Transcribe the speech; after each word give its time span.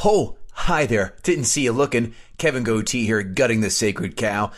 Ho, 0.00 0.38
hi 0.52 0.86
there. 0.86 1.14
Didn't 1.22 1.44
see 1.44 1.64
you 1.64 1.72
looking. 1.72 2.14
Kevin 2.38 2.64
Goatee 2.64 3.04
here, 3.04 3.22
gutting 3.22 3.60
the 3.60 3.68
sacred 3.68 4.16
cow. 4.16 4.50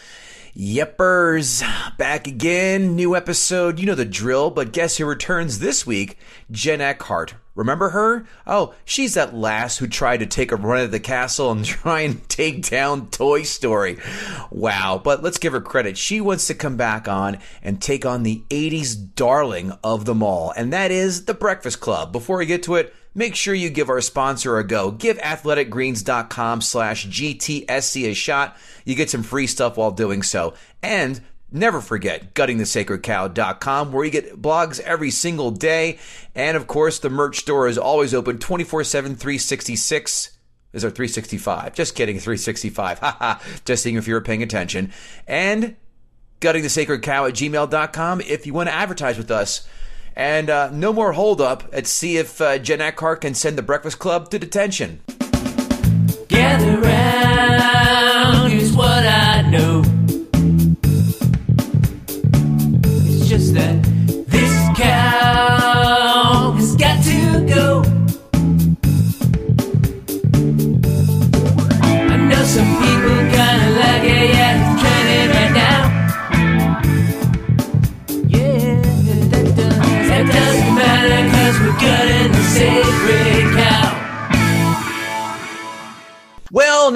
Yeppers, 0.56 1.64
back 1.98 2.28
again. 2.28 2.94
New 2.94 3.16
episode. 3.16 3.80
You 3.80 3.86
know 3.86 3.96
the 3.96 4.04
drill, 4.04 4.50
but 4.50 4.72
guess 4.72 4.98
who 4.98 5.04
returns 5.04 5.58
this 5.58 5.84
week? 5.84 6.16
Jen 6.52 6.80
Eckhart. 6.80 7.34
Remember 7.56 7.88
her? 7.88 8.24
Oh, 8.46 8.72
she's 8.84 9.14
that 9.14 9.34
lass 9.34 9.78
who 9.78 9.88
tried 9.88 10.18
to 10.18 10.26
take 10.26 10.52
a 10.52 10.56
run 10.56 10.84
at 10.84 10.92
the 10.92 11.00
castle 11.00 11.50
and 11.50 11.64
try 11.64 12.02
and 12.02 12.28
take 12.28 12.70
down 12.70 13.10
Toy 13.10 13.42
Story. 13.42 13.98
Wow, 14.52 15.00
but 15.02 15.24
let's 15.24 15.38
give 15.38 15.54
her 15.54 15.60
credit. 15.60 15.98
She 15.98 16.20
wants 16.20 16.46
to 16.46 16.54
come 16.54 16.76
back 16.76 17.08
on 17.08 17.40
and 17.64 17.82
take 17.82 18.06
on 18.06 18.22
the 18.22 18.44
80s 18.48 18.94
darling 19.16 19.72
of 19.82 20.04
them 20.04 20.22
all, 20.22 20.52
and 20.56 20.72
that 20.72 20.92
is 20.92 21.24
The 21.24 21.34
Breakfast 21.34 21.80
Club. 21.80 22.12
Before 22.12 22.36
we 22.36 22.46
get 22.46 22.62
to 22.62 22.76
it, 22.76 22.94
make 23.14 23.34
sure 23.34 23.54
you 23.54 23.70
give 23.70 23.88
our 23.88 24.00
sponsor 24.00 24.58
a 24.58 24.66
go. 24.66 24.90
Give 24.90 25.18
athleticgreens.com 25.18 26.60
slash 26.60 27.06
GTSC 27.06 28.10
a 28.10 28.14
shot. 28.14 28.56
You 28.84 28.94
get 28.94 29.10
some 29.10 29.22
free 29.22 29.46
stuff 29.46 29.76
while 29.76 29.90
doing 29.90 30.22
so. 30.22 30.54
And 30.82 31.20
Never 31.54 31.82
forget 31.82 32.32
guttingthesacredcow.com 32.32 33.92
where 33.92 34.04
you 34.06 34.10
get 34.10 34.40
blogs 34.40 34.80
every 34.80 35.10
single 35.10 35.50
day. 35.50 35.98
And 36.34 36.56
of 36.56 36.66
course, 36.66 36.98
the 36.98 37.10
merch 37.10 37.40
store 37.40 37.68
is 37.68 37.76
always 37.76 38.14
open 38.14 38.38
24 38.38 38.84
7, 38.84 39.16
366. 39.16 40.30
Is 40.72 40.80
there 40.80 40.90
365? 40.90 41.74
Just 41.74 41.94
kidding, 41.94 42.18
365. 42.18 43.00
Haha. 43.00 43.38
Just 43.66 43.82
seeing 43.82 43.96
if 43.96 44.08
you 44.08 44.14
were 44.14 44.22
paying 44.22 44.42
attention. 44.42 44.92
And 45.26 45.76
guttingthesacredcow 46.40 47.28
at 47.28 47.34
gmail.com 47.34 48.22
if 48.22 48.46
you 48.46 48.54
want 48.54 48.70
to 48.70 48.74
advertise 48.74 49.18
with 49.18 49.30
us. 49.30 49.68
And 50.14 50.50
uh, 50.50 50.70
no 50.70 50.92
more 50.92 51.12
holdup. 51.12 51.64
Let's 51.72 51.90
see 51.90 52.16
if 52.16 52.40
uh, 52.40 52.58
Jen 52.58 52.80
Eckhart 52.80 53.22
can 53.22 53.34
send 53.34 53.56
the 53.56 53.62
Breakfast 53.62 53.98
Club 53.98 54.30
to 54.30 54.38
detention. 54.38 55.00
Gather 56.28 56.91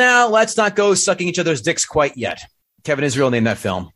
now 0.06 0.28
let's 0.28 0.56
not 0.56 0.76
go 0.76 0.94
sucking 0.94 1.28
each 1.28 1.38
other's 1.38 1.62
dicks 1.62 1.84
quite 1.84 2.16
yet. 2.16 2.40
Kevin 2.84 3.04
Israel 3.04 3.30
named 3.30 3.46
that 3.46 3.58
film. 3.58 3.90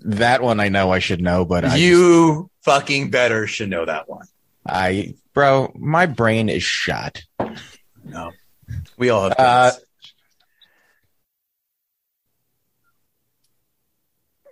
That 0.00 0.42
one 0.42 0.60
I 0.60 0.70
know 0.70 0.90
I 0.90 0.98
should 0.98 1.20
know, 1.20 1.44
but 1.44 1.64
I 1.64 1.76
you 1.76 2.50
fucking 2.62 3.10
better 3.10 3.46
should 3.46 3.68
know 3.68 3.84
that 3.84 4.08
one. 4.08 4.26
I 4.66 5.14
bro, 5.34 5.70
my 5.74 6.06
brain 6.06 6.48
is 6.48 6.62
shot. 6.62 7.22
No, 8.02 8.32
we 8.96 9.10
all 9.10 9.24
have. 9.24 9.38
Uh. 9.38 9.72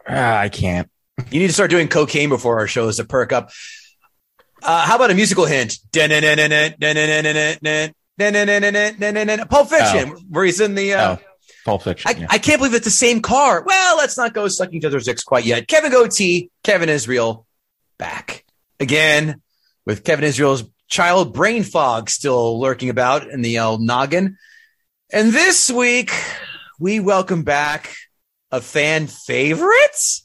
Ah, 0.06 0.38
I 0.40 0.48
can't. 0.50 0.90
you 1.30 1.40
need 1.40 1.46
to 1.46 1.52
start 1.52 1.70
doing 1.70 1.88
cocaine 1.88 2.28
before 2.28 2.58
our 2.58 2.66
shows 2.66 2.96
to 2.98 3.04
perk 3.04 3.32
up. 3.32 3.50
Uh, 4.62 4.86
how 4.86 4.96
about 4.96 5.10
a 5.10 5.14
musical 5.14 5.44
hint? 5.44 5.78
Pulp 9.48 9.68
Fiction, 9.68 10.10
where 10.30 10.44
he's 10.44 10.60
in 10.60 10.74
the. 10.74 10.94
Uh, 10.94 11.16
Oh, 11.18 11.24
Pulp 11.64 11.82
Fiction. 11.82 12.10
I, 12.10 12.20
yeah. 12.20 12.26
I 12.28 12.38
can't 12.38 12.58
believe 12.58 12.74
it's 12.74 12.84
the 12.84 12.90
same 12.90 13.20
car. 13.20 13.62
Well, 13.64 13.96
let's 13.96 14.16
not 14.16 14.34
go 14.34 14.48
sucking 14.48 14.74
each 14.78 14.84
other's 14.84 15.04
dicks 15.04 15.22
quite 15.22 15.44
yet. 15.44 15.68
Kevin 15.68 15.92
Goatee, 15.92 16.50
Kevin 16.64 16.88
Israel, 16.88 17.46
back 17.98 18.44
again 18.80 19.40
with 19.86 20.02
Kevin 20.04 20.24
Israel's 20.24 20.64
child 20.88 21.32
brain 21.32 21.62
fog 21.62 22.10
still 22.10 22.60
lurking 22.60 22.90
about 22.90 23.28
in 23.28 23.42
the 23.42 23.60
old 23.60 23.80
noggin. 23.80 24.36
And 25.12 25.32
this 25.32 25.70
week, 25.70 26.12
we 26.80 27.00
welcome 27.00 27.44
back 27.44 27.94
a 28.50 28.60
fan 28.60 29.06
favorite. 29.06 30.20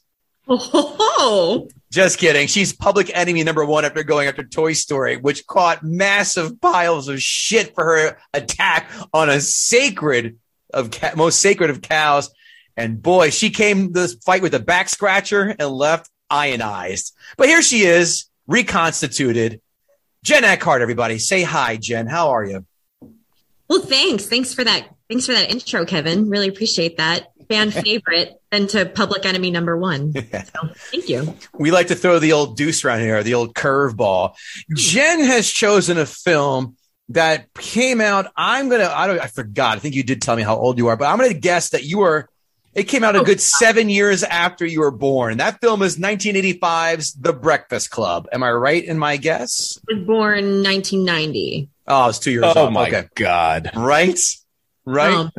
Oh, 0.48 1.68
Just 1.90 2.18
kidding. 2.18 2.48
She's 2.48 2.72
public 2.72 3.10
enemy 3.14 3.42
number 3.44 3.64
one 3.64 3.84
after 3.84 4.02
going 4.02 4.28
after 4.28 4.44
Toy 4.44 4.74
Story, 4.74 5.16
which 5.16 5.46
caught 5.46 5.82
massive 5.82 6.60
piles 6.60 7.08
of 7.08 7.22
shit 7.22 7.74
for 7.74 7.84
her 7.84 8.18
attack 8.34 8.90
on 9.14 9.30
a 9.30 9.40
sacred 9.40 10.38
of 10.74 10.90
most 11.16 11.40
sacred 11.40 11.70
of 11.70 11.80
cows. 11.80 12.30
And 12.76 13.02
boy, 13.02 13.30
she 13.30 13.50
came 13.50 13.92
this 13.92 14.14
fight 14.14 14.42
with 14.42 14.54
a 14.54 14.60
back 14.60 14.88
scratcher 14.88 15.54
and 15.58 15.70
left 15.70 16.10
ionized. 16.30 17.14
But 17.36 17.48
here 17.48 17.62
she 17.62 17.82
is, 17.82 18.28
reconstituted. 18.46 19.60
Jen 20.22 20.44
Eckhart, 20.44 20.82
everybody. 20.82 21.18
Say 21.18 21.42
hi, 21.42 21.76
Jen. 21.76 22.06
How 22.06 22.30
are 22.30 22.44
you? 22.44 22.66
well, 23.68 23.80
thanks. 23.80 24.26
Thanks 24.26 24.52
for 24.52 24.64
that. 24.64 24.88
Thanks 25.08 25.26
for 25.26 25.32
that 25.32 25.50
intro, 25.50 25.84
Kevin. 25.84 26.28
Really 26.28 26.48
appreciate 26.48 26.96
that. 26.98 27.32
Fan 27.48 27.70
favorite 27.70 28.34
and 28.52 28.68
to 28.70 28.86
public 28.86 29.24
enemy 29.24 29.50
number 29.50 29.76
one. 29.76 30.12
So, 30.30 30.68
thank 30.90 31.08
you. 31.08 31.34
We 31.58 31.70
like 31.70 31.88
to 31.88 31.94
throw 31.94 32.18
the 32.18 32.32
old 32.32 32.56
deuce 32.56 32.84
around 32.84 33.00
here, 33.00 33.22
the 33.22 33.34
old 33.34 33.54
curveball. 33.54 34.34
Jen 34.74 35.20
has 35.20 35.48
chosen 35.50 35.98
a 35.98 36.06
film 36.06 36.76
that 37.10 37.52
came 37.54 38.00
out. 38.00 38.30
I'm 38.36 38.68
gonna. 38.68 38.90
I 38.94 39.06
don't. 39.06 39.18
I 39.20 39.26
forgot. 39.28 39.76
I 39.76 39.80
think 39.80 39.94
you 39.94 40.02
did 40.02 40.20
tell 40.22 40.36
me 40.36 40.42
how 40.42 40.56
old 40.56 40.78
you 40.78 40.88
are, 40.88 40.96
but 40.96 41.06
I'm 41.06 41.18
gonna 41.18 41.34
guess 41.34 41.70
that 41.70 41.84
you 41.84 41.98
were. 41.98 42.28
It 42.74 42.84
came 42.84 43.02
out 43.02 43.16
a 43.16 43.22
good 43.24 43.40
seven 43.40 43.88
years 43.88 44.22
after 44.22 44.64
you 44.64 44.80
were 44.80 44.92
born. 44.92 45.38
That 45.38 45.60
film 45.60 45.82
is 45.82 45.98
1985's 45.98 47.14
The 47.14 47.32
Breakfast 47.32 47.90
Club. 47.90 48.28
Am 48.30 48.42
I 48.44 48.52
right 48.52 48.84
in 48.84 48.98
my 48.98 49.16
guess? 49.16 49.78
I 49.90 49.94
was 49.96 50.04
born 50.06 50.62
1990. 50.62 51.70
Oh, 51.88 52.08
it's 52.10 52.18
two 52.20 52.30
years 52.30 52.44
oh 52.44 52.66
off. 52.66 52.72
my 52.72 52.86
Okay. 52.88 53.08
god. 53.16 53.70
Right. 53.74 54.20
Right. 54.84 55.12
Um, 55.12 55.32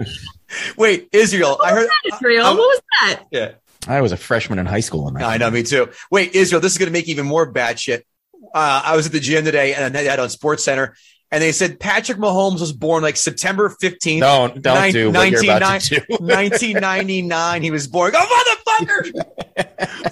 Wait, 0.77 1.09
Israel. 1.11 1.59
I 1.63 1.71
heard. 1.71 1.89
Israel, 2.13 2.45
I'm- 2.45 2.57
what 2.57 2.67
was 2.67 2.81
that? 3.01 3.23
Yeah. 3.31 3.51
I 3.87 4.01
was 4.01 4.11
a 4.11 4.17
freshman 4.17 4.59
in 4.59 4.65
high 4.65 4.81
school 4.81 5.05
when 5.05 5.23
I 5.23 5.37
know, 5.37 5.49
me 5.49 5.63
too. 5.63 5.89
Wait, 6.11 6.35
Israel, 6.35 6.59
this 6.61 6.73
is 6.73 6.77
going 6.77 6.87
to 6.87 6.93
make 6.93 7.07
even 7.07 7.25
more 7.25 7.49
bad 7.49 7.79
shit. 7.79 8.05
Uh, 8.53 8.81
I 8.85 8.95
was 8.95 9.05
at 9.05 9.11
the 9.13 9.19
gym 9.21 9.45
today 9.45 9.73
and 9.73 9.95
I 9.97 10.01
had 10.03 10.19
on 10.19 10.29
Sports 10.29 10.63
Center, 10.65 10.95
and 11.31 11.41
they 11.41 11.51
said 11.53 11.79
Patrick 11.79 12.17
Mahomes 12.17 12.59
was 12.59 12.73
born 12.73 13.03
like 13.03 13.15
September 13.15 13.73
15th. 13.81 14.19
Don't 14.19 14.61
don't 14.61 14.81
Nin- 14.81 14.91
do 14.93 15.11
what 15.11 15.29
you're 15.31 15.43
about 15.43 15.81
to 15.81 15.95
do. 15.95 16.01
1999. 16.19 17.61
He 17.63 17.71
was 17.71 17.87
born. 17.87 18.11
Oh, 18.15 18.55
motherfucker! 18.77 19.23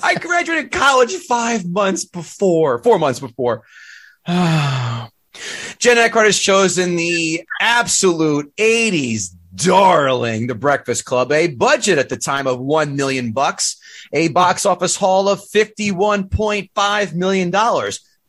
I 0.02 0.16
graduated 0.16 0.72
college 0.72 1.14
five 1.16 1.66
months 1.68 2.06
before, 2.06 2.82
four 2.84 3.00
months 3.00 3.20
before. 3.20 3.64
Jen 4.28 5.98
Eckhart 5.98 6.26
has 6.26 6.40
chosen 6.40 6.96
the 6.96 7.44
absolute 7.62 8.56
80s 8.56 9.36
darling, 9.58 10.48
The 10.48 10.56
Breakfast 10.56 11.04
Club, 11.04 11.32
a 11.32 11.48
budget 11.48 11.98
at 11.98 12.10
the 12.10 12.18
time 12.18 12.48
of 12.48 12.60
1 12.60 12.96
million 12.96 13.32
bucks, 13.32 13.78
a 14.14 14.30
box 14.30 14.66
office 14.66 14.96
haul 14.96 15.28
of 15.28 15.40
$51.5 15.40 17.14
million. 17.14 17.52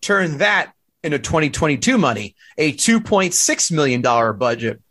Turn 0.00 0.38
that 0.38 0.72
into 1.02 1.18
2022 1.18 1.98
money, 1.98 2.34
a 2.56 2.72
$2.6 2.72 3.72
million 3.72 4.02
budget, 4.02 4.82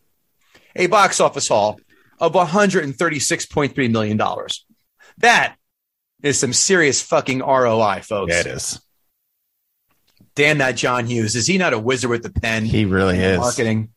a 0.75 0.87
box 0.87 1.19
office 1.19 1.47
haul 1.47 1.79
of 2.19 2.33
$136.3 2.33 3.91
million. 3.91 4.21
That 5.17 5.55
is 6.23 6.39
some 6.39 6.53
serious 6.53 7.01
fucking 7.01 7.39
ROI, 7.39 8.01
folks. 8.03 8.33
Yeah, 8.33 8.39
it 8.41 8.47
is. 8.47 8.79
Damn 10.35 10.59
that 10.59 10.77
John 10.77 11.07
Hughes. 11.07 11.35
Is 11.35 11.47
he 11.47 11.57
not 11.57 11.73
a 11.73 11.79
wizard 11.79 12.11
with 12.11 12.21
the 12.21 12.29
pen? 12.29 12.63
He 12.65 12.85
really 12.85 13.17
is. 13.17 13.39
Marketing. 13.39 13.89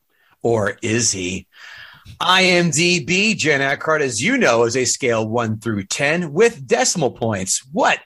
Or 0.42 0.78
is 0.80 1.12
he? 1.12 1.46
IMDb, 2.20 3.36
Jen 3.36 3.62
Eckhart, 3.62 4.02
as 4.02 4.22
you 4.22 4.36
know, 4.36 4.64
is 4.64 4.76
a 4.76 4.84
scale 4.84 5.26
one 5.26 5.58
through 5.58 5.84
10 5.84 6.32
with 6.32 6.66
decimal 6.66 7.10
points. 7.10 7.66
What 7.72 7.98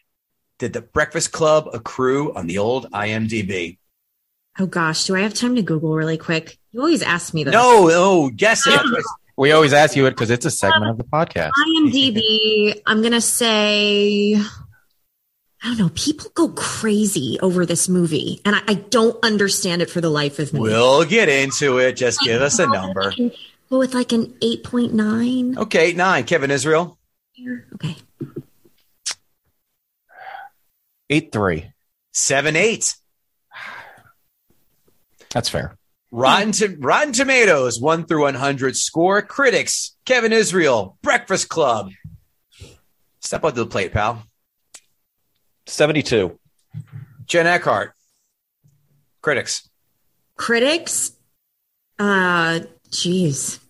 did 0.59 0.73
the 0.73 0.83
Breakfast 0.83 1.33
Club 1.33 1.69
accrue 1.73 2.33
on 2.35 2.47
the 2.47 2.59
old 2.59 2.91
IMDb? 2.93 3.79
Oh 4.59 4.67
gosh, 4.67 5.07
do 5.07 5.17
I 5.17 5.21
have 5.21 5.35
time 5.35 5.57
to 5.57 5.63
Google 5.63 5.95
really 5.95 6.17
quick? 6.17 6.59
You 6.71 6.81
always 6.81 7.03
ask 7.03 7.35
me 7.35 7.43
this. 7.43 7.53
No, 7.53 7.89
no, 7.89 8.31
guess 8.31 8.67
it. 8.69 8.79
Um, 8.79 8.95
we 9.37 9.51
always 9.51 9.73
ask 9.73 9.97
you 9.97 10.07
it 10.07 10.11
because 10.11 10.31
it's 10.31 10.47
a 10.47 10.51
segment 10.51 10.93
of 10.93 10.99
the 10.99 11.05
podcast. 11.05 11.51
IMDb, 11.67 12.81
I'm 12.87 13.03
gonna 13.03 13.21
say 13.21 14.37
I 14.37 15.69
don't 15.69 15.79
know. 15.79 15.91
People 15.95 16.31
go 16.35 16.49
crazy 16.51 17.39
over 17.41 17.67
this 17.67 17.89
movie, 17.89 18.41
and 18.45 18.55
I, 18.55 18.61
I 18.69 18.75
don't 18.75 19.17
understand 19.25 19.83
it 19.83 19.91
for 19.91 20.01
the 20.01 20.11
life 20.11 20.39
of 20.39 20.53
me. 20.53 20.61
We'll 20.61 21.05
get 21.05 21.29
into 21.29 21.79
it. 21.79 21.95
Just 21.95 22.21
give 22.21 22.43
us 22.43 22.59
a 22.59 22.67
number. 22.73 23.13
Go 23.71 23.79
with 23.79 23.95
like 23.95 24.13
an 24.13 24.37
eight 24.43 24.63
point 24.65 24.95
nine. 24.95 25.57
Okay, 25.59 25.93
nine. 25.93 26.25
Kevin 26.25 26.51
Israel. 26.51 26.99
Okay. 27.75 27.97
Eight 31.11 31.33
three. 31.33 31.71
Seven, 32.13 32.57
eight. 32.57 32.95
That's 35.31 35.49
fair. 35.49 35.77
Rotten, 36.13 36.53
to- 36.53 36.77
Rotten 36.79 37.13
Tomatoes, 37.13 37.81
1 37.81 38.07
through 38.07 38.23
100 38.23 38.77
score. 38.77 39.21
Critics, 39.21 39.97
Kevin 40.05 40.33
Israel, 40.33 40.97
Breakfast 41.03 41.49
Club. 41.49 41.91
Step 43.19 43.43
up 43.43 43.55
to 43.55 43.65
the 43.65 43.67
plate, 43.69 43.93
pal. 43.93 44.23
Seventy 45.67 46.03
two. 46.03 46.39
Jen 47.25 47.47
Eckhart. 47.49 47.95
Critics. 49.23 49.69
Critics, 50.37 51.13
uh, 51.99 52.61
geez, 52.95 53.61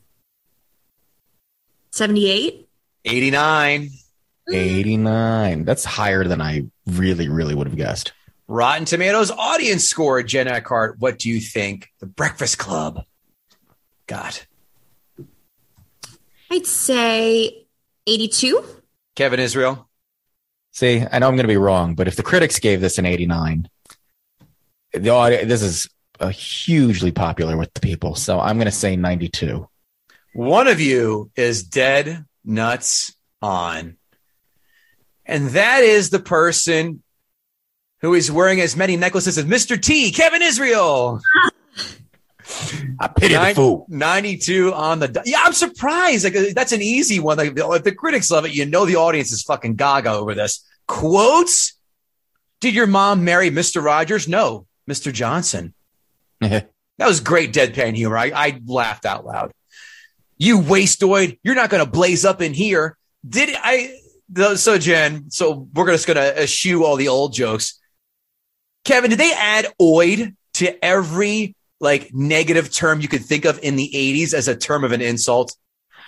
seventy-eight. 1.90 2.68
89. 3.06 3.90
Eighty 4.52 4.96
nine. 4.96 5.64
That's 5.64 5.84
higher 5.84 6.24
than 6.24 6.40
I 6.40 6.64
really, 6.86 7.28
really 7.28 7.54
would 7.54 7.66
have 7.66 7.76
guessed. 7.76 8.12
Rotten 8.46 8.84
Tomatoes 8.84 9.30
audience 9.30 9.84
score, 9.84 10.22
Jen 10.22 10.48
Eckhart. 10.48 10.98
What 10.98 11.18
do 11.18 11.30
you 11.30 11.40
think? 11.40 11.88
The 12.00 12.06
Breakfast 12.06 12.58
Club 12.58 13.04
got. 14.06 14.46
I'd 16.50 16.66
say 16.66 17.66
eighty-two. 18.06 18.64
Kevin 19.16 19.40
Israel. 19.40 19.88
See, 20.72 21.04
I 21.10 21.18
know 21.18 21.28
I'm 21.28 21.36
going 21.36 21.44
to 21.44 21.48
be 21.48 21.56
wrong, 21.56 21.94
but 21.94 22.08
if 22.08 22.16
the 22.16 22.22
critics 22.22 22.58
gave 22.58 22.80
this 22.80 22.98
an 22.98 23.06
89, 23.06 23.68
the 24.92 25.10
audio, 25.10 25.44
this 25.44 25.62
is 25.62 25.88
a 26.20 26.30
hugely 26.30 27.12
popular 27.12 27.56
with 27.56 27.72
the 27.74 27.80
people. 27.80 28.14
So 28.14 28.40
I'm 28.40 28.56
going 28.56 28.66
to 28.66 28.72
say 28.72 28.96
92. 28.96 29.68
One 30.34 30.68
of 30.68 30.80
you 30.80 31.30
is 31.36 31.62
dead 31.62 32.24
nuts 32.44 33.14
on. 33.40 33.96
And 35.26 35.50
that 35.50 35.82
is 35.82 36.10
the 36.10 36.18
person 36.20 37.02
who 38.00 38.14
is 38.14 38.30
wearing 38.30 38.60
as 38.60 38.76
many 38.76 38.96
necklaces 38.96 39.38
as 39.38 39.44
Mr. 39.44 39.80
T, 39.80 40.10
Kevin 40.12 40.42
Israel. 40.42 41.20
I 43.00 43.08
pity 43.08 43.34
Nine- 43.34 43.48
the 43.50 43.54
fool. 43.54 43.86
92 43.88 44.74
on 44.74 44.98
the. 44.98 45.22
Yeah, 45.24 45.42
I'm 45.44 45.54
surprised. 45.54 46.24
Like 46.24 46.54
that's 46.54 46.72
an 46.72 46.82
easy 46.82 47.18
one. 47.18 47.38
Like 47.38 47.54
the 47.54 47.94
critics 47.96 48.30
love 48.30 48.44
it, 48.44 48.54
you 48.54 48.66
know 48.66 48.84
the 48.84 48.96
audience 48.96 49.32
is 49.32 49.42
fucking 49.42 49.76
gaga 49.76 50.10
over 50.10 50.34
this. 50.34 50.64
Quotes? 50.86 51.74
Did 52.60 52.74
your 52.74 52.86
mom 52.86 53.24
marry 53.24 53.50
Mr. 53.50 53.82
Rogers? 53.82 54.28
No, 54.28 54.66
Mr. 54.88 55.12
Johnson. 55.12 55.74
That 56.40 57.08
was 57.08 57.20
great 57.20 57.52
deadpan 57.52 57.94
humor. 57.96 58.16
I, 58.16 58.30
I 58.34 58.60
laughed 58.66 59.04
out 59.04 59.26
loud. 59.26 59.52
You 60.38 60.60
wasteoid, 60.60 61.38
you're 61.42 61.54
not 61.54 61.70
going 61.70 61.84
to 61.84 61.90
blaze 61.90 62.24
up 62.24 62.40
in 62.42 62.54
here. 62.54 62.96
Did 63.28 63.50
I? 63.56 63.96
So 64.56 64.78
Jen, 64.78 65.30
so 65.30 65.68
we're 65.74 65.90
just 65.90 66.06
going 66.06 66.16
to 66.16 66.42
eschew 66.42 66.84
all 66.84 66.96
the 66.96 67.08
old 67.08 67.34
jokes. 67.34 67.80
Kevin, 68.84 69.10
did 69.10 69.18
they 69.18 69.32
add 69.32 69.66
oid 69.80 70.34
to 70.54 70.84
every 70.84 71.56
like 71.80 72.10
negative 72.14 72.72
term 72.72 73.00
you 73.00 73.08
could 73.08 73.24
think 73.24 73.44
of 73.44 73.58
in 73.62 73.76
the 73.76 73.90
80s 73.94 74.34
as 74.34 74.48
a 74.48 74.56
term 74.56 74.84
of 74.84 74.92
an 74.92 75.00
insult? 75.00 75.56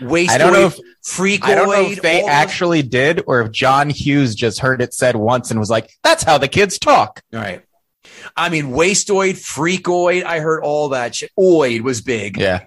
Wastoid, 0.01 0.29
I 0.29 0.39
don't 0.39 0.53
know 0.53 0.67
if- 0.67 0.79
freakoid. 1.07 1.43
I 1.43 1.55
don't 1.55 1.71
know 1.71 1.91
if 1.91 2.03
they 2.03 2.23
all- 2.23 2.29
actually 2.29 2.83
did 2.83 3.23
or 3.27 3.41
if 3.43 3.53
John 3.53 3.89
Hughes 3.89 4.35
just 4.35 4.61
heard 4.61 4.83
it 4.83 4.93
said 4.93 5.17
once 5.17 5.51
and 5.51 5.59
was 5.59 5.71
like, 5.71 5.91
that's 6.03 6.23
how 6.23 6.37
the 6.37 6.49
kids 6.49 6.79
talk. 6.79 7.23
All 7.33 7.41
right. 7.41 7.63
I 8.37 8.49
mean, 8.49 8.67
wastoid, 8.67 9.35
freakoid. 9.35 10.25
I 10.25 10.41
heard 10.41 10.63
all 10.63 10.91
that 10.91 11.15
shit. 11.15 11.31
Oid 11.39 11.81
was 11.83 12.01
big. 12.03 12.37
Yeah. 12.39 12.65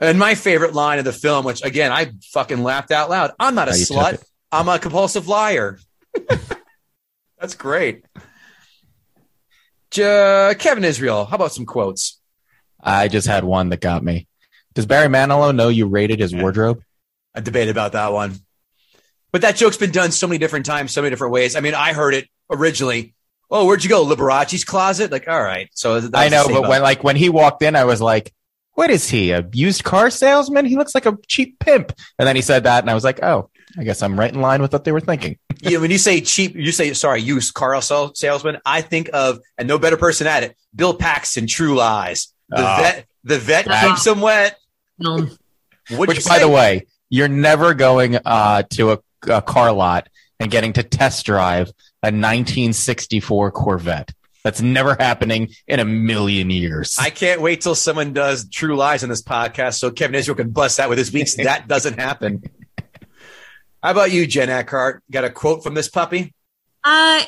And 0.00 0.18
my 0.18 0.34
favorite 0.34 0.74
line 0.74 0.98
of 0.98 1.04
the 1.04 1.12
film, 1.12 1.44
which 1.44 1.62
again, 1.64 1.92
I 1.92 2.12
fucking 2.32 2.62
laughed 2.62 2.90
out 2.90 3.10
loud. 3.10 3.32
I'm 3.38 3.54
not 3.54 3.68
a 3.68 3.72
Oh, 3.72 3.74
slut. 3.74 4.22
I'm 4.52 4.68
a 4.68 4.78
compulsive 4.78 5.28
liar. 5.28 5.78
That's 7.38 7.54
great. 7.54 8.04
J- 9.90 10.54
Kevin 10.58 10.84
Israel, 10.84 11.24
how 11.24 11.36
about 11.36 11.52
some 11.52 11.66
quotes? 11.66 12.20
I 12.82 13.08
just 13.08 13.26
had 13.26 13.44
one 13.44 13.68
that 13.70 13.80
got 13.80 14.02
me. 14.02 14.28
Does 14.74 14.86
Barry 14.86 15.08
Manilow 15.08 15.54
know 15.54 15.68
you 15.68 15.86
rated 15.86 16.18
his 16.20 16.34
wardrobe? 16.34 16.82
I 17.34 17.40
debated 17.40 17.70
about 17.70 17.92
that 17.92 18.12
one. 18.12 18.34
But 19.32 19.42
that 19.42 19.56
joke's 19.56 19.76
been 19.76 19.90
done 19.92 20.10
so 20.10 20.26
many 20.26 20.38
different 20.38 20.66
times, 20.66 20.92
so 20.92 21.00
many 21.02 21.10
different 21.10 21.32
ways. 21.32 21.56
I 21.56 21.60
mean, 21.60 21.74
I 21.74 21.92
heard 21.92 22.14
it 22.14 22.28
originally. 22.50 23.14
Oh, 23.50 23.66
where'd 23.66 23.84
you 23.84 23.90
go? 23.90 24.02
Liberace's 24.04 24.64
closet? 24.64 25.10
Like, 25.12 25.28
all 25.28 25.42
right. 25.42 25.68
So 25.74 26.00
that 26.00 26.16
I 26.18 26.28
know, 26.28 26.44
but 26.48 26.58
about- 26.58 26.68
when 26.70 26.82
like 26.82 27.04
when 27.04 27.16
he 27.16 27.28
walked 27.28 27.62
in, 27.62 27.76
I 27.76 27.84
was 27.84 28.00
like, 28.00 28.32
"What 28.72 28.90
is 28.90 29.08
he? 29.08 29.30
A 29.32 29.46
used 29.52 29.84
car 29.84 30.10
salesman? 30.10 30.64
He 30.66 30.76
looks 30.76 30.94
like 30.94 31.06
a 31.06 31.16
cheap 31.28 31.58
pimp." 31.58 31.92
And 32.18 32.26
then 32.26 32.36
he 32.36 32.42
said 32.42 32.64
that, 32.64 32.82
and 32.82 32.90
I 32.90 32.94
was 32.94 33.04
like, 33.04 33.22
"Oh, 33.22 33.50
I 33.78 33.84
guess 33.84 34.02
I'm 34.02 34.18
right 34.18 34.32
in 34.32 34.40
line 34.40 34.60
with 34.62 34.72
what 34.72 34.84
they 34.84 34.92
were 34.92 35.00
thinking." 35.00 35.38
yeah, 35.60 35.78
when 35.78 35.90
you 35.90 35.98
say 35.98 36.20
cheap, 36.20 36.54
you 36.56 36.72
say 36.72 36.92
sorry, 36.94 37.20
used 37.22 37.54
car 37.54 37.80
sal- 37.82 38.14
salesman. 38.14 38.58
I 38.66 38.80
think 38.80 39.10
of 39.12 39.38
and 39.58 39.68
no 39.68 39.78
better 39.78 39.96
person 39.96 40.26
at 40.26 40.42
it. 40.42 40.56
Bill 40.74 40.94
Paxton, 40.94 41.46
True 41.46 41.74
Lies. 41.76 42.28
The 42.48 42.56
Ah. 42.66 42.76
vet, 42.80 43.06
the 43.24 43.38
vet 43.38 43.66
Ah. 43.70 43.88
keeps 43.88 44.06
him 44.06 44.20
wet. 44.20 44.58
Um, 45.04 45.36
What'd 45.90 46.16
Which, 46.16 46.24
by 46.26 46.38
the 46.38 46.48
way, 46.48 46.86
you're 47.10 47.28
never 47.28 47.74
going 47.74 48.16
uh, 48.24 48.62
to 48.70 48.92
a, 48.92 48.98
a 49.28 49.42
car 49.42 49.70
lot 49.72 50.08
and 50.40 50.50
getting 50.50 50.72
to 50.74 50.82
test 50.82 51.26
drive 51.26 51.70
a 52.04 52.12
1964 52.12 53.50
Corvette. 53.50 54.12
That's 54.42 54.60
never 54.60 54.94
happening 54.94 55.54
in 55.66 55.80
a 55.80 55.86
million 55.86 56.50
years. 56.50 56.98
I 57.00 57.08
can't 57.08 57.40
wait 57.40 57.62
till 57.62 57.74
someone 57.74 58.12
does 58.12 58.46
True 58.46 58.76
Lies 58.76 59.02
on 59.02 59.08
this 59.08 59.22
podcast 59.22 59.78
so 59.78 59.90
Kevin 59.90 60.14
Israel 60.14 60.36
can 60.36 60.50
bust 60.50 60.76
that 60.76 60.90
with 60.90 60.98
his 60.98 61.10
weeks. 61.10 61.36
that 61.36 61.66
doesn't 61.68 61.98
happen. 61.98 62.42
How 63.82 63.90
about 63.90 64.12
you, 64.12 64.26
Jen 64.26 64.50
Eckhart? 64.50 65.02
Got 65.10 65.24
a 65.24 65.30
quote 65.30 65.64
from 65.64 65.72
this 65.72 65.88
puppy? 65.88 66.34
I 66.84 67.26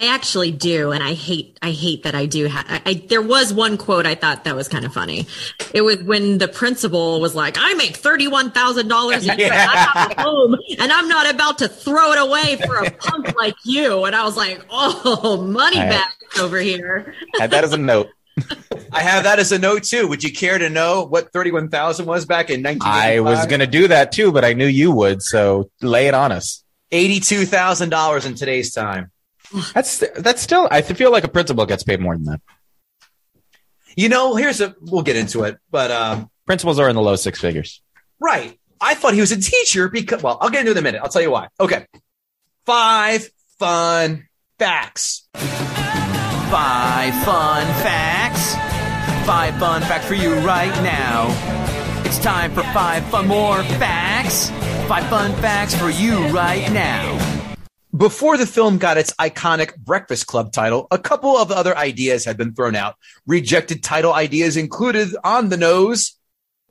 I 0.00 0.14
actually 0.14 0.52
do, 0.52 0.92
and 0.92 1.02
I 1.02 1.14
hate 1.14 1.58
I 1.60 1.72
hate 1.72 2.04
that 2.04 2.14
I 2.14 2.26
do. 2.26 2.48
Ha- 2.48 2.64
I, 2.68 2.82
I 2.86 2.94
there 3.08 3.22
was 3.22 3.52
one 3.52 3.76
quote 3.76 4.06
I 4.06 4.14
thought 4.14 4.44
that 4.44 4.54
was 4.54 4.68
kind 4.68 4.84
of 4.84 4.92
funny. 4.92 5.26
It 5.74 5.82
was 5.82 6.02
when 6.04 6.38
the 6.38 6.46
principal 6.46 7.20
was 7.20 7.34
like, 7.34 7.56
"I 7.58 7.74
make 7.74 7.96
thirty 7.96 8.28
one 8.28 8.52
thousand 8.52 8.88
dollars 8.88 9.28
a 9.28 9.36
year, 9.36 9.52
and 9.52 9.54
I 9.54 9.76
have 9.76 10.10
a 10.12 10.22
home, 10.22 10.56
and 10.78 10.92
I'm 10.92 11.08
not 11.08 11.28
about 11.34 11.58
to 11.58 11.68
throw 11.68 12.12
it 12.12 12.18
away 12.20 12.56
for 12.64 12.76
a 12.76 12.90
punk 12.92 13.34
like 13.36 13.56
you." 13.64 14.04
And 14.04 14.14
I 14.14 14.24
was 14.24 14.36
like, 14.36 14.64
"Oh, 14.70 15.36
money 15.42 15.78
I- 15.78 15.88
back 15.88 16.14
over 16.38 16.58
here." 16.58 17.14
had 17.38 17.50
that 17.50 17.64
as 17.64 17.72
a 17.72 17.78
note. 17.78 18.08
I 18.92 19.02
have 19.02 19.24
that 19.24 19.40
as 19.40 19.50
a 19.50 19.58
note 19.58 19.82
too. 19.82 20.06
Would 20.06 20.22
you 20.22 20.32
care 20.32 20.58
to 20.58 20.70
know 20.70 21.04
what 21.04 21.32
31,000 21.32 22.06
was 22.06 22.24
back 22.24 22.50
in 22.50 22.62
1985? 22.62 22.86
I 23.16 23.20
was 23.20 23.46
going 23.46 23.58
to 23.58 23.66
do 23.66 23.88
that 23.88 24.12
too, 24.12 24.30
but 24.30 24.44
I 24.44 24.52
knew 24.52 24.66
you 24.66 24.92
would. 24.92 25.22
So 25.22 25.70
lay 25.82 26.06
it 26.06 26.14
on 26.14 26.30
us. 26.30 26.62
$82,000 26.92 28.26
in 28.26 28.34
today's 28.36 28.72
time. 28.72 29.10
That's 29.74 30.04
that's 30.16 30.42
still. 30.42 30.68
I 30.70 30.82
feel 30.82 31.10
like 31.10 31.24
a 31.24 31.28
principal 31.28 31.64
gets 31.66 31.82
paid 31.82 32.00
more 32.00 32.14
than 32.16 32.24
that. 32.26 32.40
You 33.96 34.08
know, 34.08 34.36
here's 34.36 34.60
a, 34.60 34.76
we'll 34.80 35.02
get 35.02 35.16
into 35.16 35.42
it, 35.44 35.58
but, 35.70 35.90
um, 35.90 36.30
Principals 36.46 36.78
are 36.78 36.88
in 36.88 36.94
the 36.94 37.02
low 37.02 37.16
six 37.16 37.40
figures. 37.40 37.82
right. 38.20 38.58
I 38.80 38.94
thought 38.94 39.12
he 39.12 39.20
was 39.20 39.32
a 39.32 39.40
teacher 39.40 39.88
because, 39.88 40.22
well, 40.22 40.38
I'll 40.40 40.50
get 40.50 40.60
into 40.60 40.70
it 40.70 40.74
in 40.74 40.78
a 40.78 40.82
minute. 40.82 41.00
I'll 41.02 41.08
tell 41.08 41.20
you 41.22 41.32
why. 41.32 41.48
Okay. 41.58 41.84
Five 42.64 43.28
fun 43.58 44.28
facts. 44.56 45.26
Five 45.34 47.12
fun 47.24 47.66
facts. 47.82 48.54
Five 49.26 49.58
fun 49.58 49.82
facts 49.82 50.06
for 50.06 50.14
you 50.14 50.32
right 50.36 50.70
now. 50.82 51.26
It's 52.04 52.18
time 52.20 52.52
for 52.52 52.62
five 52.72 53.04
fun 53.10 53.26
more 53.26 53.62
facts. 53.64 54.50
Five 54.88 55.08
fun 55.08 55.32
facts 55.42 55.74
for 55.74 55.90
you 55.90 56.28
right 56.28 56.70
now. 56.72 57.18
Before 57.98 58.36
the 58.36 58.46
film 58.46 58.78
got 58.78 58.96
its 58.96 59.12
iconic 59.14 59.76
Breakfast 59.76 60.28
Club 60.28 60.52
title, 60.52 60.86
a 60.92 60.98
couple 60.98 61.36
of 61.36 61.50
other 61.50 61.76
ideas 61.76 62.24
had 62.24 62.36
been 62.36 62.54
thrown 62.54 62.76
out. 62.76 62.94
Rejected 63.26 63.82
title 63.82 64.12
ideas 64.12 64.56
included 64.56 65.08
On 65.24 65.48
the 65.48 65.56
Nose, 65.56 66.16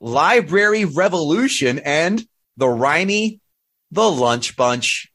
Library 0.00 0.86
Revolution, 0.86 1.80
and 1.80 2.26
The 2.56 2.66
Rhymy, 2.66 3.40
The 3.90 4.10
Lunch 4.10 4.56
Bunch. 4.56 5.12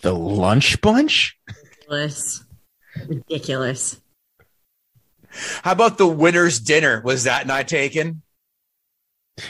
The 0.00 0.14
lunch 0.14 0.80
bunch. 0.80 1.36
Ridiculous. 1.46 2.44
Ridiculous. 3.06 4.00
How 5.62 5.72
about 5.72 5.98
The 5.98 6.06
Winner's 6.06 6.60
Dinner? 6.60 7.02
Was 7.04 7.24
that 7.24 7.46
not 7.46 7.68
taken? 7.68 8.22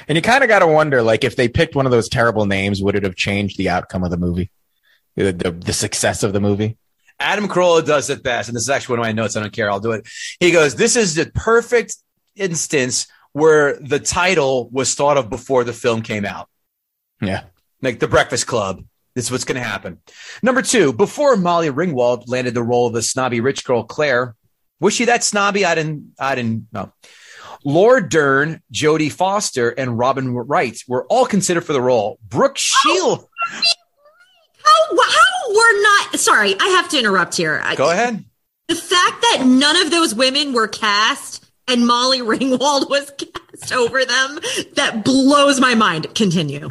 And 0.08 0.16
you 0.16 0.22
kind 0.22 0.42
of 0.42 0.48
got 0.48 0.60
to 0.60 0.66
wonder, 0.66 1.02
like, 1.02 1.22
if 1.22 1.36
they 1.36 1.48
picked 1.48 1.76
one 1.76 1.86
of 1.86 1.92
those 1.92 2.08
terrible 2.08 2.46
names, 2.46 2.82
would 2.82 2.96
it 2.96 3.04
have 3.04 3.14
changed 3.14 3.58
the 3.58 3.68
outcome 3.68 4.02
of 4.02 4.10
the 4.10 4.16
movie, 4.16 4.50
the, 5.16 5.32
the, 5.32 5.50
the 5.50 5.72
success 5.72 6.22
of 6.22 6.32
the 6.32 6.40
movie? 6.40 6.76
Adam 7.20 7.48
Carolla 7.48 7.84
does 7.84 8.10
it 8.10 8.22
best, 8.22 8.48
and 8.48 8.56
this 8.56 8.64
is 8.64 8.70
actually 8.70 8.94
one 8.94 9.00
of 9.00 9.06
my 9.06 9.12
notes. 9.12 9.36
I 9.36 9.40
don't 9.40 9.52
care. 9.52 9.70
I'll 9.70 9.80
do 9.80 9.92
it. 9.92 10.06
He 10.40 10.50
goes, 10.50 10.74
This 10.74 10.96
is 10.96 11.14
the 11.14 11.30
perfect 11.34 11.96
instance 12.36 13.06
where 13.32 13.76
the 13.76 14.00
title 14.00 14.68
was 14.70 14.94
thought 14.94 15.16
of 15.16 15.30
before 15.30 15.64
the 15.64 15.72
film 15.72 16.02
came 16.02 16.24
out. 16.24 16.48
Yeah. 17.20 17.44
like 17.82 18.00
the 18.00 18.08
Breakfast 18.08 18.46
Club. 18.46 18.84
This 19.14 19.26
is 19.26 19.30
what's 19.30 19.44
going 19.44 19.60
to 19.60 19.66
happen. 19.68 20.00
Number 20.42 20.60
two, 20.60 20.92
before 20.92 21.36
Molly 21.36 21.70
Ringwald 21.70 22.24
landed 22.26 22.54
the 22.54 22.62
role 22.64 22.88
of 22.88 22.92
the 22.94 23.02
snobby 23.02 23.40
rich 23.40 23.64
girl 23.64 23.84
Claire, 23.84 24.34
was 24.80 24.92
she 24.92 25.04
that 25.04 25.22
snobby? 25.22 25.64
I 25.64 25.76
didn't. 25.76 26.14
I 26.18 26.34
didn't 26.34 26.66
know. 26.72 26.92
Laura 27.64 28.06
Dern, 28.06 28.60
Jodie 28.72 29.10
Foster, 29.10 29.70
and 29.70 29.96
Robin 29.96 30.34
Wright 30.34 30.78
were 30.86 31.06
all 31.06 31.26
considered 31.26 31.62
for 31.62 31.72
the 31.72 31.80
role. 31.80 32.18
Brooke 32.28 32.58
Shield. 32.58 33.24
Oh, 33.24 33.62
How, 34.90 34.96
how 34.96 35.54
we're 35.54 35.82
not, 35.82 36.20
sorry, 36.20 36.54
I 36.58 36.68
have 36.68 36.88
to 36.90 36.98
interrupt 36.98 37.36
here. 37.36 37.62
Go 37.76 37.90
ahead. 37.90 38.24
The 38.68 38.74
fact 38.74 39.20
that 39.22 39.42
none 39.44 39.76
of 39.76 39.90
those 39.90 40.14
women 40.14 40.52
were 40.52 40.68
cast 40.68 41.44
and 41.68 41.86
Molly 41.86 42.20
Ringwald 42.20 42.88
was 42.90 43.10
cast 43.16 43.72
over 43.72 44.04
them, 44.04 44.38
that 44.74 45.02
blows 45.04 45.60
my 45.60 45.74
mind. 45.74 46.14
Continue. 46.14 46.70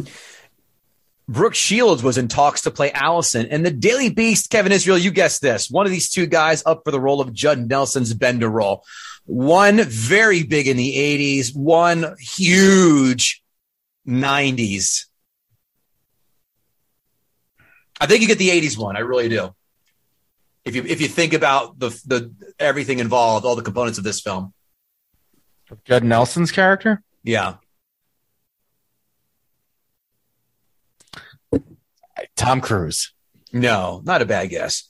Brooke 1.27 1.55
Shields 1.55 2.03
was 2.03 2.17
in 2.17 2.27
talks 2.27 2.61
to 2.61 2.71
play 2.71 2.91
Allison, 2.91 3.47
and 3.47 3.65
the 3.65 3.71
Daily 3.71 4.09
Beast, 4.09 4.49
Kevin 4.49 4.71
Israel, 4.71 4.97
you 4.97 5.09
guessed 5.09 5.41
this. 5.41 5.69
One 5.69 5.85
of 5.85 5.91
these 5.91 6.09
two 6.09 6.25
guys 6.25 6.63
up 6.65 6.81
for 6.83 6.91
the 6.91 6.99
role 6.99 7.21
of 7.21 7.33
Judd 7.33 7.69
Nelson's 7.69 8.13
Bender 8.13 8.49
role. 8.49 8.83
One 9.25 9.81
very 9.83 10.43
big 10.43 10.67
in 10.67 10.75
the 10.75 10.95
80s, 10.97 11.55
one 11.55 12.15
huge 12.19 13.41
90s. 14.05 15.05
I 18.01 18.05
think 18.07 18.21
you 18.21 18.27
get 18.27 18.37
the 18.37 18.49
80s 18.49 18.77
one. 18.77 18.95
I 18.95 18.99
really 19.01 19.29
do. 19.29 19.53
If 20.65 20.75
you 20.75 20.83
if 20.83 21.01
you 21.01 21.07
think 21.07 21.33
about 21.33 21.77
the 21.79 21.89
the 22.05 22.33
everything 22.59 22.99
involved, 22.99 23.45
all 23.45 23.55
the 23.55 23.61
components 23.61 23.97
of 23.97 24.03
this 24.03 24.21
film. 24.21 24.53
Judd 25.85 26.03
Nelson's 26.03 26.51
character? 26.51 27.01
Yeah. 27.23 27.55
Tom 32.35 32.61
Cruise. 32.61 33.13
No, 33.51 34.01
not 34.03 34.21
a 34.21 34.25
bad 34.25 34.49
guess. 34.49 34.89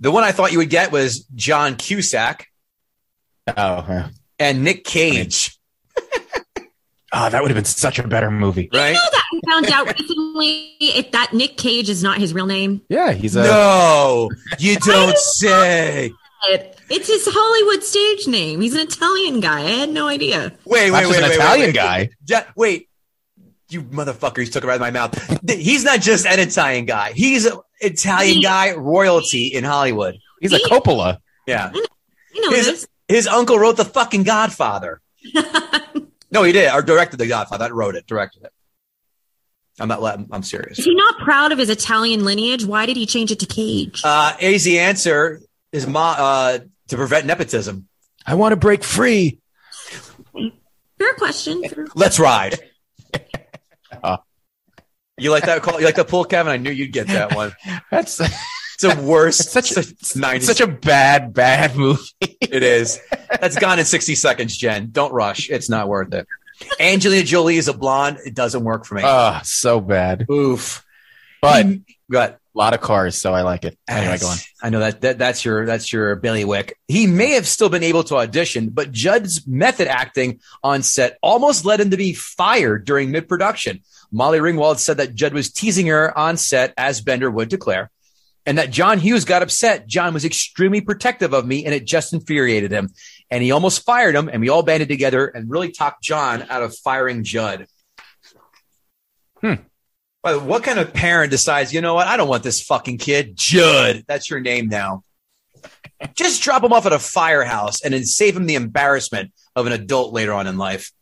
The 0.00 0.10
one 0.10 0.24
I 0.24 0.32
thought 0.32 0.52
you 0.52 0.58
would 0.58 0.70
get 0.70 0.92
was 0.92 1.24
John 1.34 1.76
Cusack 1.76 2.46
Oh, 3.46 3.84
yeah. 3.88 4.08
and 4.38 4.62
Nick 4.64 4.84
Cage, 4.84 5.58
Oh, 7.14 7.28
that 7.28 7.42
would 7.42 7.50
have 7.50 7.56
been 7.56 7.64
such 7.66 7.98
a 7.98 8.08
better 8.08 8.30
movie. 8.30 8.70
right? 8.72 8.88
You 8.88 8.94
know 8.94 9.00
that 9.12 9.24
we 9.32 9.40
found 9.46 9.66
out 9.70 9.86
recently 9.98 10.76
if 10.80 11.10
that 11.12 11.32
Nick 11.34 11.56
Cage 11.58 11.90
is 11.90 12.02
not 12.02 12.18
his 12.18 12.32
real 12.32 12.46
name? 12.46 12.80
Yeah, 12.88 13.12
he's 13.12 13.36
a. 13.36 13.42
No, 13.42 14.30
you 14.58 14.76
don't 14.76 15.16
say. 15.18 16.12
It's 16.88 17.06
his 17.08 17.28
Hollywood 17.30 17.82
stage 17.84 18.26
name. 18.26 18.60
He's 18.62 18.74
an 18.74 18.80
Italian 18.80 19.40
guy. 19.40 19.60
I 19.60 19.70
had 19.70 19.90
no 19.90 20.08
idea. 20.08 20.52
Wait, 20.64 20.90
Not 20.90 20.94
wait, 20.94 21.00
just 21.02 21.10
wait, 21.10 21.16
an 21.22 21.28
wait, 21.30 21.34
Italian 21.36 21.66
wait, 21.68 21.74
guy. 21.74 22.08
Ja- 22.26 22.44
wait, 22.56 22.88
you 23.68 23.82
motherfucker! 23.82 24.38
You 24.38 24.46
took 24.46 24.64
it 24.64 24.66
right 24.66 24.72
out 24.74 24.76
of 24.76 24.80
my 24.80 24.90
mouth. 24.90 25.50
He's 25.50 25.84
not 25.84 26.00
just 26.00 26.26
an 26.26 26.40
Italian 26.40 26.84
guy. 26.86 27.12
He's 27.12 27.44
an 27.46 27.58
Italian 27.80 28.36
He- 28.36 28.42
guy, 28.42 28.72
royalty 28.74 29.48
in 29.48 29.64
Hollywood. 29.64 30.16
He's 30.40 30.52
a 30.52 30.58
Coppola. 30.60 31.18
Yeah, 31.46 31.72
You 32.34 32.40
know 32.50 32.56
his 32.56 32.66
this. 32.66 32.86
his 33.08 33.26
uncle 33.28 33.58
wrote 33.58 33.76
the 33.76 33.84
fucking 33.84 34.22
Godfather. 34.24 35.00
no, 36.32 36.42
he 36.42 36.52
did, 36.52 36.72
or 36.72 36.82
directed 36.82 37.18
the 37.18 37.26
Godfather. 37.28 37.64
Not 37.64 37.72
wrote 37.74 37.94
it, 37.94 38.06
directed 38.06 38.42
it. 38.44 38.52
I'm 39.78 39.88
not. 39.88 40.02
letting- 40.02 40.28
I'm 40.32 40.42
serious. 40.42 40.78
Is 40.78 40.84
he 40.84 40.94
not 40.94 41.18
proud 41.20 41.52
of 41.52 41.58
his 41.58 41.70
Italian 41.70 42.24
lineage? 42.24 42.64
Why 42.64 42.86
did 42.86 42.96
he 42.96 43.06
change 43.06 43.30
it 43.30 43.38
to 43.40 43.46
Cage? 43.46 44.02
Uh, 44.04 44.34
easy 44.40 44.78
answer 44.78 45.40
is 45.72 45.86
ma- 45.86 46.16
uh, 46.18 46.58
to 46.88 46.96
prevent 46.96 47.26
nepotism. 47.26 47.88
I 48.26 48.34
want 48.34 48.52
to 48.52 48.56
break 48.56 48.84
free. 48.84 49.38
Fair 50.98 51.14
question. 51.14 51.62
Fair- 51.68 51.86
Let's 51.94 52.18
ride. 52.18 52.58
Uh. 54.02 54.16
you 55.18 55.30
like 55.30 55.44
that 55.44 55.60
call? 55.62 55.78
You 55.78 55.84
like 55.84 55.96
that 55.96 56.08
pull, 56.08 56.24
Kevin? 56.24 56.50
I 56.50 56.56
knew 56.56 56.70
you'd 56.70 56.92
get 56.92 57.06
that 57.08 57.34
one. 57.36 57.52
That's 57.90 58.18
It's 58.20 58.34
the 58.82 58.94
worst. 59.02 59.40
It's 59.40 59.50
such 59.50 59.70
a- 59.72 59.82
such, 59.82 60.20
90s. 60.20 60.42
such 60.42 60.60
a 60.60 60.66
bad, 60.66 61.32
bad 61.32 61.76
movie. 61.76 62.02
it 62.20 62.62
is. 62.62 63.00
That's 63.40 63.58
gone 63.58 63.78
in 63.78 63.84
60 63.84 64.14
seconds, 64.14 64.56
Jen. 64.56 64.90
Don't 64.92 65.12
rush. 65.12 65.48
It's 65.50 65.68
not 65.70 65.88
worth 65.88 66.12
it. 66.14 66.26
Angelina 66.78 67.24
Jolie 67.24 67.56
is 67.56 67.68
a 67.68 67.72
blonde. 67.72 68.18
It 68.24 68.34
doesn't 68.34 68.62
work 68.62 68.84
for 68.84 68.94
me. 68.96 69.02
Oh, 69.04 69.40
so 69.42 69.80
bad. 69.80 70.26
Oof. 70.30 70.84
But 71.40 71.66
got 72.08 72.30
a 72.32 72.38
lot 72.54 72.72
of 72.74 72.80
cars, 72.80 73.16
so 73.20 73.32
I 73.34 73.42
like 73.42 73.64
it. 73.64 73.76
Anyway, 73.88 74.18
go 74.18 74.28
on. 74.28 74.36
I 74.62 74.70
know 74.70 74.78
that, 74.78 75.00
that 75.00 75.18
that's 75.18 75.44
your 75.44 75.66
that's 75.66 75.92
your 75.92 76.14
bailiwick. 76.14 76.78
He 76.86 77.08
may 77.08 77.32
have 77.32 77.48
still 77.48 77.68
been 77.68 77.82
able 77.82 78.04
to 78.04 78.16
audition, 78.16 78.68
but 78.68 78.92
Judd's 78.92 79.44
method 79.44 79.88
acting 79.88 80.38
on 80.62 80.84
set 80.84 81.18
almost 81.20 81.64
led 81.64 81.80
him 81.80 81.90
to 81.90 81.96
be 81.96 82.12
fired 82.12 82.84
during 82.84 83.10
mid 83.10 83.28
production. 83.28 83.80
Molly 84.12 84.38
Ringwald 84.38 84.78
said 84.78 84.98
that 84.98 85.14
Judd 85.16 85.32
was 85.34 85.50
teasing 85.50 85.86
her 85.86 86.16
on 86.16 86.36
set, 86.36 86.74
as 86.76 87.00
Bender 87.00 87.28
would 87.30 87.48
declare, 87.48 87.90
and 88.46 88.58
that 88.58 88.70
John 88.70 88.98
Hughes 88.98 89.24
got 89.24 89.42
upset. 89.42 89.86
John 89.86 90.14
was 90.14 90.24
extremely 90.24 90.80
protective 90.80 91.32
of 91.32 91.46
me, 91.46 91.64
and 91.64 91.74
it 91.74 91.84
just 91.84 92.12
infuriated 92.12 92.72
him. 92.72 92.90
And 93.30 93.42
he 93.42 93.52
almost 93.52 93.84
fired 93.84 94.14
him, 94.14 94.28
and 94.28 94.40
we 94.40 94.48
all 94.48 94.62
banded 94.62 94.88
together 94.88 95.26
and 95.26 95.50
really 95.50 95.70
talked 95.70 96.02
John 96.02 96.46
out 96.50 96.62
of 96.62 96.76
firing 96.76 97.24
Judd. 97.24 97.66
Hmm. 99.40 99.54
But 100.22 100.42
what 100.42 100.62
kind 100.62 100.78
of 100.78 100.92
parent 100.92 101.30
decides, 101.30 101.72
you 101.72 101.80
know 101.80 101.94
what? 101.94 102.06
I 102.06 102.16
don't 102.16 102.28
want 102.28 102.44
this 102.44 102.62
fucking 102.62 102.98
kid. 102.98 103.32
Judd. 103.34 104.04
That's 104.06 104.30
your 104.30 104.40
name 104.40 104.68
now. 104.68 105.02
Just 106.14 106.42
drop 106.42 106.62
him 106.62 106.72
off 106.72 106.86
at 106.86 106.92
a 106.92 106.98
firehouse 106.98 107.82
and 107.82 107.94
then 107.94 108.04
save 108.04 108.36
him 108.36 108.46
the 108.46 108.54
embarrassment 108.54 109.32
of 109.56 109.66
an 109.66 109.72
adult 109.72 110.12
later 110.12 110.32
on 110.32 110.46
in 110.46 110.58
life. 110.58 110.92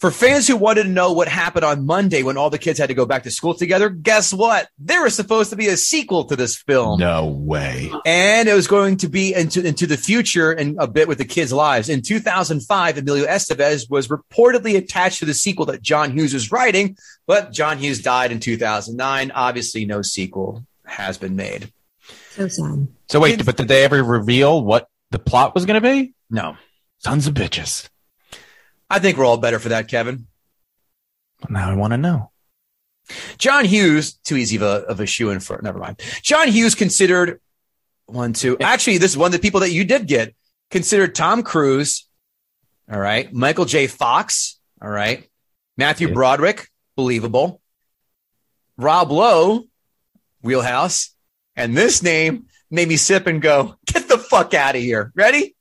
For 0.00 0.10
fans 0.10 0.48
who 0.48 0.56
wanted 0.56 0.84
to 0.84 0.88
know 0.88 1.12
what 1.12 1.28
happened 1.28 1.62
on 1.62 1.84
Monday 1.84 2.22
when 2.22 2.38
all 2.38 2.48
the 2.48 2.56
kids 2.56 2.78
had 2.78 2.88
to 2.88 2.94
go 2.94 3.04
back 3.04 3.24
to 3.24 3.30
school 3.30 3.52
together, 3.52 3.90
guess 3.90 4.32
what? 4.32 4.66
There 4.78 5.02
was 5.02 5.14
supposed 5.14 5.50
to 5.50 5.56
be 5.56 5.68
a 5.68 5.76
sequel 5.76 6.24
to 6.24 6.36
this 6.36 6.56
film. 6.56 6.98
No 6.98 7.26
way. 7.26 7.92
And 8.06 8.48
it 8.48 8.54
was 8.54 8.66
going 8.66 8.96
to 8.98 9.10
be 9.10 9.34
into, 9.34 9.62
into 9.62 9.86
the 9.86 9.98
future 9.98 10.52
and 10.52 10.78
a 10.80 10.88
bit 10.88 11.06
with 11.06 11.18
the 11.18 11.26
kids' 11.26 11.52
lives. 11.52 11.90
In 11.90 12.00
2005, 12.00 12.96
Emilio 12.96 13.26
Estevez 13.26 13.90
was 13.90 14.08
reportedly 14.08 14.74
attached 14.78 15.18
to 15.18 15.26
the 15.26 15.34
sequel 15.34 15.66
that 15.66 15.82
John 15.82 16.16
Hughes 16.16 16.32
was 16.32 16.50
writing, 16.50 16.96
but 17.26 17.52
John 17.52 17.76
Hughes 17.76 18.00
died 18.00 18.32
in 18.32 18.40
2009. 18.40 19.30
Obviously, 19.32 19.84
no 19.84 20.00
sequel 20.00 20.64
has 20.86 21.18
been 21.18 21.36
made. 21.36 21.70
so 22.30 22.48
sad. 22.48 22.88
So 23.10 23.20
wait, 23.20 23.44
but 23.44 23.58
did 23.58 23.68
they 23.68 23.84
ever 23.84 24.02
reveal 24.02 24.64
what 24.64 24.88
the 25.10 25.18
plot 25.18 25.54
was 25.54 25.66
going 25.66 25.82
to 25.82 25.86
be? 25.86 26.14
No. 26.30 26.56
Sons 27.00 27.26
of 27.26 27.34
bitches. 27.34 27.90
I 28.90 28.98
think 28.98 29.16
we're 29.16 29.24
all 29.24 29.36
better 29.38 29.58
for 29.58 29.70
that, 29.70 29.88
Kevin. 29.88 30.26
Now 31.48 31.70
I 31.70 31.74
want 31.74 31.92
to 31.92 31.96
know. 31.96 32.30
John 33.38 33.64
Hughes, 33.64 34.14
too 34.14 34.36
easy 34.36 34.56
of 34.56 34.62
a, 34.62 34.84
of 34.86 35.00
a 35.00 35.06
shoe 35.06 35.30
in 35.30 35.40
for, 35.40 35.60
never 35.62 35.78
mind. 35.78 36.00
John 36.22 36.48
Hughes 36.48 36.74
considered 36.74 37.40
one, 38.06 38.32
two. 38.32 38.58
Actually, 38.58 38.98
this 38.98 39.12
is 39.12 39.16
one 39.16 39.26
of 39.28 39.32
the 39.32 39.38
people 39.38 39.60
that 39.60 39.70
you 39.70 39.84
did 39.84 40.06
get. 40.06 40.34
considered 40.70 41.14
Tom 41.14 41.42
Cruise. 41.42 42.06
All 42.90 42.98
right. 43.00 43.32
Michael 43.32 43.64
J. 43.64 43.86
Fox. 43.86 44.58
All 44.82 44.88
right. 44.90 45.28
Matthew 45.76 46.08
Yeah. 46.08 46.14
Broderick. 46.14 46.68
Believable. 46.96 47.60
Rob 48.76 49.10
Lowe. 49.10 49.64
Wheelhouse. 50.42 51.14
And 51.56 51.76
this 51.76 52.02
name 52.02 52.46
made 52.70 52.88
me 52.88 52.96
sip 52.96 53.26
and 53.26 53.42
go, 53.42 53.74
get 53.86 54.08
the 54.08 54.18
fuck 54.18 54.54
out 54.54 54.76
of 54.76 54.82
here. 54.82 55.12
Ready? 55.14 55.56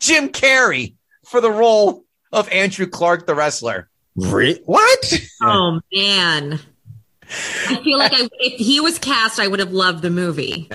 Jim 0.00 0.28
Carrey 0.28 0.94
for 1.26 1.40
the 1.40 1.50
role 1.50 2.03
of 2.34 2.48
Andrew 2.50 2.86
Clark, 2.86 3.26
the 3.26 3.34
wrestler. 3.34 3.88
Re- 4.16 4.60
what? 4.66 5.20
Oh 5.42 5.80
man. 5.92 6.60
I 7.68 7.80
feel 7.82 7.98
like 7.98 8.12
I, 8.14 8.28
if 8.38 8.58
he 8.58 8.80
was 8.80 8.98
cast, 8.98 9.38
I 9.40 9.46
would 9.46 9.60
have 9.60 9.72
loved 9.72 10.02
the 10.02 10.10
movie. 10.10 10.70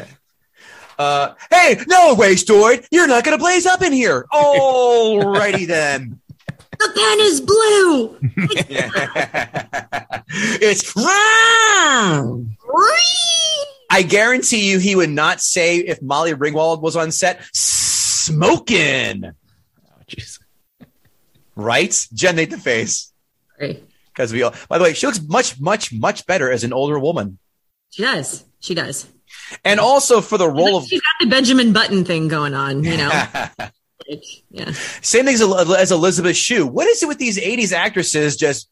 Uh, 0.97 1.33
hey, 1.49 1.79
no 1.87 2.13
way, 2.15 2.35
Story. 2.35 2.81
You're 2.91 3.07
not 3.07 3.23
going 3.23 3.37
to 3.37 3.41
blaze 3.41 3.65
up 3.65 3.81
in 3.81 3.93
here. 3.93 4.25
Alrighty 4.33 5.65
then. 5.67 6.19
The 6.77 6.91
pen 6.95 7.19
is 7.21 7.41
blue. 7.41 8.17
it's 10.61 10.95
wrong. 10.95 12.55
I 13.89 14.01
guarantee 14.03 14.69
you 14.69 14.79
he 14.79 14.95
would 14.95 15.09
not 15.09 15.41
say 15.41 15.77
if 15.77 16.01
Molly 16.01 16.33
Ringwald 16.33 16.81
was 16.81 16.95
on 16.95 17.11
set, 17.11 17.41
smoking. 17.53 19.31
Jeez. 21.59 21.65
Right? 21.65 22.07
Jen 22.13 22.35
made 22.35 22.51
the 22.51 22.57
face. 22.57 23.11
Because 23.57 24.33
we 24.33 24.43
all, 24.43 24.53
by 24.67 24.77
the 24.77 24.83
way, 24.83 24.93
she 24.93 25.05
looks 25.05 25.21
much, 25.21 25.59
much, 25.59 25.93
much 25.93 26.25
better 26.25 26.51
as 26.51 26.63
an 26.63 26.73
older 26.73 26.99
woman. 26.99 27.37
She 27.91 28.03
does. 28.03 28.45
She 28.59 28.75
does. 28.75 29.07
And 29.63 29.79
also 29.79 30.21
for 30.21 30.37
the 30.37 30.49
role 30.49 30.77
of 30.77 30.85
She's 30.85 31.01
got 31.01 31.25
the 31.25 31.29
Benjamin 31.29 31.73
Button 31.73 32.05
thing 32.05 32.27
going 32.27 32.53
on, 32.53 32.83
you 32.83 32.97
know. 32.97 33.11
Like, 34.09 34.23
yeah. 34.49 34.71
Same 35.01 35.25
thing 35.25 35.35
as, 35.35 35.41
as 35.41 35.91
Elizabeth 35.91 36.35
Shue. 36.35 36.65
What 36.65 36.87
is 36.87 37.03
it 37.03 37.07
with 37.07 37.19
these 37.19 37.37
80s 37.37 37.73
actresses 37.73 38.37
just 38.37 38.67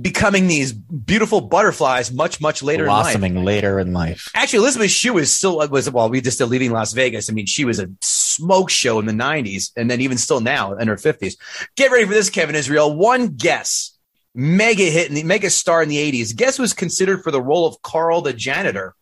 becoming 0.00 0.46
these 0.46 0.72
beautiful 0.72 1.40
butterflies 1.40 2.12
much, 2.12 2.40
much 2.40 2.62
later 2.62 2.84
in 2.84 2.90
life? 2.90 3.04
Blossoming 3.04 3.44
later 3.44 3.80
in 3.80 3.92
life. 3.92 4.30
Actually, 4.34 4.60
Elizabeth 4.60 4.90
Shue 4.90 5.18
is 5.18 5.34
still 5.34 5.56
was 5.68 5.90
well. 5.90 6.08
We 6.08 6.20
just 6.20 6.38
did 6.38 6.46
leaving 6.46 6.70
Las 6.70 6.92
Vegas. 6.92 7.28
I 7.28 7.32
mean, 7.32 7.46
she 7.46 7.64
was 7.64 7.80
a 7.80 7.90
smoke 8.34 8.70
show 8.70 8.98
in 8.98 9.06
the 9.06 9.12
'90s, 9.12 9.70
and 9.76 9.90
then 9.90 10.00
even 10.00 10.18
still 10.18 10.40
now 10.40 10.74
in 10.74 10.88
her 10.88 10.96
50s. 10.96 11.36
Get 11.76 11.90
ready 11.90 12.06
for 12.06 12.14
this, 12.14 12.30
Kevin 12.30 12.54
Israel. 12.54 12.94
One 12.94 13.28
guess, 13.28 13.96
mega 14.34 14.84
hit 14.84 15.10
the 15.10 15.22
mega 15.22 15.50
star 15.50 15.82
in 15.82 15.88
the 15.88 15.96
'80s. 15.96 16.34
Guess 16.34 16.58
was 16.58 16.72
considered 16.72 17.22
for 17.22 17.30
the 17.30 17.42
role 17.42 17.66
of 17.66 17.82
Carl 17.82 18.22
the 18.22 18.32
janitor? 18.32 18.94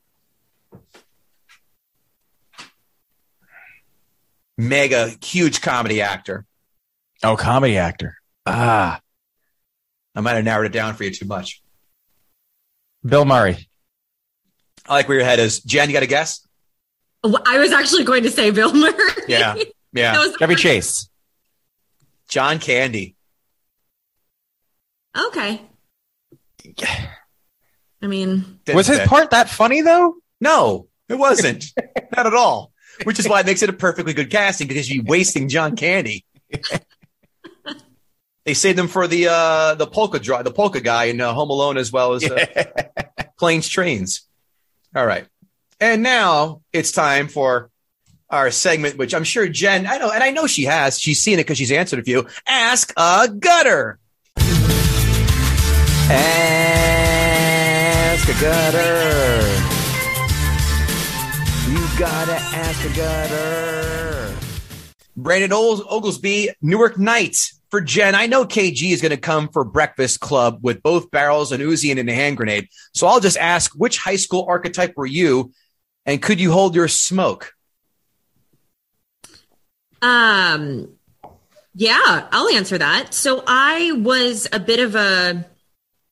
Mega 4.58 5.10
huge 5.22 5.62
comedy 5.62 6.02
actor. 6.02 6.44
Oh, 7.22 7.36
comedy 7.36 7.78
actor. 7.78 8.16
Ah, 8.44 9.00
I 10.14 10.20
might 10.20 10.34
have 10.34 10.44
narrowed 10.44 10.66
it 10.66 10.72
down 10.72 10.94
for 10.94 11.04
you 11.04 11.10
too 11.10 11.26
much. 11.26 11.62
Bill 13.04 13.24
Murray. 13.24 13.68
I 14.86 14.94
like 14.94 15.08
where 15.08 15.18
your 15.18 15.26
head 15.26 15.38
is. 15.38 15.60
Jen, 15.60 15.88
you 15.88 15.92
got 15.92 16.02
a 16.02 16.06
guess? 16.06 16.46
I 17.22 17.58
was 17.58 17.72
actually 17.72 18.04
going 18.04 18.22
to 18.22 18.30
say 18.30 18.50
Bill 18.50 18.72
Murray. 18.72 18.94
Yeah, 19.28 19.56
yeah. 19.92 20.12
That 20.14 20.18
was 20.26 20.36
Chevy 20.38 20.54
Chase. 20.54 21.08
John 22.28 22.58
Candy. 22.58 23.16
okay. 25.16 25.62
Yeah. 26.76 27.06
I 28.02 28.06
mean, 28.06 28.60
Was 28.72 28.86
his 28.86 29.00
part 29.00 29.30
that 29.30 29.50
funny 29.50 29.82
though? 29.82 30.14
No, 30.40 30.88
it 31.10 31.16
wasn't. 31.16 31.66
Not 32.16 32.26
at 32.26 32.32
all. 32.32 32.72
Which 33.04 33.18
is 33.18 33.28
why 33.28 33.40
it 33.40 33.46
makes 33.46 33.62
it 33.62 33.68
a 33.68 33.74
perfectly 33.74 34.14
good 34.14 34.30
casting 34.30 34.68
because 34.68 34.90
you're 34.90 35.04
wasting 35.04 35.48
John 35.50 35.76
Candy. 35.76 36.24
they 38.44 38.54
saved 38.54 38.78
him 38.78 38.88
for 38.88 39.06
the 39.06 39.28
uh, 39.30 39.74
the 39.74 39.86
polka 39.86 40.18
draw, 40.18 40.42
the 40.42 40.50
polka 40.50 40.80
guy 40.80 41.04
in 41.04 41.20
uh, 41.20 41.32
Home 41.34 41.50
Alone 41.50 41.76
as 41.76 41.92
well 41.92 42.14
as 42.14 42.24
uh, 42.24 42.46
Planes 43.38 43.68
Trains. 43.68 44.22
All 44.94 45.04
right, 45.04 45.26
and 45.80 46.02
now 46.02 46.62
it's 46.72 46.92
time 46.92 47.28
for 47.28 47.70
our 48.28 48.50
segment, 48.50 48.98
which 48.98 49.14
I'm 49.14 49.24
sure 49.24 49.48
Jen, 49.48 49.86
I 49.86 49.98
know, 49.98 50.10
and 50.10 50.22
I 50.22 50.30
know 50.30 50.46
she 50.46 50.64
has. 50.64 51.00
She's 51.00 51.20
seen 51.20 51.38
it 51.38 51.44
because 51.44 51.58
she's 51.58 51.72
answered 51.72 51.98
a 51.98 52.02
few. 52.02 52.26
Ask 52.46 52.92
a 52.96 53.28
gutter. 53.28 53.98
Ask 56.12 56.58
a 58.28 58.40
gutter. 58.40 59.40
You 61.70 61.80
gotta 61.98 62.34
ask 62.34 62.84
a 62.84 62.96
gutter. 62.96 64.36
Brandon 65.16 65.52
Oglesby, 65.52 66.50
Newark 66.62 66.98
Knights 66.98 67.60
for 67.70 67.80
Jen. 67.80 68.14
I 68.14 68.26
know 68.26 68.44
KG 68.44 68.90
is 68.90 69.00
going 69.00 69.10
to 69.10 69.16
come 69.16 69.48
for 69.48 69.64
Breakfast 69.64 70.20
Club 70.20 70.58
with 70.62 70.82
both 70.82 71.10
barrels, 71.10 71.52
and 71.52 71.62
Uzi, 71.62 71.90
and 71.96 72.08
a 72.08 72.14
hand 72.14 72.36
grenade. 72.36 72.68
So 72.94 73.06
I'll 73.06 73.20
just 73.20 73.36
ask, 73.36 73.72
which 73.74 73.98
high 73.98 74.16
school 74.16 74.46
archetype 74.48 74.94
were 74.96 75.06
you, 75.06 75.52
and 76.06 76.20
could 76.22 76.40
you 76.40 76.52
hold 76.52 76.74
your 76.74 76.88
smoke? 76.88 77.52
um, 80.02 80.88
yeah, 81.74 82.28
I'll 82.32 82.48
answer 82.48 82.78
that. 82.78 83.12
So 83.14 83.42
I 83.46 83.92
was 83.92 84.48
a 84.52 84.58
bit 84.58 84.80
of 84.80 84.94
a 84.94 85.44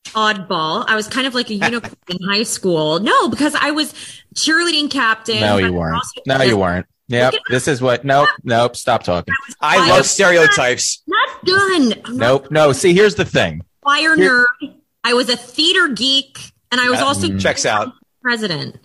oddball. 0.09 0.85
I 0.87 0.95
was 0.95 1.07
kind 1.07 1.27
of 1.27 1.33
like 1.35 1.49
a 1.49 1.53
unicorn 1.55 1.93
in 2.07 2.17
high 2.27 2.43
school. 2.43 2.99
No, 2.99 3.29
because 3.29 3.55
I 3.55 3.71
was 3.71 3.93
cheerleading 4.35 4.89
captain. 4.91 5.39
No, 5.41 5.57
you 5.57 5.73
weren't. 5.73 5.95
also- 5.95 6.21
No, 6.27 6.41
you 6.43 6.57
weren't. 6.57 6.85
Yep. 7.07 7.33
This 7.49 7.67
is 7.67 7.81
what. 7.81 8.05
Nope. 8.05 8.29
Nope. 8.43 8.75
Stop 8.75 9.01
talking. 9.01 9.33
I 9.59 9.77
I 9.83 9.89
love 9.89 10.05
stereotypes. 10.05 11.01
Not 11.07 11.43
done. 11.43 11.93
I'm 12.05 12.17
not 12.17 12.27
Nope. 12.43 12.51
No. 12.51 12.71
See, 12.71 12.93
here's 12.93 13.15
the 13.15 13.25
thing. 13.25 13.61
a 13.61 13.85
choir 13.85 14.15
Here- 14.15 14.45
nerd. 14.61 14.75
I 15.03 15.13
was 15.15 15.27
a 15.29 15.35
theater 15.35 15.87
geek, 15.87 16.37
and 16.71 16.79
I 16.79 16.89
was 16.89 16.99
That 16.99 17.07
also 17.07 17.35
checks 17.39 17.65
out. 17.65 17.93
president. 18.21 18.75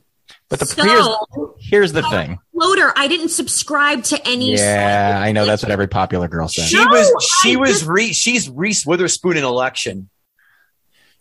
But 0.58 0.60
the 0.60 0.66
So- 0.66 0.82
here's, 0.84 1.48
here's 1.58 1.92
the 1.92 2.02
thing. 2.10 2.38
Floater. 2.52 2.92
I 2.96 3.08
didn't 3.08 3.30
subscribe 3.30 4.04
to 4.04 4.26
any. 4.26 4.54
Yeah, 4.56 5.20
I 5.22 5.32
know 5.32 5.44
that's 5.46 5.62
what 5.62 5.72
every 5.72 5.88
popular 5.88 6.28
girl 6.28 6.48
says. 6.48 6.66
She 6.68 6.76
No, 6.76 6.86
was 6.90 7.12
she 7.42 7.54
I 7.54 7.56
was 7.56 7.70
just- 7.70 7.86
Reese, 7.86 8.16
she's 8.16 8.48
Reese 8.50 8.86
Witherspoon 8.86 9.36
in 9.36 9.44
election. 9.44 10.08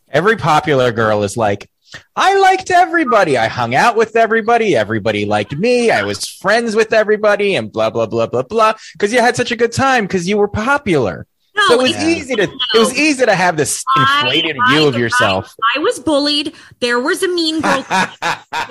Every 0.10 0.38
popular 0.38 0.92
girl 0.92 1.24
is 1.24 1.36
like, 1.36 1.70
I 2.16 2.38
liked 2.40 2.72
everybody. 2.72 3.38
I 3.38 3.48
hung 3.48 3.76
out 3.76 3.96
with 3.96 4.16
everybody. 4.16 4.76
Everybody 4.76 5.26
liked 5.26 5.56
me. 5.56 5.92
I 5.92 6.04
was 6.04 6.28
friends 6.28 6.76
with 6.76 6.94
everybody 6.94 7.56
and 7.56 7.72
blah, 7.72 7.90
blah, 7.90 8.06
blah, 8.08 8.28
blah, 8.28 8.44
blah. 8.44 8.74
Cause 9.00 9.12
you 9.14 9.20
had 9.20 9.36
such 9.36 9.52
a 9.52 9.56
good 9.56 9.72
time 9.72 10.06
because 10.06 10.28
you 10.28 10.38
were 10.38 10.48
popular. 10.48 11.26
No, 11.56 11.68
so 11.68 11.74
it 11.76 11.84
was 11.84 11.92
it's- 11.92 12.04
easy 12.04 12.36
to, 12.36 12.44
it 12.44 12.80
was 12.80 12.98
easy 12.98 13.26
to 13.26 13.36
have 13.36 13.58
this 13.58 13.84
inflated 13.96 14.58
I- 14.60 14.74
view 14.76 14.88
of 14.88 14.96
yourself. 14.98 15.54
I 15.76 15.80
was 15.80 16.00
bullied. 16.00 16.54
There 16.80 17.00
was 17.00 17.22
a 17.24 17.28
mean 17.28 17.62
girl. 17.62 17.86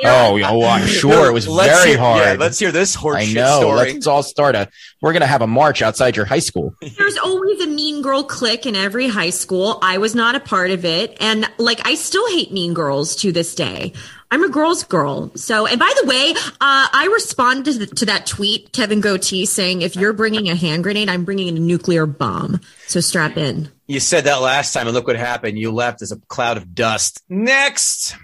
Oh, 0.04 0.38
oh, 0.44 0.64
I'm 0.64 0.86
sure 0.86 1.26
it 1.30 1.32
was 1.32 1.46
very 1.46 1.90
hear- 1.90 1.98
hard. 1.98 2.20
Yeah, 2.20 2.36
let's 2.38 2.58
hear 2.58 2.72
this 2.72 2.94
horse. 2.94 3.16
I 3.28 3.32
know. 3.32 3.60
story. 3.60 3.92
Let's 3.94 4.06
all 4.06 4.22
start 4.22 4.54
a. 4.54 4.68
We're 5.00 5.12
gonna 5.12 5.26
have 5.26 5.42
a 5.42 5.46
march 5.46 5.82
outside 5.82 6.16
your 6.16 6.24
high 6.24 6.38
school. 6.40 6.74
There's 6.80 7.16
always 7.18 7.60
a 7.60 7.66
mean 7.66 8.02
girl 8.02 8.22
clique 8.24 8.66
in 8.66 8.74
every 8.76 9.08
high 9.08 9.30
school. 9.30 9.78
I 9.82 9.98
was 9.98 10.14
not 10.14 10.34
a 10.34 10.40
part 10.40 10.70
of 10.70 10.84
it. 10.84 11.16
And 11.20 11.48
like, 11.58 11.86
I 11.86 11.94
still 11.94 12.26
hate 12.30 12.52
mean 12.52 12.74
girls 12.74 13.16
to 13.16 13.32
this 13.32 13.54
day. 13.54 13.92
I'm 14.32 14.42
a 14.42 14.48
girl's 14.48 14.82
girl. 14.82 15.30
So, 15.36 15.66
and 15.66 15.78
by 15.78 15.92
the 16.00 16.06
way, 16.06 16.32
uh, 16.34 16.88
I 16.90 17.10
responded 17.12 17.80
to, 17.80 17.86
to 17.86 18.06
that 18.06 18.24
tweet, 18.24 18.72
Kevin 18.72 19.02
Goatee 19.02 19.44
saying, 19.44 19.82
if 19.82 19.94
you're 19.94 20.14
bringing 20.14 20.48
a 20.48 20.56
hand 20.56 20.84
grenade, 20.84 21.10
I'm 21.10 21.26
bringing 21.26 21.54
a 21.54 21.60
nuclear 21.60 22.06
bomb. 22.06 22.58
So 22.86 23.00
strap 23.00 23.36
in. 23.36 23.70
You 23.88 24.00
said 24.00 24.24
that 24.24 24.36
last 24.36 24.72
time, 24.72 24.86
and 24.86 24.94
look 24.94 25.06
what 25.06 25.16
happened. 25.16 25.58
You 25.58 25.70
left 25.70 26.00
as 26.00 26.12
a 26.12 26.16
cloud 26.28 26.56
of 26.56 26.74
dust. 26.74 27.22
Next. 27.28 28.16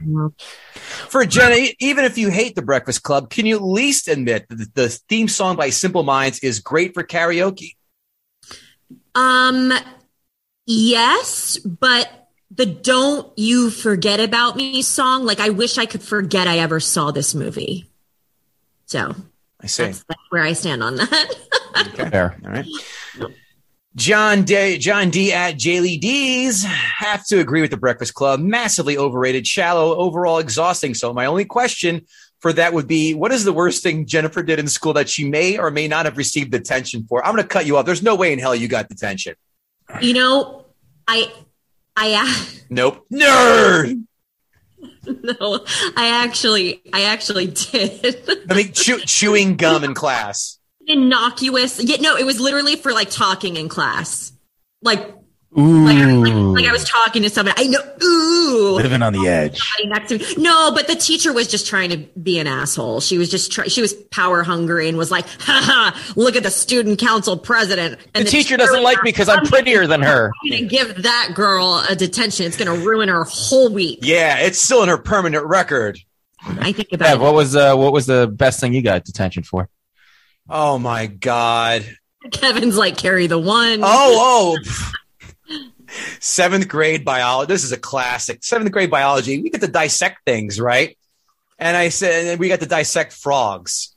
For 0.73 1.27
Jenna, 1.27 1.69
even 1.79 2.07
if 2.07 2.17
you 2.17 2.31
hate 2.31 2.55
the 2.55 2.63
Breakfast 2.63 3.03
Club, 3.03 3.29
can 3.29 3.45
you 3.45 3.57
at 3.57 3.63
least 3.63 4.09
admit 4.09 4.49
that 4.49 4.75
the 4.75 4.89
theme 4.89 5.29
song 5.29 5.57
by 5.57 5.69
Simple 5.69 6.05
Minds 6.05 6.39
is 6.39 6.61
great 6.61 6.95
for 6.95 7.05
karaoke? 7.05 7.77
Um, 9.15 9.75
yes, 10.65 11.59
but 11.59 12.18
the 12.59 12.67
"Don't 12.67 13.33
You 13.39 13.71
Forget 13.71 14.21
About 14.21 14.57
Me" 14.57 14.83
song, 14.83 15.25
like 15.25 15.41
I 15.41 15.49
wish 15.49 15.79
I 15.79 15.87
could 15.87 16.03
forget 16.03 16.47
I 16.47 16.59
ever 16.59 16.81
saw 16.81 17.13
this 17.13 17.35
movie. 17.35 17.89
So 18.87 19.15
I 19.61 19.67
see. 19.67 19.85
that's, 19.85 20.05
that's 20.05 20.21
where 20.31 20.43
I 20.43 20.53
stand 20.53 20.83
on 20.83 20.97
that. 20.97 21.35
Fair. 21.97 22.37
All 22.45 22.51
right. 22.51 22.67
John 23.95 24.43
D, 24.43 24.79
John 24.79 25.11
D 25.11 25.33
at 25.33 25.55
Jaylee 25.55 26.01
D's 26.01 26.65
have 26.65 27.25
to 27.27 27.41
agree 27.41 27.61
with 27.61 27.71
the 27.71 27.77
Breakfast 27.77 28.15
Club. 28.15 28.41
Massively 28.41 28.99
overrated, 28.99 29.47
shallow, 29.47 29.97
overall 29.97 30.39
exhausting. 30.39 30.95
So 30.95 31.13
my 31.13 31.27
only 31.27 31.45
question 31.45 32.07
for 32.41 32.53
that 32.53 32.73
would 32.73 32.87
be, 32.87 33.15
what 33.15 33.33
is 33.33 33.45
the 33.45 33.53
worst 33.53 33.83
thing 33.83 34.07
Jennifer 34.07 34.43
did 34.43 34.59
in 34.59 34.69
school 34.69 34.93
that 34.93 35.09
she 35.09 35.29
may 35.29 35.59
or 35.59 35.71
may 35.71 35.89
not 35.89 36.05
have 36.07 36.17
received 36.17 36.53
detention 36.53 37.05
for? 37.09 37.25
I'm 37.25 37.35
going 37.35 37.43
to 37.43 37.49
cut 37.49 37.67
you 37.67 37.77
off. 37.77 37.87
There's 37.87 38.03
no 38.03 38.15
way 38.15 38.33
in 38.33 38.39
hell 38.39 38.55
you 38.55 38.69
got 38.69 38.89
detention. 38.89 39.35
you 40.01 40.13
know, 40.13 40.67
I, 41.09 41.33
I, 42.01 42.49
Nope. 42.71 43.07
Nerd. 43.13 44.05
no, 45.07 45.65
I 45.97 46.23
actually, 46.25 46.83
I 46.93 47.05
actually 47.05 47.49
did. 47.49 48.17
I 48.49 48.55
mean, 48.55 48.73
chew, 48.73 49.01
chewing 49.01 49.57
gum 49.57 49.85
in 49.85 49.95
class. 49.95 50.59
innocuous. 50.87 51.83
Yeah, 51.83 51.97
no, 52.01 52.17
it 52.17 52.25
was 52.25 52.41
literally 52.41 52.77
for 52.77 52.93
like 52.93 53.11
talking 53.11 53.57
in 53.57 53.69
class. 53.69 54.33
Like, 54.83 55.15
Ooh, 55.57 55.87
like, 55.87 55.97
like, 55.97 56.35
like 56.63 56.65
I 56.67 56.73
was 56.73 56.85
talking 56.85 57.23
to 57.23 57.31
somebody. 57.31 57.55
I 57.65 57.69
know. 57.69 57.81
Ooh. 58.05 58.75
living 58.75 59.01
on 59.01 59.15
the 59.15 59.27
edge. 59.27 59.59
next 59.87 60.09
to 60.11 60.19
me. 60.19 60.25
No, 60.37 60.73
but 60.75 60.87
the 60.87 60.95
teacher 60.95 61.33
was 61.33 61.49
just 61.49 61.67
trying 61.67 61.89
to 61.91 61.97
be 62.21 62.39
an 62.39 62.47
asshole. 62.47 63.01
She 63.01 63.17
was 63.17 63.31
just 63.31 63.51
try- 63.51 63.67
she 63.67 63.81
was 63.81 63.95
power 63.95 64.43
hungry 64.43 64.89
and 64.91 64.99
was 64.99 65.11
like, 65.11 65.27
"Ha 65.27 65.63
ha! 65.65 66.13
Look 66.17 66.37
at 66.37 66.43
the 66.43 66.51
student 66.51 66.99
council 66.99 67.39
president." 67.39 67.99
The 68.13 68.21
And 68.21 68.29
teacher 68.29 68.59
doesn't 68.59 68.83
like 68.83 68.99
me 69.03 69.09
because 69.11 69.31
I'm 69.31 69.47
prettier 69.47 69.87
than 69.87 70.03
her. 70.03 70.31
I'm 70.45 70.51
gonna 70.51 70.63
give 70.67 71.03
that 71.05 71.31
girl 71.35 71.83
a 71.89 71.97
detention. 71.97 72.45
It's 72.45 72.57
gonna 72.59 72.75
ruin 72.77 73.09
her 73.09 73.25
whole 73.25 73.73
week. 73.73 74.01
Yeah, 74.03 74.41
it's 74.41 74.59
still 74.59 74.83
in 74.83 74.91
her 74.91 74.99
permanent 74.99 75.47
record. 75.47 75.99
I 76.45 76.73
think 76.73 76.89
Yeah, 76.91 76.97
about 76.97 77.21
what 77.21 77.33
was 77.35 77.57
uh, 77.57 77.75
what 77.75 77.95
was 77.95 78.05
the 78.05 78.27
best 78.33 78.61
thing 78.61 78.75
you 78.75 78.83
got 78.83 79.05
detention 79.05 79.45
for? 79.45 79.71
Oh 80.49 80.79
my 80.79 81.07
god. 81.07 81.85
Kevin's 82.33 82.77
like 82.77 82.99
carry 82.99 83.27
the 83.29 83.39
one. 83.39 83.81
Oh, 83.83 84.57
oh. 84.63 84.93
Seventh 86.21 86.69
grade 86.69 87.05
biology. 87.05 87.53
This 87.53 87.65
is 87.65 87.73
a 87.73 87.79
classic. 87.79 88.45
Seventh 88.45 88.71
grade 88.73 88.91
biology. 88.91 89.41
We 89.43 89.51
get 89.51 89.61
to 89.63 89.69
dissect 89.69 90.19
things, 90.25 90.61
right? 90.61 90.97
And 91.59 91.77
I 91.77 91.89
said, 91.89 92.27
and 92.27 92.41
we 92.41 92.49
got 92.49 92.61
to 92.61 92.67
dissect 92.67 93.13
frogs. 93.13 93.95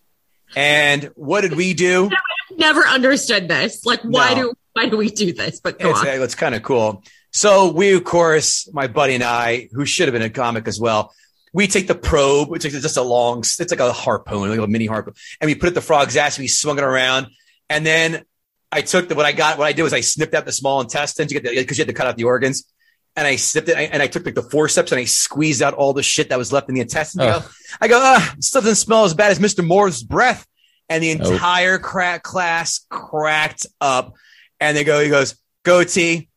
And 0.56 1.06
what 1.16 1.42
did 1.42 1.56
we 1.56 1.74
do? 1.74 2.10
Never 2.58 2.82
understood 2.82 3.48
this. 3.48 3.86
Like, 3.86 4.02
why 4.02 4.34
No. 4.34 4.36
do 4.36 4.54
why 4.74 4.90
do 4.90 4.98
we 4.98 5.10
do 5.10 5.34
this? 5.34 5.60
But 5.60 5.80
go 5.80 5.92
It's, 5.92 6.04
it's 6.04 6.36
kind 6.36 6.56
of 6.56 6.64
cool. 6.64 7.04
So 7.32 7.72
we, 7.72 7.94
of 7.94 8.04
course, 8.04 8.70
my 8.74 8.88
buddy 8.88 9.16
and 9.16 9.24
I, 9.24 9.70
who 9.74 9.86
should 9.86 10.08
have 10.08 10.14
been 10.14 10.22
a 10.22 10.30
comic 10.30 10.68
as 10.68 10.80
well, 10.80 11.14
we 11.54 11.68
take 11.68 11.88
the 11.88 11.96
probe, 11.96 12.50
which 12.50 12.64
is 12.64 12.82
just 12.82 12.98
a 12.98 13.02
long, 13.02 13.40
it's 13.40 13.60
like 13.60 13.80
a 13.80 13.92
harpoon, 13.92 14.50
like 14.50 14.60
a 14.60 14.68
mini 14.68 14.86
harpoon, 14.86 15.14
and 15.42 15.48
we 15.50 15.56
put 15.56 15.68
it 15.70 15.76
the 15.76 15.82
frog's 15.82 16.16
ass. 16.16 16.40
We 16.40 16.48
swung 16.48 16.78
it 16.78 16.84
around, 16.84 17.28
and 17.70 17.86
then 17.86 18.24
I 18.72 18.82
took 18.82 19.10
the 19.10 19.16
what 19.16 19.26
I 19.26 19.32
got. 19.32 19.58
What 19.58 19.66
I 19.66 19.74
did 19.74 19.84
was 19.84 19.94
I 19.94 20.02
snipped 20.02 20.34
out 20.34 20.46
the 20.46 20.52
small 20.52 20.82
intestines 20.82 21.32
to 21.32 21.40
get 21.40 21.56
because 21.56 21.78
you 21.78 21.82
had 21.82 21.90
to 21.90 21.94
cut 21.94 22.08
out 22.08 22.16
the 22.16 22.24
organs, 22.24 22.72
and 23.16 23.28
I 23.28 23.36
snipped 23.36 23.68
it, 23.70 23.76
and 23.76 24.02
I 24.02 24.08
took 24.08 24.26
like 24.26 24.36
the 24.36 24.44
forceps 24.44 24.92
and 24.92 25.00
I 25.00 25.06
squeezed 25.06 25.62
out 25.62 25.74
all 25.74 25.94
the 25.94 26.04
shit 26.04 26.30
that 26.30 26.38
was 26.38 26.54
left 26.54 26.70
in 26.70 26.76
the 26.76 26.82
intestines. 26.82 27.24
I 27.24 27.40
go, 27.40 27.46
I 27.82 27.88
go, 27.90 28.00
ah, 28.02 28.34
this 28.38 28.52
doesn't 28.52 28.76
smell 28.76 29.04
as 29.04 29.14
bad 29.14 29.32
as 29.32 29.40
Mister 29.40 29.62
Moore's 29.62 30.02
breath, 30.04 30.46
and 30.88 31.04
the 31.04 31.12
entire 31.12 31.80
crack 31.80 32.24
class 32.24 32.86
cracked 32.90 33.66
up, 33.82 34.14
and 34.60 34.78
they 34.78 34.84
go, 34.84 35.02
he 35.02 35.10
goes, 35.10 35.36
goatee, 35.64 36.30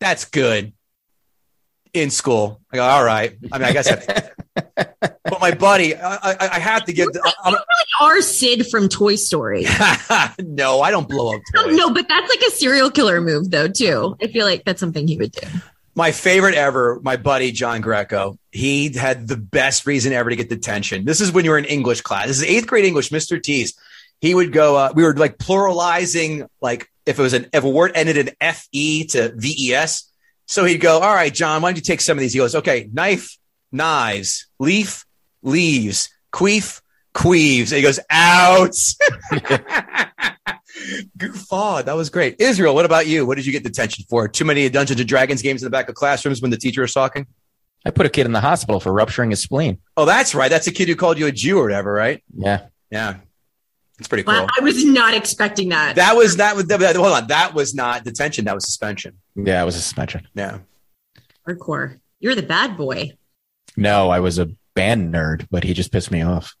that's 0.00 0.24
good. 0.24 0.72
In 1.92 2.10
school, 2.10 2.60
I 2.72 2.76
go, 2.76 2.84
all 2.84 3.04
right. 3.04 3.36
I 3.50 3.58
mean, 3.58 3.68
I 3.68 3.72
guess, 3.72 3.88
I, 3.90 5.08
but 5.24 5.40
my 5.40 5.52
buddy, 5.52 5.94
I, 5.96 6.14
I, 6.16 6.36
I 6.52 6.58
have 6.58 6.84
to 6.86 6.92
give. 6.92 7.08
I'm, 7.44 7.54
Our 8.00 8.20
Sid 8.22 8.66
from 8.68 8.88
Toy 8.88 9.16
Story. 9.16 9.64
no, 10.40 10.80
I 10.80 10.90
don't 10.90 11.08
blow 11.08 11.34
up 11.34 11.42
No, 11.54 11.64
toys. 11.64 11.76
no, 11.76 11.92
but 11.92 12.08
that's 12.08 12.28
like 12.28 12.40
a 12.48 12.50
serial 12.52 12.90
killer 12.90 13.20
move, 13.20 13.50
though. 13.50 13.68
Too. 13.68 14.16
I 14.22 14.28
feel 14.28 14.46
like 14.46 14.64
that's 14.64 14.80
something 14.80 15.06
he 15.06 15.16
would 15.16 15.32
do. 15.32 15.46
My 15.94 16.12
favorite 16.12 16.54
ever, 16.54 17.00
my 17.02 17.16
buddy 17.16 17.52
John 17.52 17.80
Greco. 17.80 18.38
He 18.52 18.92
had 18.96 19.28
the 19.28 19.36
best 19.36 19.86
reason 19.86 20.12
ever 20.12 20.30
to 20.30 20.36
get 20.36 20.48
detention. 20.48 21.04
This 21.04 21.20
is 21.20 21.32
when 21.32 21.44
you 21.44 21.50
were 21.50 21.58
in 21.58 21.64
English 21.66 22.00
class. 22.00 22.28
This 22.28 22.38
is 22.38 22.44
eighth 22.44 22.66
grade 22.66 22.84
English, 22.84 23.10
Mr. 23.10 23.42
T's. 23.42 23.74
He 24.20 24.34
would 24.34 24.52
go, 24.52 24.76
uh, 24.76 24.92
we 24.94 25.02
were 25.02 25.14
like 25.14 25.36
pluralizing, 25.38 26.46
like 26.60 26.90
if 27.06 27.18
it 27.18 27.22
was 27.22 27.32
an, 27.32 27.48
if 27.52 27.64
a 27.64 27.68
word 27.68 27.92
ended 27.94 28.16
in 28.16 28.30
FE 28.54 29.04
to 29.08 29.32
VES. 29.36 30.04
So 30.46 30.64
he'd 30.64 30.78
go, 30.78 31.00
all 31.00 31.14
right, 31.14 31.32
John, 31.32 31.60
why 31.62 31.70
don't 31.70 31.76
you 31.76 31.82
take 31.82 32.00
some 32.00 32.16
of 32.18 32.20
these? 32.20 32.32
He 32.32 32.38
goes, 32.38 32.54
okay, 32.54 32.88
knife, 32.92 33.36
knives, 33.72 34.46
leaf, 34.58 35.04
leaves, 35.42 36.10
queef, 36.32 36.80
queeves. 37.14 37.72
And 37.72 37.76
he 37.78 37.82
goes, 37.82 38.00
out. 38.10 38.76
Goof. 41.18 41.48
That 41.50 41.94
was 41.94 42.10
great. 42.10 42.36
Israel, 42.40 42.74
what 42.74 42.84
about 42.84 43.06
you? 43.06 43.26
What 43.26 43.36
did 43.36 43.46
you 43.46 43.52
get 43.52 43.62
detention 43.62 44.04
for? 44.08 44.28
Too 44.28 44.44
many 44.44 44.68
Dungeons 44.68 45.00
and 45.00 45.08
Dragons 45.08 45.42
games 45.42 45.62
in 45.62 45.66
the 45.66 45.70
back 45.70 45.88
of 45.88 45.94
classrooms 45.94 46.40
when 46.40 46.50
the 46.50 46.56
teacher 46.56 46.82
was 46.82 46.92
talking? 46.92 47.26
I 47.84 47.90
put 47.90 48.06
a 48.06 48.10
kid 48.10 48.26
in 48.26 48.32
the 48.32 48.40
hospital 48.40 48.80
for 48.80 48.92
rupturing 48.92 49.30
his 49.30 49.40
spleen. 49.40 49.78
Oh, 49.96 50.04
that's 50.04 50.34
right. 50.34 50.50
That's 50.50 50.66
a 50.66 50.72
kid 50.72 50.88
who 50.88 50.96
called 50.96 51.18
you 51.18 51.26
a 51.26 51.32
Jew 51.32 51.58
or 51.58 51.62
whatever, 51.62 51.92
right? 51.92 52.22
Yeah. 52.34 52.66
Yeah. 52.90 53.16
It's 53.98 54.08
pretty 54.08 54.22
cool. 54.22 54.34
Wow, 54.34 54.46
I 54.58 54.62
was 54.62 54.82
not 54.82 55.12
expecting 55.12 55.68
that. 55.70 55.96
That 55.96 56.16
was 56.16 56.38
that 56.38 56.56
was 56.56 56.66
that, 56.66 56.96
hold 56.96 57.12
on. 57.12 57.26
That 57.26 57.52
was 57.52 57.74
not 57.74 58.02
detention. 58.02 58.46
That 58.46 58.54
was 58.54 58.64
suspension. 58.64 59.18
Yeah, 59.34 59.60
it 59.60 59.66
was 59.66 59.76
a 59.76 59.80
suspension. 59.80 60.26
Yeah. 60.34 60.60
Hardcore. 61.46 62.00
You're 62.18 62.34
the 62.34 62.42
bad 62.42 62.78
boy. 62.78 63.12
No, 63.76 64.08
I 64.08 64.20
was 64.20 64.38
a 64.38 64.50
band 64.80 65.12
nerd, 65.12 65.46
but 65.50 65.62
he 65.62 65.74
just 65.74 65.92
pissed 65.92 66.10
me 66.10 66.22
off. 66.22 66.56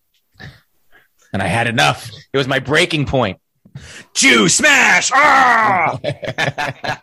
And 1.32 1.40
I 1.40 1.46
had 1.46 1.66
enough. 1.66 2.10
It 2.34 2.36
was 2.36 2.46
my 2.46 2.58
breaking 2.58 3.06
point. 3.06 3.38
Jew 4.12 4.46
smash! 4.50 5.10
Ah! 5.14 5.98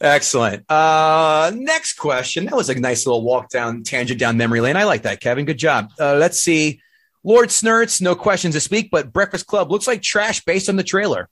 Excellent. 0.00 0.70
Uh, 0.70 1.52
next 1.54 1.94
question. 1.94 2.44
That 2.44 2.54
was 2.54 2.68
a 2.68 2.78
nice 2.78 3.06
little 3.06 3.22
walk 3.22 3.48
down 3.48 3.82
tangent 3.82 4.20
down 4.20 4.36
memory 4.36 4.60
lane. 4.60 4.76
I 4.76 4.84
like 4.84 5.02
that, 5.02 5.22
Kevin. 5.22 5.46
Good 5.46 5.58
job. 5.58 5.90
Uh, 5.98 6.16
let's 6.16 6.38
see. 6.38 6.82
Lord 7.24 7.48
Snurts, 7.48 8.02
no 8.02 8.14
questions 8.14 8.52
this 8.52 8.70
week, 8.70 8.90
but 8.92 9.10
Breakfast 9.10 9.46
Club 9.46 9.70
looks 9.70 9.86
like 9.86 10.02
trash 10.02 10.44
based 10.44 10.68
on 10.68 10.76
the 10.76 10.84
trailer. 10.84 11.30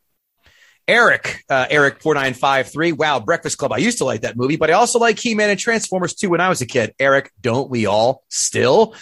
Eric, 0.88 1.42
uh, 1.50 1.66
Eric 1.68 2.00
four 2.00 2.14
nine 2.14 2.32
five 2.34 2.68
three. 2.70 2.92
Wow, 2.92 3.18
Breakfast 3.20 3.58
Club. 3.58 3.72
I 3.72 3.78
used 3.78 3.98
to 3.98 4.04
like 4.04 4.20
that 4.20 4.36
movie, 4.36 4.56
but 4.56 4.70
I 4.70 4.74
also 4.74 4.98
like 5.00 5.18
He 5.18 5.34
Man 5.34 5.50
and 5.50 5.58
Transformers 5.58 6.14
too 6.14 6.30
when 6.30 6.40
I 6.40 6.48
was 6.48 6.60
a 6.60 6.66
kid. 6.66 6.94
Eric, 7.00 7.32
don't 7.40 7.68
we 7.68 7.86
all 7.86 8.22
still? 8.28 8.94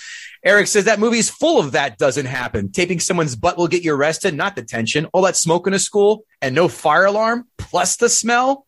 Eric 0.42 0.66
says 0.66 0.84
that 0.84 0.98
movie 0.98 1.18
is 1.18 1.30
full 1.30 1.58
of 1.58 1.72
that 1.72 1.96
doesn't 1.98 2.26
happen. 2.26 2.70
Taping 2.70 3.00
someone's 3.00 3.36
butt 3.36 3.56
will 3.58 3.68
get 3.68 3.82
you 3.82 3.94
arrested, 3.94 4.34
not 4.34 4.54
detention. 4.56 5.06
All 5.12 5.22
that 5.22 5.36
smoke 5.36 5.66
in 5.66 5.74
a 5.74 5.78
school 5.78 6.24
and 6.42 6.54
no 6.54 6.68
fire 6.68 7.04
alarm, 7.06 7.48
plus 7.58 7.96
the 7.96 8.08
smell. 8.08 8.66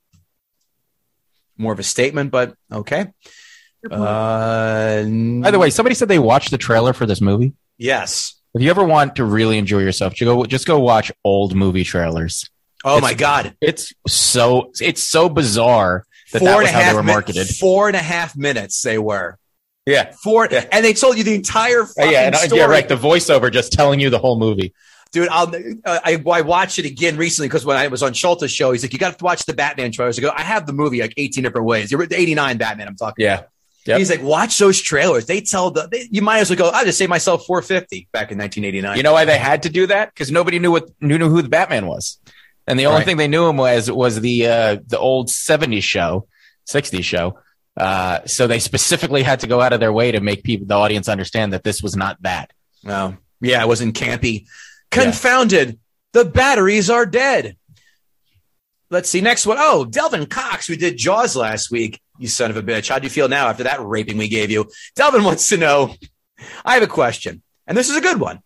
More 1.58 1.72
of 1.72 1.78
a 1.78 1.82
statement, 1.82 2.30
but 2.30 2.54
okay. 2.70 3.06
Uh, 3.90 5.02
By 5.04 5.50
the 5.50 5.58
way, 5.58 5.70
somebody 5.70 5.94
said 5.94 6.08
they 6.08 6.18
watched 6.18 6.50
the 6.50 6.58
trailer 6.58 6.92
for 6.92 7.06
this 7.06 7.20
movie. 7.20 7.52
yes. 7.78 8.34
If 8.54 8.62
you 8.62 8.70
ever 8.70 8.84
want 8.84 9.16
to 9.16 9.24
really 9.24 9.58
enjoy 9.58 9.80
yourself, 9.80 10.14
just 10.14 10.24
go 10.26 10.44
just 10.46 10.66
go 10.66 10.78
watch 10.80 11.12
old 11.24 11.54
movie 11.54 11.84
trailers. 11.84 12.48
Oh 12.86 12.96
It's- 12.98 13.02
my 13.02 13.14
God. 13.14 13.54
It's 13.60 13.92
so 14.08 14.70
it's 14.80 15.02
so 15.02 15.28
bizarre 15.28 16.04
that 16.32 16.38
Four 16.38 16.48
that 16.48 16.58
was 16.58 16.70
how 16.70 16.88
they 16.90 16.94
were 16.94 17.02
min- 17.02 17.14
marketed. 17.14 17.48
Four 17.48 17.88
and 17.88 17.96
a 17.96 18.00
half 18.00 18.36
minutes 18.36 18.80
they 18.82 18.96
were. 18.98 19.38
Yeah. 19.84 20.12
Four, 20.24 20.48
and 20.52 20.84
they 20.84 20.92
told 20.94 21.16
you 21.18 21.22
the 21.24 21.34
entire 21.34 21.82
Oh, 21.82 21.86
fucking 21.86 22.10
yeah, 22.12 22.26
and, 22.26 22.34
uh, 22.34 22.38
story. 22.38 22.60
yeah, 22.60 22.66
right. 22.66 22.88
The 22.88 22.96
voiceover 22.96 23.52
just 23.52 23.72
telling 23.72 24.00
you 24.00 24.10
the 24.10 24.18
whole 24.18 24.38
movie. 24.38 24.72
dude. 25.12 25.28
I'll, 25.28 25.54
uh, 25.84 26.00
I 26.04 26.20
I 26.30 26.40
watched 26.42 26.78
it 26.80 26.84
again 26.86 27.16
recently 27.16 27.48
because 27.48 27.64
when 27.64 27.76
I 27.76 27.86
was 27.88 28.02
on 28.02 28.12
Schulte's 28.12 28.50
show, 28.50 28.72
he's 28.72 28.82
like, 28.82 28.92
"You 28.92 28.98
got 28.98 29.16
to 29.18 29.24
watch 29.24 29.44
the 29.46 29.54
Batman 29.54 29.92
trailers." 29.92 30.18
I 30.18 30.22
go, 30.22 30.32
"I 30.36 30.42
have 30.42 30.66
the 30.66 30.72
movie 30.72 31.00
like 31.00 31.14
18 31.16 31.44
different 31.44 31.66
ways." 31.66 31.90
You're 31.92 32.04
the 32.06 32.18
89 32.20 32.56
Batman. 32.58 32.88
I'm 32.88 32.96
talking. 32.96 33.24
Yeah. 33.24 33.42
Yep. 33.86 33.98
He's 33.98 34.10
like, 34.10 34.22
"Watch 34.22 34.58
those 34.58 34.80
trailers. 34.80 35.26
They 35.26 35.40
tell 35.40 35.70
the. 35.70 35.86
They, 35.90 36.08
you 36.10 36.20
might 36.20 36.40
as 36.40 36.50
well 36.50 36.58
go. 36.58 36.70
I 36.70 36.82
just 36.84 36.98
saved 36.98 37.08
myself 37.08 37.46
450 37.46 38.08
back 38.12 38.32
in 38.32 38.38
1989." 38.38 38.96
You 38.96 39.04
know 39.04 39.12
why 39.12 39.24
they 39.24 39.38
had 39.38 39.62
to 39.62 39.68
do 39.68 39.86
that? 39.86 40.12
Because 40.12 40.32
nobody 40.32 40.58
knew 40.58 40.72
what 40.72 40.90
knew, 41.00 41.16
knew 41.18 41.28
who 41.30 41.40
the 41.40 41.48
Batman 41.48 41.86
was, 41.86 42.18
and 42.66 42.78
the 42.78 42.86
only 42.86 42.98
Right. 42.98 43.04
thing 43.06 43.16
they 43.16 43.28
knew 43.28 43.48
him 43.48 43.56
was 43.56 43.90
was 43.90 44.20
the 44.20 44.46
uh, 44.46 44.76
the 44.86 44.98
old 44.98 45.28
'70s 45.28 45.82
show, 45.82 46.26
'60s 46.68 47.04
show. 47.04 47.38
Uh, 47.76 48.20
so 48.26 48.46
they 48.46 48.58
specifically 48.58 49.22
had 49.22 49.40
to 49.40 49.46
go 49.46 49.60
out 49.60 49.72
of 49.74 49.80
their 49.80 49.92
way 49.92 50.10
to 50.10 50.20
make 50.20 50.42
people, 50.42 50.66
the 50.66 50.74
audience, 50.74 51.08
understand 51.08 51.52
that 51.52 51.62
this 51.62 51.82
was 51.82 51.94
not 51.94 52.16
that. 52.22 52.50
Oh, 52.86 53.14
yeah, 53.40 53.60
it 53.62 53.68
wasn't 53.68 53.94
campy. 53.94 54.46
Confounded. 54.90 55.78
The 56.12 56.24
batteries 56.24 56.88
are 56.88 57.04
dead. 57.04 57.56
Let's 58.88 59.10
see. 59.10 59.20
Next 59.20 59.44
one. 59.46 59.58
Oh, 59.60 59.84
Delvin 59.84 60.26
Cox, 60.26 60.68
we 60.68 60.76
did 60.76 60.96
Jaws 60.96 61.36
last 61.36 61.70
week. 61.70 62.00
You 62.18 62.28
son 62.28 62.50
of 62.50 62.56
a 62.56 62.62
bitch. 62.62 62.88
How 62.88 62.98
do 62.98 63.04
you 63.04 63.10
feel 63.10 63.28
now 63.28 63.48
after 63.48 63.64
that 63.64 63.84
raping 63.84 64.16
we 64.16 64.28
gave 64.28 64.50
you? 64.50 64.70
Delvin 64.94 65.24
wants 65.24 65.48
to 65.50 65.56
know. 65.58 65.94
I 66.64 66.74
have 66.74 66.82
a 66.82 66.86
question, 66.86 67.42
and 67.66 67.76
this 67.76 67.90
is 67.90 67.96
a 67.96 68.00
good 68.00 68.18
one. 68.20 68.40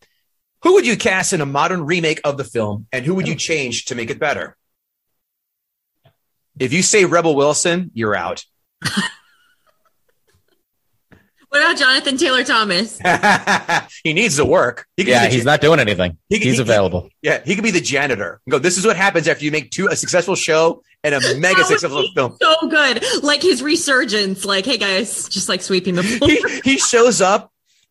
Who 0.62 0.74
would 0.74 0.86
you 0.86 0.96
cast 0.96 1.32
in 1.32 1.40
a 1.40 1.46
modern 1.46 1.84
remake 1.86 2.20
of 2.24 2.36
the 2.36 2.44
film, 2.44 2.86
and 2.92 3.04
who 3.04 3.14
would 3.14 3.26
you 3.26 3.34
change 3.34 3.86
to 3.86 3.94
make 3.94 4.10
it 4.10 4.18
better? 4.18 4.56
If 6.58 6.72
you 6.72 6.82
say 6.82 7.04
Rebel 7.06 7.34
Wilson, 7.34 7.90
you're 7.94 8.14
out. 8.14 8.44
What 11.48 11.62
about 11.62 11.78
Jonathan 11.78 12.16
Taylor 12.16 12.44
Thomas? 12.44 13.00
he 14.04 14.12
needs 14.12 14.36
to 14.36 14.44
work. 14.44 14.86
He 14.96 15.02
Yeah, 15.02 15.24
be 15.24 15.30
the 15.30 15.34
he's 15.34 15.44
not 15.44 15.60
doing 15.60 15.80
anything. 15.80 16.16
He- 16.28 16.38
he's 16.38 16.56
he- 16.56 16.62
available. 16.62 17.10
Yeah, 17.22 17.42
he 17.44 17.56
could 17.56 17.64
be 17.64 17.72
the 17.72 17.80
janitor. 17.80 18.40
Go. 18.48 18.60
This 18.60 18.78
is 18.78 18.86
what 18.86 18.96
happens 18.96 19.26
after 19.26 19.44
you 19.44 19.50
make 19.50 19.72
two 19.72 19.88
a 19.88 19.96
successful 19.96 20.36
show 20.36 20.84
and 21.02 21.12
a 21.12 21.18
mega 21.38 21.38
That 21.40 21.56
would 21.56 21.66
successful 21.66 22.02
be 22.02 22.12
film. 22.14 22.36
So 22.40 22.68
good. 22.68 23.04
Like 23.24 23.42
his 23.42 23.64
resurgence. 23.64 24.44
Like, 24.44 24.64
hey 24.64 24.78
guys, 24.78 25.28
just 25.28 25.48
like 25.48 25.60
sweeping 25.62 25.96
the 25.96 26.04
floor. 26.04 26.30
He, 26.30 26.60
he 26.74 26.78
shows 26.78 27.20
up 27.20 27.50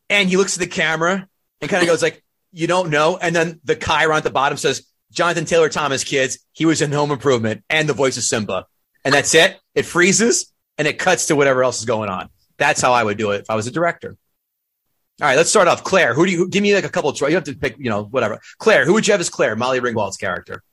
and 0.10 0.30
he 0.30 0.38
looks 0.38 0.54
at 0.56 0.62
the 0.62 0.68
camera 0.68 1.28
and 1.60 1.70
kind 1.70 1.84
of 1.84 1.90
goes 1.90 2.02
like, 2.02 2.24
"You 2.52 2.68
don't 2.68 2.90
know." 2.90 3.18
And 3.18 3.36
then 3.36 3.60
the 3.64 3.76
Chiron 3.76 4.18
at 4.18 4.24
the 4.24 4.30
bottom 4.30 4.58
says, 4.58 4.86
"Jonathan 5.12 5.46
Taylor 5.46 5.70
Thomas, 5.70 6.04
kids. 6.04 6.40
He 6.54 6.66
was 6.66 6.82
in 6.82 6.92
Home 6.92 7.12
Improvement 7.12 7.64
and 7.70 7.88
the 7.88 7.94
voice 7.94 8.18
of 8.18 8.24
Simba." 8.24 8.66
And 9.06 9.14
that's 9.14 9.34
it. 9.34 9.58
It 9.76 9.86
freezes 9.86 10.52
and 10.78 10.88
it 10.88 11.00
cuts 11.00 11.28
to 11.28 11.36
whatever 11.36 11.64
else 11.64 11.80
is 11.80 11.86
going 11.86 12.10
on. 12.10 12.30
That's 12.58 12.82
how 12.82 12.94
I 12.94 13.04
would 13.04 13.18
do 13.18 13.32
it 13.32 13.42
if 13.42 13.50
I 13.50 13.56
was 13.56 13.68
a 13.68 13.72
director. 13.72 14.18
All 15.22 15.28
right, 15.28 15.36
let's 15.36 15.50
start 15.50 15.68
off. 15.68 15.84
Claire, 15.84 16.14
who 16.14 16.26
do 16.26 16.32
you 16.32 16.48
give 16.48 16.64
me 16.64 16.74
like 16.74 16.86
a 16.86 16.90
couple 16.90 17.10
of 17.10 17.16
choices? 17.18 17.32
You 17.32 17.36
have 17.36 17.44
to 17.46 17.56
pick, 17.56 17.76
you 17.78 17.90
know, 17.90 18.04
whatever. 18.04 18.40
Claire, 18.58 18.86
who 18.86 18.94
would 18.94 19.06
you 19.06 19.12
have 19.12 19.20
as 19.20 19.30
Claire? 19.30 19.56
Molly 19.56 19.82
Ringwald's 19.82 20.16
character. 20.18 20.64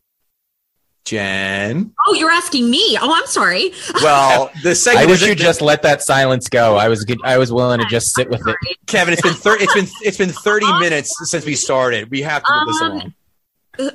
Jen. 1.07 1.93
Oh, 2.07 2.15
you're 2.15 2.31
asking 2.31 2.69
me. 2.71 2.99
Oh, 3.01 3.13
I'm 3.15 3.27
sorry. 3.27 3.73
Well, 4.03 4.51
the 4.63 4.75
second. 4.75 4.99
I 4.99 5.03
segment 5.03 5.21
wish 5.21 5.29
you 5.29 5.35
just 5.35 5.63
let 5.63 5.83
that 5.83 6.03
silence 6.03 6.49
go. 6.49 6.77
I 6.77 6.89
was 6.89 7.05
good. 7.05 7.19
I 7.25 7.39
was 7.39 7.51
willing 7.53 7.81
to 7.81 7.87
just 7.87 8.13
sit 8.15 8.29
with 8.29 8.47
it. 8.47 8.57
Kevin. 8.87 9.13
It's 9.15 9.23
been 9.23 9.35
thir- 9.35 9.57
it's 9.59 9.73
been 9.75 9.87
it's 10.03 10.19
been 10.19 10.29
thirty 10.31 10.71
minutes 10.79 11.15
since 11.31 11.45
we 11.47 11.55
started. 11.55 12.11
We 12.11 12.21
have 12.23 12.43
to 12.43 12.53
move 12.53 12.67
this 12.75 12.83
Um, 12.83 12.91
along. 12.93 13.15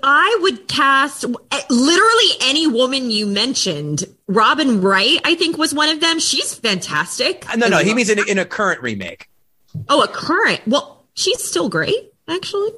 I 0.04 0.38
would 0.42 0.68
cast 0.68 1.24
eh, 1.26 1.62
literally 1.70 2.32
any 2.42 2.68
woman 2.68 3.10
you 3.12 3.26
mentioned. 3.28 4.06
Robin 4.28 4.82
Wright, 4.82 5.20
I 5.24 5.36
think, 5.36 5.58
was 5.58 5.74
one 5.74 5.90
of 5.90 6.00
them. 6.02 6.20
She's 6.20 6.54
fantastic. 6.54 7.46
Uh, 7.52 7.56
No, 7.58 7.68
no, 7.68 7.78
he 7.80 7.94
means 7.94 8.10
in 8.10 8.20
a, 8.20 8.24
in 8.24 8.38
a 8.40 8.46
current 8.46 8.82
remake. 8.82 9.28
Oh, 9.90 10.04
a 10.04 10.08
current. 10.08 10.62
Well, 10.68 11.04
she's 11.16 11.44
still 11.44 11.68
great, 11.70 12.14
actually. 12.28 12.72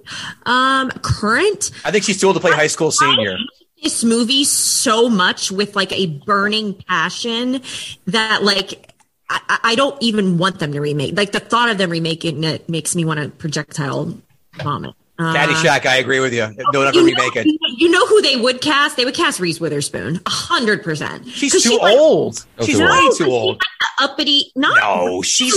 Um, 0.46 0.92
current. 1.02 1.72
I 1.84 1.92
think 1.92 2.04
she's 2.06 2.18
still 2.18 2.30
old 2.30 2.38
to 2.38 2.42
play 2.42 2.52
high 2.52 2.68
school 2.68 2.92
senior. 2.92 3.38
This 3.84 4.04
movie 4.04 4.44
so 4.46 5.10
much 5.10 5.52
with 5.52 5.76
like 5.76 5.92
a 5.92 6.06
burning 6.08 6.74
passion 6.88 7.62
that 8.08 8.42
like 8.44 8.94
I, 9.30 9.60
I- 9.64 9.76
don't 9.76 10.02
even 10.02 10.38
want 10.38 10.60
them 10.60 10.72
to 10.74 10.80
remake. 10.80 11.18
Like 11.18 11.32
the 11.34 11.40
thought 11.40 11.70
of 11.70 11.78
them 11.78 11.90
remaking 11.90 12.44
it 12.44 12.70
makes 12.70 12.96
me 12.96 13.04
want 13.06 13.20
to 13.20 13.30
projectile 13.30 14.18
vomit. 14.62 14.96
Uh, 15.20 15.34
Caddyshack, 15.36 15.86
I 15.86 15.98
agree 15.98 16.20
with 16.20 16.34
you. 16.34 16.48
Don't 16.72 16.88
ever 16.88 16.98
you 16.98 17.06
remake 17.06 17.36
know, 17.36 17.42
it. 17.42 17.48
You 17.78 17.90
know 17.92 18.06
who 18.08 18.22
they 18.24 18.36
would 18.36 18.62
cast? 18.62 18.98
They 18.98 19.06
would 19.06 19.14
cast 19.14 19.40
Reese 19.40 19.60
Witherspoon, 19.60 20.20
a 20.26 20.30
hundred 20.30 20.82
percent. 20.82 21.28
She's 21.28 21.62
too 21.62 21.78
like- 21.78 21.94
old. 21.96 22.44
She's 22.62 22.78
too 22.78 22.84
way 22.86 22.90
old. 23.00 23.18
too 23.18 23.26
old. 23.26 23.62
uppity. 24.00 24.52
Not 24.56 24.76
No, 24.80 25.22
she's 25.22 25.56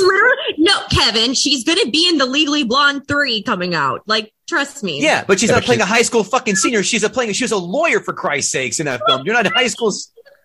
no, 0.58 0.74
Kevin. 0.90 1.32
She's 1.34 1.64
gonna 1.64 1.90
be 1.90 2.06
in 2.08 2.18
the 2.18 2.26
Legally 2.26 2.64
Blonde 2.64 3.08
three 3.08 3.42
coming 3.42 3.74
out. 3.74 4.02
Like, 4.06 4.32
trust 4.48 4.82
me. 4.82 5.02
yeah, 5.02 5.24
but 5.26 5.38
she's 5.40 5.48
Yeah, 5.50 5.56
not 5.56 5.60
but 5.62 5.66
playing 5.66 5.80
a 5.80 5.86
high 5.86 6.02
school 6.02 6.24
fucking 6.24 6.56
senior. 6.56 6.82
She's 6.82 7.02
a 7.02 7.10
playing. 7.10 7.32
She 7.32 7.44
was 7.44 7.52
a 7.52 7.56
lawyer 7.56 8.00
for 8.00 8.12
Christ's 8.14 8.52
sakes 8.52 8.80
in 8.80 8.86
that 8.86 9.00
film. 9.06 9.22
You're 9.24 9.34
not 9.34 9.46
in 9.46 9.52
high 9.52 9.68
school. 9.68 9.92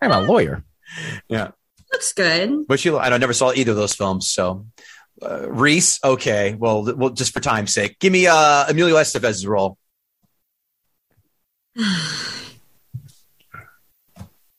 I'm 0.01 0.11
a 0.11 0.21
lawyer. 0.21 0.63
Yeah, 1.29 1.51
looks 1.91 2.11
good. 2.13 2.67
but 2.67 2.79
she. 2.79 2.89
I 2.91 3.09
don't 3.09 3.19
never 3.19 3.33
saw 3.33 3.51
either 3.53 3.71
of 3.71 3.77
those 3.77 3.93
films. 3.93 4.29
So 4.29 4.65
uh, 5.21 5.49
Reese, 5.49 5.99
okay. 6.03 6.55
Well, 6.55 6.93
well, 6.95 7.09
just 7.11 7.33
for 7.33 7.39
time's 7.39 7.73
sake, 7.73 7.97
give 7.99 8.11
me 8.11 8.27
uh, 8.27 8.65
Emilio 8.69 8.95
Estevez's 8.95 9.45
role. 9.47 9.77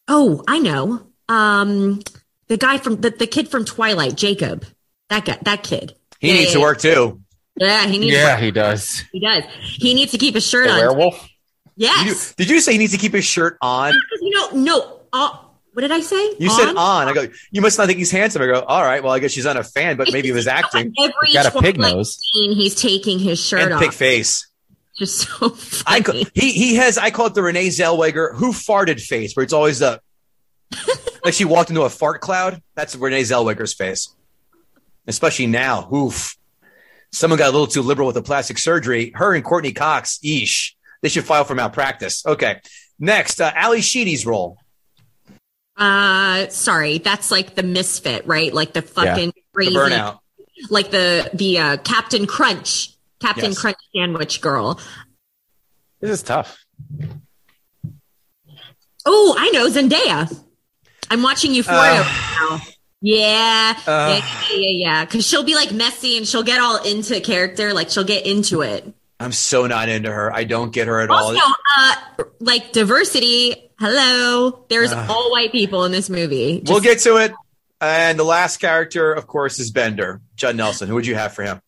Oh, 0.09 0.43
I 0.47 0.59
know. 0.59 1.07
Um, 1.29 2.01
the 2.49 2.57
guy 2.57 2.79
from 2.79 3.01
the, 3.01 3.11
the 3.11 3.27
kid 3.27 3.49
from 3.49 3.65
Twilight, 3.65 4.15
Jacob. 4.17 4.67
That 5.09 5.25
guy. 5.25 5.39
That 5.43 5.63
kid. 5.63 5.95
He 6.19 6.29
Yeah, 6.29 6.35
needs 6.35 6.47
yeah, 6.49 6.53
to 6.55 6.59
yeah. 6.59 6.65
work 6.65 6.79
too. 6.81 7.22
Yeah, 7.57 7.87
he 7.87 7.99
needs. 7.99 8.13
Yeah, 8.17 8.39
he 8.39 8.51
does. 8.51 9.05
he 9.13 9.21
does. 9.21 9.45
He 9.61 9.95
needs 9.95 10.13
to 10.13 10.19
keep 10.19 10.35
his 10.35 10.47
shirt 10.47 10.67
The 10.69 10.73
on. 10.75 10.79
werewolf. 10.79 11.21
Did 11.21 11.29
Yes. 11.77 12.35
you, 12.39 12.45
did 12.45 12.51
you 12.51 12.61
say 12.61 12.73
he 12.73 12.79
needs 12.79 12.93
to 12.93 12.99
keep 12.99 13.13
his 13.13 13.25
shirt 13.25 13.57
on? 13.61 13.95
You 14.21 14.31
know, 14.31 14.49
no. 14.53 15.01
Uh, 15.13 15.37
what 15.73 15.83
did 15.83 15.91
I 15.93 16.01
say? 16.01 16.35
You 16.39 16.51
said 16.51 16.75
on. 16.77 17.09
I 17.09 17.13
go. 17.15 17.27
You 17.51 17.61
must 17.63 17.79
not 17.79 17.87
think 17.87 17.99
he's 17.99 18.11
handsome. 18.11 18.43
I 18.43 18.47
go. 18.47 18.61
All 18.61 18.83
right. 18.83 19.03
Well, 19.03 19.13
I 19.13 19.19
guess 19.19 19.33
she's 19.33 19.45
not 19.47 19.57
a 19.57 19.65
fan, 19.65 19.97
but 19.97 20.13
maybe 20.13 20.29
he 20.29 20.33
was 20.33 20.47
acting 20.47 20.93
Every 20.99 21.33
Got 21.33 21.55
a 21.55 21.61
pig 21.61 21.79
nose. 21.79 22.19
scene, 22.19 22.53
he's 22.53 22.75
taking 22.75 23.19
his 23.19 23.41
shirt 23.43 23.63
and 23.63 23.75
off. 23.75 23.81
pig 23.81 23.93
face. 23.93 24.49
Just 24.99 25.21
so 25.29 25.47
I 25.87 26.01
funny. 26.03 26.25
ca- 26.25 26.31
he 26.35 26.53
he 26.53 26.75
has. 26.77 26.99
I 26.99 27.11
call 27.11 27.27
it 27.27 27.35
the 27.35 27.43
Renee 27.43 27.69
Zellweger 27.69 28.35
who 28.35 28.53
farted 28.53 29.01
face, 29.01 29.35
where 29.35 29.45
it's 29.45 29.55
always 29.55 29.79
the 29.79 30.01
like 31.25 31.33
she 31.35 31.45
walked 31.47 31.71
into 31.71 31.83
a 31.83 31.91
fart 31.91 32.21
cloud. 32.21 32.63
That's 32.75 32.95
Renee 32.95 33.23
Zellweger's 33.23 33.73
face. 33.75 34.15
Especially 35.07 35.47
now, 35.47 35.89
oof. 35.93 36.37
Someone 37.13 37.39
got 37.39 37.49
a 37.49 37.53
little 37.53 37.67
too 37.67 37.83
liberal 37.83 38.07
with 38.07 38.15
the 38.17 38.23
plastic 38.23 38.59
surgery. 38.59 39.13
Her 39.15 39.35
and 39.35 39.45
Courteney 39.45 39.73
Cox, 39.73 40.19
eesh. 40.25 40.73
They 41.03 41.09
should 41.09 41.25
file 41.25 41.45
for 41.45 41.55
malpractice. 41.55 42.25
Okay. 42.25 42.61
Next, 42.99 43.41
uh, 43.41 43.51
Ally 43.55 43.81
Sheedy's 43.81 44.25
role. 44.25 44.57
Uh, 45.77 46.49
sorry, 46.49 46.99
that's 46.99 47.31
like 47.31 47.55
the 47.55 47.63
misfit, 47.63 48.27
right? 48.27 48.53
Like 48.53 48.73
the 48.73 48.83
fucking 48.83 49.33
The 49.35 49.43
crazy, 49.55 49.75
burnout. 49.75 50.19
like 50.71 50.91
the 50.91 51.29
the 51.35 51.59
uh, 51.59 51.77
Captain 51.79 52.27
Crunch, 52.27 52.91
Captain 53.21 53.51
Yes. 53.51 53.59
Crunch 53.59 53.79
sandwich 53.95 54.41
girl. 54.41 54.79
This 56.01 56.11
is 56.11 56.23
tough. 56.23 56.59
Oh, 59.05 59.35
I 59.39 59.51
know 59.51 59.69
Zendaya. 59.69 60.33
I'm 61.11 61.23
watching 61.23 61.53
Euphoria 61.55 61.81
Uh. 61.81 62.05
right 62.05 62.37
now. 62.51 62.61
Yeah, 63.05 63.75
Uh. 63.87 64.21
yeah, 64.21 64.57
yeah, 64.57 64.71
yeah. 64.71 65.05
Because 65.05 65.27
she'll 65.27 65.43
be 65.43 65.55
like 65.57 65.73
messy 65.73 66.17
and 66.17 66.27
she'll 66.27 66.45
get 66.45 66.61
all 66.61 66.83
into 66.83 67.21
character. 67.21 67.75
Like 67.75 67.91
she'll 67.91 68.05
get 68.05 68.25
into 68.27 68.63
it. 68.63 68.91
I'm 69.21 69.33
so 69.33 69.67
not 69.67 69.89
into 69.89 70.11
her. 70.11 70.33
I 70.33 70.45
don't 70.45 70.73
get 70.73 70.87
her 70.89 71.01
at 71.01 71.11
all. 71.11 71.37
Also, 71.37 71.41
uh, 71.79 71.95
like 72.41 72.73
diversity. 72.73 73.71
Hello, 73.79 74.65
there's 74.69 74.93
all 74.93 75.31
white 75.33 75.51
people 75.53 75.85
in 75.85 75.91
this 75.93 76.09
movie. 76.09 76.63
we'll 76.67 76.81
get 76.81 77.01
to 77.01 77.17
it. 77.17 77.33
And 77.81 78.17
the 78.17 78.25
last 78.25 78.59
character, 78.59 79.13
of 79.13 79.27
course, 79.27 79.59
is 79.59 79.73
Bender. 79.73 80.21
Judd 80.37 80.55
Nelson. 80.55 80.87
Who 80.89 80.95
would 80.95 81.07
you 81.07 81.17
have 81.17 81.35
for 81.35 81.43
him? 81.43 81.61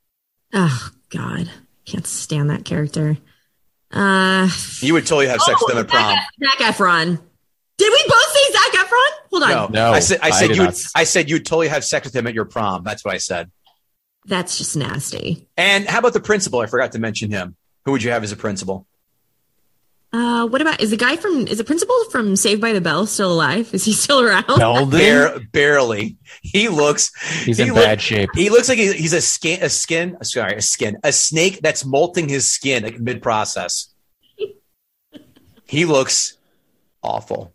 Oh 0.52 0.90
God, 1.10 1.50
can't 1.84 2.06
stand 2.06 2.50
that 2.50 2.64
character. 2.64 3.16
Uh, 3.92 4.48
You 4.80 4.92
would 4.94 5.06
totally 5.06 5.26
have 5.28 5.40
sex 5.40 5.60
with 5.62 5.72
him 5.74 5.78
at 5.80 5.88
prom. 5.88 6.16
Zac 6.42 6.74
Efron. 6.74 7.20
Did 7.76 7.90
we 7.92 8.04
both 8.08 8.26
say 8.32 8.52
Zac 8.52 8.84
Efron? 8.86 9.10
Hold 9.30 9.42
on. 9.42 9.48
No, 9.50 9.66
No, 9.68 9.92
I 9.92 10.00
said 10.00 10.20
I 10.22 10.28
I 10.28 10.30
said 10.30 10.46
did 10.48 10.56
you. 10.56 10.62
not 10.62 10.66
would 10.68 10.74
s- 10.74 10.92
I 10.94 11.04
said 11.04 11.28
you'd 11.30 11.44
totally 11.44 11.68
have 11.68 11.84
sex 11.84 12.04
with 12.06 12.14
him 12.14 12.26
at 12.26 12.34
your 12.34 12.44
prom. 12.44 12.84
That's 12.84 13.04
what 13.04 13.14
I 13.14 13.18
said. 13.18 13.50
That's 14.26 14.56
just 14.58 14.76
nasty. 14.76 15.48
And 15.56 15.86
how 15.86 15.98
about 15.98 16.12
the 16.14 16.20
principal? 16.20 16.60
I 16.60 16.66
forgot 16.66 16.92
to 16.92 16.98
mention 16.98 17.30
him. 17.30 17.56
Who 17.84 17.92
would 17.92 18.02
you 18.02 18.10
have 18.10 18.22
as 18.22 18.32
a 18.32 18.36
principal? 18.36 18.86
Uh, 20.12 20.46
what 20.46 20.62
about 20.62 20.80
is 20.80 20.90
the 20.90 20.96
guy 20.96 21.16
from 21.16 21.48
is 21.48 21.58
the 21.58 21.64
principal 21.64 21.96
from 22.10 22.36
Saved 22.36 22.60
by 22.60 22.72
the 22.72 22.80
Bell 22.80 23.04
still 23.04 23.32
alive? 23.32 23.74
Is 23.74 23.84
he 23.84 23.92
still 23.92 24.20
around? 24.20 24.46
Belding. 24.46 24.90
Bare, 25.00 25.40
barely. 25.52 26.16
He 26.40 26.68
looks. 26.68 27.10
He's 27.42 27.56
he 27.58 27.64
in 27.64 27.74
look- 27.74 27.84
bad 27.84 28.00
shape. 28.00 28.30
He 28.34 28.48
looks 28.48 28.68
like 28.68 28.78
he's 28.78 29.12
a 29.12 29.20
skin, 29.20 29.60
a 29.62 29.68
skin. 29.68 30.16
Sorry, 30.22 30.54
a 30.54 30.62
skin, 30.62 30.98
a 31.02 31.10
snake 31.10 31.60
that's 31.62 31.84
molting 31.84 32.28
his 32.28 32.48
skin 32.48 32.84
like 32.84 33.00
mid 33.00 33.20
process. 33.22 33.88
He 35.66 35.84
looks 35.84 36.36
awful. 37.02 37.52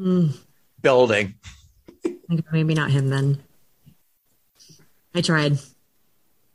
Mm, 0.00 0.36
Building. 0.80 1.34
maybe 2.52 2.72
not 2.74 2.90
him 2.90 3.08
then. 3.08 3.42
I 5.14 5.20
tried. 5.20 5.58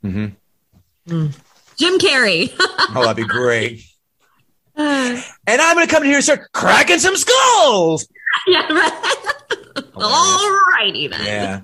Mm-hmm. 0.04 0.26
Mm. 1.08 1.40
Jim 1.78 1.98
Carrey. 1.98 2.52
Oh, 2.94 3.02
that'd 3.02 3.16
be 3.16 3.24
great. 3.24 3.82
Uh, 4.76 5.20
And 5.46 5.60
I'm 5.60 5.74
going 5.76 5.86
to 5.88 5.92
come 5.92 6.02
in 6.04 6.08
here 6.08 6.16
and 6.16 6.24
start 6.24 6.52
cracking 6.52 6.98
some 6.98 7.16
skulls. 7.16 8.06
yeah, 8.46 8.72
right. 8.72 9.82
All 9.96 10.58
righty 10.78 11.08
then. 11.08 11.24
Yeah. 11.24 11.60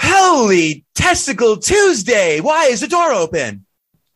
Holy 0.00 0.84
testicle 0.94 1.56
Tuesday. 1.56 2.40
Why 2.40 2.66
is 2.66 2.80
the 2.80 2.86
door 2.88 3.12
open? 3.12 3.64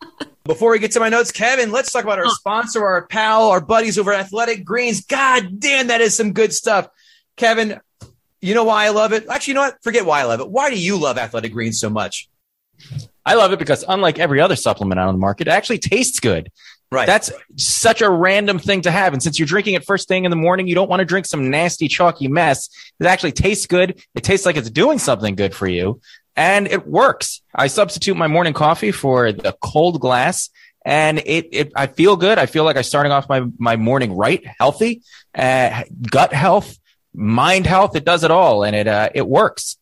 Before 0.48 0.70
we 0.70 0.78
get 0.78 0.92
to 0.92 1.00
my 1.00 1.10
notes, 1.10 1.30
Kevin, 1.30 1.70
let's 1.70 1.92
talk 1.92 2.04
about 2.04 2.18
our 2.18 2.30
sponsor, 2.30 2.82
our 2.82 3.06
pal, 3.06 3.50
our 3.50 3.60
buddies 3.60 3.98
over 3.98 4.14
at 4.14 4.20
Athletic 4.20 4.64
Greens. 4.64 5.04
God 5.04 5.60
damn, 5.60 5.88
that 5.88 6.00
is 6.00 6.16
some 6.16 6.32
good 6.32 6.54
stuff. 6.54 6.88
Kevin, 7.36 7.78
you 8.40 8.54
know 8.54 8.64
why 8.64 8.86
I 8.86 8.88
love 8.88 9.12
it? 9.12 9.26
Actually, 9.28 9.50
you 9.50 9.54
know 9.56 9.60
what? 9.60 9.76
Forget 9.82 10.06
why 10.06 10.20
I 10.20 10.24
love 10.24 10.40
it. 10.40 10.48
Why 10.48 10.70
do 10.70 10.80
you 10.80 10.96
love 10.96 11.18
Athletic 11.18 11.52
Greens 11.52 11.78
so 11.78 11.90
much? 11.90 12.30
I 13.26 13.34
love 13.34 13.52
it 13.52 13.58
because 13.58 13.84
unlike 13.86 14.18
every 14.18 14.40
other 14.40 14.56
supplement 14.56 14.98
out 14.98 15.08
on 15.08 15.14
the 15.14 15.20
market, 15.20 15.48
it 15.48 15.50
actually 15.50 15.80
tastes 15.80 16.18
good. 16.18 16.50
Right. 16.90 17.06
That's 17.06 17.30
such 17.56 18.00
a 18.00 18.08
random 18.08 18.58
thing 18.58 18.80
to 18.82 18.90
have. 18.90 19.12
And 19.12 19.22
since 19.22 19.38
you're 19.38 19.44
drinking 19.44 19.74
it 19.74 19.84
first 19.84 20.08
thing 20.08 20.24
in 20.24 20.30
the 20.30 20.36
morning, 20.36 20.66
you 20.66 20.74
don't 20.74 20.88
want 20.88 21.00
to 21.00 21.04
drink 21.04 21.26
some 21.26 21.50
nasty, 21.50 21.88
chalky 21.88 22.26
mess. 22.26 22.70
It 22.98 23.04
actually 23.04 23.32
tastes 23.32 23.66
good. 23.66 24.02
It 24.14 24.22
tastes 24.22 24.46
like 24.46 24.56
it's 24.56 24.70
doing 24.70 24.98
something 24.98 25.34
good 25.34 25.54
for 25.54 25.66
you. 25.68 26.00
And 26.38 26.68
it 26.68 26.86
works. 26.86 27.42
I 27.52 27.66
substitute 27.66 28.16
my 28.16 28.28
morning 28.28 28.52
coffee 28.52 28.92
for 28.92 29.32
the 29.32 29.56
cold 29.60 30.00
glass 30.00 30.50
and 30.84 31.18
it, 31.18 31.48
it 31.50 31.72
I 31.74 31.88
feel 31.88 32.14
good. 32.14 32.38
I 32.38 32.46
feel 32.46 32.62
like 32.62 32.76
I'm 32.76 32.84
starting 32.84 33.10
off 33.10 33.28
my, 33.28 33.42
my 33.58 33.74
morning 33.74 34.16
right, 34.16 34.46
healthy, 34.46 35.02
uh, 35.34 35.82
gut 36.08 36.32
health, 36.32 36.78
mind 37.12 37.66
health. 37.66 37.96
It 37.96 38.04
does 38.04 38.22
it 38.22 38.30
all 38.30 38.62
and 38.62 38.76
it, 38.76 38.86
uh, 38.86 39.08
it 39.16 39.26
works. 39.26 39.78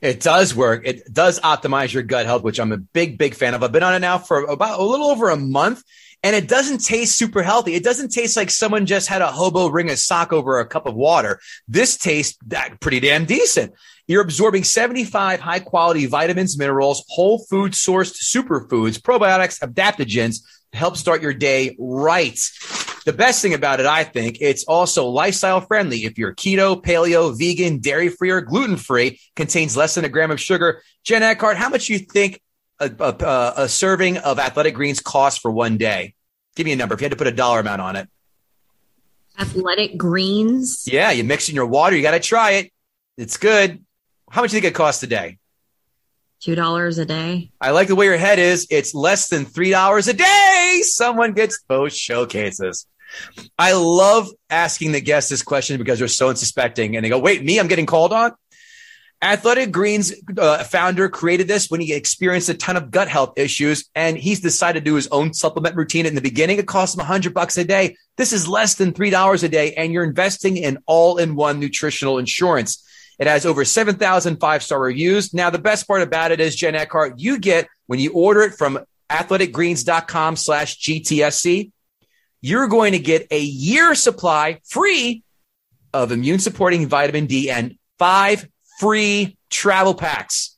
It 0.00 0.20
does 0.20 0.54
work. 0.54 0.86
It 0.86 1.12
does 1.12 1.40
optimize 1.40 1.92
your 1.92 2.04
gut 2.04 2.24
health, 2.24 2.44
which 2.44 2.60
I'm 2.60 2.70
a 2.70 2.76
big, 2.78 3.18
big 3.18 3.34
fan 3.34 3.54
of. 3.54 3.64
I've 3.64 3.72
been 3.72 3.82
on 3.82 3.94
it 3.94 3.98
now 3.98 4.18
for 4.18 4.44
about 4.44 4.78
a 4.78 4.84
little 4.84 5.08
over 5.08 5.30
a 5.30 5.36
month. 5.36 5.82
And 6.22 6.34
it 6.34 6.48
doesn't 6.48 6.84
taste 6.84 7.16
super 7.16 7.42
healthy. 7.42 7.74
It 7.74 7.84
doesn't 7.84 8.10
taste 8.10 8.36
like 8.36 8.50
someone 8.50 8.86
just 8.86 9.06
had 9.08 9.22
a 9.22 9.26
hobo 9.26 9.68
wring 9.68 9.90
a 9.90 9.96
sock 9.96 10.32
over 10.32 10.58
a 10.58 10.66
cup 10.66 10.86
of 10.86 10.94
water. 10.94 11.40
This 11.68 11.98
tastes 11.98 12.38
pretty 12.80 13.00
damn 13.00 13.26
decent. 13.26 13.74
You're 14.08 14.22
absorbing 14.22 14.62
75 14.62 15.40
high 15.40 15.58
quality 15.58 16.06
vitamins, 16.06 16.56
minerals, 16.56 17.04
whole 17.08 17.40
food 17.50 17.72
sourced 17.72 18.14
superfoods, 18.14 19.00
probiotics, 19.00 19.58
adaptogens 19.60 20.42
to 20.72 20.78
help 20.78 20.96
start 20.96 21.22
your 21.22 21.34
day 21.34 21.74
right. 21.78 22.38
The 23.04 23.12
best 23.12 23.42
thing 23.42 23.54
about 23.54 23.80
it, 23.80 23.86
I 23.86 24.04
think, 24.04 24.38
it's 24.40 24.64
also 24.64 25.08
lifestyle 25.08 25.60
friendly. 25.60 26.04
If 26.04 26.18
you're 26.18 26.34
keto, 26.34 26.80
paleo, 26.80 27.36
vegan, 27.36 27.78
dairy 27.78 28.08
free, 28.08 28.30
or 28.30 28.40
gluten 28.40 28.76
free, 28.76 29.20
contains 29.34 29.76
less 29.76 29.94
than 29.94 30.04
a 30.04 30.08
gram 30.08 30.30
of 30.30 30.40
sugar. 30.40 30.82
Jen 31.04 31.22
Eckhart, 31.22 31.56
how 31.56 31.68
much 31.68 31.86
do 31.86 31.92
you 31.92 32.00
think 32.00 32.40
a, 32.80 32.90
a, 32.98 33.62
a 33.62 33.68
serving 33.68 34.18
of 34.18 34.38
athletic 34.38 34.74
greens 34.74 35.00
cost 35.00 35.40
for 35.40 35.50
one 35.50 35.78
day? 35.78 36.14
Give 36.56 36.64
me 36.64 36.72
a 36.72 36.76
number 36.76 36.94
if 36.94 37.00
you 37.00 37.04
had 37.04 37.12
to 37.12 37.16
put 37.16 37.26
a 37.26 37.32
dollar 37.32 37.60
amount 37.60 37.80
on 37.80 37.96
it. 37.96 38.08
Athletic 39.38 39.96
greens. 39.96 40.88
Yeah, 40.90 41.10
you 41.10 41.22
mix 41.22 41.48
in 41.48 41.54
your 41.54 41.66
water. 41.66 41.94
You 41.94 42.02
got 42.02 42.12
to 42.12 42.20
try 42.20 42.52
it. 42.52 42.72
It's 43.16 43.36
good. 43.36 43.84
How 44.30 44.42
much 44.42 44.50
do 44.50 44.56
you 44.56 44.62
think 44.62 44.72
it 44.72 44.76
costs 44.76 45.02
a 45.02 45.06
day? 45.06 45.38
Two 46.40 46.54
dollars 46.54 46.98
a 46.98 47.06
day. 47.06 47.50
I 47.60 47.70
like 47.70 47.88
the 47.88 47.94
way 47.94 48.06
your 48.06 48.18
head 48.18 48.38
is. 48.38 48.66
It's 48.70 48.94
less 48.94 49.28
than 49.28 49.44
three 49.44 49.70
dollars 49.70 50.08
a 50.08 50.12
day. 50.12 50.80
Someone 50.84 51.32
gets 51.32 51.62
those 51.68 51.96
showcases. 51.96 52.86
I 53.58 53.72
love 53.72 54.28
asking 54.50 54.92
the 54.92 55.00
guests 55.00 55.30
this 55.30 55.42
question 55.42 55.78
because 55.78 55.98
they're 55.98 56.08
so 56.08 56.28
unsuspecting, 56.28 56.96
and 56.96 57.04
they 57.04 57.08
go, 57.08 57.18
"Wait, 57.18 57.42
me? 57.42 57.58
I'm 57.58 57.68
getting 57.68 57.86
called 57.86 58.12
on." 58.12 58.32
Athletic 59.22 59.72
Greens 59.72 60.12
uh, 60.36 60.62
founder 60.64 61.08
created 61.08 61.48
this 61.48 61.70
when 61.70 61.80
he 61.80 61.94
experienced 61.94 62.50
a 62.50 62.54
ton 62.54 62.76
of 62.76 62.90
gut 62.90 63.08
health 63.08 63.32
issues, 63.38 63.88
and 63.94 64.18
he's 64.18 64.40
decided 64.40 64.80
to 64.80 64.84
do 64.84 64.94
his 64.94 65.06
own 65.08 65.32
supplement 65.32 65.74
routine. 65.74 66.04
In 66.04 66.14
the 66.14 66.20
beginning, 66.20 66.58
it 66.58 66.66
cost 66.66 66.94
him 66.94 66.98
100 66.98 67.32
bucks 67.32 67.56
a 67.56 67.64
day. 67.64 67.96
This 68.18 68.34
is 68.34 68.46
less 68.46 68.74
than 68.74 68.92
three 68.92 69.08
dollars 69.08 69.42
a 69.42 69.48
day, 69.48 69.72
and 69.72 69.90
you're 69.90 70.04
investing 70.04 70.58
in 70.58 70.78
all-in-one 70.86 71.58
nutritional 71.60 72.18
insurance. 72.18 72.82
It 73.18 73.26
has 73.26 73.46
over 73.46 73.64
7,000 73.64 74.38
five-star 74.38 74.78
reviews. 74.80 75.32
Now, 75.32 75.50
the 75.50 75.58
best 75.58 75.86
part 75.86 76.02
about 76.02 76.32
it 76.32 76.40
is, 76.40 76.54
Jen 76.54 76.74
Eckhart, 76.74 77.18
you 77.18 77.38
get 77.38 77.66
when 77.86 77.98
you 77.98 78.12
order 78.12 78.42
it 78.42 78.54
from 78.54 78.78
athleticgreens.com 79.10 80.36
slash 80.36 80.78
GTSC, 80.80 81.70
you're 82.40 82.68
going 82.68 82.92
to 82.92 82.98
get 82.98 83.26
a 83.30 83.40
year 83.40 83.94
supply 83.94 84.60
free 84.64 85.22
of 85.92 86.12
immune 86.12 86.38
supporting 86.38 86.88
vitamin 86.88 87.26
D 87.26 87.50
and 87.50 87.76
five 87.98 88.46
free 88.78 89.36
travel 89.50 89.94
packs. 89.94 90.56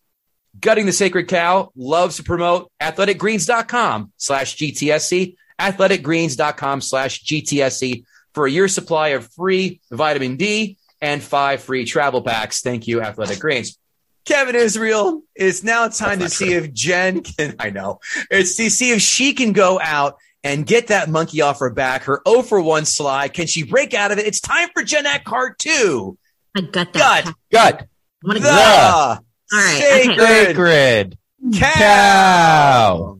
Gutting 0.58 0.86
the 0.86 0.92
Sacred 0.92 1.28
Cow 1.28 1.70
loves 1.76 2.16
to 2.16 2.24
promote 2.24 2.72
athleticgreens.com 2.80 4.12
slash 4.16 4.56
GTSC, 4.56 5.36
athleticgreens.com 5.60 6.80
slash 6.80 7.22
GTSC 7.22 8.04
for 8.34 8.46
a 8.46 8.50
year 8.50 8.66
supply 8.66 9.08
of 9.08 9.30
free 9.34 9.80
vitamin 9.90 10.36
D 10.36 10.77
and 11.00 11.22
five 11.22 11.62
free 11.62 11.84
travel 11.84 12.22
packs. 12.22 12.60
Thank 12.60 12.86
you, 12.86 13.00
Athletic 13.00 13.38
Greens. 13.38 13.78
Kevin 14.24 14.56
Israel, 14.56 15.22
it's 15.34 15.64
now 15.64 15.88
time 15.88 16.18
to 16.18 16.28
see 16.28 16.52
if 16.52 16.70
Jen 16.72 17.22
can, 17.22 17.54
I 17.58 17.70
know, 17.70 18.00
it's 18.30 18.56
to 18.56 18.68
see 18.68 18.90
if 18.90 19.00
she 19.00 19.32
can 19.32 19.52
go 19.52 19.80
out 19.82 20.16
and 20.44 20.66
get 20.66 20.88
that 20.88 21.08
monkey 21.08 21.40
off 21.40 21.60
her 21.60 21.70
back, 21.70 22.02
her 22.04 22.20
0 22.28 22.42
for 22.42 22.60
1 22.60 22.84
slide. 22.84 23.32
Can 23.32 23.46
she 23.46 23.62
break 23.62 23.94
out 23.94 24.12
of 24.12 24.18
it? 24.18 24.26
It's 24.26 24.40
time 24.40 24.68
for 24.74 24.82
Jen 24.82 25.06
Eckhart 25.06 25.58
2. 25.58 26.18
I 26.56 26.60
got 26.60 26.92
that. 26.92 27.24
Gut. 27.24 27.34
Gut. 27.50 27.82
I 27.82 27.86
wanna 28.26 28.40
The 28.40 28.48
go. 28.48 28.52
All 28.52 29.18
right. 29.52 29.76
okay. 29.76 30.02
sacred 30.04 30.46
Sacred 30.46 31.18
cow. 31.54 33.18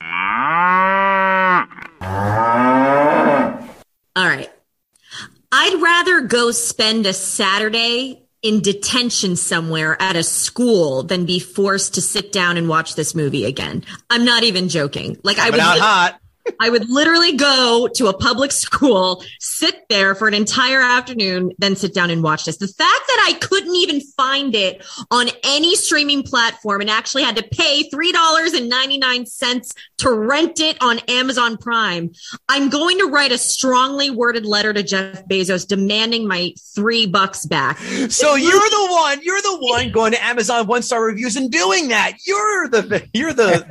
cow. 0.00 1.68
All 4.16 4.26
right. 4.26 4.50
I'd 5.60 5.82
rather 5.82 6.20
go 6.20 6.52
spend 6.52 7.04
a 7.04 7.12
Saturday 7.12 8.22
in 8.42 8.60
detention 8.60 9.34
somewhere 9.34 10.00
at 10.00 10.14
a 10.14 10.22
school 10.22 11.02
than 11.02 11.26
be 11.26 11.40
forced 11.40 11.94
to 11.94 12.00
sit 12.00 12.30
down 12.30 12.56
and 12.56 12.68
watch 12.68 12.94
this 12.94 13.12
movie 13.12 13.44
again. 13.44 13.84
I'm 14.08 14.24
not 14.24 14.44
even 14.44 14.68
joking. 14.68 15.18
Like 15.24 15.38
I 15.38 15.50
Coming 15.50 15.54
would 15.54 15.60
out 15.60 15.78
hot. 15.80 16.20
I 16.60 16.70
would 16.70 16.88
literally 16.88 17.36
go 17.36 17.88
to 17.94 18.06
a 18.06 18.16
public 18.16 18.52
school, 18.52 19.24
sit 19.40 19.82
there 19.88 20.14
for 20.14 20.28
an 20.28 20.34
entire 20.34 20.80
afternoon, 20.80 21.50
then 21.58 21.74
sit 21.74 21.92
down 21.92 22.10
and 22.10 22.22
watch 22.22 22.44
this. 22.44 22.58
The 22.58 22.68
fact 22.68 22.78
that 23.08 23.26
I 23.28 23.38
couldn't 23.40 23.74
even 23.74 24.00
find 24.00 24.54
it 24.54 24.86
on 25.10 25.28
any 25.42 25.74
streaming 25.74 26.22
platform 26.22 26.82
and 26.82 26.88
actually 26.88 27.24
had 27.24 27.34
to 27.34 27.42
pay 27.42 27.90
$3.99 27.90 29.72
to 29.98 30.12
rent 30.12 30.60
it 30.60 30.76
on 30.80 30.98
Amazon 31.08 31.56
Prime, 31.56 32.12
I'm 32.48 32.68
going 32.68 32.98
to 32.98 33.06
write 33.06 33.32
a 33.32 33.38
strongly 33.38 34.10
worded 34.10 34.46
letter 34.46 34.72
to 34.72 34.82
Jeff 34.82 35.26
Bezos 35.26 35.66
demanding 35.66 36.26
my 36.26 36.54
three 36.74 37.06
bucks 37.06 37.46
back. 37.46 37.78
So 37.78 38.34
you're 38.34 38.52
the 38.52 38.86
one, 38.90 39.20
you're 39.22 39.42
the 39.42 39.58
one 39.60 39.90
going 39.90 40.12
to 40.12 40.24
Amazon 40.24 40.66
one 40.66 40.82
star 40.82 41.04
reviews 41.04 41.36
and 41.36 41.50
doing 41.50 41.88
that. 41.88 42.12
You're 42.26 42.68
the, 42.68 43.08
you're 43.12 43.32
the, 43.32 43.66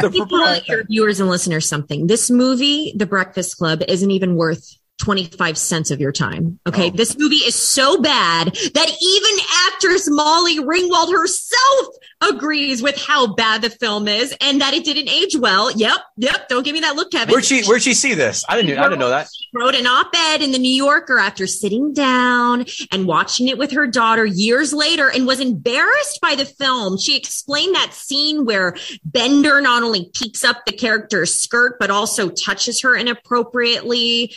the 0.00 0.10
People, 0.10 0.56
your 0.66 0.84
viewers 0.84 1.20
and 1.20 1.28
listeners, 1.28 1.68
something. 1.68 2.06
This 2.06 2.30
movie, 2.30 2.94
The 2.96 3.06
Breakfast 3.06 3.58
Club, 3.58 3.82
isn't 3.88 4.10
even 4.10 4.36
worth 4.36 4.76
25 4.98 5.58
cents 5.58 5.90
of 5.90 6.00
your 6.00 6.12
time. 6.12 6.58
Okay. 6.66 6.88
Oh. 6.88 6.90
This 6.90 7.18
movie 7.18 7.36
is 7.36 7.54
so 7.54 8.00
bad 8.00 8.46
that 8.46 8.96
even 9.02 9.46
actress 9.66 10.08
Molly 10.08 10.58
Ringwald 10.60 11.12
herself 11.12 11.86
agrees 12.20 12.82
with 12.82 12.96
how 12.96 13.34
bad 13.34 13.62
the 13.62 13.70
film 13.70 14.08
is 14.08 14.34
and 14.40 14.60
that 14.60 14.74
it 14.74 14.84
didn't 14.84 15.08
age 15.08 15.36
well. 15.36 15.70
Yep. 15.70 15.98
Yep. 16.16 16.48
Don't 16.48 16.64
give 16.64 16.72
me 16.72 16.80
that 16.80 16.96
look, 16.96 17.10
Kevin. 17.10 17.32
Where'd 17.32 17.44
she, 17.44 17.64
where'd 17.64 17.82
she 17.82 17.94
see 17.94 18.14
this? 18.14 18.44
I 18.48 18.60
didn't, 18.60 18.78
I 18.78 18.84
didn't 18.84 18.98
know 18.98 19.10
that. 19.10 19.28
She 19.32 19.48
wrote 19.52 19.74
an 19.74 19.86
op-ed 19.86 20.42
in 20.42 20.52
the 20.52 20.58
New 20.58 20.72
Yorker 20.72 21.18
after 21.18 21.46
sitting 21.46 21.92
down 21.92 22.64
and 22.90 23.06
watching 23.06 23.48
it 23.48 23.58
with 23.58 23.72
her 23.72 23.86
daughter 23.86 24.24
years 24.24 24.72
later 24.72 25.10
and 25.10 25.26
was 25.26 25.40
embarrassed 25.40 26.20
by 26.20 26.34
the 26.34 26.44
film. 26.44 26.98
She 26.98 27.16
explained 27.16 27.74
that 27.74 27.92
scene 27.92 28.44
where 28.44 28.76
Bender 29.04 29.60
not 29.60 29.82
only 29.82 30.10
peeks 30.14 30.44
up 30.44 30.64
the 30.66 30.72
character's 30.72 31.34
skirt, 31.38 31.78
but 31.78 31.90
also 31.90 32.30
touches 32.30 32.82
her 32.82 32.96
inappropriately. 32.96 34.34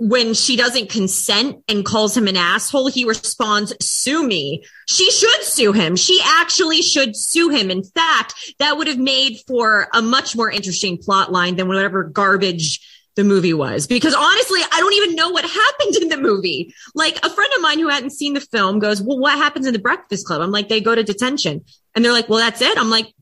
When 0.00 0.32
she 0.32 0.56
doesn't 0.56 0.90
consent 0.90 1.64
and 1.68 1.84
calls 1.84 2.16
him 2.16 2.28
an 2.28 2.36
asshole, 2.36 2.86
he 2.86 3.04
responds, 3.04 3.74
sue 3.84 4.24
me. 4.24 4.62
She 4.88 5.10
should 5.10 5.44
sue 5.44 5.72
him. 5.72 5.96
She 5.96 6.18
actually 6.24 6.80
should 6.80 7.14
sue 7.14 7.50
him. 7.50 7.70
In 7.70 7.84
fact, 7.84 8.54
that 8.58 8.78
would 8.78 8.86
have 8.86 8.98
made 8.98 9.38
for 9.46 9.88
a 9.92 10.00
much 10.00 10.34
more 10.34 10.50
interesting 10.50 10.96
plot 10.96 11.30
line 11.30 11.56
than 11.56 11.68
whatever 11.68 12.04
garbage 12.04 12.80
the 13.14 13.22
movie 13.22 13.52
was 13.52 13.86
because 13.86 14.14
honestly, 14.14 14.60
I 14.60 14.80
don't 14.80 14.94
even 14.94 15.14
know 15.14 15.28
what 15.28 15.44
happened 15.44 15.96
in 15.96 16.08
the 16.08 16.16
movie. 16.16 16.72
Like 16.94 17.16
a 17.16 17.28
friend 17.28 17.52
of 17.56 17.60
mine 17.60 17.80
who 17.80 17.88
hadn't 17.88 18.10
seen 18.10 18.32
the 18.32 18.40
film 18.40 18.78
goes, 18.78 19.02
well, 19.02 19.18
what 19.18 19.36
happens 19.36 19.66
in 19.66 19.74
the 19.74 19.78
breakfast 19.78 20.26
club? 20.26 20.40
I'm 20.40 20.52
like, 20.52 20.68
they 20.68 20.80
go 20.80 20.94
to 20.94 21.02
detention 21.02 21.64
and 21.94 22.02
they're 22.02 22.12
like, 22.12 22.30
well, 22.30 22.38
that's 22.38 22.62
it. 22.62 22.78
I'm 22.78 22.88
like, 22.88 23.12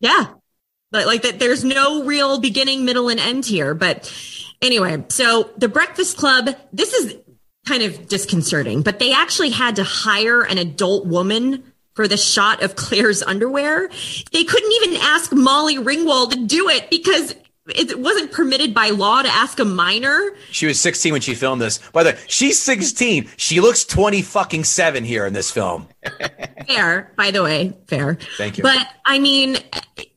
yeah, 0.00 0.28
but 0.90 1.06
like 1.06 1.22
that, 1.22 1.38
there's 1.38 1.64
no 1.64 2.04
real 2.04 2.40
beginning, 2.40 2.86
middle 2.86 3.10
and 3.10 3.20
end 3.20 3.44
here. 3.44 3.74
But 3.74 4.10
anyway, 4.62 5.04
so 5.08 5.50
the 5.58 5.68
breakfast 5.68 6.16
club, 6.16 6.48
this 6.72 6.94
is 6.94 7.16
kind 7.68 7.82
of 7.82 8.08
disconcerting, 8.08 8.82
but 8.82 8.98
they 8.98 9.12
actually 9.12 9.50
had 9.50 9.76
to 9.76 9.84
hire 9.84 10.42
an 10.42 10.56
adult 10.56 11.06
woman 11.06 11.62
for 11.94 12.08
the 12.08 12.16
shot 12.16 12.62
of 12.62 12.76
Claire's 12.76 13.22
underwear. 13.22 13.90
They 14.32 14.44
couldn't 14.44 14.72
even 14.72 14.96
ask 15.02 15.32
Molly 15.32 15.76
Ringwald 15.76 16.30
to 16.30 16.46
do 16.46 16.68
it 16.68 16.88
because 16.88 17.34
it 17.66 17.98
wasn't 17.98 18.32
permitted 18.32 18.72
by 18.72 18.90
law 18.90 19.20
to 19.20 19.28
ask 19.28 19.58
a 19.58 19.64
minor. 19.64 20.30
She 20.50 20.66
was 20.66 20.80
16 20.80 21.12
when 21.12 21.20
she 21.20 21.34
filmed 21.34 21.60
this. 21.60 21.78
By 21.92 22.04
the 22.04 22.10
way, 22.12 22.18
she's 22.26 22.60
16. 22.62 23.28
She 23.36 23.60
looks 23.60 23.84
20 23.84 24.22
fucking 24.22 24.64
seven 24.64 25.04
here 25.04 25.26
in 25.26 25.34
this 25.34 25.50
film. 25.50 25.88
Fair, 26.66 27.12
by 27.16 27.30
the 27.30 27.42
way, 27.42 27.76
fair. 27.86 28.18
Thank 28.36 28.58
you. 28.58 28.62
But 28.62 28.86
I 29.04 29.18
mean, 29.18 29.56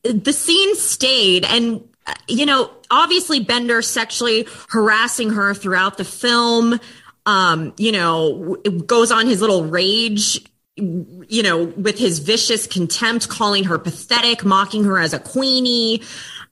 the 0.04 0.32
scene 0.32 0.74
stayed, 0.76 1.44
and 1.44 1.82
you 2.28 2.46
know, 2.46 2.70
obviously 2.90 3.40
Bender 3.40 3.82
sexually 3.82 4.46
harassing 4.68 5.30
her 5.30 5.54
throughout 5.54 5.96
the 5.96 6.04
film. 6.04 6.78
Um, 7.26 7.72
you 7.76 7.92
know, 7.92 8.56
it 8.64 8.86
goes 8.86 9.12
on 9.12 9.26
his 9.26 9.40
little 9.40 9.64
rage. 9.64 10.40
You 10.74 11.42
know, 11.42 11.64
with 11.64 11.98
his 11.98 12.20
vicious 12.20 12.66
contempt, 12.66 13.28
calling 13.28 13.64
her 13.64 13.78
pathetic, 13.78 14.42
mocking 14.42 14.84
her 14.84 14.98
as 14.98 15.12
a 15.12 15.18
queenie. 15.18 16.02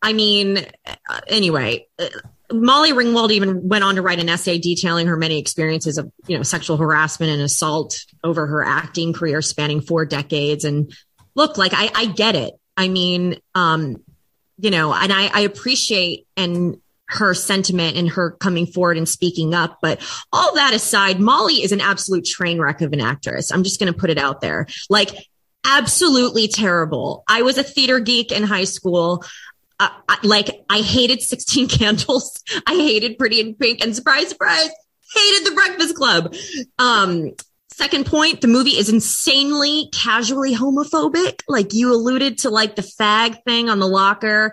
I 0.02 0.12
mean, 0.12 0.58
uh, 0.86 1.20
anyway, 1.26 1.86
uh, 1.98 2.08
Molly 2.52 2.92
Ringwald 2.92 3.30
even 3.30 3.66
went 3.66 3.82
on 3.82 3.94
to 3.94 4.02
write 4.02 4.18
an 4.18 4.28
essay 4.28 4.58
detailing 4.58 5.06
her 5.06 5.16
many 5.16 5.38
experiences 5.38 5.96
of, 5.96 6.12
you 6.26 6.36
know, 6.36 6.42
sexual 6.42 6.76
harassment 6.76 7.32
and 7.32 7.40
assault 7.40 8.04
over 8.22 8.46
her 8.46 8.62
acting 8.62 9.14
career 9.14 9.40
spanning 9.40 9.80
four 9.80 10.04
decades. 10.04 10.64
And 10.64 10.94
look, 11.34 11.56
like 11.56 11.72
I, 11.74 11.90
I 11.94 12.06
get 12.06 12.36
it. 12.36 12.52
I 12.76 12.88
mean, 12.88 13.38
um, 13.54 14.02
you 14.58 14.70
know, 14.70 14.92
and 14.92 15.12
I, 15.12 15.30
I 15.32 15.40
appreciate 15.40 16.26
and 16.36 16.80
her 17.10 17.34
sentiment 17.34 17.96
and 17.96 18.08
her 18.08 18.32
coming 18.32 18.66
forward 18.66 18.96
and 18.96 19.08
speaking 19.08 19.54
up. 19.54 19.78
But 19.82 20.00
all 20.32 20.54
that 20.54 20.74
aside, 20.74 21.20
Molly 21.20 21.62
is 21.62 21.72
an 21.72 21.80
absolute 21.80 22.24
train 22.24 22.60
wreck 22.60 22.80
of 22.80 22.92
an 22.92 23.00
actress. 23.00 23.50
I'm 23.50 23.64
just 23.64 23.80
going 23.80 23.92
to 23.92 23.98
put 23.98 24.10
it 24.10 24.18
out 24.18 24.40
there. 24.40 24.66
Like, 24.88 25.10
absolutely 25.64 26.48
terrible. 26.48 27.24
I 27.28 27.42
was 27.42 27.58
a 27.58 27.62
theater 27.62 28.00
geek 28.00 28.32
in 28.32 28.42
high 28.42 28.64
school. 28.64 29.24
Uh, 29.78 29.90
I, 30.08 30.18
like, 30.22 30.64
I 30.68 30.80
hated 30.80 31.22
16 31.22 31.68
Candles. 31.68 32.42
I 32.66 32.74
hated 32.74 33.18
Pretty 33.18 33.40
in 33.40 33.54
Pink. 33.54 33.82
And 33.82 33.94
surprise, 33.94 34.28
surprise, 34.28 34.70
hated 35.14 35.46
The 35.46 35.54
Breakfast 35.54 35.94
Club. 35.96 36.34
Um, 36.78 37.32
Second 37.72 38.04
point, 38.04 38.42
the 38.42 38.46
movie 38.46 38.76
is 38.76 38.90
insanely 38.90 39.88
casually 39.90 40.54
homophobic. 40.54 41.40
Like 41.48 41.72
you 41.72 41.94
alluded 41.94 42.36
to 42.38 42.50
like 42.50 42.76
the 42.76 42.82
fag 42.82 43.42
thing 43.44 43.70
on 43.70 43.78
the 43.78 43.86
locker. 43.86 44.52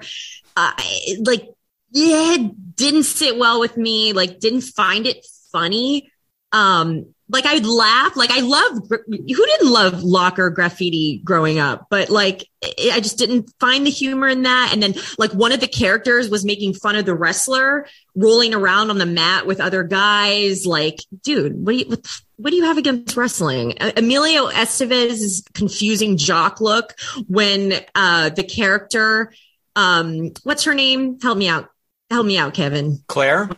Uh, 0.55 0.71
like, 1.19 1.49
yeah, 1.91 2.35
it 2.35 2.75
didn't 2.75 3.03
sit 3.03 3.37
well 3.37 3.59
with 3.59 3.77
me. 3.77 4.13
Like 4.13 4.39
didn't 4.39 4.61
find 4.61 5.05
it 5.05 5.25
funny. 5.51 6.11
Um, 6.51 7.13
like 7.29 7.45
I'd 7.45 7.65
laugh, 7.65 8.15
like 8.15 8.31
I 8.31 8.39
love, 8.39 8.87
who 8.89 9.45
didn't 9.45 9.69
love 9.69 10.01
locker 10.01 10.49
graffiti 10.49 11.21
growing 11.25 11.59
up, 11.59 11.87
but 11.89 12.09
like 12.09 12.47
I 12.63 12.91
I 12.93 12.99
just 13.01 13.17
didn't 13.17 13.51
find 13.59 13.85
the 13.85 13.91
humor 13.91 14.27
in 14.27 14.43
that. 14.43 14.69
And 14.71 14.81
then 14.81 14.95
like 15.17 15.31
one 15.33 15.51
of 15.51 15.59
the 15.59 15.67
characters 15.67 16.29
was 16.29 16.45
making 16.45 16.73
fun 16.75 16.95
of 16.95 17.05
the 17.05 17.15
wrestler 17.15 17.85
rolling 18.15 18.53
around 18.53 18.89
on 18.89 18.97
the 18.97 19.05
mat 19.05 19.45
with 19.45 19.59
other 19.59 19.83
guys. 19.83 20.65
Like, 20.65 20.99
dude, 21.21 21.53
what 21.53 21.73
do 21.73 21.77
you, 21.79 21.85
what, 21.85 22.21
what 22.37 22.49
do 22.51 22.55
you 22.55 22.63
have 22.63 22.77
against 22.77 23.17
wrestling? 23.17 23.73
Emilio 23.97 24.47
Estevez's 24.47 25.43
confusing 25.53 26.15
jock 26.15 26.61
look 26.61 26.95
when, 27.27 27.73
uh, 27.93 28.29
the 28.29 28.43
character, 28.43 29.33
um, 29.75 30.31
what's 30.43 30.63
her 30.63 30.73
name? 30.73 31.19
Help 31.19 31.37
me 31.37 31.49
out. 31.49 31.69
Help 32.09 32.25
me 32.25 32.37
out, 32.37 32.53
Kevin. 32.53 32.99
Claire? 33.07 33.49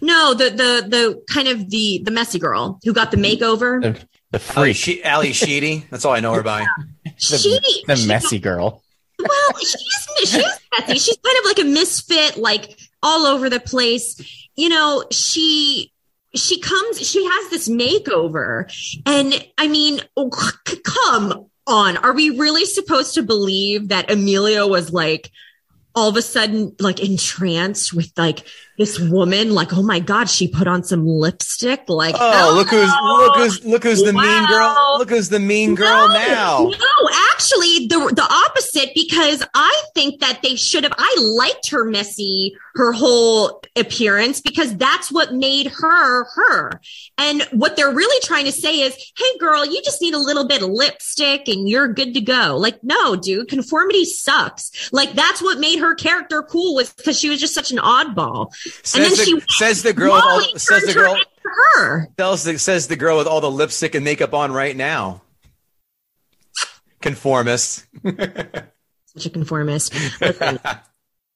No, 0.00 0.34
the 0.34 0.44
the 0.50 0.88
the 0.88 1.22
kind 1.32 1.48
of 1.48 1.70
the 1.70 2.00
the 2.04 2.10
messy 2.10 2.38
girl 2.38 2.78
who 2.84 2.92
got 2.92 3.10
the 3.10 3.16
makeover. 3.16 3.80
The, 3.82 3.92
the 4.38 4.42
Ally, 4.56 4.72
freak, 4.72 4.76
she- 4.76 5.04
Ally 5.04 5.32
Sheedy. 5.32 5.86
That's 5.90 6.04
all 6.04 6.12
I 6.14 6.20
know 6.20 6.32
her 6.34 6.42
by. 6.42 6.66
she, 7.16 7.58
the 7.86 7.96
she- 7.96 8.06
messy 8.06 8.38
girl. 8.38 8.82
well, 9.18 9.58
she's 9.60 10.08
she's 10.18 10.34
messy. 10.78 10.98
She's 10.98 11.16
kind 11.18 11.38
of 11.38 11.44
like 11.44 11.58
a 11.60 11.64
misfit, 11.64 12.36
like 12.38 12.78
all 13.02 13.26
over 13.26 13.50
the 13.50 13.60
place. 13.60 14.48
You 14.56 14.68
know, 14.70 15.04
she 15.10 15.92
she 16.34 16.60
comes, 16.60 17.06
she 17.06 17.24
has 17.24 17.50
this 17.50 17.68
makeover, 17.68 18.64
and 19.06 19.46
I 19.58 19.68
mean, 19.68 20.00
oh, 20.16 20.30
c- 20.66 20.80
come 20.84 21.46
on, 21.66 21.96
are 21.98 22.12
we 22.14 22.30
really 22.30 22.64
supposed 22.64 23.14
to 23.14 23.22
believe 23.22 23.88
that 23.88 24.10
Emilio 24.10 24.66
was 24.66 24.92
like? 24.92 25.30
All 25.94 26.08
of 26.08 26.16
a 26.16 26.22
sudden 26.22 26.74
like 26.78 27.00
entranced 27.00 27.92
with 27.92 28.12
like 28.16 28.46
this 28.78 28.98
woman 28.98 29.52
like 29.52 29.72
oh 29.72 29.82
my 29.82 29.98
god 29.98 30.30
she 30.30 30.48
put 30.48 30.66
on 30.66 30.82
some 30.82 31.06
lipstick 31.06 31.82
like 31.88 32.14
Oh, 32.20 32.54
look 32.56 32.68
who's 32.68 32.92
look 33.02 33.36
who's 33.36 33.64
look 33.64 33.82
who's 33.84 34.02
the 34.02 34.12
mean 34.12 34.46
girl. 34.46 34.96
Look 34.98 35.10
who's 35.10 35.28
the 35.28 35.38
mean 35.38 35.74
girl 35.74 36.08
no, 36.08 36.14
now. 36.14 36.64
No, 36.64 37.10
actually, 37.32 37.86
the 37.86 38.12
the 38.14 38.26
opposite 38.48 38.90
because 38.94 39.44
I 39.54 39.82
think 39.94 40.20
that 40.20 40.40
they 40.42 40.56
should 40.56 40.84
have. 40.84 40.92
I 40.96 41.14
liked 41.18 41.70
her 41.70 41.84
messy, 41.84 42.56
her 42.74 42.92
whole 42.92 43.62
appearance 43.76 44.40
because 44.40 44.76
that's 44.76 45.12
what 45.12 45.32
made 45.32 45.68
her 45.68 46.24
her. 46.24 46.80
And 47.16 47.42
what 47.52 47.76
they're 47.76 47.92
really 47.92 48.20
trying 48.22 48.46
to 48.46 48.52
say 48.52 48.80
is, 48.80 48.94
"Hey, 49.16 49.38
girl, 49.38 49.64
you 49.64 49.80
just 49.82 50.02
need 50.02 50.14
a 50.14 50.18
little 50.18 50.46
bit 50.46 50.62
of 50.62 50.70
lipstick 50.70 51.48
and 51.48 51.68
you're 51.68 51.88
good 51.88 52.14
to 52.14 52.20
go." 52.20 52.56
Like, 52.58 52.82
no, 52.82 53.16
dude, 53.16 53.48
conformity 53.48 54.04
sucks. 54.04 54.90
Like 54.92 55.12
that's 55.12 55.42
what 55.42 55.58
made 55.58 55.78
her 55.78 55.94
character 55.94 56.42
cool 56.42 56.74
was 56.74 56.92
because 56.92 57.18
she 57.18 57.28
was 57.28 57.40
just 57.40 57.54
such 57.54 57.70
an 57.70 57.78
oddball. 57.78 58.52
And 58.94 59.04
then 59.04 59.10
Says 59.14 59.18
the, 59.18 59.24
she 59.24 59.40
says 59.48 59.82
the 59.82 59.92
girl. 59.92 60.12
all- 60.12 60.42
says 60.56 60.84
the 60.84 60.94
girl. 60.94 61.16
her. 61.44 62.06
Tells 62.16 62.44
the, 62.44 62.58
says 62.58 62.88
the 62.88 62.96
girl 62.96 63.18
with 63.18 63.26
all 63.26 63.40
the 63.40 63.50
lipstick 63.50 63.94
and 63.94 64.04
makeup 64.04 64.34
on 64.34 64.52
right 64.52 64.76
now. 64.76 65.22
Conformist. 67.00 67.86
such 68.04 69.26
a 69.26 69.30
conformist. 69.30 69.94
Listen, 70.20 70.58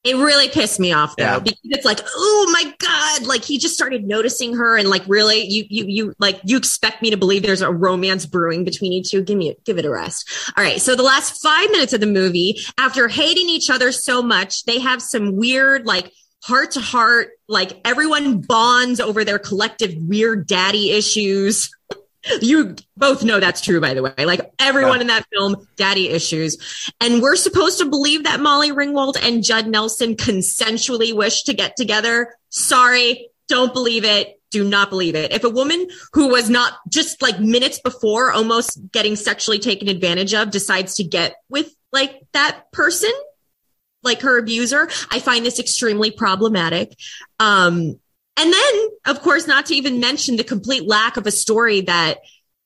it 0.05 0.17
really 0.17 0.49
pissed 0.49 0.81
me 0.81 0.93
off 0.93 1.15
though 1.17 1.23
Yeah. 1.23 1.39
because 1.39 1.61
it's 1.65 1.85
like, 1.85 2.01
oh 2.17 2.51
my 2.53 2.75
god, 2.79 3.27
like 3.29 3.45
he 3.45 3.59
just 3.59 3.73
started 3.75 4.03
noticing 4.05 4.57
her 4.57 4.77
and 4.77 4.89
like 4.89 5.03
really, 5.07 5.45
you 5.47 5.65
you 5.71 5.85
you 5.87 6.15
like 6.19 6.41
you 6.43 6.57
expect 6.57 7.01
me 7.01 7.11
to 7.11 7.17
believe 7.17 7.45
there's 7.45 7.63
a 7.63 7.71
romance 7.71 8.27
brewing 8.27 8.65
between 8.65 8.91
you 8.91 9.05
two? 9.05 9.23
Give 9.23 9.39
me 9.39 9.55
give 9.65 9.79
it 9.79 9.85
a 9.85 9.91
rest. 9.91 10.29
All 10.57 10.65
right, 10.65 10.81
so 10.81 10.97
the 10.97 11.05
last 11.05 11.41
five 11.41 11.71
minutes 11.71 11.93
of 11.93 12.01
the 12.01 12.07
movie, 12.07 12.57
after 12.77 13.07
hating 13.07 13.49
each 13.49 13.71
other 13.71 13.93
so 13.93 14.21
much, 14.21 14.65
they 14.65 14.81
have 14.81 15.01
some 15.01 15.37
weird 15.37 15.87
like 15.87 16.13
heart 16.43 16.73
to 16.73 16.81
heart, 16.81 17.31
like 17.49 17.81
everyone 17.85 18.41
bonds 18.41 19.01
over 19.01 19.25
their 19.25 19.39
collective 19.39 19.95
weird 19.97 20.47
daddy 20.47 20.91
issues. 20.91 21.71
You 22.41 22.77
both 22.97 23.25
know 23.25 23.41
that's 23.41 23.61
true, 23.61 23.81
by 23.81 23.95
the 23.95 24.03
way. 24.05 24.15
Like 24.25 24.53
everyone 24.61 24.99
Yeah. 24.99 25.01
in 25.01 25.07
that 25.09 25.27
film, 25.33 25.67
daddy 25.75 26.09
issues. 26.09 26.57
And 27.01 27.21
we're 27.21 27.35
supposed 27.35 27.79
to 27.79 27.85
believe 27.87 28.23
that 28.23 28.39
Molly 28.39 28.71
Ringwald 28.71 29.17
and 29.21 29.43
Judd 29.43 29.67
Nelson 29.67 30.15
consensually 30.15 31.13
wish 31.13 31.43
to 31.43 31.53
get 31.53 31.75
together. 31.77 32.37
Sorry, 32.49 33.29
don't 33.49 33.75
believe 33.75 34.05
it. 34.05 34.41
Do 34.53 34.63
not 34.63 34.89
believe 34.89 35.17
it. 35.17 35.33
If 35.33 35.43
a 35.43 35.51
woman 35.51 35.89
who 36.13 36.29
was 36.29 36.49
not 36.49 36.75
just 36.89 37.21
like 37.23 37.41
minutes 37.41 37.81
before 37.81 38.31
almost 38.31 38.79
getting 38.93 39.17
sexually 39.17 39.59
taken 39.59 39.89
advantage 39.89 40.33
of 40.33 40.53
decides 40.53 40.95
to 40.99 41.03
get 41.05 41.35
with 41.49 41.75
like 41.91 42.21
that 42.35 42.71
person, 42.71 43.11
like 44.03 44.23
her 44.23 44.39
abuser, 44.39 44.89
I 45.11 45.21
find 45.21 45.45
this 45.45 45.59
extremely 45.59 46.11
problematic. 46.11 46.97
Um, 47.39 47.99
and 48.37 48.53
then, 48.53 48.89
of 49.07 49.21
course, 49.21 49.47
not 49.47 49.67
to 49.67 49.75
even 49.75 50.01
mention 50.01 50.37
the 50.37 50.45
complete 50.45 50.87
lack 50.87 51.17
of 51.17 51.27
a 51.27 51.31
story 51.31 51.83
that 51.83 52.19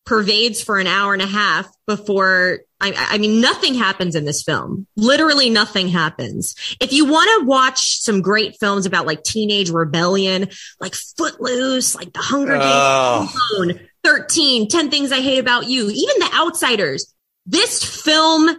pervades 0.05 0.63
for 0.63 0.79
an 0.79 0.87
hour 0.87 1.13
and 1.13 1.23
a 1.23 1.27
half 1.27 1.67
before 1.87 2.61
I, 2.81 2.93
I 2.95 3.19
mean, 3.19 3.41
nothing 3.41 3.75
happens 3.75 4.15
in 4.15 4.25
this 4.25 4.43
film. 4.43 4.87
Literally 4.97 5.51
nothing 5.51 5.89
happens. 5.89 6.55
If 6.81 6.93
you 6.93 7.07
want 7.07 7.41
to 7.41 7.47
watch 7.47 8.01
some 8.01 8.21
great 8.23 8.59
films 8.61 8.87
about 8.87 9.07
like 9.07 9.25
teenage 9.25 9.71
rebellion, 9.71 10.49
like 10.79 10.95
Footloose, 10.95 11.95
like 11.95 12.13
The 12.13 12.21
Hunger 12.21 12.53
Games, 12.53 12.65
Oh. 12.65 13.33
Alone, 13.57 13.81
13, 14.05 14.69
10 14.69 14.91
Things 14.91 15.11
I 15.11 15.21
Hate 15.21 15.39
About 15.39 15.67
You, 15.67 15.91
even 15.91 16.19
The 16.21 16.31
Outsiders, 16.35 17.13
this 17.47 17.83
film 17.83 18.55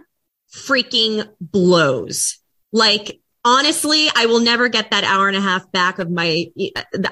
freaking 0.52 1.28
blows. 1.40 2.37
Like, 2.72 3.20
honestly, 3.44 4.08
I 4.14 4.26
will 4.26 4.40
never 4.40 4.68
get 4.68 4.90
that 4.90 5.04
hour 5.04 5.28
and 5.28 5.36
a 5.36 5.40
half 5.40 5.70
back 5.72 5.98
of 5.98 6.10
my, 6.10 6.46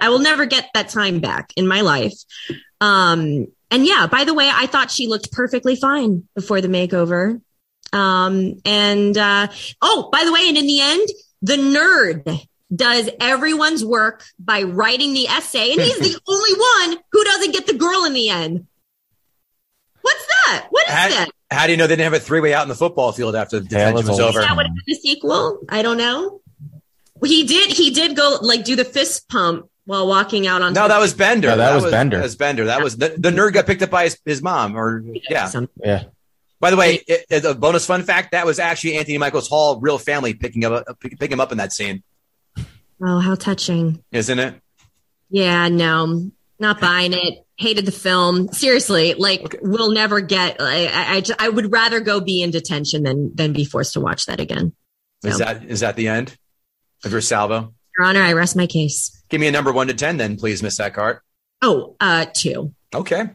I 0.00 0.09
will 0.09 0.18
never 0.18 0.46
get 0.46 0.68
that 0.74 0.88
time 0.88 1.20
back 1.20 1.52
in 1.57 1.66
my 1.66 1.80
life. 1.80 2.14
Um, 2.80 3.46
and 3.70 3.86
yeah, 3.86 4.07
by 4.07 4.24
the 4.24 4.34
way, 4.34 4.50
I 4.52 4.66
thought 4.66 4.90
she 4.90 5.09
looked 5.09 5.32
perfectly 5.32 5.76
fine 5.76 6.28
before 6.34 6.61
the 6.61 6.68
makeover. 6.68 7.40
Um, 7.92 8.54
and, 8.64 9.16
uh, 9.16 9.48
oh, 9.80 10.09
by 10.12 10.24
the 10.24 10.32
way, 10.32 10.48
and 10.48 10.59
in 10.59 10.66
the 10.66 10.80
end, 10.80 11.09
the 11.42 11.57
nerd 11.57 12.46
does 12.74 13.09
everyone's 13.20 13.84
work 13.84 14.24
by 14.38 14.62
writing 14.62 15.14
the 15.14 15.28
essay, 15.28 15.72
and 15.72 15.80
he's 15.80 15.98
the 15.98 16.20
only 16.28 16.94
one 16.94 17.02
who 17.12 17.24
doesn't 17.24 17.52
get 17.52 17.66
the 17.66 17.74
girl 17.74 18.04
in 18.04 18.12
the 18.12 18.28
end. 18.28 18.66
What's 20.07 20.26
that? 20.46 20.66
What 20.70 20.86
is 20.86 20.92
How, 20.94 21.09
that? 21.09 21.28
how 21.50 21.66
do 21.66 21.72
you 21.72 21.76
know 21.76 21.86
they 21.88 21.96
didn't 21.96 22.12
have 22.12 22.20
a 22.20 22.24
three 22.24 22.40
way 22.40 22.54
out 22.54 22.62
in 22.62 22.68
the 22.68 22.74
football 22.76 23.11
field 23.12 23.34
after 23.34 23.59
the 23.59 23.68
Tale 23.68 23.88
detention 23.90 24.09
was 24.11 24.20
over? 24.20 24.38
Is 24.40 24.46
that 24.46 24.57
would 24.57 24.66
have 24.66 24.74
been 24.74 24.84
the 24.86 24.94
sequel? 24.94 25.59
I 25.68 25.82
don't 25.82 25.96
know. 25.96 26.40
He 27.24 27.44
did. 27.44 27.70
He 27.72 27.90
did 27.90 28.16
go 28.16 28.38
like 28.42 28.64
do 28.64 28.76
the 28.76 28.84
fist 28.84 29.28
pump 29.28 29.68
while 29.84 30.07
walking 30.07 30.46
out 30.46 30.62
on. 30.62 30.74
No, 30.74 30.86
that 30.86 30.98
was 31.00 31.14
Bender. 31.14 31.48
No, 31.48 31.57
that 31.57 31.74
was 31.74 31.90
Bender. 31.90 32.18
That 32.18 32.22
was 32.22 32.36
Bender. 32.36 32.64
That 32.66 32.82
was 32.82 32.96
the, 32.98 33.09
the 33.18 33.30
nerd 33.30 33.54
got 33.54 33.66
picked 33.66 33.82
up 33.82 33.90
by 33.90 34.04
his, 34.04 34.18
his 34.24 34.42
mom. 34.42 34.76
Or 34.76 35.02
yeah. 35.28 35.50
Yeah. 35.82 36.04
By 36.61 36.70
the 36.70 36.76
way, 36.76 37.00
it, 37.07 37.24
it- 37.28 37.44
a 37.44 37.54
bonus 37.54 37.86
fun 37.86 38.02
fact 38.02 38.32
that 38.32 38.46
was 38.46 38.59
actually 38.59 38.96
Anthony 38.98 39.18
Michaels 39.18 39.48
Hall, 39.48 39.80
real 39.80 39.98
family, 39.98 40.34
picking 40.34 40.64
up 40.64 40.84
picking 41.00 41.32
him 41.32 41.40
up 41.40 41.52
in 41.52 41.59
that 41.59 41.72
scene, 41.72 42.02
Oh, 43.02 43.18
how 43.20 43.34
touching! 43.34 44.02
isn't 44.12 44.38
it? 44.38 44.54
Yeah, 45.30 45.68
no, 45.68 46.30
not 46.59 46.80
buying 46.80 47.12
it. 47.12 47.45
Hated 47.59 47.86
the 47.86 47.92
film. 47.92 48.48
Seriously, 48.48 49.14
like 49.14 49.57
we'll 49.62 49.92
never 49.92 50.20
get. 50.20 50.57
I, 50.61 50.86
I, 50.86 51.22
I, 51.38 51.48
would 51.48 51.72
rather 51.72 52.00
go 52.00 52.20
be 52.20 52.42
in 52.42 52.50
detention 52.50 53.02
than 53.02 53.34
than 53.34 53.54
be 53.54 53.64
forced 53.64 53.94
to 53.94 54.00
watch 54.00 54.26
that 54.26 54.40
again. 54.40 54.74
Is 55.24 55.38
that 55.38 55.64
is 55.64 55.80
that 55.80 55.96
the 55.96 56.09
end 56.09 56.36
of 57.04 57.12
your 57.12 57.22
salvo? 57.22 57.72
Your 57.98 58.07
Honor, 58.07 58.20
I 58.20 58.34
rest 58.34 58.57
my 58.57 58.66
case. 58.66 59.22
Give 59.30 59.40
me 59.40 59.46
a 59.46 59.52
number 59.52 59.72
one 59.72 59.86
to 59.86 59.94
ten, 59.94 60.18
then, 60.18 60.36
please, 60.36 60.62
Miss 60.62 60.78
Eckhart. 60.78 61.22
Oh, 61.62 61.96
uh, 61.98 62.26
two. 62.34 62.74
Okay. 62.94 63.30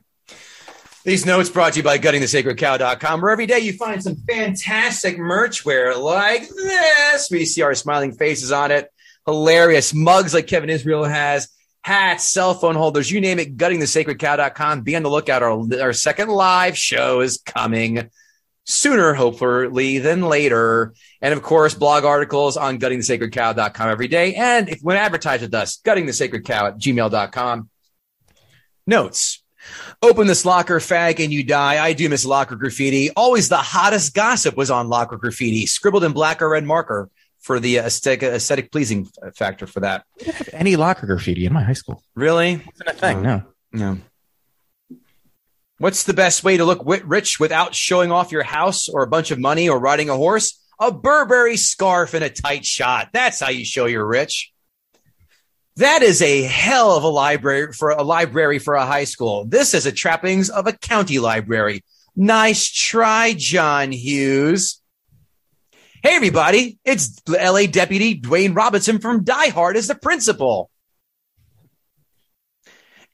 These 1.04 1.26
notes 1.26 1.50
brought 1.50 1.74
to 1.74 1.80
you 1.80 1.84
by 1.84 1.98
guttingthesacredcow.com, 1.98 3.22
where 3.22 3.32
every 3.32 3.48
day 3.48 3.60
you 3.60 3.74
find 3.74 4.04
some 4.04 4.18
fantastic 4.30 5.18
merch 5.18 5.66
wear 5.66 5.98
like 5.98 6.48
this. 6.48 7.32
We 7.32 7.46
see 7.46 7.64
our 7.64 7.74
smiling 7.74 8.12
faces 8.12 8.52
on 8.52 8.70
it. 8.70 8.92
Hilarious 9.26 9.96
mugs 9.96 10.34
like 10.34 10.46
Kevin 10.46 10.70
Israel 10.70 11.04
has, 11.04 11.50
hats, 11.84 12.26
cell 12.26 12.54
phone 12.54 12.76
holders, 12.76 13.12
you 13.12 13.22
name 13.22 13.40
it. 13.40 13.58
Guttingthesacredcow.com. 13.58 14.82
Be 14.82 14.96
on 14.96 15.04
the 15.04 15.10
lookout. 15.10 15.44
Our, 15.44 15.82
our 15.82 15.94
second 15.94 16.30
live 16.30 16.78
show 16.78 17.22
is 17.22 17.42
coming 17.46 18.10
sooner, 18.66 19.14
hopefully, 19.14 19.98
than 19.98 20.22
later. 20.22 20.94
And 21.22 21.34
of 21.34 21.42
course, 21.42 21.74
blog 21.74 22.06
articles 22.06 22.58
on 22.58 22.80
guttingthesacredcow.com 22.80 23.90
every 23.90 24.08
day. 24.08 24.36
And 24.36 24.70
if 24.70 24.82
you 24.82 24.86
want 24.86 24.98
to 24.98 25.02
advertise 25.02 25.42
with 25.42 25.54
us, 25.54 25.80
guttingthesacredcow 25.84 26.62
at 26.62 26.78
gmail.com. 26.78 27.70
Notes. 28.88 29.44
Open 30.02 30.26
this 30.26 30.44
locker, 30.44 30.80
fag, 30.80 31.24
and 31.24 31.32
you 31.32 31.44
die. 31.44 31.84
I 31.84 31.94
do 31.94 32.10
miss 32.10 32.26
locker 32.26 32.56
graffiti. 32.56 33.12
Always 33.12 33.48
the 33.48 33.58
hottest 33.58 34.16
gossip 34.16 34.58
was 34.58 34.72
on 34.72 34.90
locker 34.90 35.18
graffiti, 35.18 35.68
scribbled 35.68 36.04
in 36.04 36.14
black 36.14 36.42
or 36.42 36.50
red 36.50 36.64
marker 36.64 37.12
for 37.42 37.60
the 37.60 37.78
aesthetic, 37.78 38.24
aesthetic 38.24 38.72
pleasing 38.72 39.10
factor 39.36 39.68
for 39.68 39.82
that. 39.82 40.06
We 40.20 40.26
didn't 40.26 40.38
have 40.38 40.50
Any 40.54 40.76
locker 40.76 41.06
graffiti 41.08 41.46
in 41.46 41.54
my 41.54 41.64
high 41.64 41.74
school. 41.74 42.04
Really? 42.16 42.58
Wasn't 42.58 42.88
a 42.90 42.94
thing. 42.94 43.22
No. 43.22 43.44
No. 43.74 43.98
What's 45.80 46.04
the 46.04 46.14
best 46.14 46.44
way 46.44 46.58
to 46.58 46.66
look 46.66 46.80
wi- 46.80 47.02
rich 47.04 47.40
without 47.40 47.74
showing 47.74 48.12
off 48.12 48.32
your 48.32 48.44
house 48.44 48.88
or 48.88 49.02
a 49.02 49.08
bunch 49.08 49.32
of 49.32 49.40
money 49.40 49.68
or 49.68 49.80
riding 49.80 50.10
a 50.10 50.16
horse? 50.16 50.60
A 50.80 50.92
Burberry 50.92 51.58
scarf 51.58 52.14
and 52.14 52.24
a 52.24 52.30
tight 52.30 52.66
shot. 52.66 53.10
That's 53.14 53.40
how 53.40 53.50
you 53.50 53.66
show 53.66 53.86
you're 53.86 54.06
rich. 54.06 54.52
That 55.78 56.04
is 56.04 56.22
a 56.22 56.44
hell 56.44 56.96
of 56.98 57.04
a 57.04 57.08
library 57.08 57.74
for 57.74 57.92
a 57.92 58.04
library 58.04 58.60
for 58.60 58.76
a 58.76 58.86
high 58.86 59.06
school. 59.06 59.46
This 59.46 59.74
is 59.74 59.86
a 59.86 59.92
trappings 59.92 60.50
of 60.50 60.68
a 60.68 60.74
county 60.74 61.18
library. 61.18 61.84
Nice 62.16 62.70
try, 62.70 63.34
John 63.36 63.92
Hughes. 63.92 64.81
Hey, 66.04 66.16
everybody. 66.16 66.80
It's 66.84 67.22
LA 67.28 67.68
Deputy 67.68 68.20
Dwayne 68.20 68.56
Robinson 68.56 68.98
from 68.98 69.24
Die 69.24 69.50
Hard 69.50 69.78
as 69.78 69.86
the 69.86 69.94
principal. 69.94 70.72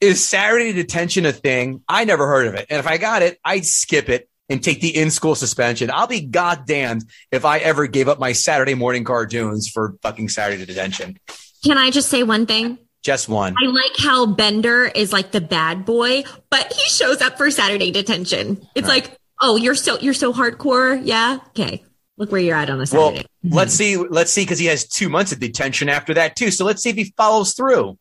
Is 0.00 0.26
Saturday 0.26 0.72
detention 0.72 1.26
a 1.26 1.32
thing? 1.32 1.82
I 1.86 2.06
never 2.06 2.26
heard 2.26 2.46
of 2.46 2.54
it. 2.54 2.64
And 2.70 2.78
if 2.78 2.86
I 2.86 2.96
got 2.96 3.20
it, 3.20 3.38
I'd 3.44 3.66
skip 3.66 4.08
it 4.08 4.30
and 4.48 4.64
take 4.64 4.80
the 4.80 4.96
in 4.96 5.10
school 5.10 5.34
suspension. 5.34 5.90
I'll 5.90 6.06
be 6.06 6.22
goddamned 6.22 7.04
if 7.30 7.44
I 7.44 7.58
ever 7.58 7.86
gave 7.86 8.08
up 8.08 8.18
my 8.18 8.32
Saturday 8.32 8.72
morning 8.72 9.04
cartoons 9.04 9.68
for 9.68 9.96
fucking 10.00 10.30
Saturday 10.30 10.64
detention. 10.64 11.18
Can 11.62 11.76
I 11.76 11.90
just 11.90 12.08
say 12.08 12.22
one 12.22 12.46
thing? 12.46 12.78
Just 13.02 13.28
one. 13.28 13.54
I 13.62 13.66
like 13.66 13.98
how 13.98 14.24
Bender 14.24 14.86
is 14.86 15.12
like 15.12 15.32
the 15.32 15.42
bad 15.42 15.84
boy, 15.84 16.24
but 16.48 16.72
he 16.72 16.88
shows 16.88 17.20
up 17.20 17.36
for 17.36 17.50
Saturday 17.50 17.90
detention. 17.90 18.66
It's 18.74 18.88
like, 18.88 19.14
oh, 19.42 19.56
you're 19.56 19.74
so 19.74 19.98
you're 19.98 20.14
so 20.14 20.32
hardcore, 20.32 20.98
yeah. 21.04 21.40
Okay, 21.48 21.84
look 22.18 22.32
where 22.32 22.40
you're 22.40 22.56
at 22.56 22.68
on 22.68 22.76
a 22.76 22.86
Well, 22.92 23.10
Saturday. 23.10 23.26
let's 23.44 23.72
see. 23.72 23.96
Let's 23.96 24.32
see, 24.32 24.42
because 24.42 24.58
he 24.58 24.66
has 24.66 24.86
two 24.86 25.08
months 25.08 25.32
of 25.32 25.40
detention 25.40 25.88
after 25.88 26.14
that 26.14 26.36
too. 26.36 26.50
So 26.50 26.64
let's 26.64 26.82
see 26.82 26.90
if 26.90 26.96
he 26.96 27.14
follows 27.16 27.54
through. 27.54 27.98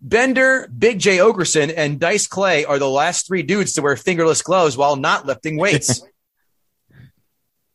Bender, 0.00 0.68
Big 0.76 0.98
Jay 0.98 1.18
Oakerson, 1.18 1.72
and 1.76 2.00
Dice 2.00 2.26
Clay 2.26 2.64
are 2.64 2.78
the 2.78 2.88
last 2.88 3.26
three 3.26 3.42
dudes 3.42 3.74
to 3.74 3.82
wear 3.82 3.96
fingerless 3.96 4.42
gloves 4.42 4.76
while 4.76 4.96
not 4.96 5.26
lifting 5.26 5.56
weights. 5.56 6.04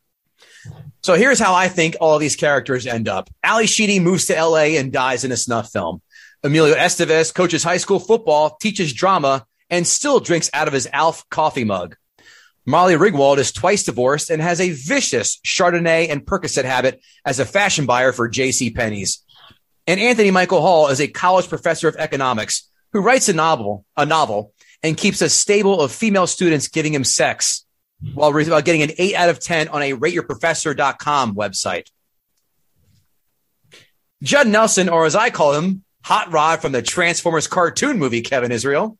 so 1.01 1.13
here's 1.13 1.39
how 1.39 1.53
I 1.53 1.69
think 1.69 1.95
all 2.01 2.17
these 2.17 2.35
characters 2.35 2.85
end 2.85 3.07
up. 3.07 3.29
Ally 3.43 3.65
Sheedy 3.65 3.99
moves 3.99 4.25
to 4.25 4.41
LA 4.41 4.77
and 4.77 4.91
dies 4.91 5.23
in 5.23 5.31
a 5.31 5.37
snuff 5.37 5.71
film. 5.71 6.01
Emilio 6.43 6.75
Estevez 6.75 7.33
coaches 7.33 7.63
high 7.63 7.77
school 7.77 7.99
football, 7.99 8.57
teaches 8.61 8.93
drama, 8.93 9.45
and 9.69 9.87
still 9.87 10.19
drinks 10.19 10.49
out 10.53 10.67
of 10.67 10.73
his 10.73 10.87
Alf 10.91 11.27
coffee 11.29 11.63
mug. 11.63 11.95
Molly 12.69 12.95
Ringwald 12.95 13.37
is 13.37 13.53
twice 13.53 13.83
divorced 13.83 14.29
and 14.29 14.41
has 14.41 14.59
a 14.59 14.71
vicious 14.71 15.39
Chardonnay 15.45 16.09
and 16.11 16.25
Percocet 16.25 16.65
habit 16.65 17.01
as 17.25 17.39
a 17.39 17.45
fashion 17.45 17.85
buyer 17.85 18.11
for 18.11 18.27
J.C. 18.27 18.71
Penney's. 18.71 19.23
And 19.87 20.01
Anthony 20.01 20.31
Michael 20.31 20.59
Hall 20.59 20.89
is 20.89 20.99
a 20.99 21.07
college 21.07 21.47
professor 21.47 21.87
of 21.87 21.95
economics 21.95 22.69
who 22.91 22.99
writes 22.99 23.29
a 23.29 23.33
novel, 23.33 23.85
a 23.95 24.05
novel, 24.05 24.53
and 24.83 24.97
keeps 24.97 25.21
a 25.21 25.29
stable 25.29 25.79
of 25.79 25.93
female 25.93 26.27
students 26.27 26.67
giving 26.67 26.93
him 26.93 27.05
sex 27.05 27.65
while 28.13 28.33
getting 28.33 28.83
an 28.83 28.91
eight 28.97 29.15
out 29.15 29.29
of 29.29 29.39
10 29.39 29.69
on 29.69 29.81
a 29.81 29.93
rateyourprofessor.com 29.93 31.35
website. 31.35 31.89
Judd 34.21 34.49
Nelson, 34.49 34.89
or 34.89 35.05
as 35.05 35.15
I 35.15 35.29
call 35.29 35.53
him, 35.53 35.85
Hot 36.03 36.33
Rod 36.33 36.59
from 36.61 36.73
the 36.73 36.81
Transformers 36.81 37.47
cartoon 37.47 37.97
movie, 37.97 38.21
Kevin 38.21 38.51
Israel. 38.51 38.97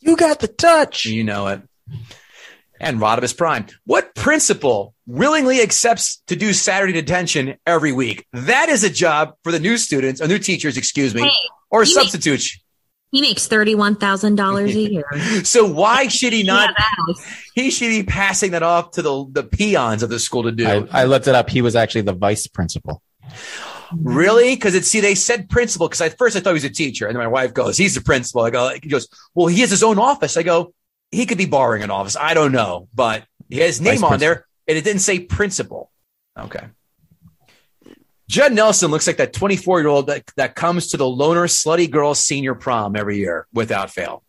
You 0.00 0.16
got 0.16 0.40
the 0.40 0.48
touch. 0.48 1.04
You 1.04 1.22
know 1.22 1.48
it. 1.48 1.60
And 2.80 2.98
Rodimus 3.00 3.36
Prime. 3.36 3.66
What 3.84 4.14
principal 4.14 4.94
willingly 5.06 5.62
accepts 5.62 6.22
to 6.26 6.36
do 6.36 6.52
Saturday 6.52 6.92
detention 6.92 7.56
every 7.66 7.92
week? 7.92 8.26
That 8.32 8.68
is 8.68 8.84
a 8.84 8.90
job 8.90 9.34
for 9.42 9.50
the 9.52 9.60
new 9.60 9.78
students, 9.78 10.20
or 10.20 10.28
new 10.28 10.38
teachers, 10.38 10.76
excuse 10.76 11.14
me, 11.14 11.22
Hey, 11.22 11.30
or 11.70 11.84
you 11.84 11.94
make- 11.94 12.02
substitutes. 12.04 12.58
he 13.12 13.20
makes 13.22 13.46
thirty 13.46 13.74
one 13.74 13.96
thousand 13.96 14.34
dollars 14.36 14.74
a 14.76 14.80
year. 14.80 15.04
So 15.44 15.64
why 15.66 16.08
should 16.16 16.32
he 16.34 16.42
not? 16.42 16.74
Yeah, 16.78 17.14
He 17.54 17.70
should 17.70 17.88
be 17.88 18.02
passing 18.02 18.50
that 18.50 18.62
off 18.62 18.90
to 18.92 19.02
the 19.02 19.26
the 19.30 19.42
peons 19.44 20.02
of 20.02 20.10
the 20.10 20.18
school 20.18 20.42
to 20.42 20.52
do. 20.52 20.66
I, 20.66 21.02
I 21.02 21.04
looked 21.04 21.26
it 21.28 21.34
up. 21.34 21.48
He 21.48 21.62
was 21.62 21.76
actually 21.76 22.02
the 22.02 22.12
vice 22.14 22.46
principal. 22.46 23.00
Really? 24.02 24.54
Because 24.56 24.74
it's 24.74 24.88
see, 24.88 25.00
they 25.00 25.14
said 25.14 25.48
principal. 25.48 25.88
Because 25.88 26.00
at 26.00 26.18
first 26.18 26.36
I 26.36 26.40
thought 26.40 26.50
he 26.50 26.54
was 26.54 26.64
a 26.64 26.70
teacher, 26.70 27.06
and 27.06 27.14
then 27.14 27.22
my 27.22 27.28
wife 27.28 27.54
goes, 27.54 27.76
"He's 27.78 27.94
the 27.94 28.00
principal." 28.00 28.42
I 28.42 28.50
go, 28.50 28.68
"He 28.82 28.88
goes, 28.88 29.08
well, 29.34 29.46
he 29.46 29.60
has 29.60 29.70
his 29.70 29.82
own 29.82 29.98
office." 29.98 30.36
I 30.36 30.42
go, 30.42 30.74
"He 31.16 31.26
could 31.26 31.38
be 31.38 31.46
borrowing 31.46 31.82
an 31.82 31.90
office. 31.90 32.16
I 32.16 32.34
don't 32.34 32.52
know, 32.52 32.88
but 32.94 33.24
he 33.48 33.58
has 33.58 33.78
his 33.78 33.80
name 33.80 33.94
Vice 33.94 34.02
on 34.02 34.08
principal. 34.10 34.34
there, 34.34 34.46
and 34.68 34.78
it 34.78 34.84
didn't 34.84 35.02
say 35.02 35.20
principal." 35.20 35.90
Okay. 36.38 36.66
Judd 38.28 38.52
Nelson 38.52 38.90
looks 38.90 39.06
like 39.06 39.18
that 39.18 39.32
24 39.32 39.80
year 39.80 39.88
old 39.88 40.08
that, 40.08 40.30
that 40.36 40.54
comes 40.56 40.88
to 40.88 40.96
the 40.96 41.08
loner 41.08 41.46
slutty 41.46 41.88
girl 41.88 42.14
senior 42.14 42.54
prom 42.54 42.96
every 42.96 43.18
year 43.18 43.46
without 43.52 43.90
fail. 43.90 44.24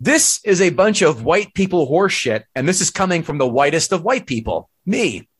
This 0.00 0.40
is 0.44 0.60
a 0.60 0.70
bunch 0.70 1.02
of 1.02 1.22
white 1.22 1.54
people 1.54 1.88
horseshit, 1.88 2.42
and 2.54 2.68
this 2.68 2.80
is 2.80 2.90
coming 2.90 3.22
from 3.22 3.38
the 3.38 3.46
whitest 3.46 3.92
of 3.92 4.02
white 4.02 4.26
people, 4.26 4.68
me. 4.84 5.28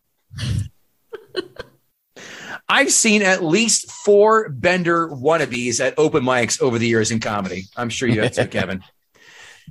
I've 2.69 2.93
seen 2.93 3.23
at 3.23 3.45
least 3.45 3.91
four 3.91 4.49
Bender 4.49 5.09
wannabes 5.09 5.81
at 5.81 5.99
open 5.99 6.23
mics 6.23 6.63
over 6.63 6.79
the 6.79 6.87
years 6.87 7.11
in 7.11 7.21
comedy. 7.21 7.65
I'm 7.77 7.91
sure 7.91 8.09
you 8.09 8.23
have 8.23 8.33
too, 8.33 8.47
Kevin. 8.51 8.83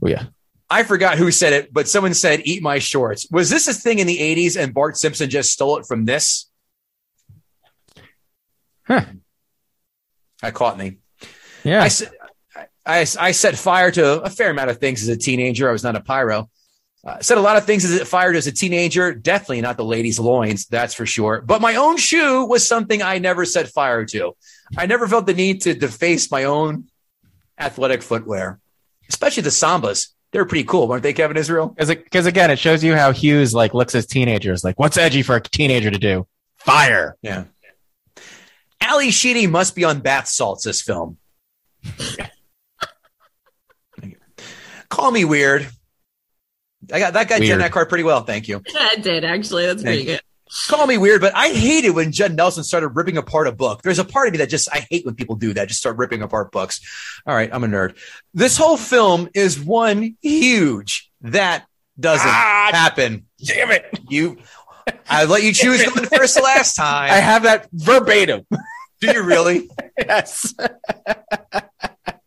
Oh 0.04 0.08
yeah. 0.08 0.26
I 0.70 0.84
forgot 0.84 1.18
who 1.18 1.32
said 1.32 1.54
it, 1.54 1.74
but 1.74 1.88
someone 1.88 2.14
said, 2.14 2.42
Eat 2.46 2.64
my 2.64 2.80
shorts. 2.80 3.28
Was 3.32 3.50
this 3.50 3.68
a 3.68 3.74
thing 3.74 4.00
in 4.00 4.08
the 4.08 4.18
80s 4.18 4.60
and 4.60 4.74
Bart 4.74 4.98
Simpson 4.98 5.30
just 5.30 5.52
stole 5.52 5.78
it 5.78 5.86
from 5.86 6.06
this? 6.06 6.50
Huh. 8.88 9.06
That 10.42 10.54
caught 10.54 10.78
me. 10.78 10.98
Yeah. 11.64 11.88
I 12.86 13.06
I 13.18 13.32
set 13.32 13.58
fire 13.58 13.92
to 13.92 14.22
a 14.22 14.30
fair 14.30 14.50
amount 14.50 14.70
of 14.70 14.78
things 14.80 15.02
as 15.04 15.08
a 15.08 15.18
teenager. 15.18 15.70
I 15.70 15.72
was 15.72 15.84
not 15.84 15.96
a 15.96 16.02
pyro. 16.02 16.50
Uh, 17.06 17.20
said 17.20 17.38
a 17.38 17.42
lot 17.42 17.58
of 17.58 17.66
things 17.66 17.84
as 17.84 17.92
it 17.92 18.08
fired 18.08 18.36
as 18.36 18.48
a 18.48 18.52
teenager. 18.52 19.14
Definitely 19.14 19.62
not 19.62 19.76
the 19.76 19.84
ladies' 19.84 20.20
loins, 20.20 20.68
that's 20.68 20.94
for 20.94 21.06
sure. 21.06 21.42
But 21.42 21.62
my 21.62 21.76
own 21.76 21.98
shoe 21.98 22.46
was 22.46 22.66
something 22.66 23.02
I 23.02 23.18
never 23.18 23.44
set 23.44 23.68
fire 23.68 24.06
to. 24.06 24.36
I 24.78 24.86
never 24.86 25.08
felt 25.08 25.26
the 25.26 25.34
need 25.34 25.62
to 25.62 25.74
deface 25.74 26.32
my 26.32 26.46
own 26.46 26.86
athletic 27.60 28.04
footwear, 28.04 28.60
especially 29.14 29.44
the 29.44 29.50
sambas. 29.50 30.10
They're 30.32 30.46
pretty 30.46 30.64
cool, 30.64 30.88
weren't 30.88 31.04
they, 31.04 31.14
Kevin 31.14 31.38
Israel? 31.38 31.76
Because 31.78 32.26
again, 32.26 32.50
it 32.50 32.58
shows 32.58 32.84
you 32.84 32.96
how 32.96 33.12
Hughes 33.12 33.54
like 33.54 33.76
looks 33.76 33.94
as 33.94 34.08
teenagers. 34.08 34.64
Like, 34.64 34.80
what's 34.80 34.98
edgy 34.98 35.22
for 35.22 35.36
a 35.36 35.42
teenager 35.42 35.92
to 35.92 36.00
do? 36.00 36.28
Fire. 36.58 37.16
Yeah. 37.22 37.46
Ally 38.82 39.12
Sheedy 39.12 39.48
must 39.48 39.76
be 39.76 39.84
on 39.84 40.00
bath 40.00 40.28
salts 40.28 40.66
this 40.66 40.82
film. 40.82 41.18
Call 44.90 45.12
me 45.12 45.24
weird. 45.24 45.68
I 46.92 47.00
got 47.00 47.14
that 47.14 47.30
guy 47.30 47.40
Weird. 47.40 47.48
Jen 47.48 47.60
that 47.60 47.72
card 47.72 47.90
pretty 47.90 48.04
well, 48.04 48.24
thank 48.24 48.48
you. 48.48 48.62
Yeah, 48.74 48.90
it 48.94 49.04
did 49.04 49.24
actually. 49.24 49.66
That's 49.68 49.84
pretty 49.84 50.06
Thank 50.06 50.20
good. 50.20 50.22
Call 50.68 50.86
me 50.88 50.98
weird, 50.98 51.20
but 51.22 51.36
I 51.36 51.50
hated 51.50 51.92
when 51.92 52.12
Judd 52.12 52.36
Nelson 52.36 52.64
started 52.64 52.90
ripping 52.90 53.18
apart 53.18 53.48
a 53.48 53.52
book. 53.52 53.82
There's 53.82 54.00
a 54.00 54.06
part 54.06 54.28
of 54.28 54.34
me 54.34 54.38
that 54.40 54.50
just 54.50 54.70
I 54.72 54.86
hate 54.90 55.06
when 55.06 55.16
people 55.16 55.36
do 55.36 55.54
that, 55.54 55.68
just 55.68 55.80
start 55.80 55.98
ripping 55.98 56.22
apart 56.22 56.52
books. 56.52 56.80
All 57.26 57.34
right, 57.36 57.50
I'm 57.52 57.64
a 57.64 57.68
nerd. 57.68 57.98
This 58.34 58.56
whole 58.58 58.78
film 58.78 59.30
is 59.34 59.60
one 59.60 60.16
huge 60.22 61.10
that 61.22 61.66
doesn't 62.00 62.28
Ah, 62.28 62.70
happen. 62.72 63.26
Damn 63.44 63.72
it. 63.72 63.86
You 64.10 64.38
I 65.10 65.26
let 65.26 65.44
you 65.44 65.54
choose 65.54 65.84
the 65.84 66.08
first 66.16 66.42
last 66.42 66.76
time. 66.76 67.10
I 67.12 67.16
have 67.18 67.44
that 67.44 67.68
verbatim. 67.72 68.46
do 69.02 69.12
you 69.12 69.24
really? 69.24 69.70
yes. 69.98 70.54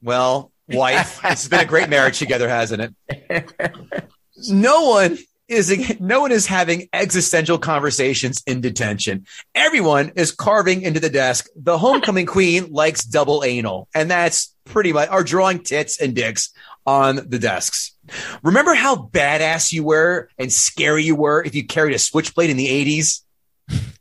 Well, 0.02 0.52
wife, 0.68 1.20
it's 1.24 1.48
been 1.48 1.60
a 1.60 1.64
great 1.64 1.88
marriage 1.88 2.18
together, 2.18 2.48
hasn't 2.48 2.94
it? 3.28 3.52
No 4.48 4.90
one 4.90 5.16
is 5.48 5.98
no 6.00 6.20
one 6.20 6.32
is 6.32 6.46
having 6.46 6.88
existential 6.92 7.58
conversations 7.58 8.42
in 8.46 8.60
detention. 8.60 9.26
Everyone 9.54 10.12
is 10.16 10.32
carving 10.32 10.82
into 10.82 11.00
the 11.00 11.10
desk. 11.10 11.48
The 11.56 11.78
homecoming 11.78 12.26
queen 12.26 12.72
likes 12.72 13.04
double 13.04 13.44
anal, 13.44 13.88
and 13.94 14.10
that's 14.10 14.54
pretty 14.64 14.92
much 14.92 15.08
are 15.08 15.22
drawing 15.22 15.62
tits 15.62 16.00
and 16.00 16.14
dicks 16.14 16.50
on 16.84 17.16
the 17.28 17.38
desks. 17.38 17.92
Remember 18.42 18.74
how 18.74 18.96
badass 18.96 19.72
you 19.72 19.84
were 19.84 20.28
and 20.38 20.52
scary 20.52 21.04
you 21.04 21.16
were 21.16 21.42
if 21.44 21.54
you 21.54 21.66
carried 21.66 21.94
a 21.94 21.98
switchblade 21.98 22.50
in 22.50 22.56
the 22.56 22.68
80s? 22.68 23.22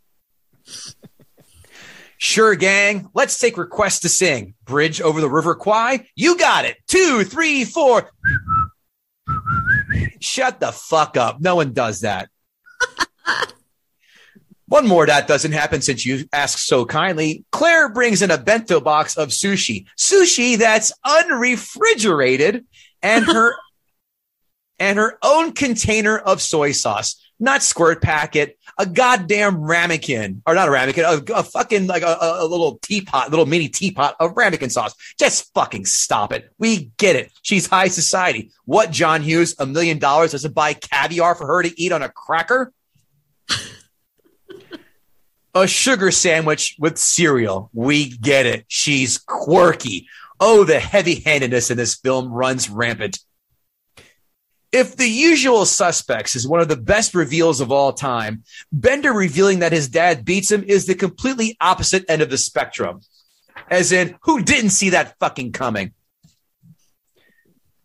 Sure, 2.17 2.55
gang. 2.55 3.09
Let's 3.13 3.37
take 3.37 3.57
requests 3.57 3.99
to 3.99 4.09
sing. 4.09 4.55
Bridge 4.63 5.01
over 5.01 5.19
the 5.21 5.29
River 5.29 5.53
Kwai. 5.53 6.07
You 6.15 6.37
got 6.37 6.65
it. 6.65 6.77
Two, 6.87 7.23
three, 7.23 7.65
four. 7.65 8.09
Shut 10.19 10.59
the 10.59 10.71
fuck 10.71 11.17
up. 11.17 11.41
No 11.41 11.55
one 11.55 11.73
does 11.73 12.01
that. 12.01 12.29
One 14.67 14.87
more 14.87 15.05
that 15.05 15.27
doesn't 15.27 15.51
happen 15.51 15.81
since 15.81 16.05
you 16.05 16.27
asked 16.33 16.65
so 16.65 16.85
kindly. 16.85 17.45
Claire 17.51 17.89
brings 17.89 18.21
in 18.21 18.31
a 18.31 18.37
bento 18.37 18.79
box 18.79 19.15
of 19.15 19.29
sushi. 19.29 19.85
Sushi 19.97 20.57
that's 20.57 20.91
unrefrigerated 21.05 22.65
and 23.03 23.25
her 23.31 23.55
and 24.79 24.97
her 24.97 25.17
own 25.21 25.53
container 25.53 26.17
of 26.17 26.41
soy 26.41 26.71
sauce. 26.71 27.21
Not 27.39 27.63
squirt 27.63 28.01
packet, 28.01 28.57
a 28.78 28.86
goddamn 28.86 29.61
ramekin, 29.61 30.41
or 30.45 30.53
not 30.53 30.67
a 30.67 30.71
ramekin, 30.71 31.05
a, 31.05 31.34
a 31.34 31.43
fucking 31.43 31.88
like 31.88 32.03
a, 32.03 32.17
a- 32.19 32.45
little 32.45 32.78
teapot, 32.82 33.30
little 33.30 33.45
mini 33.45 33.69
teapot 33.69 34.15
of 34.19 34.36
ramekin 34.36 34.69
sauce. 34.69 34.93
Just 35.17 35.53
fucking 35.53 35.86
stop 35.86 36.34
it. 36.34 36.51
We 36.57 36.91
get 36.97 37.15
it. 37.15 37.32
She's 37.41 37.67
high 37.67 37.88
society. 37.88 38.51
What, 38.65 38.91
John 38.91 39.21
Hughes, 39.21 39.55
a 39.59 39.65
million 39.65 39.97
dollars 39.99 40.32
doesn't 40.34 40.53
buy 40.53 40.73
caviar 40.73 41.36
for 41.36 41.47
her 41.47 41.63
to 41.63 41.82
eat 41.82 41.91
on 41.91 42.01
a 42.03 42.09
cracker? 42.09 42.73
A 45.53 45.67
sugar 45.67 46.11
sandwich 46.11 46.76
with 46.78 46.97
cereal. 46.97 47.69
We 47.71 48.09
get 48.17 48.45
it. 48.45 48.65
She's 48.67 49.17
quirky. 49.17 50.07
Oh, 50.38 50.65
the 50.65 50.80
heavy 50.80 51.21
handedness 51.21 51.71
in 51.71 51.78
this 51.78 51.95
film 51.95 52.30
runs 52.30 52.69
rampant. 52.69 53.19
If 54.72 54.97
the 54.97 55.07
usual 55.07 55.66
suspects 55.66 56.36
is 56.36 56.47
one 56.47 56.59
of 56.59 56.68
the 56.68 56.76
best 56.76 57.16
reveals 57.16 57.61
of 57.61 57.72
all 57.72 57.93
time, 57.93 58.43
Bender 58.72 59.13
revealing 59.13 59.59
that 59.59 59.72
his 59.72 59.88
dad 59.88 60.26
beats 60.26 60.51
him 60.51 60.63
is 60.63 60.86
the 60.86 60.95
completely 60.95 61.55
opposite 61.61 62.03
end 62.09 62.22
of 62.22 62.30
the 62.30 62.38
spectrum. 62.38 63.01
As 63.70 63.91
in, 63.91 64.18
who 64.24 64.43
didn't 64.43 64.72
see 64.72 64.89
that 64.89 65.18
fucking 65.20 65.53
coming? 65.53 65.93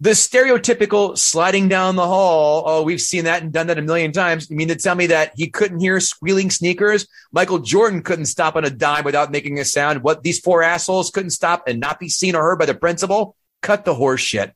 The 0.02 0.10
stereotypical 0.10 1.16
sliding 1.18 1.68
down 1.68 1.94
the 1.94 2.06
hall. 2.06 2.62
Oh, 2.66 2.82
we've 2.82 3.02
seen 3.02 3.24
that 3.24 3.42
and 3.42 3.52
done 3.52 3.66
that 3.66 3.78
a 3.78 3.82
million 3.82 4.12
times. 4.12 4.48
You 4.48 4.56
mean 4.56 4.68
to 4.68 4.76
tell 4.76 4.94
me 4.94 5.08
that 5.08 5.32
he 5.36 5.48
couldn't 5.50 5.80
hear 5.80 6.00
squealing 6.00 6.50
sneakers? 6.50 7.06
Michael 7.32 7.58
Jordan 7.58 8.02
couldn't 8.02 8.26
stop 8.26 8.56
on 8.56 8.64
a 8.64 8.70
dime 8.70 9.04
without 9.04 9.30
making 9.30 9.58
a 9.58 9.64
sound. 9.64 10.02
What 10.02 10.22
these 10.22 10.40
four 10.40 10.62
assholes 10.62 11.10
couldn't 11.10 11.30
stop 11.30 11.68
and 11.68 11.80
not 11.80 12.00
be 12.00 12.08
seen 12.08 12.34
or 12.34 12.42
heard 12.42 12.58
by 12.58 12.64
the 12.64 12.74
principal? 12.74 13.36
Cut 13.60 13.84
the 13.84 13.94
horse 13.94 14.22
shit. 14.22 14.54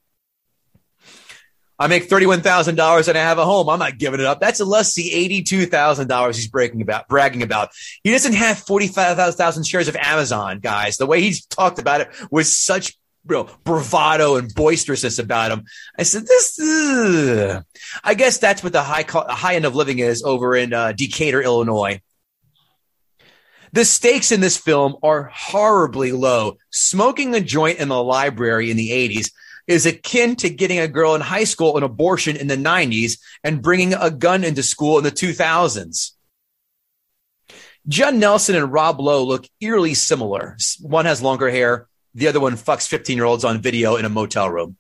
I 1.79 1.89
make 1.89 2.09
$31,000 2.09 3.09
and 3.09 3.19
I 3.19 3.21
have 3.21 3.39
a 3.39 3.45
home. 3.45 3.69
I'm 3.69 3.79
not 3.79 3.99
giving 3.99 4.21
it 4.21 4.27
up. 4.27 4.41
That's 4.41 4.61
a 4.61 4.65
lusty 4.65 5.11
$82,000 5.45 6.35
he's 6.35 6.49
breaking 6.49 6.83
about, 6.83 7.09
bragging 7.09 7.43
about. 7.43 7.71
He 8.03 8.13
doesn't 8.13 8.35
have 8.35 8.59
45,000 8.59 9.65
shares 9.65 9.89
of 9.89 9.97
Amazon, 9.97 10.61
guys. 10.61 10.97
The 10.97 11.07
way 11.07 11.21
he's 11.21 11.45
talked 11.47 11.81
about 11.81 12.01
it 12.01 12.09
was 12.31 12.57
such 12.57 12.97
you 13.29 13.37
know, 13.37 13.49
bravado 13.65 14.37
and 14.37 14.55
boisterousness 14.55 15.19
about 15.19 15.51
him. 15.51 15.65
I 15.99 16.05
said, 16.05 16.27
this, 16.27 16.61
ugh. 16.61 17.65
I 18.05 18.15
guess 18.15 18.39
that's 18.39 18.63
what 18.63 18.73
the 18.73 18.83
high, 18.83 19.03
co- 19.03 19.27
high 19.27 19.57
end 19.57 19.65
of 19.65 19.75
living 19.75 19.99
is 19.99 20.23
over 20.23 20.55
in 20.55 20.73
uh, 20.73 20.93
Decatur, 20.93 21.43
Illinois. 21.43 22.01
The 23.73 23.85
stakes 23.85 24.31
in 24.31 24.41
this 24.41 24.57
film 24.57 24.95
are 25.03 25.33
horribly 25.35 26.13
low. 26.13 26.59
Smoking 26.71 27.35
a 27.35 27.41
joint 27.41 27.81
in 27.81 27.89
the 27.89 28.01
library 28.01 28.71
in 28.71 28.77
the 28.77 28.91
80s 28.91 29.33
is 29.67 29.87
akin 29.87 30.37
to 30.37 30.51
getting 30.51 30.79
a 30.79 30.89
girl 30.89 31.15
in 31.15 31.21
high 31.21 31.45
school 31.45 31.77
an 31.77 31.83
abortion 31.83 32.37
in 32.37 32.47
the 32.47 32.57
90s 32.57 33.19
and 33.43 33.63
bringing 33.63 33.95
a 33.95 34.11
gun 34.11 34.45
into 34.45 34.63
school 34.63 34.99
in 34.99 35.05
the 35.05 35.11
2000s. 35.11 36.13
John 37.87 38.19
Nelson 38.19 38.57
and 38.57 38.73
Rob 38.73 39.01
Lowe 39.01 39.25
look 39.25 39.47
eerily 39.61 39.95
similar. 39.95 40.57
One 40.81 41.05
has 41.05 41.23
longer 41.23 41.51
hair, 41.51 41.87
the 42.15 42.29
other 42.29 42.41
one 42.41 42.55
fucks 42.55 42.89
15 42.89 43.17
year 43.17 43.27
olds 43.27 43.45
on 43.45 43.61
video 43.61 43.97
in 43.97 44.05
a 44.05 44.09
motel 44.09 44.49
room. 44.49 44.77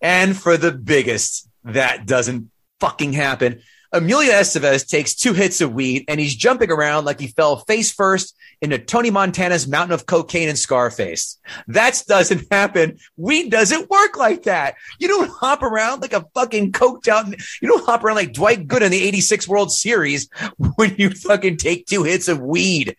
And 0.00 0.36
for 0.36 0.56
the 0.56 0.72
biggest, 0.72 1.48
that 1.64 2.06
doesn't 2.06 2.50
fucking 2.80 3.14
happen. 3.14 3.62
Emilio 3.92 4.32
Estevez 4.32 4.86
takes 4.86 5.14
two 5.14 5.32
hits 5.32 5.60
of 5.60 5.72
weed 5.72 6.04
and 6.08 6.20
he's 6.20 6.34
jumping 6.34 6.70
around 6.70 7.04
like 7.04 7.20
he 7.20 7.28
fell 7.28 7.56
face 7.56 7.92
first 7.92 8.36
into 8.60 8.78
Tony 8.78 9.10
Montana's 9.10 9.68
mountain 9.68 9.92
of 9.92 10.06
cocaine 10.06 10.48
and 10.48 10.58
Scarface. 10.58 11.38
That 11.68 12.02
doesn't 12.08 12.46
happen. 12.50 12.98
Weed 13.16 13.50
doesn't 13.50 13.90
work 13.90 14.16
like 14.16 14.44
that. 14.44 14.74
You 14.98 15.08
don't 15.08 15.30
hop 15.30 15.62
around 15.62 16.00
like 16.00 16.12
a 16.12 16.26
fucking 16.34 16.72
coked 16.72 17.08
out. 17.08 17.26
You 17.60 17.68
don't 17.68 17.84
hop 17.84 18.04
around 18.04 18.16
like 18.16 18.32
Dwight 18.32 18.66
Good 18.66 18.82
in 18.82 18.90
the 18.90 19.02
86 19.02 19.46
World 19.48 19.72
Series 19.72 20.28
when 20.76 20.94
you 20.96 21.10
fucking 21.10 21.58
take 21.58 21.86
two 21.86 22.02
hits 22.02 22.28
of 22.28 22.40
weed. 22.40 22.96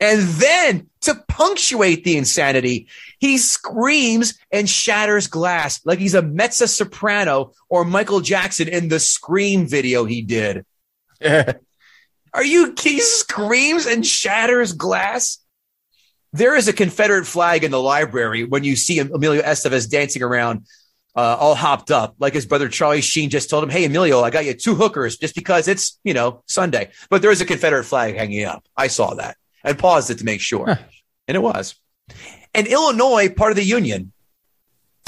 And 0.00 0.22
then 0.22 0.88
to 1.02 1.14
punctuate 1.28 2.02
the 2.02 2.16
insanity, 2.16 2.88
he 3.18 3.38
screams 3.38 4.38
and 4.50 4.68
shatters 4.68 5.28
glass 5.28 5.80
like 5.84 6.00
he's 6.00 6.14
a 6.14 6.22
mezzo 6.22 6.66
soprano 6.66 7.52
or 7.68 7.84
Michael 7.84 8.20
Jackson 8.20 8.68
in 8.68 8.88
the 8.88 8.98
Scream 8.98 9.68
video 9.68 10.04
he 10.04 10.22
did. 10.22 10.64
Are 12.34 12.44
you? 12.44 12.74
He 12.80 13.00
screams 13.00 13.86
and 13.86 14.06
shatters 14.06 14.72
glass. 14.72 15.38
There 16.32 16.56
is 16.56 16.66
a 16.66 16.72
Confederate 16.72 17.26
flag 17.26 17.62
in 17.62 17.70
the 17.70 17.80
library 17.80 18.44
when 18.44 18.64
you 18.64 18.74
see 18.74 18.98
Emilio 18.98 19.42
Estevez 19.42 19.88
dancing 19.90 20.22
around, 20.22 20.66
uh, 21.14 21.36
all 21.38 21.54
hopped 21.54 21.90
up, 21.90 22.14
like 22.18 22.32
his 22.32 22.46
brother 22.46 22.70
Charlie 22.70 23.02
Sheen 23.02 23.28
just 23.28 23.50
told 23.50 23.62
him, 23.62 23.68
"Hey, 23.70 23.84
Emilio, 23.84 24.22
I 24.22 24.30
got 24.30 24.46
you 24.46 24.54
two 24.54 24.74
hookers 24.74 25.18
just 25.18 25.34
because 25.34 25.68
it's 25.68 25.98
you 26.04 26.14
know 26.14 26.42
Sunday." 26.46 26.90
But 27.10 27.20
there 27.20 27.30
is 27.30 27.42
a 27.42 27.44
Confederate 27.44 27.84
flag 27.84 28.16
hanging 28.16 28.44
up. 28.46 28.64
I 28.76 28.86
saw 28.86 29.14
that 29.14 29.36
and 29.64 29.78
paused 29.78 30.10
it 30.10 30.18
to 30.18 30.24
make 30.24 30.40
sure, 30.40 30.66
huh. 30.66 30.76
and 31.28 31.36
it 31.36 31.40
was. 31.40 31.74
And 32.54 32.66
Illinois, 32.66 33.28
part 33.28 33.52
of 33.52 33.56
the 33.56 33.64
Union 33.64 34.12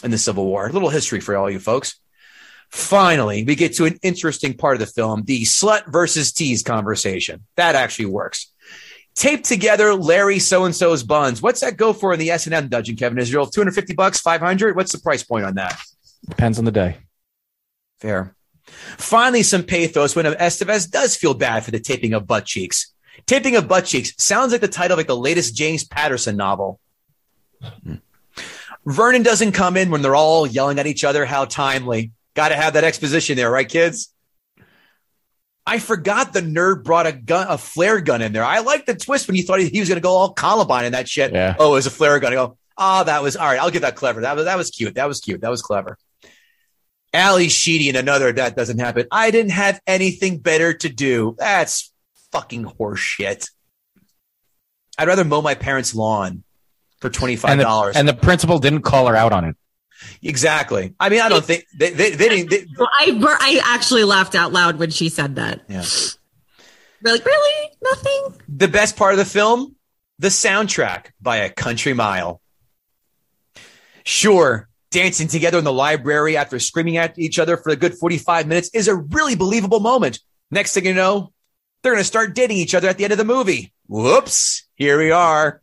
in 0.02 0.10
the 0.10 0.18
Civil 0.18 0.46
War. 0.46 0.66
A 0.66 0.72
little 0.72 0.88
history 0.88 1.20
for 1.20 1.36
all 1.36 1.50
you 1.50 1.58
folks. 1.58 1.98
Finally, 2.70 3.44
we 3.44 3.54
get 3.54 3.74
to 3.74 3.84
an 3.84 3.98
interesting 4.02 4.54
part 4.54 4.74
of 4.74 4.80
the 4.80 4.86
film 4.86 5.22
the 5.24 5.42
slut 5.42 5.90
versus 5.92 6.32
tease 6.32 6.62
conversation. 6.62 7.44
That 7.56 7.74
actually 7.74 8.06
works. 8.06 8.52
Taped 9.14 9.44
together 9.44 9.94
Larry 9.94 10.40
so 10.40 10.64
and 10.64 10.74
so's 10.74 11.04
buns. 11.04 11.40
What's 11.40 11.60
that 11.60 11.76
go 11.76 11.92
for 11.92 12.12
in 12.12 12.18
the 12.18 12.30
S 12.30 12.46
and 12.46 12.54
M 12.54 12.68
dungeon, 12.68 12.96
Kevin 12.96 13.18
Israel? 13.18 13.46
Two 13.46 13.60
hundred 13.60 13.74
fifty 13.74 13.94
bucks, 13.94 14.20
five 14.20 14.40
hundred. 14.40 14.74
What's 14.74 14.92
the 14.92 14.98
price 14.98 15.22
point 15.22 15.44
on 15.44 15.54
that? 15.54 15.80
Depends 16.28 16.58
on 16.58 16.64
the 16.64 16.72
day. 16.72 16.96
Fair. 18.00 18.34
Finally, 18.66 19.42
some 19.42 19.62
pathos 19.62 20.16
when 20.16 20.24
Estevez 20.24 20.90
does 20.90 21.14
feel 21.14 21.34
bad 21.34 21.64
for 21.64 21.70
the 21.70 21.78
taping 21.78 22.14
of 22.14 22.26
butt 22.26 22.46
cheeks. 22.46 22.93
Taping 23.26 23.56
of 23.56 23.68
butt 23.68 23.86
cheeks 23.86 24.12
sounds 24.18 24.52
like 24.52 24.60
the 24.60 24.68
title 24.68 24.94
of 24.94 24.98
like 24.98 25.06
the 25.06 25.16
latest 25.16 25.54
James 25.54 25.84
Patterson 25.84 26.36
novel. 26.36 26.78
Vernon 28.84 29.22
doesn't 29.22 29.52
come 29.52 29.76
in 29.76 29.90
when 29.90 30.02
they're 30.02 30.16
all 30.16 30.46
yelling 30.46 30.78
at 30.78 30.86
each 30.86 31.04
other. 31.04 31.24
How 31.24 31.46
timely. 31.46 32.12
Got 32.34 32.48
to 32.48 32.56
have 32.56 32.74
that 32.74 32.84
exposition 32.84 33.36
there, 33.36 33.50
right, 33.50 33.68
kids? 33.68 34.12
I 35.66 35.78
forgot 35.78 36.32
the 36.32 36.40
nerd 36.40 36.84
brought 36.84 37.06
a 37.06 37.12
gun, 37.12 37.46
a 37.48 37.56
flare 37.56 38.00
gun 38.00 38.20
in 38.20 38.32
there. 38.32 38.44
I 38.44 38.58
like 38.58 38.84
the 38.84 38.94
twist 38.94 39.26
when 39.26 39.36
you 39.36 39.42
thought 39.42 39.60
he 39.60 39.80
was 39.80 39.88
going 39.88 39.96
to 39.96 40.02
go 40.02 40.10
all 40.10 40.32
Columbine 40.32 40.84
and 40.84 40.94
that 40.94 41.08
shit. 41.08 41.32
Yeah. 41.32 41.54
Oh, 41.58 41.72
it 41.72 41.76
was 41.76 41.86
a 41.86 41.90
flare 41.90 42.18
gun. 42.20 42.32
I 42.32 42.36
go, 42.36 42.58
oh, 42.76 43.04
that 43.04 43.22
was 43.22 43.36
all 43.36 43.46
right. 43.46 43.58
I'll 43.58 43.70
give 43.70 43.82
that 43.82 43.96
clever. 43.96 44.22
That 44.22 44.36
was 44.36 44.44
that 44.44 44.58
was 44.58 44.70
cute. 44.70 44.96
That 44.96 45.08
was 45.08 45.20
cute. 45.20 45.40
That 45.40 45.50
was 45.50 45.62
clever. 45.62 45.96
Ally 47.14 47.46
Sheedy 47.46 47.88
and 47.88 47.96
another 47.96 48.32
that 48.32 48.56
doesn't 48.56 48.78
happen. 48.78 49.06
I 49.10 49.30
didn't 49.30 49.52
have 49.52 49.80
anything 49.86 50.38
better 50.38 50.74
to 50.74 50.88
do. 50.88 51.36
That's 51.38 51.92
fucking 52.34 52.64
horseshit. 52.64 53.48
I'd 54.98 55.08
rather 55.08 55.24
mow 55.24 55.40
my 55.40 55.54
parents' 55.54 55.94
lawn 55.94 56.42
for 57.00 57.08
twenty 57.08 57.36
five 57.36 57.58
dollars. 57.60 57.96
And, 57.96 58.08
and 58.08 58.18
the 58.18 58.20
principal 58.20 58.58
didn't 58.58 58.82
call 58.82 59.06
her 59.06 59.16
out 59.16 59.32
on 59.32 59.44
it. 59.44 59.56
Exactly. 60.22 60.94
I 60.98 61.08
mean, 61.08 61.20
I 61.20 61.28
don't 61.28 61.44
think 61.44 61.64
they, 61.78 61.90
they, 61.90 62.10
they 62.10 62.28
didn't. 62.28 62.50
They, 62.50 62.66
I 62.78 63.36
I 63.40 63.60
actually 63.64 64.04
laughed 64.04 64.34
out 64.34 64.52
loud 64.52 64.78
when 64.78 64.90
she 64.90 65.08
said 65.08 65.36
that. 65.36 65.62
Yeah. 65.68 65.84
We're 67.02 67.12
like, 67.12 67.24
really? 67.24 67.70
Nothing? 67.82 68.40
The 68.48 68.68
best 68.68 68.96
part 68.96 69.12
of 69.12 69.18
the 69.18 69.24
film, 69.24 69.76
the 70.18 70.28
soundtrack 70.28 71.06
by 71.20 71.38
a 71.38 71.50
country 71.50 71.92
mile. 71.92 72.40
Sure, 74.04 74.68
dancing 74.90 75.28
together 75.28 75.58
in 75.58 75.64
the 75.64 75.72
library 75.72 76.36
after 76.36 76.58
screaming 76.58 76.96
at 76.96 77.18
each 77.18 77.38
other 77.38 77.56
for 77.56 77.70
a 77.70 77.76
good 77.76 77.94
45 77.94 78.46
minutes 78.46 78.70
is 78.74 78.88
a 78.88 78.94
really 78.94 79.34
believable 79.34 79.80
moment. 79.80 80.18
Next 80.50 80.72
thing 80.72 80.86
you 80.86 80.94
know, 80.94 81.32
they're 81.84 81.92
going 81.92 82.00
to 82.00 82.04
start 82.04 82.34
dating 82.34 82.56
each 82.56 82.74
other 82.74 82.88
at 82.88 82.98
the 82.98 83.04
end 83.04 83.12
of 83.12 83.18
the 83.18 83.24
movie. 83.24 83.72
Whoops, 83.86 84.66
here 84.74 84.98
we 84.98 85.10
are. 85.10 85.60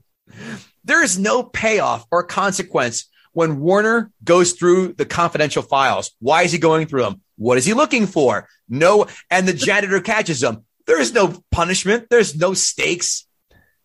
There 0.84 1.04
is 1.04 1.20
no 1.20 1.44
payoff 1.44 2.06
or 2.12 2.24
consequence 2.24 3.10
when 3.34 3.60
Warner 3.60 4.12
goes 4.24 4.54
through 4.54 4.94
the 4.94 5.06
confidential 5.06 5.64
files. 5.64 6.12
Why 6.20 6.44
is 6.44 6.52
he 6.52 6.60
going 6.60 6.88
through 6.88 7.04
them? 7.04 7.22
What 7.38 7.58
is 7.58 7.66
he 7.66 7.74
looking 7.74 8.06
for? 8.06 8.48
No, 8.70 9.08
and 9.30 9.48
the 9.48 9.54
janitor 9.54 10.00
catches 10.00 10.44
him. 10.44 10.64
There 10.86 11.02
is 11.02 11.12
no 11.12 11.42
punishment. 11.52 12.08
There's 12.10 12.36
no 12.36 12.54
stakes 12.54 13.26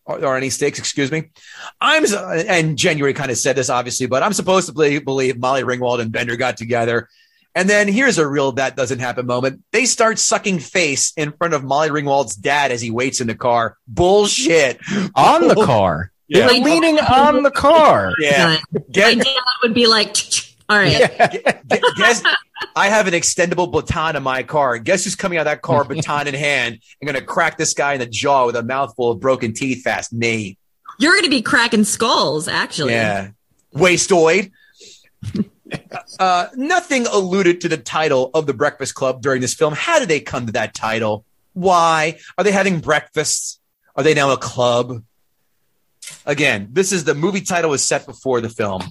or, 0.05 0.25
or 0.25 0.37
any 0.37 0.51
stakes, 0.51 0.79
excuse 0.79 1.11
me. 1.11 1.31
I'm, 1.81 2.05
and 2.15 2.77
January 2.77 3.15
kind 3.15 3.31
of 3.31 3.39
said 3.39 3.57
this 3.57 3.71
obviously, 3.71 4.07
but 4.07 4.23
I'm 4.23 4.33
supposed 4.33 4.67
to 4.67 4.75
believe, 4.75 5.05
believe 5.05 5.39
Molly 5.39 5.63
Ringwald 5.63 6.01
and 6.01 6.13
Bender 6.13 6.37
got 6.37 6.57
together. 6.57 7.09
And 7.57 7.71
then 7.71 7.89
here's 7.89 8.19
a 8.19 8.29
real 8.29 8.53
that 8.53 8.77
doesn't 8.77 8.99
happen 8.99 9.25
moment. 9.25 9.63
They 9.73 9.87
start 9.87 10.19
sucking 10.19 10.59
face 10.59 11.15
in 11.17 11.33
front 11.33 11.55
of 11.55 11.65
Molly 11.65 11.89
Ringwald's 11.89 12.37
dad 12.37 12.71
as 12.71 12.83
he 12.83 12.91
waits 12.91 13.23
in 13.23 13.29
the 13.29 13.35
car. 13.35 13.79
Bullshit. 13.89 14.79
On 15.15 15.49
the 15.49 15.55
car. 15.65 16.13
Yeah. 16.29 16.49
They 16.49 16.61
were 16.61 16.67
leaning 16.67 16.99
on 16.99 17.43
the 17.45 17.51
car. 17.51 18.13
Yeah. 18.21 18.59
My 18.73 18.81
Get, 18.93 19.19
dad 19.19 19.27
would 19.63 19.73
be 19.73 19.87
like, 19.87 20.19
all 20.69 20.77
right. 20.77 21.11
Gu- 21.71 21.81
guess 21.97 22.23
I 22.75 22.91
have 22.91 23.07
an 23.07 23.15
extendable 23.15 23.73
baton 23.73 24.17
in 24.17 24.23
my 24.23 24.43
car. 24.43 24.77
Guess 24.77 25.05
who's 25.05 25.17
coming 25.17 25.39
out 25.39 25.43
of 25.43 25.47
that 25.47 25.63
car, 25.63 25.83
baton 25.89 26.27
in 26.27 26.35
hand, 26.35 26.79
and 27.01 27.11
going 27.11 27.19
to 27.19 27.25
crack 27.25 27.57
this 27.57 27.73
guy 27.73 27.95
in 27.95 28.01
the 28.01 28.07
jaw 28.07 28.45
with 28.45 28.57
a 28.57 28.63
mouthful 28.63 29.13
of 29.13 29.21
broken 29.21 29.55
teeth 29.55 29.83
fast? 29.83 30.13
Me. 30.13 30.59
You're 30.99 31.13
going 31.15 31.25
to 31.25 31.31
be 31.31 31.41
cracking 31.41 31.85
skulls, 31.85 32.49
actually. 32.49 32.93
Yeah. 32.93 33.31
Wastoid. 33.75 34.51
uh, 36.19 36.49
nothing 36.55 37.07
alluded 37.07 37.61
to 37.63 37.69
the 37.69 37.77
title 37.77 38.31
of 38.35 38.47
the 38.47 38.55
Breakfast 38.55 38.95
Club 38.95 39.23
during 39.23 39.41
this 39.41 39.55
film. 39.55 39.75
How 39.75 39.99
did 39.99 40.09
they 40.09 40.21
come 40.21 40.47
to 40.47 40.53
that 40.53 40.75
title? 40.75 41.25
Why? 41.53 42.19
Are 42.37 42.45
they 42.45 42.53
having 42.53 42.81
breakfasts? 42.81 43.61
Are 43.95 44.03
they 44.03 44.15
now 44.15 44.31
a 44.33 44.37
club? 44.37 45.03
Again, 46.25 46.69
this 46.73 46.93
is 46.93 47.05
the 47.05 47.15
movie 47.15 47.41
title 47.41 47.71
was 47.71 47.85
set 47.85 48.07
before 48.07 48.41
the 48.41 48.49
film. 48.49 48.83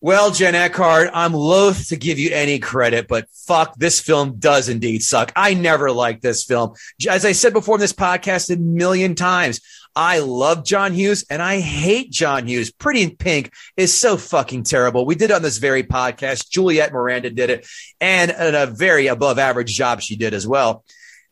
Well, 0.00 0.30
Jen 0.30 0.54
Eckhart, 0.54 1.10
I'm 1.12 1.32
loath 1.32 1.88
to 1.88 1.96
give 1.96 2.20
you 2.20 2.30
any 2.32 2.60
credit, 2.60 3.08
but 3.08 3.28
fuck, 3.32 3.74
this 3.76 3.98
film 3.98 4.36
does 4.38 4.68
indeed 4.68 5.02
suck. 5.02 5.32
I 5.34 5.54
never 5.54 5.90
liked 5.90 6.22
this 6.22 6.44
film. 6.44 6.74
As 7.08 7.24
I 7.24 7.32
said 7.32 7.52
before 7.52 7.74
in 7.74 7.80
this 7.80 7.92
podcast 7.92 8.54
a 8.54 8.56
million 8.56 9.16
times, 9.16 9.60
I 9.98 10.20
love 10.20 10.64
John 10.64 10.94
Hughes 10.94 11.24
and 11.28 11.42
I 11.42 11.58
hate 11.58 12.12
John 12.12 12.46
Hughes. 12.46 12.70
Pretty 12.70 13.02
in 13.02 13.16
Pink 13.16 13.52
is 13.76 13.92
so 13.92 14.16
fucking 14.16 14.62
terrible. 14.62 15.04
We 15.04 15.16
did 15.16 15.32
on 15.32 15.42
this 15.42 15.58
very 15.58 15.82
podcast. 15.82 16.48
Juliet 16.48 16.92
Miranda 16.92 17.30
did 17.30 17.50
it 17.50 17.66
and 18.00 18.30
a 18.30 18.66
very 18.66 19.08
above 19.08 19.40
average 19.40 19.74
job 19.74 20.00
she 20.00 20.14
did 20.14 20.34
as 20.34 20.46
well. 20.46 20.84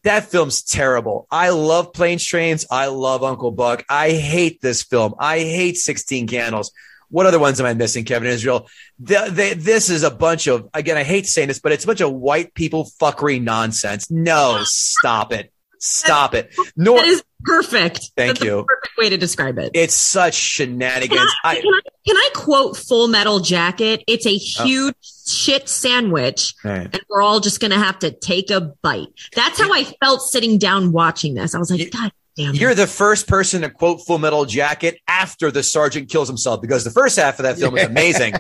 That 0.03 0.25
film's 0.25 0.65
terrible. 0.65 1.29
I 1.31 1.51
love 1.51 1.93
Planes, 1.93 2.25
Trains. 2.25 2.67
I 2.69 2.87
love 2.87 3.23
Uncle 3.23 3.53
Buck. 3.53 3.85
I 3.89 4.11
hate 4.11 4.61
this 4.61 4.83
film. 4.83 5.15
I 5.17 5.39
hate 5.39 5.77
16 5.77 6.27
Candles. 6.27 6.73
What 7.09 7.27
other 7.27 7.39
ones 7.39 7.61
am 7.61 7.67
I 7.67 7.75
missing, 7.75 8.05
Kevin 8.05 8.27
Israel? 8.29 8.69
The, 8.99 9.55
this 9.57 9.91
is 9.91 10.03
a 10.03 10.11
bunch 10.11 10.49
of, 10.49 10.69
again, 10.75 10.97
I 10.97 11.05
hate 11.05 11.27
saying 11.29 11.47
this, 11.47 11.61
but 11.61 11.71
it's 11.71 11.85
a 11.85 11.87
bunch 11.87 12.01
of 12.01 12.13
white 12.13 12.53
people 12.53 12.91
fuckery 13.01 13.41
nonsense. 13.41 14.11
No, 14.11 14.63
stop 14.65 15.33
it. 15.33 15.53
Stop 15.79 16.35
it. 16.35 16.55
Nor, 16.77 16.99
That 16.99 17.07
is 17.07 17.23
perfect. 17.45 18.11
Thank 18.17 18.39
That's 18.39 18.45
you. 18.45 18.65
Perfect 18.67 18.99
way 18.99 19.11
to 19.11 19.17
describe 19.17 19.59
it. 19.59 19.71
it's 19.75 19.95
such 19.95 20.35
shenanigans. 20.35 21.21
Can 21.21 21.29
I, 21.45 21.51
I, 21.51 21.55
can, 21.57 21.75
I, 21.75 21.81
can 22.07 22.17
I 22.17 22.31
quote 22.35 22.77
Full 22.77 23.09
Metal 23.09 23.41
Jacket? 23.41 24.03
It's 24.07 24.27
a 24.27 24.35
oh. 24.63 24.65
huge 24.65 24.95
shit 25.27 25.69
sandwich, 25.69 26.55
Right. 26.65 26.89
and 26.93 27.01
we're 27.09 27.23
all 27.23 27.41
just 27.41 27.61
going 27.61 27.73
to 27.73 27.79
have 27.79 27.99
to 28.01 28.11
take 28.11 28.51
a 28.51 28.61
bite. 28.83 29.09
That's 29.35 29.61
how 29.61 29.73
I 29.73 29.85
felt 29.85 30.23
sitting 30.23 30.59
down 30.59 30.93
watching 30.93 31.35
this. 31.35 31.55
I 31.55 31.59
was 31.59 31.71
like, 31.71 31.81
You- 31.81 31.91
God 31.91 32.13
damn. 32.37 32.55
You're 32.55 32.75
the 32.75 32.87
first 32.87 33.27
person 33.27 33.63
to 33.63 33.71
quote 33.71 34.05
Full 34.07 34.19
Metal 34.19 34.45
Jacket 34.45 34.99
after 35.09 35.51
the 35.51 35.63
sergeant 35.63 36.09
kills 36.11 36.29
himself 36.29 36.61
because 36.61 36.85
the 36.85 36.91
first 36.91 37.17
half 37.17 37.39
of 37.39 37.45
that 37.45 37.59
film 37.59 37.77
is 37.77 37.85
amazing. 37.89 38.35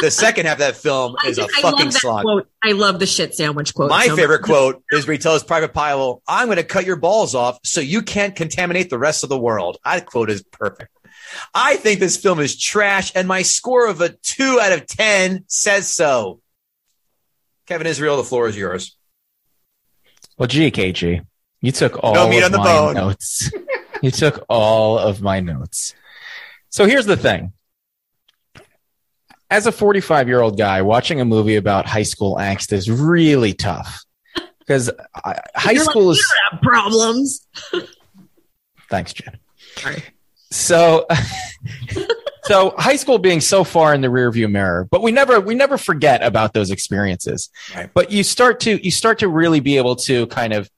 the 0.00 0.10
second 0.10 0.46
half 0.46 0.54
of 0.54 0.58
that 0.60 0.76
film 0.76 1.14
I, 1.22 1.28
is 1.28 1.38
a 1.38 1.42
just- 1.46 1.58
I 1.58 1.62
fucking 1.62 1.84
love 1.86 1.94
slog. 1.94 2.22
quote. 2.22 2.48
I 2.64 2.72
love 2.72 2.98
the 2.98 3.06
shit 3.06 3.34
sandwich 3.34 3.74
quote. 3.74 3.90
My 3.90 4.04
so 4.06 4.12
much. 4.12 4.20
favorite 4.20 4.42
quote 4.42 4.82
is 4.90 5.06
where 5.06 5.12
he 5.12 5.18
tells 5.18 5.42
Private 5.44 5.72
Pyle, 5.72 6.22
I'm 6.26 6.46
going 6.46 6.56
to 6.56 6.64
cut 6.64 6.84
your 6.84 6.96
balls 6.96 7.34
off 7.34 7.58
so 7.64 7.80
you 7.80 8.02
can't 8.02 8.34
contaminate 8.34 8.90
the 8.90 8.98
rest 8.98 9.22
of 9.22 9.28
the 9.28 9.38
world. 9.38 9.78
That 9.84 10.06
quote 10.06 10.30
is 10.30 10.42
perfect. 10.42 10.90
I 11.54 11.76
think 11.76 12.00
this 12.00 12.16
film 12.16 12.40
is 12.40 12.58
trash, 12.58 13.12
and 13.14 13.28
my 13.28 13.42
score 13.42 13.86
of 13.86 14.00
a 14.00 14.08
two 14.08 14.58
out 14.62 14.72
of 14.72 14.86
10 14.86 15.44
says 15.46 15.88
so. 15.88 16.40
Kevin 17.66 17.86
Israel, 17.86 18.16
the 18.16 18.24
floor 18.24 18.48
is 18.48 18.56
yours. 18.56 18.96
Well, 20.38 20.46
gee, 20.46 20.70
KG, 20.70 21.26
you 21.60 21.72
took 21.72 22.02
all 22.02 22.14
No 22.14 22.28
meat 22.28 22.38
of 22.38 22.46
on 22.46 22.52
the 22.52 22.58
my 22.58 22.64
bone. 22.64 22.94
notes. 22.94 23.50
you 24.02 24.10
took 24.10 24.44
all 24.48 24.98
of 24.98 25.20
my 25.20 25.40
notes. 25.40 25.94
So 26.70 26.86
here's 26.86 27.06
the 27.06 27.16
thing. 27.16 27.52
As 29.50 29.66
a 29.66 29.72
45 29.72 30.28
year 30.28 30.40
old 30.40 30.58
guy, 30.58 30.82
watching 30.82 31.20
a 31.20 31.24
movie 31.24 31.56
about 31.56 31.86
high 31.86 32.02
school 32.02 32.36
angst 32.36 32.72
is 32.72 32.90
really 32.90 33.54
tough 33.54 34.04
because 34.58 34.90
high 35.16 35.72
You're 35.72 35.80
like, 35.84 35.90
school 35.90 36.10
is. 36.10 36.18
"You 36.18 36.24
have 36.50 36.60
problems. 36.60 37.46
Thanks, 38.90 39.14
Jen. 39.14 39.38
Sorry. 39.76 40.02
So, 40.50 41.06
so 42.44 42.74
high 42.78 42.96
school 42.96 43.18
being 43.18 43.40
so 43.40 43.64
far 43.64 43.94
in 43.94 44.00
the 44.02 44.08
rearview 44.08 44.50
mirror, 44.50 44.86
but 44.90 45.02
we 45.02 45.12
never 45.12 45.40
we 45.40 45.54
never 45.54 45.78
forget 45.78 46.22
about 46.22 46.52
those 46.52 46.70
experiences. 46.70 47.48
Right. 47.74 47.90
But 47.94 48.10
you 48.10 48.22
start 48.22 48.60
to 48.60 48.82
you 48.84 48.90
start 48.90 49.18
to 49.20 49.28
really 49.28 49.60
be 49.60 49.78
able 49.78 49.96
to 49.96 50.26
kind 50.28 50.52
of 50.52 50.70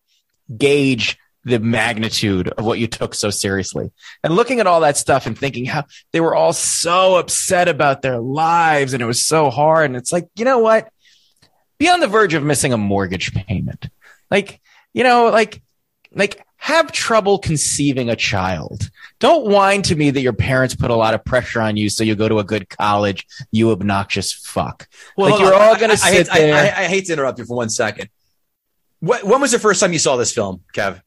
gauge 0.56 1.18
the 1.44 1.58
magnitude 1.58 2.48
of 2.48 2.64
what 2.64 2.78
you 2.78 2.86
took 2.86 3.14
so 3.14 3.30
seriously. 3.30 3.90
And 4.22 4.34
looking 4.36 4.60
at 4.60 4.66
all 4.66 4.80
that 4.80 4.96
stuff 4.98 5.26
and 5.26 5.38
thinking 5.38 5.64
how 5.64 5.84
they 6.12 6.20
were 6.20 6.34
all 6.34 6.52
so 6.52 7.16
upset 7.16 7.66
about 7.68 8.02
their 8.02 8.18
lives 8.18 8.92
and 8.92 9.02
it 9.02 9.06
was 9.06 9.24
so 9.24 9.48
hard. 9.48 9.86
And 9.86 9.96
it's 9.96 10.12
like, 10.12 10.28
you 10.36 10.44
know 10.44 10.58
what? 10.58 10.90
Be 11.78 11.88
on 11.88 12.00
the 12.00 12.08
verge 12.08 12.34
of 12.34 12.42
missing 12.42 12.74
a 12.74 12.76
mortgage 12.76 13.32
payment. 13.32 13.88
Like, 14.30 14.60
you 14.92 15.02
know, 15.02 15.30
like, 15.30 15.62
like 16.12 16.44
have 16.58 16.92
trouble 16.92 17.38
conceiving 17.38 18.10
a 18.10 18.16
child. 18.16 18.90
Don't 19.18 19.46
whine 19.46 19.80
to 19.82 19.96
me 19.96 20.10
that 20.10 20.20
your 20.20 20.34
parents 20.34 20.74
put 20.74 20.90
a 20.90 20.94
lot 20.94 21.14
of 21.14 21.24
pressure 21.24 21.62
on 21.62 21.78
you 21.78 21.88
so 21.88 22.04
you 22.04 22.14
go 22.16 22.28
to 22.28 22.38
a 22.38 22.44
good 22.44 22.68
college, 22.68 23.26
you 23.50 23.70
obnoxious 23.70 24.30
fuck. 24.34 24.86
like 25.16 25.40
you're 25.40 25.54
on. 25.54 25.62
all 25.62 25.76
going 25.76 25.90
to 25.90 25.96
sit 25.96 26.28
hate- 26.28 26.30
I- 26.30 26.38
there. 26.38 26.54
I, 26.54 26.82
I 26.82 26.84
hate 26.84 27.06
to 27.06 27.14
interrupt 27.14 27.38
you 27.38 27.46
for 27.46 27.56
one 27.56 27.70
second. 27.70 28.10
What, 29.00 29.24
when 29.24 29.40
was 29.40 29.52
the 29.52 29.58
first 29.58 29.80
time 29.80 29.92
you 29.92 29.98
saw 29.98 30.16
this 30.16 30.32
film, 30.32 30.62
Kev? 30.74 31.00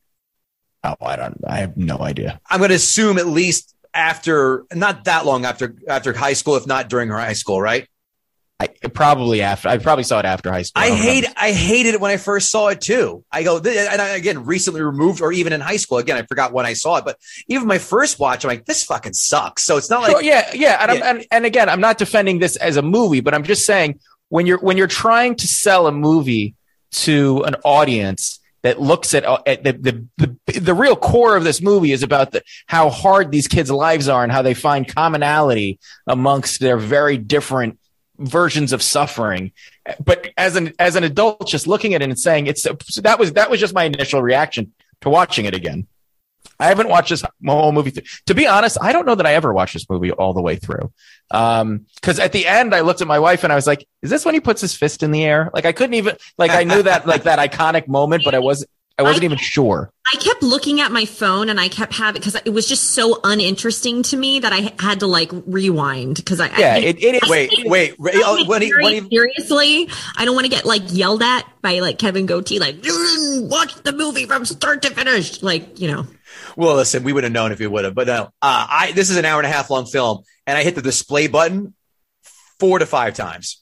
oh, 0.84 0.96
I 1.02 1.16
don't, 1.16 1.40
I 1.48 1.58
have 1.58 1.78
no 1.78 1.98
idea. 2.00 2.40
I'm 2.50 2.60
going 2.60 2.70
to 2.70 2.76
assume 2.76 3.18
at 3.18 3.28
least 3.28 3.76
after, 3.94 4.66
not 4.74 5.06
that 5.06 5.26
long 5.26 5.46
after 5.46 5.76
after 5.88 6.14
high 6.14 6.34
school, 6.34 6.56
if 6.56 6.68
not 6.68 6.90
during 6.90 7.10
high 7.10 7.34
school, 7.34 7.62
right? 7.62 7.88
I 8.60 8.68
probably 8.68 9.42
after, 9.42 9.68
I 9.68 9.78
probably 9.78 10.06
saw 10.06 10.20
it 10.20 10.26
after 10.26 10.52
high 10.52 10.62
school. 10.62 10.82
I 10.82 10.90
don't 10.90 10.98
hate 10.98 11.22
remember. 11.24 11.40
I 11.40 11.52
hated 11.52 11.96
it 11.96 12.02
when 12.02 12.12
I 12.12 12.18
first 12.18 12.50
saw 12.50 12.70
it 12.70 12.80
too. 12.80 13.26
I 13.30 13.44
go 13.44 13.58
and 13.58 14.02
I, 14.02 14.10
again 14.10 14.46
recently 14.46 14.82
removed 14.82 15.22
or 15.22 15.34
even 15.34 15.52
in 15.52 15.60
high 15.60 15.78
school 15.78 15.98
again 15.98 16.16
I 16.16 16.22
forgot 16.22 16.54
when 16.54 16.66
I 16.66 16.74
saw 16.74 16.98
it, 16.98 17.06
but 17.06 17.18
even 17.48 17.68
my 17.68 17.78
first 17.78 18.20
watch 18.20 18.46
I'm 18.46 18.50
like 18.50 18.66
this 18.66 18.84
fucking 18.86 19.14
sucks. 19.14 19.64
So 19.64 19.76
it's 19.76 19.90
not 19.90 20.04
like 20.04 20.12
Sure, 20.12 20.24
yeah, 20.24 20.50
yeah, 20.54 20.78
and, 20.88 21.00
Yeah. 21.00 21.10
And 21.10 21.26
and 21.32 21.46
again, 21.46 21.68
I'm 21.68 21.82
not 21.82 21.98
defending 21.98 22.40
this 22.40 22.56
as 22.56 22.78
a 22.78 22.82
movie, 22.82 23.20
but 23.20 23.34
I'm 23.34 23.44
just 23.44 23.66
saying 23.66 24.00
when 24.30 24.46
you're 24.46 24.60
when 24.60 24.78
you're 24.78 24.88
trying 24.88 25.36
to 25.38 25.48
sell 25.48 25.88
a 25.88 25.92
movie 25.92 26.56
to 26.94 27.44
an 27.44 27.56
audience 27.64 28.40
that 28.64 28.80
looks 28.80 29.14
at, 29.14 29.26
uh, 29.26 29.40
at 29.46 29.64
the, 29.64 29.74
the 29.74 30.08
the 30.18 30.60
the 30.60 30.74
real 30.74 30.96
core 30.96 31.36
of 31.36 31.44
this 31.44 31.62
movie 31.62 31.92
is 31.92 32.02
about 32.02 32.32
the, 32.32 32.42
how 32.66 32.90
hard 32.90 33.32
these 33.32 33.48
kids' 33.48 33.70
lives 33.70 34.08
are 34.08 34.24
and 34.24 34.32
how 34.32 34.42
they 34.42 34.54
find 34.54 34.88
commonality 34.88 35.80
amongst 36.08 36.60
their 36.60 36.78
very 36.78 37.18
different 37.18 37.78
versions 38.18 38.72
of 38.72 38.82
suffering. 38.82 39.52
But 40.04 40.30
as 40.38 40.56
an 40.56 40.74
as 40.80 40.96
an 40.96 41.04
adult, 41.04 41.48
just 41.48 41.68
looking 41.68 41.94
at 41.94 42.02
it 42.02 42.10
and 42.10 42.18
saying 42.18 42.48
it's 42.48 42.64
that 42.64 43.20
was 43.20 43.34
that 43.34 43.50
was 43.50 43.60
just 43.60 43.74
my 43.74 43.84
initial 43.84 44.22
reaction 44.22 44.74
to 45.02 45.10
watching 45.10 45.46
it 45.46 45.54
again. 45.54 45.88
I 46.60 46.68
haven't 46.68 46.90
watched 46.90 47.10
this 47.10 47.24
whole 47.46 47.72
movie. 47.72 47.92
Th- 47.92 48.22
to 48.28 48.36
be 48.36 48.48
honest, 48.48 48.78
I 48.82 48.94
don't 48.94 49.06
know 49.06 49.16
that 49.16 49.26
I 49.26 49.34
ever 49.34 49.54
watched 49.54 49.74
this 49.74 49.90
movie 49.90 50.12
all 50.12 50.34
the 50.34 50.42
way 50.42 50.56
through. 50.56 50.92
Um, 51.32 51.88
cause 52.02 52.20
at 52.20 52.32
the 52.32 52.48
end 52.48 52.76
I 52.76 52.82
looked 52.82 53.02
at 53.02 53.08
my 53.08 53.20
wife 53.20 53.44
and 53.44 53.52
I 53.52 53.56
was 53.56 53.68
like, 53.68 53.88
is 54.02 54.10
this 54.10 54.24
when 54.24 54.34
he 54.34 54.40
puts 54.40 54.62
his 54.62 54.76
fist 54.76 55.04
in 55.04 55.12
the 55.12 55.24
air? 55.24 55.50
Like 55.54 55.66
I 55.66 55.72
couldn't 55.72 55.96
even, 55.96 56.16
like 56.38 56.52
I 56.52 56.64
knew 56.64 56.84
that, 56.84 57.08
like 57.08 57.24
that 57.24 57.40
iconic 57.40 57.88
moment, 57.88 58.24
but 58.24 58.36
I 58.36 58.40
was, 58.40 58.66
I 59.00 59.04
wasn't 59.04 59.24
even 59.24 59.40
sure. 59.40 59.92
I 60.14 60.18
kept 60.18 60.44
looking 60.44 60.80
at 60.80 60.92
my 60.92 61.06
phone 61.06 61.50
and 61.50 61.60
I 61.60 61.68
kept 61.68 61.94
having 61.94 62.20
because 62.20 62.36
it 62.36 62.52
was 62.52 62.68
just 62.68 62.92
so 62.92 63.20
uninteresting 63.24 64.04
to 64.04 64.18
me 64.18 64.40
that 64.40 64.54
I 64.54 64.72
had 64.80 65.00
to 65.00 65.08
like 65.08 65.32
rewind 65.48 66.18
because 66.18 66.40
I 66.40 66.48
Yeah, 66.58 66.76
I, 66.76 66.78
it, 66.78 67.04
it 67.04 67.24
is. 67.24 67.30
wait 67.30 67.52
wait 67.66 67.96
I 68.00 68.12
don't 68.12 68.42
oh, 68.42 68.46
when 68.46 68.62
he, 68.62 68.72
when 68.74 68.94
he, 68.94 69.10
seriously, 69.10 69.90
I 70.16 70.26
don't 70.26 70.36
want 70.36 70.46
to 70.46 70.52
get 70.52 70.66
like 70.66 70.84
yelled 70.88 71.24
at 71.24 71.48
by 71.62 71.80
like 71.80 71.98
Kevin 71.98 72.28
Goatee, 72.28 72.60
like 72.60 72.86
you 72.86 72.92
didn't 72.92 73.50
watch 73.50 73.74
the 73.82 73.94
movie 73.94 74.28
from 74.28 74.46
start 74.46 74.84
to 74.84 74.92
finish, 74.92 75.42
like 75.42 75.80
you 75.80 75.90
know. 75.90 76.06
well 76.56 76.76
listen 76.76 77.04
we 77.04 77.14
would 77.14 77.24
have 77.24 77.34
known 77.34 77.52
if 77.52 77.60
we 77.60 77.68
would 77.68 77.86
have 77.86 77.96
but 77.96 78.08
no 78.08 78.24
uh, 78.42 78.68
I 78.70 78.92
this 78.94 79.10
is 79.10 79.18
an 79.18 79.26
hour 79.26 79.40
and 79.40 79.48
a 79.48 79.52
half 79.52 79.70
long 79.72 79.86
film 79.86 80.24
and 80.46 80.58
I 80.58 80.64
hit 80.64 80.76
the 80.76 80.82
display 80.82 81.28
button 81.28 81.74
four 82.60 82.80
to 82.80 82.86
five 82.86 83.16
times. 83.16 83.62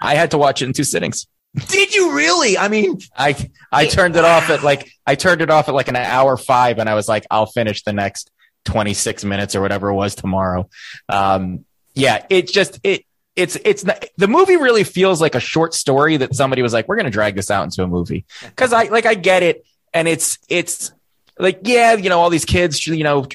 I 0.00 0.14
had 0.14 0.32
to 0.32 0.38
watch 0.38 0.60
it 0.60 0.66
in 0.66 0.72
two 0.72 0.84
sittings. 0.84 1.26
Did 1.68 1.94
you 1.94 2.12
really? 2.12 2.58
I 2.58 2.68
mean, 2.68 3.00
I, 3.16 3.34
I 3.72 3.86
turned 3.86 4.16
it 4.16 4.24
off 4.24 4.50
at 4.50 4.62
like, 4.62 4.90
I 5.06 5.14
turned 5.14 5.40
it 5.40 5.50
off 5.50 5.68
at 5.68 5.74
like 5.74 5.88
an 5.88 5.96
hour 5.96 6.36
five 6.36 6.78
and 6.78 6.88
I 6.88 6.94
was 6.94 7.08
like, 7.08 7.26
I'll 7.30 7.46
finish 7.46 7.82
the 7.82 7.92
next 7.92 8.30
26 8.66 9.24
minutes 9.24 9.54
or 9.54 9.62
whatever 9.62 9.88
it 9.88 9.94
was 9.94 10.14
tomorrow. 10.14 10.68
Um, 11.08 11.64
yeah, 11.94 12.26
it 12.28 12.48
just, 12.48 12.78
it, 12.84 13.04
it's, 13.34 13.56
it's 13.64 13.84
not, 13.84 14.04
the 14.16 14.28
movie 14.28 14.56
really 14.56 14.84
feels 14.84 15.20
like 15.20 15.34
a 15.34 15.40
short 15.40 15.72
story 15.72 16.18
that 16.18 16.34
somebody 16.34 16.62
was 16.62 16.72
like, 16.72 16.88
we're 16.88 16.96
to 16.96 17.10
drag 17.10 17.34
this 17.34 17.50
out 17.50 17.64
into 17.64 17.82
a 17.82 17.86
movie. 17.86 18.26
Cause 18.56 18.72
I, 18.72 18.84
like, 18.84 19.06
I 19.06 19.14
get 19.14 19.42
it. 19.42 19.64
And 19.94 20.06
it's, 20.08 20.38
it's 20.48 20.92
like, 21.38 21.60
yeah, 21.64 21.94
you 21.94 22.08
know, 22.08 22.18
all 22.18 22.30
these 22.30 22.44
kids, 22.44 22.86
you 22.86 23.04
know, 23.04 23.26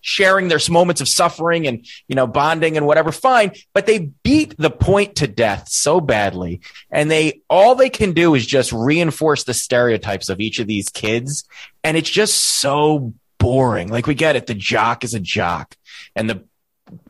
sharing 0.00 0.48
their 0.48 0.60
moments 0.70 1.00
of 1.00 1.08
suffering 1.08 1.66
and, 1.66 1.86
you 2.06 2.14
know, 2.14 2.26
bonding 2.26 2.76
and 2.76 2.86
whatever, 2.86 3.10
fine. 3.10 3.52
But 3.74 3.86
they 3.86 4.10
beat 4.22 4.54
the 4.56 4.70
point 4.70 5.16
to 5.16 5.26
death 5.26 5.68
so 5.68 6.00
badly. 6.00 6.60
And 6.90 7.10
they, 7.10 7.42
all 7.50 7.74
they 7.74 7.90
can 7.90 8.12
do 8.12 8.34
is 8.34 8.46
just 8.46 8.72
reinforce 8.72 9.44
the 9.44 9.54
stereotypes 9.54 10.28
of 10.28 10.40
each 10.40 10.60
of 10.60 10.68
these 10.68 10.88
kids. 10.88 11.44
And 11.82 11.96
it's 11.96 12.10
just 12.10 12.36
so 12.60 13.14
boring. 13.38 13.88
Like 13.88 14.06
we 14.06 14.14
get 14.14 14.36
it. 14.36 14.46
The 14.46 14.54
jock 14.54 15.02
is 15.04 15.14
a 15.14 15.20
jock 15.20 15.76
and 16.14 16.30
the 16.30 16.44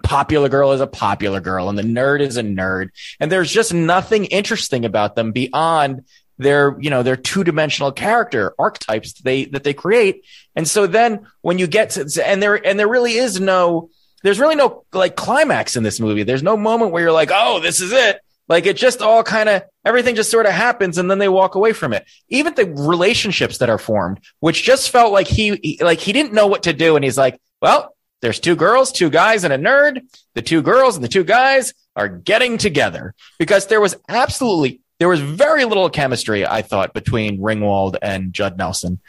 popular 0.02 0.48
girl 0.48 0.72
is 0.72 0.80
a 0.80 0.86
popular 0.86 1.40
girl 1.40 1.68
and 1.68 1.78
the 1.78 1.82
nerd 1.82 2.20
is 2.20 2.36
a 2.36 2.42
nerd. 2.42 2.90
And 3.20 3.30
there's 3.30 3.52
just 3.52 3.74
nothing 3.74 4.24
interesting 4.24 4.84
about 4.84 5.16
them 5.16 5.32
beyond 5.32 6.04
their, 6.38 6.76
you 6.80 6.90
know, 6.90 7.02
their 7.02 7.16
two 7.16 7.44
dimensional 7.44 7.92
character 7.92 8.54
archetypes 8.58 9.12
that 9.14 9.24
they, 9.24 9.44
that 9.46 9.64
they 9.64 9.74
create. 9.74 10.24
And 10.56 10.66
so 10.66 10.86
then 10.86 11.26
when 11.42 11.58
you 11.58 11.66
get 11.66 11.90
to, 11.90 12.22
and 12.24 12.42
there, 12.42 12.54
and 12.54 12.78
there 12.78 12.88
really 12.88 13.14
is 13.14 13.40
no, 13.40 13.90
there's 14.22 14.40
really 14.40 14.56
no 14.56 14.84
like 14.92 15.14
climax 15.16 15.76
in 15.76 15.82
this 15.82 16.00
movie. 16.00 16.22
There's 16.22 16.42
no 16.42 16.56
moment 16.56 16.92
where 16.92 17.02
you're 17.02 17.12
like, 17.12 17.30
oh, 17.32 17.60
this 17.60 17.80
is 17.80 17.92
it. 17.92 18.20
Like 18.48 18.66
it 18.66 18.76
just 18.76 19.02
all 19.02 19.22
kind 19.22 19.48
of 19.48 19.62
everything 19.84 20.14
just 20.14 20.30
sort 20.30 20.46
of 20.46 20.52
happens 20.52 20.96
and 20.96 21.10
then 21.10 21.18
they 21.18 21.28
walk 21.28 21.54
away 21.54 21.72
from 21.72 21.92
it. 21.92 22.06
Even 22.28 22.54
the 22.54 22.66
relationships 22.66 23.58
that 23.58 23.68
are 23.68 23.78
formed, 23.78 24.20
which 24.40 24.62
just 24.62 24.90
felt 24.90 25.12
like 25.12 25.26
he, 25.28 25.58
he 25.62 25.78
like 25.82 26.00
he 26.00 26.12
didn't 26.12 26.32
know 26.32 26.46
what 26.46 26.62
to 26.62 26.72
do 26.72 26.96
and 26.96 27.04
he's 27.04 27.18
like, 27.18 27.38
well, 27.60 27.94
There's 28.20 28.40
two 28.40 28.56
girls, 28.56 28.90
two 28.90 29.10
guys, 29.10 29.44
and 29.44 29.52
a 29.52 29.58
nerd. 29.58 30.00
The 30.34 30.42
two 30.42 30.62
girls 30.62 30.96
and 30.96 31.04
the 31.04 31.08
two 31.08 31.24
guys 31.24 31.72
are 31.94 32.08
getting 32.08 32.58
together 32.58 33.14
because 33.38 33.66
there 33.66 33.80
was 33.80 33.96
absolutely 34.08 34.80
there 34.98 35.08
was 35.08 35.20
very 35.20 35.64
little 35.64 35.88
chemistry, 35.90 36.46
I 36.46 36.62
thought, 36.62 36.94
between 36.94 37.40
Ringwald 37.40 37.96
and 38.02 38.32
Judd 38.32 38.58
Nelson. 38.58 39.00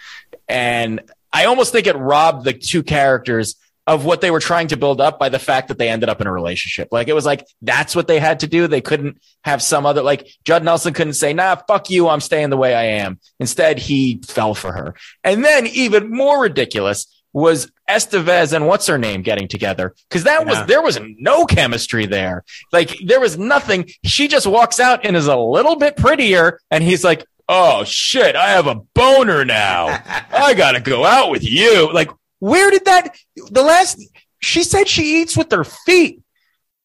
And 0.48 1.02
I 1.32 1.46
almost 1.46 1.72
think 1.72 1.88
it 1.88 1.96
robbed 1.96 2.46
the 2.46 2.54
two 2.54 2.84
characters 2.84 3.56
of 3.90 4.06
what 4.06 4.22
they 4.22 4.30
were 4.30 4.40
trying 4.40 4.68
to 4.68 4.78
build 4.78 5.02
up 5.02 5.18
by 5.18 5.30
the 5.30 5.40
fact 5.40 5.68
that 5.68 5.80
they 5.80 5.90
ended 5.90 6.10
up 6.10 6.22
in 6.22 6.28
a 6.28 6.32
relationship. 6.32 6.90
Like 6.92 7.08
it 7.08 7.14
was 7.14 7.26
like 7.26 7.48
that's 7.64 7.96
what 7.96 8.08
they 8.08 8.20
had 8.20 8.42
to 8.42 8.48
do. 8.48 8.68
They 8.68 8.82
couldn't 8.82 9.20
have 9.44 9.64
some 9.64 9.88
other 9.88 10.04
like 10.04 10.30
Judd 10.46 10.64
Nelson 10.64 10.94
couldn't 10.94 11.14
say, 11.14 11.34
"Nah, 11.34 11.56
fuck 11.68 11.90
you, 11.90 12.08
I'm 12.08 12.20
staying 12.20 12.52
the 12.52 12.58
way 12.58 12.76
I 12.76 12.84
am." 13.02 13.20
Instead, 13.40 13.80
he 13.80 14.22
fell 14.28 14.54
for 14.54 14.72
her. 14.72 14.94
And 15.24 15.44
then 15.44 15.66
even 15.66 16.12
more 16.12 16.40
ridiculous 16.40 17.08
was 17.34 17.72
Estevez 17.90 18.54
and 18.54 18.68
what's 18.68 18.88
her 18.88 18.98
name 18.98 19.22
getting 19.22 19.48
together 19.48 19.94
because 20.10 20.24
that 20.24 20.42
Yeah. 20.46 20.60
was 20.60 20.68
there 20.68 20.82
was 20.82 21.00
no 21.18 21.46
chemistry 21.46 22.06
there. 22.06 22.44
Like 22.72 22.98
there 23.06 23.20
was 23.20 23.38
nothing. 23.38 23.90
She 24.04 24.28
just 24.28 24.48
walks 24.48 24.80
out 24.80 25.06
and 25.06 25.16
is 25.16 25.28
a 25.28 25.36
little 25.38 25.76
bit 25.76 25.96
prettier, 25.96 26.60
and 26.72 26.84
he's 26.84 27.04
like, 27.04 27.26
"Oh 27.48 27.84
shit, 27.84 28.36
I 28.36 28.50
have 28.50 28.68
a 28.68 28.76
boner 28.96 29.46
now. 29.46 29.88
I 30.32 30.54
gotta 30.54 30.80
go 30.80 31.06
out 31.06 31.30
with 31.32 31.44
you." 31.44 31.92
Like, 31.94 32.10
where 32.40 32.72
did 32.72 32.86
that? 32.86 33.16
The 33.52 33.62
last 33.64 34.04
she 34.42 34.64
said 34.64 34.88
she 34.88 35.22
eats 35.22 35.36
with 35.38 35.52
her 35.52 35.64
feet. 35.64 36.22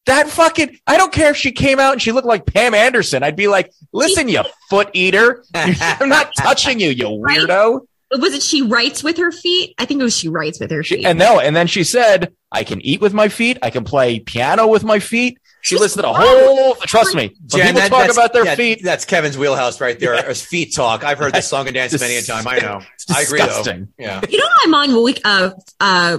That 0.07 0.28
fucking 0.28 0.78
I 0.86 0.99
don't 0.99 1.12
care 1.12 1.30
if 1.30 1.36
she 1.38 1.53
came 1.53 1.80
out 1.80 1.92
and 1.92 2.03
she 2.03 2.12
looked 2.12 2.26
like 2.26 2.45
Pam 2.45 2.74
Anderson. 2.74 3.22
I'd 3.22 3.36
be 3.36 3.49
like, 3.49 3.72
"Listen, 3.92 4.28
you 4.28 4.42
foot 4.70 4.90
eater, 4.92 5.42
I'm 5.55 6.09
not 6.11 6.32
touching 6.36 6.80
you, 6.80 6.90
you 6.90 7.07
weirdo." 7.07 7.80
Was 8.18 8.34
it 8.34 8.42
she 8.42 8.62
writes 8.62 9.02
with 9.02 9.16
her 9.18 9.32
feet? 9.32 9.74
I 9.78 9.84
think 9.84 10.00
it 10.00 10.04
was 10.04 10.16
she 10.16 10.28
writes 10.28 10.60
with 10.60 10.70
her 10.70 10.82
feet. 10.82 11.00
She, 11.00 11.04
and 11.04 11.18
no, 11.18 11.40
and 11.40 11.54
then 11.54 11.66
she 11.66 11.84
said, 11.84 12.32
"I 12.52 12.64
can 12.64 12.80
eat 12.80 13.00
with 13.00 13.12
my 13.14 13.28
feet. 13.28 13.58
I 13.62 13.70
can 13.70 13.84
play 13.84 14.20
piano 14.20 14.66
with 14.66 14.84
my 14.84 14.98
feet." 14.98 15.38
She 15.60 15.76
She's 15.76 15.80
listed 15.80 16.04
a 16.04 16.12
whole. 16.12 16.74
Trust 16.74 17.14
me, 17.14 17.28
when 17.28 17.48
Jen, 17.48 17.66
people 17.74 17.80
that- 17.80 17.88
talk 17.88 18.12
about 18.12 18.32
their 18.34 18.44
yeah, 18.44 18.54
feet, 18.54 18.82
That's 18.82 19.06
Kevin's 19.06 19.38
wheelhouse 19.38 19.80
right 19.80 19.98
there. 19.98 20.14
Yeah. 20.14 20.32
Feet 20.34 20.74
talk. 20.74 21.04
I've 21.04 21.18
heard 21.18 21.32
this 21.32 21.48
song 21.48 21.66
and 21.66 21.74
dance 21.74 21.98
many 21.98 22.16
a 22.16 22.22
time. 22.22 22.46
I 22.46 22.58
know. 22.58 22.82
It's 22.94 23.10
I 23.10 23.22
agree 23.22 23.38
though. 23.40 23.46
disgusting. 23.46 23.88
Yeah. 23.98 24.20
you 24.28 24.38
know, 24.38 24.44
I'm 24.62 24.74
on 24.74 25.14
uh, 25.24 25.50
uh, 25.80 26.18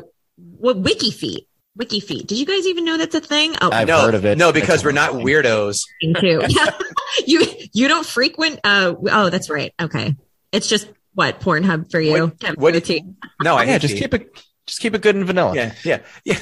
what 0.58 0.78
Wiki 0.78 1.12
Feet. 1.12 1.48
Wiki 1.76 2.00
Feet. 2.00 2.26
Did 2.26 2.38
you 2.40 2.46
guys 2.46 2.66
even 2.66 2.86
know 2.86 2.98
that's 2.98 3.16
a 3.16 3.22
thing? 3.22 3.54
Oh, 3.62 3.70
I've 3.72 3.88
no, 3.88 4.02
heard 4.02 4.16
of 4.16 4.26
it. 4.26 4.38
No, 4.38 4.52
because 4.52 4.76
It's 4.76 4.86
we're 4.86 4.94
not 4.94 5.12
horrifying. 5.12 5.44
weirdos. 5.44 5.84
thing 6.02 6.16
too. 6.20 6.42
Yeah. 6.48 6.72
you 7.28 7.46
you 7.74 7.88
don't 7.88 8.06
frequent. 8.06 8.60
Uh, 8.64 8.96
oh, 9.12 9.30
that's 9.30 9.50
right. 9.50 9.74
Okay, 9.80 10.16
it's 10.52 10.68
just 10.68 10.88
what 11.16 11.40
Pornhub 11.42 11.90
for 11.92 12.00
you. 12.00 12.12
What- 12.26 12.40
Kevin 12.40 12.62
what- 12.62 12.74
Goatee. 12.74 13.04
No, 13.44 13.56
I 13.56 13.64
yeah, 13.64 13.78
just 13.80 13.94
feet. 13.96 14.02
keep 14.04 14.14
it, 14.14 14.44
just 14.68 14.80
keep 14.80 14.94
it 14.94 15.02
good 15.02 15.16
and 15.16 15.26
vanilla. 15.26 15.56
Yeah, 15.56 15.74
yeah, 15.84 16.00
yeah. 16.24 16.38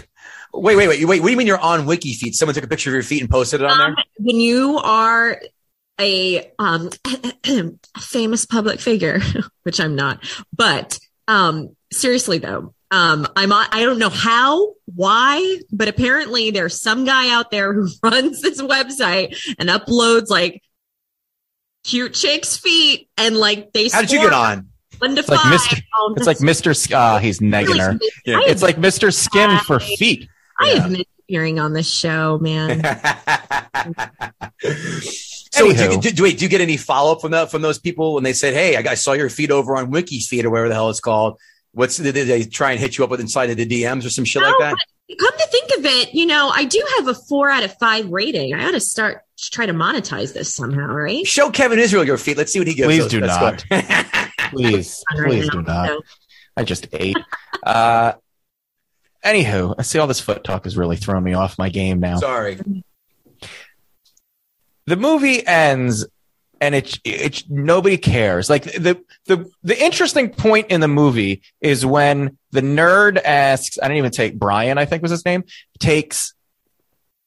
Wait, 0.53 0.75
wait, 0.75 0.87
wait, 0.87 1.05
wait. 1.05 1.19
What 1.21 1.27
do 1.27 1.31
you 1.31 1.37
mean 1.37 1.47
you're 1.47 1.57
on 1.57 1.85
Wiki 1.87 2.13
Feet? 2.13 2.35
Someone 2.35 2.53
took 2.53 2.63
a 2.63 2.67
picture 2.67 2.89
of 2.91 2.93
your 2.93 3.01
feet 3.03 3.21
and 3.21 3.29
posted 3.29 3.61
it 3.61 3.65
on 3.65 3.71
Um, 3.71 3.95
there? 3.95 4.05
when 4.19 4.39
you 4.39 4.77
are 4.77 5.41
a 5.99 6.51
um, 6.59 6.89
famous 7.99 8.45
public 8.45 8.79
figure, 8.79 9.19
which 9.63 9.79
I'm 9.79 9.95
not, 9.95 10.23
but 10.55 10.99
um, 11.27 11.75
seriously 11.91 12.37
though, 12.37 12.73
um, 12.91 13.27
I'm 13.35 13.51
on, 13.51 13.65
I 13.71 13.81
don't 13.83 13.97
know 13.97 14.09
how, 14.09 14.73
why, 14.85 15.57
but 15.71 15.87
apparently 15.87 16.51
there's 16.51 16.79
some 16.79 17.05
guy 17.05 17.31
out 17.33 17.49
there 17.49 17.73
who 17.73 17.87
runs 18.03 18.41
this 18.41 18.61
website 18.61 19.35
and 19.57 19.69
uploads 19.69 20.29
like 20.29 20.61
cute 21.83 22.13
chicks' 22.13 22.57
feet 22.57 23.09
and 23.17 23.37
like 23.37 23.73
they. 23.73 23.89
How 23.89 24.01
did 24.01 24.11
you 24.11 24.19
get 24.19 24.33
on? 24.33 24.69
One 24.99 25.15
to 25.15 25.19
It's 25.19 25.29
like 25.29 25.39
five. 25.39 25.59
Mr. 25.59 25.77
Um, 25.77 26.13
It's 26.17 26.27
like 26.27 26.37
Mr. 26.37 26.75
Sk- 26.75 26.93
ah, 26.93 27.17
he's 27.19 27.39
negging 27.39 27.79
her. 27.79 27.99
Yeah. 28.25 28.39
It's 28.45 28.61
like 28.61 28.77
Mr. 28.77 29.13
Skin 29.13 29.57
for 29.59 29.79
feet. 29.79 30.29
I 30.59 30.67
have 30.69 30.91
been 30.91 31.03
appearing 31.19 31.59
on 31.59 31.73
this 31.73 31.89
show, 31.89 32.37
man. 32.39 32.81
so, 35.51 35.73
do, 35.73 35.99
do, 35.99 36.11
do, 36.11 36.23
wait, 36.23 36.37
do 36.37 36.45
you 36.45 36.49
get 36.49 36.61
any 36.61 36.77
follow 36.77 37.11
up 37.13 37.21
from 37.21 37.31
that 37.31 37.51
from 37.51 37.61
those 37.61 37.79
people 37.79 38.13
when 38.13 38.23
they 38.23 38.33
said, 38.33 38.53
"Hey, 38.53 38.77
I, 38.77 38.91
I 38.91 38.95
saw 38.95 39.13
your 39.13 39.29
feed 39.29 39.51
over 39.51 39.75
on 39.75 39.89
Wiki's 39.89 40.27
feed 40.27 40.45
or 40.45 40.51
whatever 40.51 40.69
the 40.69 40.75
hell 40.75 40.89
it's 40.89 40.99
called"? 40.99 41.37
What's 41.73 41.97
did 41.97 42.13
they 42.13 42.43
try 42.43 42.71
and 42.71 42.79
hit 42.79 42.97
you 42.97 43.03
up 43.03 43.09
with 43.09 43.19
inside 43.19 43.49
of 43.49 43.57
the 43.57 43.65
DMs 43.65 44.05
or 44.05 44.09
some 44.09 44.25
shit 44.25 44.43
like 44.43 44.55
that? 44.59 44.75
Come 45.19 45.37
to 45.37 45.47
think 45.47 45.71
of 45.77 45.85
it, 45.85 46.13
you 46.13 46.25
know, 46.25 46.49
I 46.49 46.65
do 46.65 46.83
have 46.97 47.07
a 47.07 47.13
four 47.15 47.49
out 47.49 47.63
of 47.63 47.75
five 47.77 48.09
rating. 48.09 48.53
I 48.53 48.67
ought 48.67 48.71
to 48.71 48.79
start 48.79 49.21
to 49.32 49.32
try 49.49 49.65
to 49.65 49.73
monetize 49.73 50.33
this 50.33 50.53
somehow, 50.53 50.87
right? 50.87 51.25
Show 51.25 51.49
Kevin 51.49 51.79
Israel 51.79 52.05
your 52.05 52.17
feet. 52.17 52.37
Let's 52.37 52.51
see 52.53 52.59
what 52.59 52.67
he 52.67 52.73
gives. 52.73 52.87
Please 52.87 53.05
us. 53.05 53.11
do 53.11 53.21
Let's 53.21 53.65
not. 53.69 54.29
Please, 54.51 55.03
please 55.15 55.49
do 55.49 55.63
not. 55.63 55.87
so. 55.87 56.01
I 56.55 56.63
just 56.63 56.87
ate. 56.93 57.17
Uh, 57.63 58.13
anywho, 59.25 59.73
I 59.79 59.81
see 59.81 59.97
all 59.97 60.05
this 60.05 60.19
foot 60.19 60.43
talk 60.43 60.67
is 60.67 60.77
really 60.77 60.95
throwing 60.95 61.23
me 61.23 61.33
off 61.33 61.57
my 61.57 61.69
game 61.69 61.99
now. 61.99 62.17
Sorry. 62.17 62.59
the 64.85 64.95
movie 64.95 65.45
ends 65.45 66.05
and 66.63 66.75
it, 66.75 66.99
it 67.03 67.43
nobody 67.49 67.97
cares 67.97 68.49
like 68.49 68.63
the 68.63 68.97
the 69.25 69.49
the 69.63 69.83
interesting 69.83 70.29
point 70.29 70.67
in 70.71 70.79
the 70.79 70.87
movie 70.87 71.41
is 71.59 71.85
when 71.85 72.37
the 72.51 72.61
nerd 72.61 73.21
asks 73.21 73.77
i 73.81 73.85
didn't 73.85 73.97
even 73.97 74.11
take 74.11 74.39
brian 74.39 74.77
i 74.77 74.85
think 74.85 75.01
was 75.01 75.11
his 75.11 75.25
name 75.25 75.43
takes 75.79 76.33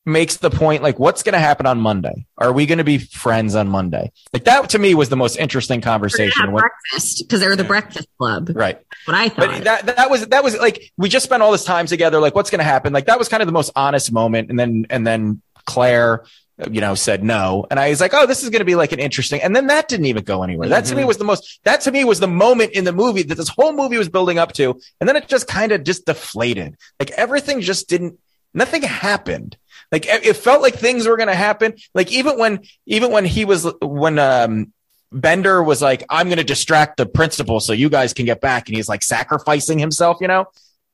makes 0.06 0.36
the 0.36 0.50
point 0.50 0.82
like 0.82 0.98
what's 0.98 1.22
going 1.22 1.32
to 1.32 1.38
happen 1.38 1.66
on 1.66 1.78
monday 1.78 2.24
are 2.38 2.52
we 2.52 2.64
going 2.64 2.78
to 2.78 2.84
be 2.84 2.98
friends 2.98 3.54
on 3.54 3.68
monday 3.68 4.10
like 4.32 4.44
that 4.44 4.70
to 4.70 4.78
me 4.78 4.94
was 4.94 5.08
the 5.08 5.16
most 5.16 5.36
interesting 5.36 5.80
conversation 5.80 6.52
What- 6.52 6.60
breakfast 6.60 7.24
because 7.26 7.40
they're 7.40 7.56
the 7.56 7.64
Breakfast 7.64 8.08
Club. 8.18 8.50
right 8.54 8.80
What 9.04 9.16
I 9.16 9.28
thought. 9.28 9.36
but 9.36 9.64
that 9.64 9.86
that 9.86 10.10
was 10.10 10.26
that 10.28 10.44
was 10.44 10.56
like 10.58 10.92
we 10.96 11.08
just 11.08 11.24
spent 11.24 11.42
all 11.42 11.52
this 11.52 11.64
time 11.64 11.86
together. 11.86 12.18
Like, 12.20 12.34
what's 12.34 12.50
going 12.50 12.60
to 12.60 12.64
happen? 12.64 12.92
Like 12.92 13.06
that 13.06 13.18
was 13.18 13.28
kind 13.28 13.42
of 13.42 13.46
the 13.46 13.52
most 13.52 13.70
honest 13.76 14.12
moment. 14.12 14.50
And 14.50 14.58
then 14.58 14.86
and 14.90 15.06
then 15.06 15.42
Claire, 15.64 16.24
you 16.70 16.80
know, 16.80 16.94
said 16.94 17.22
no, 17.24 17.66
and 17.70 17.78
I 17.78 17.90
was 17.90 18.00
like, 18.00 18.14
oh, 18.14 18.26
this 18.26 18.42
is 18.42 18.50
going 18.50 18.60
to 18.60 18.66
be 18.66 18.76
like 18.76 18.92
an 18.92 18.98
interesting. 18.98 19.42
And 19.42 19.54
then 19.54 19.66
that 19.66 19.88
didn't 19.88 20.06
even 20.06 20.24
go 20.24 20.42
anywhere. 20.42 20.68
That 20.68 20.84
to 20.86 20.94
me 20.94 21.00
mm-hmm. 21.00 21.08
was 21.08 21.18
the 21.18 21.24
most. 21.24 21.60
That 21.64 21.80
to 21.82 21.92
me 21.92 22.04
was 22.04 22.20
the 22.20 22.28
moment 22.28 22.72
in 22.72 22.84
the 22.84 22.92
movie 22.92 23.22
that 23.24 23.34
this 23.34 23.48
whole 23.48 23.72
movie 23.72 23.98
was 23.98 24.08
building 24.08 24.38
up 24.38 24.52
to, 24.54 24.80
and 25.00 25.08
then 25.08 25.16
it 25.16 25.28
just 25.28 25.46
kind 25.46 25.72
of 25.72 25.84
just 25.84 26.06
deflated. 26.06 26.76
Like 26.98 27.10
everything 27.12 27.60
just 27.60 27.88
didn't. 27.88 28.18
Nothing 28.54 28.82
happened. 28.82 29.56
Like 29.92 30.06
it 30.06 30.36
felt 30.36 30.62
like 30.62 30.74
things 30.74 31.06
were 31.06 31.16
going 31.16 31.28
to 31.28 31.34
happen. 31.34 31.74
Like 31.94 32.10
even 32.12 32.38
when 32.38 32.60
even 32.86 33.12
when 33.12 33.24
he 33.24 33.44
was 33.44 33.66
when 33.80 34.18
um 34.18 34.72
Bender 35.12 35.62
was 35.62 35.80
like, 35.80 36.04
I'm 36.10 36.26
going 36.26 36.38
to 36.38 36.44
distract 36.44 36.96
the 36.96 37.06
principal 37.06 37.60
so 37.60 37.72
you 37.72 37.88
guys 37.88 38.12
can 38.12 38.26
get 38.26 38.40
back. 38.40 38.68
And 38.68 38.76
he's 38.76 38.88
like 38.88 39.02
sacrificing 39.02 39.78
himself, 39.78 40.18
you 40.20 40.26
know? 40.26 40.46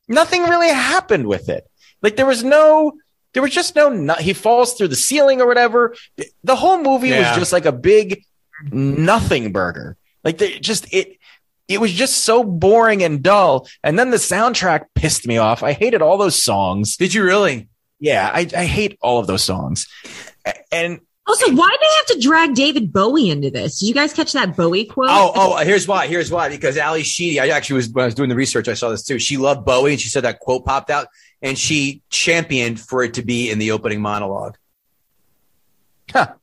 Nothing 0.06 0.42
really 0.42 0.68
happened 0.68 1.26
with 1.26 1.48
it. 1.48 1.66
Like 2.02 2.16
there 2.16 2.26
was 2.26 2.44
no, 2.44 2.92
there 3.32 3.42
was 3.42 3.52
just 3.52 3.74
no, 3.74 3.88
no 3.88 4.14
he 4.14 4.34
falls 4.34 4.74
through 4.74 4.88
the 4.88 4.96
ceiling 4.96 5.40
or 5.40 5.46
whatever. 5.46 5.94
The 6.44 6.56
whole 6.56 6.78
movie 6.82 7.08
Yeah. 7.08 7.30
was 7.30 7.38
just 7.38 7.52
like 7.52 7.64
a 7.64 7.72
big 7.72 8.24
nothing 8.70 9.52
burger. 9.52 9.96
Like 10.22 10.38
they 10.38 10.58
just, 10.58 10.92
it, 10.92 11.16
it 11.66 11.80
was 11.80 11.92
just 11.92 12.18
so 12.24 12.44
boring 12.44 13.02
and 13.02 13.22
dull. 13.22 13.66
And 13.82 13.98
then 13.98 14.10
the 14.10 14.18
soundtrack 14.18 14.84
pissed 14.94 15.26
me 15.26 15.38
off. 15.38 15.62
I 15.62 15.72
hated 15.72 16.02
all 16.02 16.18
those 16.18 16.40
songs. 16.40 16.96
Did 16.98 17.14
you 17.14 17.24
really? 17.24 17.68
Yeah, 18.02 18.28
I, 18.34 18.48
I 18.56 18.64
hate 18.64 18.98
all 19.00 19.20
of 19.20 19.28
those 19.28 19.44
songs. 19.44 19.86
And 20.72 20.98
also, 21.24 21.54
why 21.54 21.68
they 21.80 21.86
have 21.98 22.06
to 22.06 22.18
drag 22.18 22.56
David 22.56 22.92
Bowie 22.92 23.30
into 23.30 23.48
this? 23.48 23.78
Did 23.78 23.86
you 23.86 23.94
guys 23.94 24.12
catch 24.12 24.32
that 24.32 24.56
Bowie 24.56 24.86
quote? 24.86 25.06
Oh, 25.08 25.30
oh, 25.36 25.56
here's 25.58 25.86
why. 25.86 26.08
Here's 26.08 26.28
why. 26.28 26.48
Because 26.48 26.76
Ally 26.76 27.02
Sheedy, 27.02 27.38
I 27.38 27.46
actually 27.50 27.76
was 27.76 27.90
when 27.90 28.02
I 28.02 28.06
was 28.06 28.16
doing 28.16 28.28
the 28.28 28.34
research, 28.34 28.66
I 28.66 28.74
saw 28.74 28.88
this 28.88 29.04
too. 29.04 29.20
She 29.20 29.36
loved 29.36 29.64
Bowie, 29.64 29.92
and 29.92 30.00
she 30.00 30.08
said 30.08 30.24
that 30.24 30.40
quote 30.40 30.64
popped 30.64 30.90
out, 30.90 31.06
and 31.42 31.56
she 31.56 32.02
championed 32.10 32.80
for 32.80 33.04
it 33.04 33.14
to 33.14 33.22
be 33.22 33.52
in 33.52 33.60
the 33.60 33.70
opening 33.70 34.00
monologue. 34.00 34.56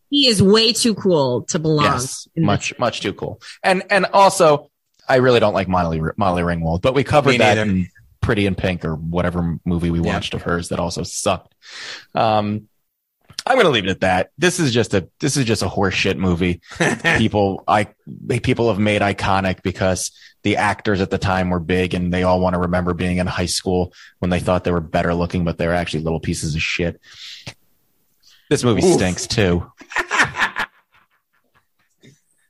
He 0.10 0.28
is 0.28 0.42
way 0.42 0.72
too 0.72 0.96
cool 0.96 1.42
to 1.44 1.60
belong. 1.60 1.84
Yes, 1.84 2.30
in 2.36 2.44
this. 2.44 2.48
much 2.48 2.80
much 2.80 3.02
too 3.02 3.12
cool. 3.12 3.42
And 3.62 3.84
and 3.90 4.06
also, 4.14 4.72
I 5.10 5.18
really 5.18 5.42
don't 5.42 5.54
like 5.54 5.68
Molly 5.68 6.02
Molly 6.16 6.42
Ringwald, 6.42 6.82
but 6.82 6.94
we 6.94 7.04
covered 7.04 7.38
that 7.40 7.58
in 7.58 7.90
Pretty 8.22 8.46
in 8.46 8.56
Pink 8.56 8.86
or 8.86 8.96
whatever 8.96 9.58
movie 9.66 9.90
we 9.92 10.00
Yeah. 10.02 10.14
watched 10.14 10.34
of 10.34 10.42
hers 10.44 10.70
that 10.70 10.80
also 10.80 11.04
sucked. 11.04 11.56
Um, 12.14 12.68
I'm 13.46 13.56
going 13.56 13.66
to 13.66 13.72
leave 13.72 13.86
it 13.86 13.90
at 13.92 14.02
that. 14.02 14.32
This 14.38 14.60
is 14.60 14.74
just 14.74 14.94
a 14.94 15.08
this 15.20 15.38
is 15.38 15.46
just 15.46 15.62
a 15.64 15.68
horseshit 15.68 16.18
movie. 16.18 16.62
people 17.18 17.64
I 17.68 17.88
people 18.44 18.68
have 18.68 18.80
made 18.80 19.02
iconic 19.02 19.64
because 19.64 20.12
the 20.44 20.58
actors 20.58 21.02
at 21.02 21.10
the 21.10 21.18
time 21.18 21.50
were 21.50 21.60
big 21.60 21.94
and 21.94 22.14
they 22.14 22.24
all 22.24 22.40
want 22.42 22.54
to 22.54 22.60
remember 22.60 22.94
being 22.94 23.18
in 23.18 23.28
high 23.28 23.46
school 23.46 23.94
when 24.20 24.30
they 24.30 24.40
thought 24.40 24.64
they 24.66 24.72
were 24.72 24.80
better 24.82 25.14
looking, 25.14 25.46
but 25.46 25.58
they 25.58 25.68
were 25.68 25.74
actually 25.74 26.04
little 26.04 26.20
pieces 26.20 26.54
of 26.56 26.62
shit. 26.62 27.00
This 28.50 28.64
movie 28.64 28.86
Oof. 28.86 28.94
stinks 28.96 29.26
too. 29.28 29.72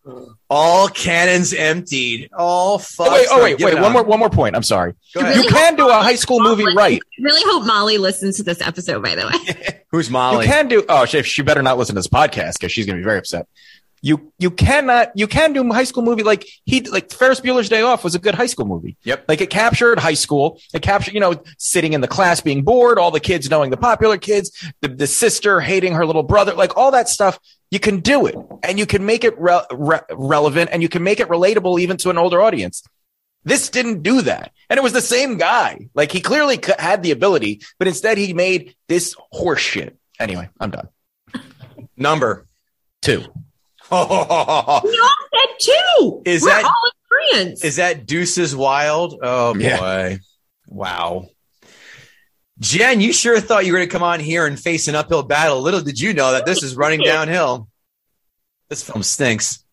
All 0.52 0.88
cannons 0.88 1.54
emptied. 1.54 2.30
All 2.36 2.76
oh, 2.76 2.78
fucks. 2.80 3.08
Oh, 3.08 3.14
wait, 3.14 3.28
oh 3.30 3.44
wait, 3.44 3.60
wait. 3.62 3.74
it 3.74 3.76
One 3.76 3.86
up. 3.86 3.94
more, 3.94 4.04
one 4.04 4.20
more 4.20 4.32
point. 4.32 4.56
I'm 4.56 4.64
sorry. 4.64 4.96
Go 5.14 5.22
ahead. 5.22 5.36
You 5.36 5.44
can 5.50 5.76
do 5.76 5.88
a 5.88 5.94
high 5.94 6.16
school 6.16 6.42
movie 6.42 6.66
right. 6.76 7.00
Really 7.20 7.42
hope 7.46 7.68
Molly 7.68 8.00
listens 8.00 8.38
to 8.38 8.44
this 8.44 8.60
episode, 8.60 9.04
by 9.04 9.14
the 9.14 9.28
way. 9.28 9.84
Who's 9.92 10.10
Molly? 10.10 10.46
You 10.46 10.52
can 10.52 10.68
do. 10.68 10.84
Oh, 10.90 11.06
she, 11.06 11.22
she 11.22 11.44
better 11.44 11.62
not 11.62 11.78
listen 11.78 11.94
to 11.94 12.00
this 12.00 12.08
podcast 12.08 12.54
because 12.54 12.72
she's 12.72 12.88
going 12.88 12.96
to 12.96 13.02
be 13.02 13.06
very 13.06 13.20
upset. 13.20 13.48
You 14.02 14.32
you 14.40 14.50
cannot 14.50 15.12
you 15.14 15.28
can 15.28 15.52
do 15.52 15.70
a 15.70 15.74
high 15.74 15.84
school 15.84 16.04
movie 16.04 16.24
like 16.24 16.48
he 16.64 16.82
like 16.82 17.12
Ferris 17.12 17.42
Bueller's 17.42 17.68
Day 17.68 17.82
Off 17.82 18.04
was 18.04 18.16
a 18.16 18.20
good 18.20 18.34
high 18.34 18.46
school 18.46 18.66
movie. 18.66 18.96
Yep. 19.04 19.26
Like 19.28 19.42
it 19.42 19.50
captured 19.50 20.00
high 20.00 20.14
school. 20.14 20.60
It 20.74 20.82
captured 20.82 21.14
you 21.14 21.20
know 21.20 21.44
sitting 21.58 21.92
in 21.92 22.00
the 22.00 22.08
class 22.08 22.40
being 22.40 22.64
bored, 22.64 22.98
all 22.98 23.12
the 23.12 23.20
kids 23.20 23.50
knowing 23.50 23.72
the 23.72 23.78
popular 23.78 24.18
kids, 24.18 24.52
the, 24.80 24.88
the 24.88 25.06
sister 25.06 25.60
hating 25.60 25.94
her 25.94 26.06
little 26.06 26.24
brother, 26.24 26.54
like 26.54 26.78
all 26.78 26.92
that 26.92 27.10
stuff. 27.10 27.40
You 27.72 27.80
can 27.80 28.00
do 28.00 28.26
it, 28.26 28.36
and 28.64 28.80
you 28.80 28.86
can 28.86 29.06
make 29.06 29.24
it 29.24 29.40
re- 29.40 29.62
re- 29.72 30.02
relevant, 30.12 30.70
and 30.74 30.82
you 30.82 30.90
can 30.90 31.04
make 31.04 31.20
it 31.20 31.28
relatable 31.28 31.80
even 31.80 31.98
to 31.98 32.10
an 32.10 32.18
older 32.18 32.42
audience. 32.42 32.84
This 33.44 33.70
didn't 33.70 34.02
do 34.04 34.22
that, 34.24 34.52
and 34.70 34.78
it 34.78 34.82
was 34.84 34.94
the 34.94 35.02
same 35.02 35.38
guy. 35.38 35.88
Like 35.94 36.12
he 36.12 36.20
clearly 36.20 36.60
c- 36.64 36.74
had 36.80 37.04
the 37.04 37.12
ability, 37.12 37.62
but 37.78 37.88
instead 37.88 38.18
he 38.18 38.34
made 38.34 38.76
this 38.88 39.16
horse 39.32 39.62
shit. 39.62 39.98
Anyway, 40.20 40.50
I'm 40.60 40.72
done. 40.72 40.90
Number. 41.96 42.48
Two. 43.02 43.24
We 43.92 43.96
all 43.98 44.82
said 44.84 45.56
two. 45.60 46.22
Is 46.26 46.42
We're 46.44 46.50
that- 46.50 46.64
all 46.66 46.74
in 47.32 47.38
agreement. 47.40 47.64
Is 47.64 47.78
that 47.78 48.06
Deuces 48.06 48.56
Wild? 48.56 49.20
Oh 49.22 49.54
boy. 49.54 49.60
Yeah. 49.62 50.18
Wow. 50.68 51.28
Jen, 52.60 53.00
you 53.00 53.14
sure 53.14 53.40
thought 53.40 53.66
you 53.66 53.72
were 53.72 53.80
going 53.80 53.88
to 53.88 53.92
come 53.92 54.04
on 54.04 54.20
here 54.20 54.46
and 54.46 54.60
face 54.60 54.88
an 54.90 54.96
uphill 54.96 55.24
battle. 55.24 55.62
Little 55.62 55.82
did 55.82 56.00
you 56.00 56.14
know 56.14 56.34
that 56.34 56.46
this 56.46 56.62
is 56.62 56.76
running 56.76 57.00
downhill. 57.00 57.70
This 58.68 58.84
film 58.84 59.02
stinks. 59.02 59.64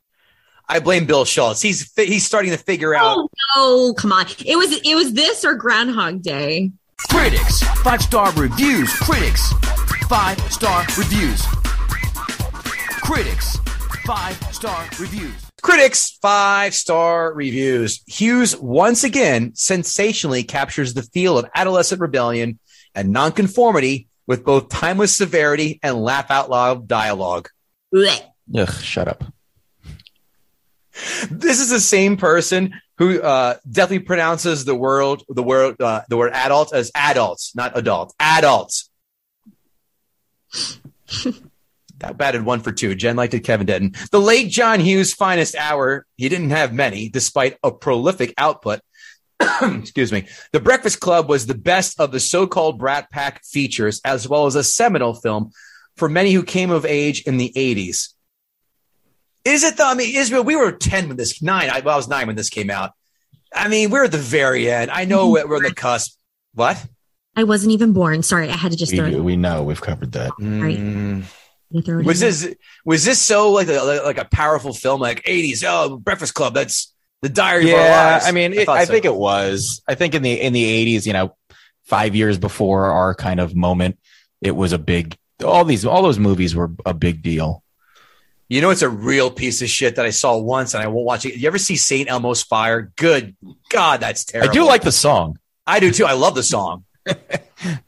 I 0.68 0.78
blame 0.80 1.06
Bill 1.06 1.24
Schultz. 1.24 1.60
He's 1.60 1.92
he's 1.96 2.24
starting 2.24 2.52
to 2.52 2.58
figure 2.58 2.94
oh, 2.94 2.98
out. 2.98 3.16
Oh 3.56 3.88
no, 3.88 3.94
come 3.94 4.12
on. 4.12 4.26
It 4.44 4.56
was 4.56 4.72
it 4.84 4.94
was 4.94 5.12
this 5.12 5.44
or 5.44 5.54
Groundhog 5.54 6.22
Day. 6.22 6.70
Critics, 7.10 7.62
five 7.82 8.02
star 8.02 8.32
reviews. 8.32 8.92
Critics, 8.94 9.52
five 10.08 10.40
star 10.52 10.84
reviews. 10.96 11.42
Critics, 13.02 13.58
five 14.04 14.54
star 14.54 14.88
reviews. 14.98 15.34
Critics 15.62 16.18
five 16.22 16.74
star 16.74 17.34
reviews. 17.34 18.02
Hughes 18.06 18.56
once 18.56 19.04
again 19.04 19.52
sensationally 19.54 20.44
captures 20.44 20.94
the 20.94 21.02
feel 21.02 21.38
of 21.38 21.46
adolescent 21.54 22.00
rebellion 22.00 22.58
and 22.96 23.10
nonconformity 23.10 24.08
with 24.26 24.44
both 24.44 24.68
timeless 24.68 25.14
severity 25.14 25.78
and 25.82 26.02
laugh 26.02 26.30
out 26.30 26.50
loud 26.50 26.88
dialogue. 26.88 27.48
Ugh, 28.56 28.72
shut 28.80 29.06
up. 29.06 29.24
This 31.30 31.60
is 31.60 31.70
the 31.70 31.80
same 31.80 32.16
person 32.16 32.74
who 32.98 33.20
uh, 33.20 33.58
definitely 33.70 34.06
pronounces 34.06 34.64
the 34.64 34.74
word 34.74 35.22
the 35.28 35.42
word 35.42 35.80
uh, 35.80 36.02
the 36.08 36.16
word 36.16 36.32
adult 36.32 36.72
as 36.74 36.90
adults, 36.94 37.54
not 37.54 37.76
adult. 37.76 38.14
Adults. 38.18 38.90
that 41.98 42.16
batted 42.16 42.44
one 42.44 42.60
for 42.60 42.72
two. 42.72 42.94
Jen 42.94 43.16
liked 43.16 43.34
it. 43.34 43.40
Kevin 43.40 43.66
didn't. 43.66 44.10
The 44.10 44.20
late 44.20 44.50
John 44.50 44.80
Hughes' 44.80 45.12
finest 45.12 45.54
hour. 45.54 46.06
He 46.16 46.30
didn't 46.30 46.50
have 46.50 46.72
many, 46.72 47.10
despite 47.10 47.58
a 47.62 47.70
prolific 47.70 48.32
output. 48.38 48.80
Excuse 49.62 50.12
me. 50.12 50.26
The 50.52 50.60
Breakfast 50.60 51.00
Club 51.00 51.28
was 51.28 51.46
the 51.46 51.54
best 51.54 52.00
of 52.00 52.12
the 52.12 52.20
so-called 52.20 52.78
Brat 52.78 53.10
Pack 53.10 53.44
features, 53.44 54.00
as 54.04 54.28
well 54.28 54.46
as 54.46 54.54
a 54.54 54.64
seminal 54.64 55.14
film 55.14 55.52
for 55.96 56.08
many 56.08 56.32
who 56.32 56.42
came 56.42 56.70
of 56.70 56.84
age 56.84 57.22
in 57.22 57.36
the 57.36 57.52
80s. 57.56 58.12
Is 59.44 59.62
it 59.62 59.76
though? 59.76 59.88
I 59.88 59.94
mean, 59.94 60.14
Israel, 60.16 60.42
we 60.42 60.56
were 60.56 60.72
10 60.72 61.08
when 61.08 61.16
this, 61.16 61.40
nine, 61.42 61.70
I, 61.70 61.80
well, 61.80 61.94
I 61.94 61.96
was 61.96 62.08
nine 62.08 62.26
when 62.26 62.36
this 62.36 62.50
came 62.50 62.70
out. 62.70 62.92
I 63.54 63.68
mean, 63.68 63.90
we're 63.90 64.04
at 64.04 64.12
the 64.12 64.18
very 64.18 64.70
end. 64.70 64.90
I 64.90 65.04
know 65.04 65.30
we're 65.30 65.46
we're 65.46 65.56
on 65.56 65.62
the 65.62 65.72
cusp. 65.72 66.18
What? 66.54 66.84
I 67.36 67.44
wasn't 67.44 67.72
even 67.72 67.92
born. 67.92 68.22
Sorry, 68.22 68.48
I 68.50 68.56
had 68.56 68.72
to 68.72 68.76
just 68.76 68.92
We, 68.92 68.98
throw 68.98 69.10
do, 69.10 69.18
it. 69.18 69.22
we 69.22 69.36
know 69.36 69.62
we've 69.62 69.80
covered 69.80 70.12
that. 70.12 70.32
Mm. 70.40 71.24
you 71.70 71.82
throw 71.82 72.00
it 72.00 72.06
Was 72.06 72.22
in 72.22 72.28
this 72.28 72.54
was 72.84 73.04
this 73.04 73.20
so 73.20 73.52
like 73.52 73.68
a, 73.68 74.02
like 74.04 74.18
a 74.18 74.24
powerful 74.24 74.72
film 74.74 75.00
like 75.00 75.22
80s? 75.22 75.62
Oh, 75.66 75.96
Breakfast 75.98 76.34
Club. 76.34 76.54
That's 76.54 76.92
the 77.22 77.28
diary 77.28 77.70
Yeah, 77.70 78.12
lives. 78.12 78.26
I 78.26 78.32
mean, 78.32 78.52
it, 78.52 78.66
thought 78.66 78.78
I 78.78 78.84
so. 78.84 78.92
think 78.92 79.04
it 79.04 79.14
was. 79.14 79.82
I 79.88 79.94
think 79.94 80.14
in 80.14 80.22
the 80.22 80.40
in 80.40 80.52
the 80.52 80.64
eighties, 80.64 81.06
you 81.06 81.12
know, 81.12 81.36
five 81.84 82.14
years 82.14 82.38
before 82.38 82.86
our 82.86 83.14
kind 83.14 83.40
of 83.40 83.54
moment, 83.54 83.98
it 84.40 84.52
was 84.52 84.72
a 84.72 84.78
big. 84.78 85.16
All 85.44 85.64
these, 85.64 85.84
all 85.84 86.02
those 86.02 86.18
movies 86.18 86.54
were 86.54 86.70
a 86.84 86.94
big 86.94 87.22
deal. 87.22 87.62
You 88.48 88.60
know, 88.60 88.70
it's 88.70 88.82
a 88.82 88.88
real 88.88 89.30
piece 89.30 89.60
of 89.60 89.68
shit 89.68 89.96
that 89.96 90.06
I 90.06 90.10
saw 90.10 90.38
once 90.38 90.72
and 90.74 90.82
I 90.82 90.86
won't 90.86 91.04
watch 91.04 91.26
it. 91.26 91.34
You 91.36 91.48
ever 91.48 91.58
see 91.58 91.76
St. 91.76 92.08
Elmo's 92.08 92.42
Fire? 92.42 92.92
Good 92.96 93.36
God, 93.70 94.00
that's 94.00 94.24
terrible. 94.24 94.50
I 94.50 94.54
do 94.54 94.64
like 94.64 94.82
the 94.82 94.92
song. 94.92 95.38
I 95.66 95.80
do 95.80 95.90
too. 95.90 96.04
I 96.06 96.12
love 96.12 96.34
the 96.34 96.42
song. 96.42 96.84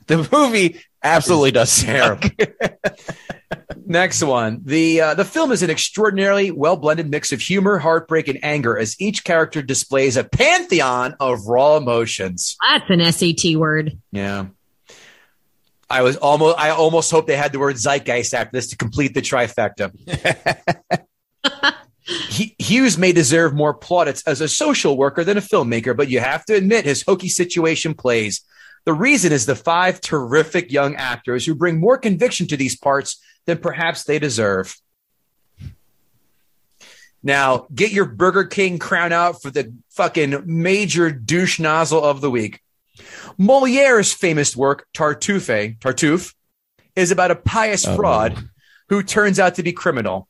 The 0.07 0.27
movie 0.33 0.81
absolutely 1.03 1.51
does 1.51 1.71
suck. 1.73 2.25
Next 3.87 4.23
one. 4.23 4.61
The 4.65 5.01
uh, 5.01 5.15
the 5.15 5.25
film 5.25 5.53
is 5.53 5.63
an 5.63 5.71
extraordinarily 5.71 6.51
well 6.51 6.77
blended 6.77 7.11
mix 7.11 7.33
of 7.33 7.41
humor, 7.41 7.79
heartbreak, 7.79 8.29
and 8.29 8.39
anger 8.45 8.79
as 8.79 9.01
each 9.01 9.25
character 9.25 9.63
displays 9.63 10.17
a 10.17 10.25
pantheon 10.25 11.15
of 11.21 11.47
raw 11.47 11.77
emotions. 11.77 12.57
That's 12.69 12.91
an 12.91 13.13
SAT 13.13 13.57
word. 13.57 13.99
Yeah. 14.13 14.47
I 15.91 16.03
was 16.03 16.17
almost 16.17 16.59
I 16.59 16.71
almost 16.71 17.11
hope 17.11 17.27
they 17.27 17.37
had 17.37 17.53
the 17.53 17.59
word 17.59 17.77
zeitgeist 17.77 18.35
after 18.35 18.51
this 18.53 18.69
to 18.69 18.77
complete 18.77 19.15
the 19.15 19.23
trifecta. 19.23 19.93
he, 22.29 22.55
Hughes 22.59 22.99
may 22.99 23.13
deserve 23.13 23.55
more 23.55 23.75
plaudits 23.75 24.23
as 24.27 24.41
a 24.41 24.49
social 24.49 24.97
worker 24.97 25.25
than 25.25 25.39
a 25.39 25.43
filmmaker, 25.43 25.97
but 25.97 26.11
you 26.11 26.21
have 26.21 26.45
to 26.47 26.55
admit 26.55 26.85
his 26.85 27.03
hokey 27.03 27.29
situation 27.29 27.95
plays. 27.95 28.43
The 28.85 28.93
reason 28.93 29.33
is 29.33 29.47
the 29.47 29.57
five 29.57 30.01
terrific 30.01 30.73
young 30.73 30.95
actors 30.97 31.45
who 31.45 31.55
bring 31.55 31.81
more 31.81 31.99
conviction 31.99 32.47
to 32.49 32.57
these 32.57 32.77
parts 32.77 33.23
than 33.49 33.59
perhaps 33.59 34.05
they 34.05 34.19
deserve. 34.19 34.77
Now, 37.23 37.67
get 37.75 37.93
your 37.93 38.05
Burger 38.05 38.45
King 38.45 38.79
crown 38.79 39.11
out 39.11 39.41
for 39.41 39.51
the 39.51 39.75
fucking 39.93 40.43
major 40.45 41.11
douche 41.11 41.59
nozzle 41.59 42.05
of 42.05 42.21
the 42.21 42.31
week. 42.31 42.61
Moliere's 43.39 44.13
famous 44.13 44.55
work, 44.55 44.87
Tartuffe, 44.95 45.79
Tartuffe, 45.79 46.35
is 46.95 47.11
about 47.11 47.31
a 47.31 47.37
pious 47.37 47.87
Oh. 47.87 47.97
fraud 47.97 48.51
who 48.91 49.03
turns 49.03 49.41
out 49.41 49.55
to 49.55 49.63
be 49.63 49.73
criminal. 49.73 50.29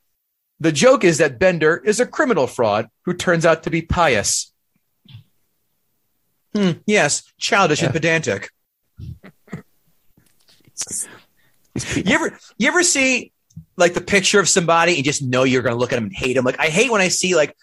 The 0.61 0.71
joke 0.71 1.03
is 1.03 1.17
that 1.17 1.39
Bender 1.39 1.81
is 1.83 1.99
a 1.99 2.05
criminal 2.07 2.47
fraud 2.47 2.87
who 3.03 3.13
turns 3.13 3.45
out 3.45 3.63
to 3.63 3.69
be 3.69 3.81
pious. 3.81 4.53
Hmm, 6.55 6.71
yes, 6.85 7.23
childish 7.37 7.81
and 7.81 7.91
pedantic. 7.91 8.49
You 11.75 12.15
ever 12.15 12.37
you 12.57 12.67
ever 12.67 12.83
see 12.83 13.31
like 13.77 13.93
the 13.93 14.01
picture 14.01 14.39
of 14.39 14.49
somebody 14.49 14.95
and 14.95 15.03
just 15.03 15.21
know 15.21 15.43
you're 15.43 15.61
going 15.61 15.75
to 15.75 15.79
look 15.79 15.93
at 15.93 15.95
them 15.95 16.05
and 16.05 16.13
hate 16.15 16.33
them? 16.33 16.45
Like 16.45 16.59
I 16.59 16.67
hate 16.67 16.91
when 16.91 17.01
I 17.01 17.07
see 17.07 17.35
like 17.35 17.55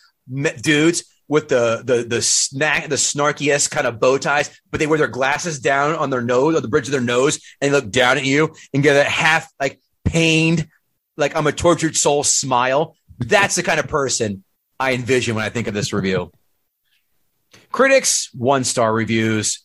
dudes 0.63 1.05
with 1.29 1.49
the 1.49 1.83
the 1.85 2.05
the 2.05 2.23
snack 2.23 2.89
the 2.89 2.97
snarkiest 2.97 3.71
kind 3.71 3.87
of 3.87 3.99
bow 3.99 4.19
ties, 4.19 4.51
but 4.71 4.81
they 4.81 4.87
wear 4.87 4.99
their 4.99 5.09
glasses 5.09 5.59
down 5.59 5.95
on 5.95 6.11
their 6.11 6.23
nose 6.23 6.57
or 6.57 6.61
the 6.61 6.69
bridge 6.69 6.87
of 6.87 6.93
their 6.93 7.01
nose 7.01 7.41
and 7.61 7.73
look 7.73 7.91
down 7.91 8.17
at 8.17 8.25
you 8.25 8.55
and 8.73 8.83
get 8.83 8.95
that 8.95 9.07
half 9.07 9.51
like 9.61 9.81
pained, 10.05 10.69
like 11.17 11.37
I'm 11.37 11.47
a 11.47 11.53
tortured 11.53 11.97
soul 11.97 12.23
smile. 12.25 12.97
That's 13.19 13.57
the 13.57 13.63
kind 13.63 13.81
of 13.81 13.89
person 13.89 14.45
I 14.79 14.93
envision 14.95 15.35
when 15.35 15.45
I 15.45 15.49
think 15.49 15.67
of 15.67 15.75
this 15.75 15.93
review. 15.93 16.31
Critics, 17.73 18.31
one 18.33 18.65
star 18.65 18.93
reviews. 18.93 19.63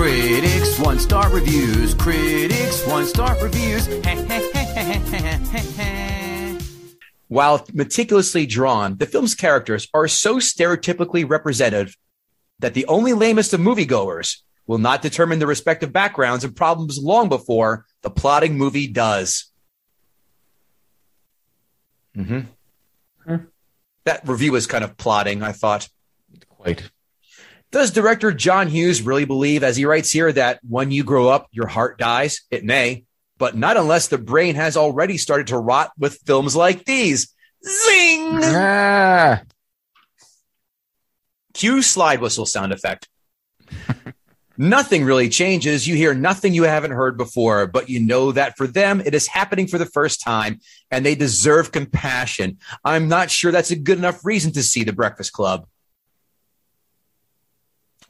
Critics, 0.00 0.78
one 0.78 0.98
star 0.98 1.28
reviews. 1.28 1.92
Critics, 1.92 2.86
one 2.86 3.04
star 3.04 3.36
reviews. 3.42 3.86
While 7.28 7.66
meticulously 7.74 8.46
drawn, 8.46 8.96
the 8.96 9.04
film's 9.04 9.34
characters 9.34 9.88
are 9.92 10.08
so 10.08 10.36
stereotypically 10.36 11.28
representative 11.28 11.98
that 12.60 12.72
the 12.72 12.86
only 12.86 13.12
lamest 13.12 13.52
of 13.52 13.60
moviegoers 13.60 14.38
will 14.66 14.78
not 14.78 15.02
determine 15.02 15.38
the 15.38 15.46
respective 15.46 15.92
backgrounds 15.92 16.44
and 16.44 16.56
problems 16.56 16.96
long 16.96 17.28
before 17.28 17.84
the 18.00 18.08
plotting 18.08 18.56
movie 18.56 18.86
does. 18.86 19.52
hmm 22.14 22.40
That 24.04 24.26
review 24.26 24.52
was 24.52 24.66
kind 24.66 24.82
of 24.82 24.96
plotting, 24.96 25.42
I 25.42 25.52
thought. 25.52 25.90
Quite. 26.48 26.90
Does 27.72 27.92
director 27.92 28.32
John 28.32 28.68
Hughes 28.68 29.02
really 29.02 29.24
believe, 29.24 29.62
as 29.62 29.76
he 29.76 29.84
writes 29.84 30.10
here, 30.10 30.32
that 30.32 30.60
when 30.68 30.90
you 30.90 31.04
grow 31.04 31.28
up, 31.28 31.48
your 31.52 31.68
heart 31.68 31.98
dies? 31.98 32.42
It 32.50 32.64
may, 32.64 33.04
but 33.38 33.56
not 33.56 33.76
unless 33.76 34.08
the 34.08 34.18
brain 34.18 34.56
has 34.56 34.76
already 34.76 35.16
started 35.18 35.48
to 35.48 35.58
rot 35.58 35.92
with 35.96 36.20
films 36.26 36.56
like 36.56 36.84
these. 36.84 37.32
Zing! 37.64 38.40
Ah, 38.42 39.42
Cue 41.54 41.82
slide 41.82 42.20
whistle 42.20 42.46
sound 42.46 42.72
effect. 42.72 43.08
nothing 44.60 45.04
really 45.04 45.28
changes. 45.28 45.86
You 45.86 45.94
hear 45.94 46.14
nothing 46.14 46.54
you 46.54 46.64
haven't 46.64 46.90
heard 46.90 47.16
before, 47.16 47.66
but 47.66 47.88
you 47.88 48.00
know 48.00 48.32
that 48.32 48.56
for 48.56 48.66
them, 48.66 49.00
it 49.00 49.14
is 49.14 49.26
happening 49.26 49.66
for 49.66 49.78
the 49.78 49.86
first 49.86 50.20
time 50.20 50.60
and 50.90 51.04
they 51.04 51.14
deserve 51.14 51.72
compassion. 51.72 52.58
I'm 52.84 53.08
not 53.08 53.30
sure 53.30 53.52
that's 53.52 53.70
a 53.70 53.76
good 53.76 53.98
enough 53.98 54.24
reason 54.24 54.52
to 54.52 54.62
see 54.62 54.84
The 54.84 54.92
Breakfast 54.92 55.32
Club. 55.32 55.66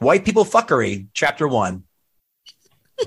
White 0.01 0.24
People 0.24 0.46
Fuckery, 0.46 1.09
Chapter 1.12 1.46
One. 1.46 1.84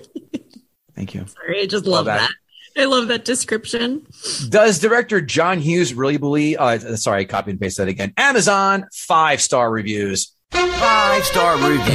Thank 0.95 1.15
you. 1.15 1.25
Sorry, 1.25 1.61
I 1.61 1.65
just 1.65 1.85
love 1.85 2.05
that. 2.05 2.29
that. 2.75 2.81
I 2.81 2.85
love 2.85 3.07
that 3.07 3.25
description. 3.25 4.05
Does 4.49 4.79
director 4.79 5.19
John 5.19 5.59
Hughes 5.59 5.93
really 5.93 6.17
believe? 6.17 6.57
Uh, 6.59 6.95
sorry, 6.95 7.21
I 7.21 7.25
copied 7.25 7.51
and 7.51 7.59
paste 7.59 7.77
that 7.77 7.87
again. 7.87 8.13
Amazon 8.15 8.85
five 8.93 9.41
star 9.41 9.71
reviews. 9.71 10.35
Five 10.51 11.23
star 11.25 11.55
reviews. 11.57 11.87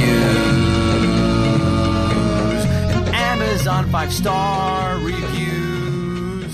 Amazon 3.13 3.89
five 3.89 4.13
star 4.13 4.97
reviews. 4.99 6.53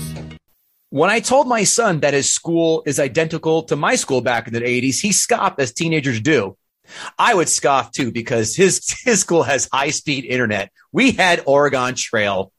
When 0.90 1.10
I 1.10 1.18
told 1.18 1.48
my 1.48 1.64
son 1.64 2.00
that 2.00 2.14
his 2.14 2.32
school 2.32 2.84
is 2.86 3.00
identical 3.00 3.64
to 3.64 3.76
my 3.76 3.96
school 3.96 4.20
back 4.20 4.46
in 4.46 4.54
the 4.54 4.60
80s, 4.60 5.00
he 5.00 5.10
scoffed 5.10 5.60
as 5.60 5.72
teenagers 5.72 6.20
do. 6.20 6.56
I 7.18 7.34
would 7.34 7.48
scoff 7.48 7.92
too 7.92 8.12
because 8.12 8.54
his 8.56 8.80
his 9.04 9.20
school 9.20 9.42
has 9.42 9.68
high 9.72 9.90
speed 9.90 10.24
internet. 10.24 10.70
We 10.92 11.12
had 11.12 11.42
Oregon 11.46 11.94
Trail. 11.94 12.52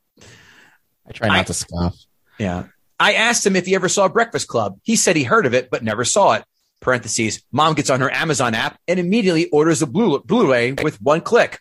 I 1.08 1.12
try 1.14 1.28
not 1.28 1.38
I- 1.38 1.44
to 1.44 1.54
scoff. 1.54 1.96
Yeah. 2.38 2.66
I 3.00 3.14
asked 3.14 3.46
him 3.46 3.56
if 3.56 3.68
he 3.68 3.76
ever 3.76 3.90
saw 3.90 4.08
Breakfast 4.08 4.48
Club. 4.48 4.80
He 4.84 4.96
said 4.96 5.16
he 5.16 5.24
heard 5.24 5.46
of 5.46 5.54
it, 5.54 5.70
but 5.70 5.84
never 5.84 6.04
saw 6.04 6.34
it. 6.34 6.44
Parentheses. 6.80 7.44
Mom 7.52 7.76
gets 7.76 7.90
on 7.92 8.02
her 8.02 8.12
Amazon 8.12 8.56
app 8.56 8.80
and 8.88 9.00
immediately 9.00 9.50
orders 9.50 9.82
a 9.82 9.88
Blu- 9.88 10.22
Blu-ray 10.24 10.74
with 10.84 11.00
one 11.02 11.22
click. 11.22 11.60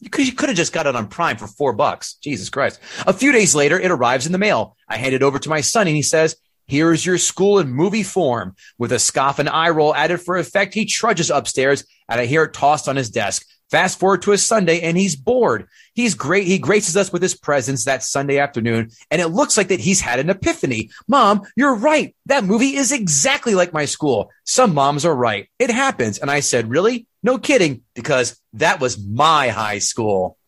You 0.00 0.08
could, 0.10 0.26
you 0.26 0.32
could 0.32 0.48
have 0.48 0.56
just 0.56 0.72
got 0.72 0.86
it 0.86 0.94
on 0.94 1.08
Prime 1.08 1.36
for 1.36 1.48
four 1.48 1.72
bucks. 1.72 2.14
Jesus 2.22 2.48
Christ. 2.48 2.78
A 3.06 3.12
few 3.12 3.32
days 3.32 3.56
later, 3.56 3.78
it 3.78 3.90
arrives 3.90 4.26
in 4.26 4.32
the 4.32 4.38
mail. 4.38 4.76
I 4.88 4.96
hand 4.96 5.14
it 5.14 5.22
over 5.24 5.40
to 5.40 5.48
my 5.48 5.60
son 5.62 5.88
and 5.88 5.96
he 5.96 6.02
says, 6.02 6.36
here 6.66 6.92
is 6.92 7.04
your 7.04 7.18
school 7.18 7.58
in 7.58 7.68
movie 7.70 8.02
form. 8.04 8.54
With 8.78 8.92
a 8.92 8.98
scoff 9.00 9.38
and 9.40 9.48
eye 9.48 9.70
roll 9.70 9.94
added 9.94 10.20
for 10.20 10.36
effect, 10.36 10.74
he 10.74 10.84
trudges 10.84 11.30
upstairs 11.30 11.84
and 12.08 12.20
I 12.20 12.26
hear 12.26 12.44
it 12.44 12.52
tossed 12.52 12.88
on 12.88 12.96
his 12.96 13.10
desk. 13.10 13.46
Fast 13.70 13.98
forward 13.98 14.22
to 14.22 14.32
a 14.32 14.38
Sunday 14.38 14.80
and 14.80 14.96
he's 14.96 15.14
bored. 15.14 15.68
He's 15.92 16.14
great. 16.14 16.46
He 16.46 16.58
graces 16.58 16.96
us 16.96 17.12
with 17.12 17.20
his 17.20 17.36
presence 17.36 17.84
that 17.84 18.02
Sunday 18.02 18.38
afternoon 18.38 18.90
and 19.10 19.20
it 19.20 19.28
looks 19.28 19.58
like 19.58 19.68
that 19.68 19.80
he's 19.80 20.00
had 20.00 20.18
an 20.18 20.30
epiphany. 20.30 20.90
Mom, 21.06 21.42
you're 21.54 21.74
right. 21.74 22.16
That 22.26 22.44
movie 22.44 22.76
is 22.76 22.92
exactly 22.92 23.54
like 23.54 23.74
my 23.74 23.84
school. 23.84 24.30
Some 24.44 24.72
moms 24.72 25.04
are 25.04 25.14
right. 25.14 25.50
It 25.58 25.70
happens. 25.70 26.18
And 26.18 26.30
I 26.30 26.40
said, 26.40 26.70
really? 26.70 27.06
No 27.22 27.36
kidding, 27.36 27.82
because 27.94 28.40
that 28.54 28.80
was 28.80 28.98
my 28.98 29.48
high 29.48 29.80
school. 29.80 30.38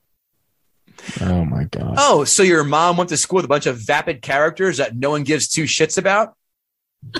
Oh 1.21 1.45
my 1.45 1.65
god. 1.65 1.95
Oh, 1.99 2.25
so 2.25 2.43
your 2.43 2.65
mom 2.65 2.97
went 2.97 3.11
to 3.11 3.17
school 3.17 3.37
with 3.37 3.45
a 3.45 3.49
bunch 3.49 3.67
of 3.67 3.79
vapid 3.79 4.23
characters 4.23 4.79
that 4.79 4.97
no 4.97 5.11
one 5.11 5.25
gives 5.25 5.49
two 5.49 5.65
shits 5.65 5.99
about? 5.99 6.35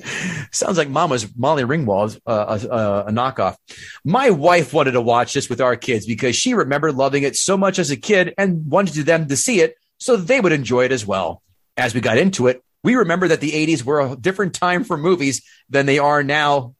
Sounds 0.52 0.78
like 0.78 0.88
mom 0.88 1.10
was 1.10 1.34
Molly 1.36 1.64
Ringwald's 1.64 2.20
uh, 2.26 2.58
a, 2.60 2.68
a, 2.68 3.04
a 3.06 3.10
knockoff. 3.10 3.56
My 4.04 4.30
wife 4.30 4.72
wanted 4.72 4.92
to 4.92 5.00
watch 5.00 5.34
this 5.34 5.48
with 5.48 5.60
our 5.60 5.76
kids 5.76 6.06
because 6.06 6.36
she 6.36 6.54
remembered 6.54 6.94
loving 6.94 7.22
it 7.22 7.36
so 7.36 7.56
much 7.56 7.78
as 7.78 7.90
a 7.90 7.96
kid 7.96 8.34
and 8.38 8.70
wanted 8.70 9.06
them 9.06 9.28
to 9.28 9.36
see 9.36 9.60
it 9.60 9.74
so 9.98 10.16
they 10.16 10.40
would 10.40 10.52
enjoy 10.52 10.84
it 10.84 10.92
as 10.92 11.06
well. 11.06 11.42
As 11.76 11.94
we 11.94 12.00
got 12.00 12.18
into 12.18 12.48
it, 12.48 12.62
we 12.84 12.96
remember 12.96 13.28
that 13.28 13.40
the 13.40 13.52
80s 13.52 13.84
were 13.84 14.00
a 14.00 14.16
different 14.16 14.54
time 14.54 14.84
for 14.84 14.96
movies 14.96 15.42
than 15.70 15.86
they 15.86 15.98
are 15.98 16.22
now 16.22 16.74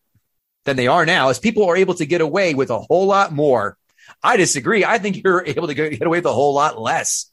than 0.64 0.76
they 0.76 0.86
are 0.86 1.04
now 1.04 1.28
as 1.28 1.38
people 1.38 1.64
are 1.64 1.76
able 1.76 1.94
to 1.94 2.06
get 2.06 2.20
away 2.20 2.54
with 2.54 2.70
a 2.70 2.78
whole 2.78 3.06
lot 3.06 3.32
more. 3.32 3.76
I 4.22 4.36
disagree. 4.36 4.84
I 4.84 4.98
think 4.98 5.22
you're 5.22 5.44
able 5.44 5.68
to 5.68 5.74
get 5.74 6.02
away 6.02 6.18
with 6.18 6.26
a 6.26 6.32
whole 6.32 6.54
lot 6.54 6.80
less. 6.80 7.30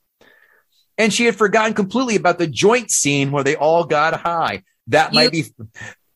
And 0.98 1.14
she 1.14 1.26
had 1.26 1.36
forgotten 1.36 1.74
completely 1.74 2.16
about 2.16 2.40
the 2.40 2.48
joint 2.48 2.92
scene 2.92 3.32
where 3.32 3.44
they 3.44 3.56
all 3.56 3.86
got 3.86 4.20
high. 4.20 4.64
That 4.90 5.14
might 5.14 5.32
be 5.32 5.46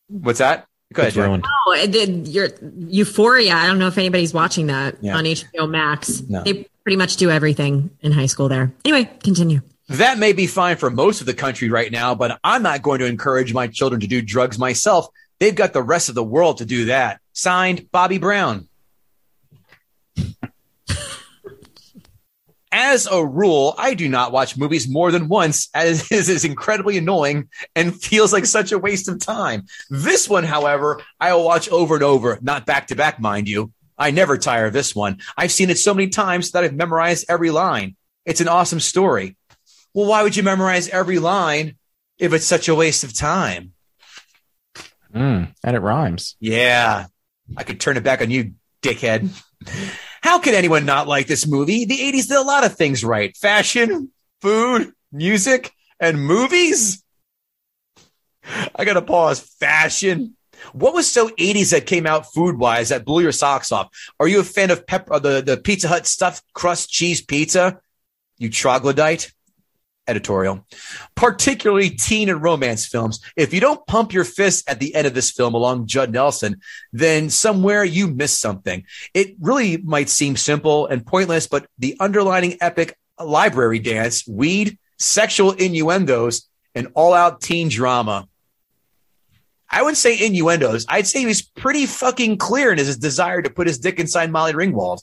what's 0.07 0.39
that? 0.39 0.67
Go 0.93 1.01
ahead, 1.01 1.09
It's 1.09 1.17
ruined. 1.17 1.45
Oh, 1.67 1.75
and 1.79 1.91
then 1.93 2.25
your 2.25 2.49
Euphoria. 2.87 3.53
I 3.55 3.65
don't 3.65 3.79
know 3.79 3.87
if 3.87 3.97
anybody's 3.97 4.33
watching 4.33 4.67
that 4.67 4.97
Yeah. 5.01 5.15
on 5.17 5.25
HBO 5.25 5.67
Max. 5.67 6.21
No. 6.27 6.43
They 6.43 6.67
pretty 6.83 6.97
much 6.97 7.17
do 7.17 7.31
everything 7.31 7.89
in 8.01 8.11
high 8.11 8.27
school 8.27 8.47
there. 8.47 8.71
Anyway, 8.85 9.09
continue. 9.23 9.61
That 9.89 10.17
may 10.19 10.33
be 10.33 10.45
fine 10.47 10.77
for 10.77 10.89
most 10.91 11.19
of 11.21 11.25
the 11.27 11.33
country 11.33 11.69
right 11.69 11.91
now, 11.91 12.13
but 12.15 12.39
I'm 12.43 12.61
not 12.63 12.81
going 12.83 12.99
to 12.99 13.05
encourage 13.05 13.53
my 13.53 13.67
children 13.67 14.01
to 14.01 14.07
do 14.07 14.21
drugs 14.21 14.59
myself. 14.59 15.07
They've 15.39 15.55
got 15.55 15.73
the 15.73 15.81
rest 15.83 16.09
of 16.09 16.15
the 16.15 16.23
world 16.23 16.59
to 16.59 16.65
do 16.65 16.85
that. 16.85 17.19
Signed, 17.33 17.89
Bobby 17.91 18.17
Brown. 18.19 18.67
As 22.75 23.05
a 23.05 23.23
rule, 23.23 23.75
I 23.77 23.93
do 23.93 24.09
not 24.09 24.31
watch 24.31 24.57
movies 24.57 24.89
more 24.89 25.11
than 25.11 25.27
once, 25.27 25.69
as 25.75 26.01
it 26.11 26.27
is 26.27 26.43
incredibly 26.43 26.97
annoying 26.97 27.49
and 27.75 27.95
feels 27.95 28.33
like 28.33 28.47
such 28.47 28.71
a 28.71 28.79
waste 28.79 29.07
of 29.07 29.19
time. 29.19 29.67
This 29.91 30.27
one, 30.27 30.43
however, 30.43 30.99
I 31.19 31.33
will 31.33 31.45
watch 31.45 31.69
over 31.69 31.93
and 31.93 32.03
over, 32.03 32.39
not 32.41 32.65
back 32.65 32.87
to 32.87 32.95
back, 32.95 33.19
mind 33.19 33.47
you. 33.47 33.71
I 33.95 34.09
never 34.09 34.39
tire 34.39 34.65
of 34.65 34.73
this 34.73 34.95
one. 34.95 35.19
I've 35.37 35.51
seen 35.51 35.69
it 35.69 35.77
so 35.77 35.93
many 35.93 36.09
times 36.09 36.49
that 36.51 36.63
I've 36.63 36.73
memorized 36.73 37.25
every 37.29 37.51
line. 37.51 37.95
It's 38.25 38.41
an 38.41 38.47
awesome 38.47 38.79
story. 38.79 39.37
Well, 39.93 40.07
why 40.07 40.23
would 40.23 40.35
you 40.35 40.41
memorize 40.41 40.89
every 40.89 41.19
line 41.19 41.75
if 42.17 42.33
it's 42.33 42.47
such 42.47 42.69
a 42.69 42.75
waste 42.75 43.03
of 43.03 43.13
time? 43.13 43.73
Mm, 45.13 45.53
and 45.63 45.75
it 45.75 45.79
rhymes. 45.79 46.35
Yeah, 46.39 47.05
I 47.55 47.63
could 47.63 47.79
turn 47.79 47.97
it 47.97 48.03
back 48.03 48.21
on 48.21 48.31
you, 48.31 48.53
dickhead. 48.81 49.29
How 50.23 50.39
could 50.39 50.53
anyone 50.53 50.85
not 50.85 51.05
like 51.05 51.27
this 51.27 51.45
movie? 51.45 51.83
The 51.83 51.97
80s 51.97 52.29
did 52.29 52.37
a 52.37 52.41
lot 52.41 52.63
of 52.63 52.77
things 52.77 53.03
right 53.03 53.35
fashion, 53.35 54.11
food, 54.41 54.93
music, 55.11 55.73
and 55.99 56.17
movies. 56.17 57.03
I 58.73 58.85
got 58.85 58.93
to 58.93 59.01
pause. 59.01 59.41
Fashion. 59.59 60.37
What 60.71 60.93
was 60.93 61.11
so 61.11 61.27
80s 61.27 61.71
that 61.71 61.85
came 61.85 62.07
out 62.07 62.33
food 62.33 62.57
wise 62.57 62.87
that 62.87 63.03
blew 63.03 63.21
your 63.21 63.33
socks 63.33 63.73
off? 63.73 63.89
Are 64.17 64.27
you 64.29 64.39
a 64.39 64.45
fan 64.45 64.71
of 64.71 64.87
pep- 64.87 65.11
uh, 65.11 65.19
the, 65.19 65.41
the 65.41 65.57
Pizza 65.57 65.89
Hut 65.89 66.07
stuffed 66.07 66.41
crust 66.53 66.89
cheese 66.89 67.21
pizza? 67.21 67.81
You 68.37 68.49
troglodyte? 68.49 69.29
Editorial. 70.07 70.65
Particularly 71.15 71.89
teen 71.89 72.29
and 72.29 72.41
romance 72.41 72.85
films. 72.85 73.21
If 73.37 73.53
you 73.53 73.61
don't 73.61 73.85
pump 73.87 74.13
your 74.13 74.25
fist 74.25 74.69
at 74.69 74.79
the 74.79 74.93
end 74.95 75.07
of 75.07 75.13
this 75.13 75.31
film 75.31 75.53
along 75.53 75.87
Judd 75.87 76.11
Nelson, 76.11 76.59
then 76.91 77.29
somewhere 77.29 77.83
you 77.83 78.07
missed 78.07 78.41
something. 78.41 78.83
It 79.13 79.35
really 79.39 79.77
might 79.77 80.09
seem 80.09 80.35
simple 80.35 80.87
and 80.87 81.05
pointless, 81.05 81.47
but 81.47 81.67
the 81.79 81.95
underlining 81.99 82.57
epic 82.59 82.97
library 83.23 83.79
dance, 83.79 84.27
weed, 84.27 84.77
sexual 84.99 85.51
innuendos, 85.51 86.49
and 86.75 86.89
all 86.95 87.13
out 87.13 87.41
teen 87.41 87.69
drama. 87.69 88.27
I 89.69 89.81
wouldn't 89.81 89.97
say 89.97 90.23
innuendos. 90.23 90.85
I'd 90.87 91.07
say 91.07 91.21
he 91.21 91.25
was 91.25 91.41
pretty 91.41 91.85
fucking 91.85 92.37
clear 92.37 92.71
in 92.71 92.77
his 92.77 92.97
desire 92.97 93.41
to 93.41 93.49
put 93.49 93.67
his 93.67 93.79
dick 93.79 93.99
inside 93.99 94.31
Molly 94.31 94.53
Ringwald. 94.53 95.01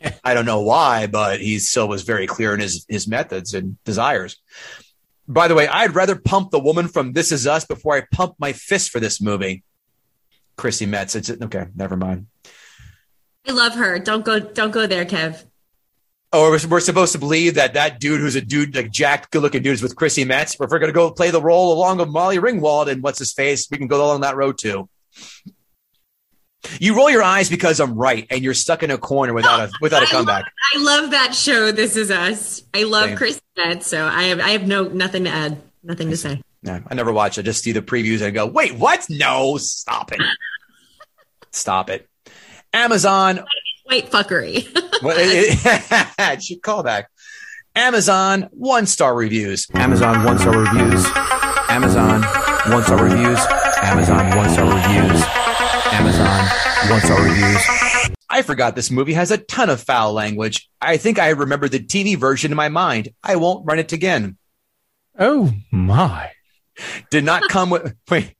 I 0.24 0.34
don't 0.34 0.46
know 0.46 0.62
why, 0.62 1.06
but 1.06 1.40
he 1.40 1.58
still 1.58 1.88
was 1.88 2.02
very 2.02 2.26
clear 2.26 2.54
in 2.54 2.60
his, 2.60 2.86
his 2.88 3.06
methods 3.06 3.54
and 3.54 3.82
desires. 3.84 4.36
By 5.28 5.48
the 5.48 5.54
way, 5.54 5.68
I'd 5.68 5.94
rather 5.94 6.16
pump 6.16 6.50
the 6.50 6.58
woman 6.58 6.88
from 6.88 7.12
This 7.12 7.30
Is 7.30 7.46
Us 7.46 7.64
before 7.64 7.96
I 7.96 8.02
pump 8.12 8.34
my 8.38 8.52
fist 8.52 8.90
for 8.90 8.98
this 8.98 9.20
movie. 9.20 9.62
Chrissy 10.56 10.86
Metz. 10.86 11.14
It's 11.14 11.30
okay. 11.30 11.66
Never 11.74 11.96
mind. 11.96 12.26
I 13.46 13.52
love 13.52 13.74
her. 13.74 13.98
Don't 13.98 14.24
go. 14.24 14.38
Don't 14.38 14.72
go 14.72 14.86
there, 14.86 15.04
Kev. 15.04 15.44
Oh, 16.32 16.50
we're, 16.50 16.68
we're 16.68 16.80
supposed 16.80 17.12
to 17.12 17.18
believe 17.18 17.54
that 17.54 17.74
that 17.74 17.98
dude 17.98 18.20
who's 18.20 18.36
a 18.36 18.40
dude, 18.40 18.76
like 18.76 18.92
Jack, 18.92 19.30
good 19.30 19.42
looking 19.42 19.62
dude 19.62 19.74
is 19.74 19.82
with 19.82 19.96
Chrissy 19.96 20.24
Metz. 20.24 20.54
If 20.54 20.60
we're 20.60 20.78
going 20.78 20.92
to 20.92 20.92
go 20.92 21.10
play 21.10 21.30
the 21.30 21.42
role 21.42 21.72
along 21.72 21.98
with 21.98 22.08
Molly 22.08 22.38
Ringwald 22.38 22.88
and 22.88 23.02
what's 23.02 23.18
his 23.18 23.32
face, 23.32 23.68
we 23.70 23.78
can 23.78 23.88
go 23.88 24.04
along 24.04 24.20
that 24.20 24.36
road 24.36 24.58
too. 24.58 24.88
You 26.78 26.96
roll 26.96 27.10
your 27.10 27.22
eyes 27.22 27.48
because 27.48 27.80
I'm 27.80 27.94
right, 27.94 28.26
and 28.30 28.42
you're 28.42 28.54
stuck 28.54 28.82
in 28.82 28.90
a 28.90 28.98
corner 28.98 29.32
without 29.32 29.60
a 29.60 29.72
without 29.80 30.02
a 30.02 30.06
I 30.06 30.10
comeback. 30.10 30.44
Love, 30.44 30.52
I 30.74 30.78
love 31.00 31.10
that 31.12 31.34
show. 31.34 31.72
This 31.72 31.96
is 31.96 32.10
us. 32.10 32.62
I 32.74 32.82
love 32.82 33.08
Same. 33.08 33.16
Chrissy 33.16 33.40
Metz, 33.56 33.86
so 33.86 34.04
I 34.04 34.24
have 34.24 34.40
I 34.40 34.50
have 34.50 34.66
no 34.66 34.84
nothing 34.84 35.24
to 35.24 35.30
add. 35.30 35.60
Nothing 35.82 36.10
to 36.10 36.16
say. 36.16 36.42
Yeah, 36.62 36.80
I 36.86 36.94
never 36.94 37.10
watch. 37.12 37.38
I 37.38 37.42
just 37.42 37.64
see 37.64 37.72
the 37.72 37.80
previews 37.80 38.20
and 38.20 38.34
go, 38.34 38.46
wait, 38.46 38.74
what? 38.74 39.06
No, 39.08 39.56
stop 39.56 40.12
it. 40.12 40.20
stop 41.52 41.88
it. 41.88 42.06
Amazon. 42.72 43.40
White 43.84 44.10
fuckery. 44.10 44.66
What, 45.02 45.16
it, 45.18 46.42
should 46.42 46.60
call 46.60 46.82
back. 46.82 47.08
Amazon 47.74 48.50
one 48.50 48.84
star 48.84 49.14
reviews. 49.14 49.66
Amazon 49.72 50.24
one 50.24 50.38
star 50.38 50.58
reviews. 50.58 51.06
Amazon 51.70 52.20
one 52.70 52.82
star 52.84 53.02
reviews. 53.02 53.38
Amazon 53.82 54.36
one 54.36 54.50
star 54.50 54.66
reviews. 54.66 55.39
Amazon 56.00 56.90
one 56.90 57.00
star 57.02 57.22
reviews. 57.22 57.62
I 58.30 58.40
forgot 58.40 58.74
this 58.74 58.90
movie 58.90 59.12
has 59.12 59.30
a 59.30 59.36
ton 59.36 59.68
of 59.68 59.82
foul 59.82 60.14
language. 60.14 60.70
I 60.80 60.96
think 60.96 61.18
I 61.18 61.28
remember 61.28 61.68
the 61.68 61.78
TV 61.78 62.16
version 62.16 62.50
in 62.50 62.56
my 62.56 62.70
mind. 62.70 63.10
I 63.22 63.36
won't 63.36 63.66
run 63.66 63.78
it 63.78 63.92
again. 63.92 64.38
Oh 65.18 65.52
my. 65.70 66.30
Did 67.10 67.24
not 67.24 67.42
come 67.50 67.68
with, 67.68 67.94
wait, 68.10 68.34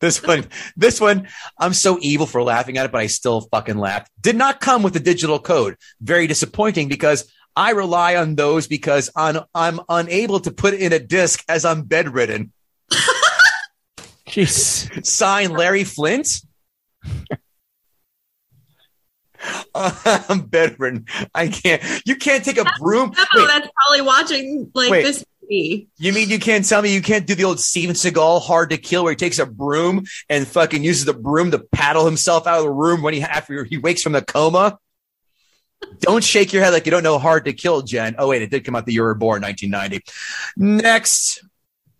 this 0.00 0.24
one, 0.24 0.48
this 0.76 1.00
one, 1.00 1.28
I'm 1.56 1.72
so 1.72 1.98
evil 2.00 2.26
for 2.26 2.42
laughing 2.42 2.78
at 2.78 2.86
it, 2.86 2.90
but 2.90 3.00
I 3.00 3.06
still 3.06 3.42
fucking 3.42 3.78
laughed. 3.78 4.10
Did 4.20 4.34
not 4.34 4.60
come 4.60 4.82
with 4.82 4.94
the 4.94 4.98
digital 4.98 5.38
code. 5.38 5.76
Very 6.00 6.26
disappointing 6.26 6.88
because 6.88 7.32
I 7.54 7.70
rely 7.70 8.16
on 8.16 8.34
those 8.34 8.66
because 8.66 9.08
I'm, 9.14 9.38
I'm 9.54 9.78
unable 9.88 10.40
to 10.40 10.50
put 10.50 10.74
in 10.74 10.92
a 10.92 10.98
disc 10.98 11.44
as 11.48 11.64
I'm 11.64 11.82
bedridden. 11.82 12.52
Jeez. 14.26 15.06
Sign 15.06 15.52
Larry 15.52 15.84
Flynt. 15.84 16.40
Um, 19.74 19.92
I'm 20.28 20.40
bedridden. 20.42 21.06
I 21.34 21.48
can't. 21.48 21.82
You 22.06 22.16
can't 22.16 22.44
take 22.44 22.58
a 22.58 22.64
broom. 22.78 23.12
No, 23.34 23.46
that's 23.46 23.68
probably 23.68 24.02
watching 24.02 24.70
like 24.74 24.90
Wait. 24.90 25.02
this 25.02 25.24
movie. 25.42 25.88
you 25.98 26.12
mean 26.12 26.28
you 26.28 26.38
can't 26.38 26.66
tell 26.66 26.80
me 26.80 26.94
you 26.94 27.02
can't 27.02 27.26
do 27.26 27.34
the 27.34 27.44
old 27.44 27.60
Steven 27.60 27.94
Seagal 27.94 28.42
hard 28.42 28.70
to 28.70 28.78
kill 28.78 29.02
where 29.02 29.12
he 29.12 29.16
takes 29.16 29.38
a 29.38 29.46
broom 29.46 30.04
and 30.28 30.46
fucking 30.46 30.82
uses 30.82 31.04
the 31.04 31.12
broom 31.14 31.50
to 31.50 31.58
paddle 31.58 32.06
himself 32.06 32.46
out 32.46 32.58
of 32.58 32.64
the 32.64 32.70
room 32.70 33.02
when 33.02 33.14
he 33.14 33.22
after 33.22 33.64
he 33.64 33.78
wakes 33.78 34.02
from 34.02 34.12
the 34.12 34.22
coma? 34.22 34.78
Don't 36.00 36.24
shake 36.24 36.52
your 36.52 36.62
head 36.62 36.72
like 36.72 36.86
you 36.86 36.90
don't 36.90 37.02
know 37.02 37.18
hard 37.18 37.44
to 37.44 37.52
kill, 37.52 37.82
Jen. 37.82 38.14
Oh 38.18 38.28
wait, 38.28 38.42
it 38.42 38.50
did 38.50 38.64
come 38.64 38.74
out 38.74 38.86
the 38.86 38.92
year 38.92 39.02
we 39.02 39.08
were 39.08 39.14
born, 39.14 39.42
1990. 39.42 40.04
Next. 40.56 41.44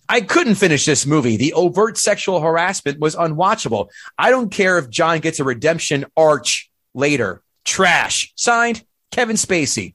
I 0.09 0.21
couldn't 0.21 0.57
finish 0.57 0.85
this 0.85 1.07
movie. 1.07 1.37
The 1.37 1.53
overt 1.55 1.97
sexual 1.97 2.41
harassment 2.41 2.99
was 2.99 3.17
unwatchable. 3.17 3.89
I 4.19 4.31
don't 4.31 4.51
care 4.51 4.79
if 4.79 4.91
John 4.91 5.21
gets 5.21 5.41
a 5.41 5.45
redemption 5.45 6.05
arch 6.17 6.71
later. 6.93 7.43
Trash. 7.65 8.33
Signed, 8.37 8.85
Kevin 9.11 9.37
Spacey. 9.37 9.95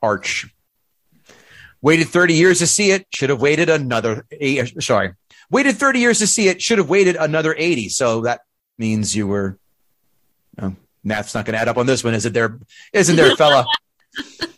Arch. 0.00 0.46
Waited 1.80 2.08
30 2.08 2.34
years 2.34 2.58
to 2.60 2.66
see 2.66 2.90
it. 2.90 3.06
Should 3.10 3.30
have 3.30 3.40
waited 3.40 3.68
another. 3.68 4.26
Sorry. 4.80 5.12
Waited 5.50 5.76
30 5.76 5.98
years 5.98 6.18
to 6.20 6.26
see 6.26 6.48
it. 6.48 6.60
Should 6.62 6.78
have 6.78 6.88
waited 6.88 7.16
another 7.16 7.54
80. 7.56 7.88
So 7.88 8.22
that 8.22 8.40
means 8.78 9.14
you 9.14 9.26
were. 9.26 9.58
Oh, 10.60 10.74
math's 11.04 11.34
not 11.34 11.44
going 11.44 11.54
to 11.54 11.60
add 11.60 11.68
up 11.68 11.76
on 11.76 11.86
this 11.86 12.02
one, 12.02 12.14
is 12.14 12.26
it 12.26 12.32
there? 12.32 12.58
Isn't 12.92 13.16
there, 13.16 13.34
fella? 13.36 13.64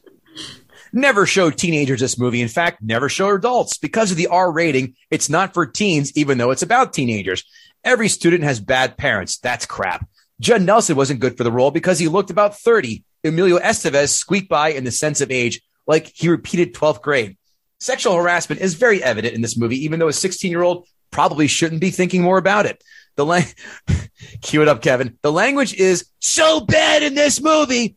never 0.93 1.27
showed 1.27 1.57
teenagers 1.57 2.01
this 2.01 2.19
movie. 2.19 2.41
In 2.41 2.49
fact, 2.49 2.83
never 2.83 3.09
showed 3.09 3.35
adults 3.35 3.79
because 3.79 4.11
of 4.11 4.17
the 4.17 4.29
R 4.29 4.51
rating. 4.51 4.95
It's 5.11 5.29
not 5.29 5.55
for 5.55 5.67
teens, 5.67 6.17
even 6.17 6.39
though 6.39 6.51
it's 6.51 6.63
about 6.63 6.93
teenagers. 6.93 7.45
Every 7.85 8.09
student 8.09 8.45
has 8.45 8.61
bad 8.61 8.97
parents. 8.97 9.39
That's 9.39 9.67
crap. 9.67 10.09
Judd 10.41 10.63
Nelson 10.63 10.97
wasn't 10.97 11.21
good 11.21 11.37
for 11.37 11.45
the 11.45 11.53
role 11.53 11.71
because 11.71 11.99
he 11.99 12.09
looked 12.09 12.31
about 12.31 12.59
30. 12.59 13.05
Emilio 13.25 13.59
Estevez 13.59 14.09
squeaked 14.09 14.49
by 14.49 14.69
in 14.69 14.85
the 14.85 14.91
sense 14.91 15.21
of 15.21 15.31
age, 15.31 15.61
like 15.87 16.11
he 16.15 16.29
repeated 16.29 16.75
12th 16.75 17.03
grade. 17.03 17.37
Sexual 17.79 18.17
harassment 18.17 18.61
is 18.61 18.75
very 18.75 19.03
evident 19.03 19.35
in 19.35 19.43
this 19.43 19.57
movie, 19.57 19.85
even 19.85 19.99
though 19.99 20.09
a 20.09 20.13
16 20.13 20.51
year 20.51 20.63
old 20.63 20.87
probably 21.11 21.47
shouldn't 21.47 21.81
be 21.81 21.91
thinking 21.91 22.23
more 22.23 22.39
about 22.39 22.67
it. 22.67 22.83
The 23.17 23.27
lang- 23.27 23.47
cue 24.43 24.63
it 24.63 24.69
up, 24.69 24.83
Kevin. 24.83 25.19
The 25.23 25.33
language 25.33 25.75
is 25.75 26.07
so 26.21 26.61
bad 26.61 27.03
in 27.03 27.15
this 27.15 27.41
movie. 27.41 27.97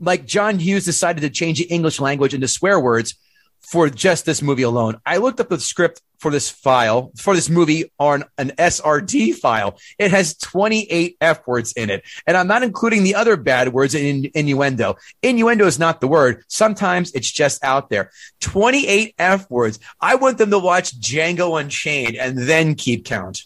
Like 0.00 0.26
John 0.26 0.58
Hughes 0.58 0.84
decided 0.84 1.20
to 1.22 1.30
change 1.30 1.58
the 1.58 1.64
English 1.64 2.00
language 2.00 2.34
into 2.34 2.48
swear 2.48 2.78
words 2.78 3.14
for 3.60 3.88
just 3.90 4.24
this 4.24 4.42
movie 4.42 4.62
alone. 4.62 5.00
I 5.04 5.18
looked 5.18 5.40
up 5.40 5.48
the 5.48 5.60
script 5.60 6.00
for 6.18 6.30
this 6.30 6.50
file, 6.50 7.12
for 7.16 7.34
this 7.34 7.48
movie 7.48 7.92
on 7.98 8.24
an 8.38 8.50
SRT 8.58 9.36
file. 9.36 9.78
It 9.98 10.10
has 10.10 10.36
28 10.36 11.16
F 11.20 11.46
words 11.46 11.72
in 11.72 11.90
it. 11.90 12.04
And 12.26 12.36
I'm 12.36 12.48
not 12.48 12.62
including 12.62 13.04
the 13.04 13.14
other 13.14 13.36
bad 13.36 13.72
words 13.72 13.94
in 13.94 14.30
innuendo. 14.34 14.96
Innuendo 15.22 15.66
is 15.66 15.78
not 15.78 16.00
the 16.00 16.08
word. 16.08 16.44
Sometimes 16.48 17.12
it's 17.12 17.30
just 17.30 17.62
out 17.62 17.90
there. 17.90 18.10
28 18.40 19.14
F 19.18 19.50
words. 19.50 19.78
I 20.00 20.16
want 20.16 20.38
them 20.38 20.50
to 20.50 20.58
watch 20.58 20.98
Django 20.98 21.60
Unchained 21.60 22.16
and 22.16 22.38
then 22.38 22.74
keep 22.74 23.04
count. 23.04 23.44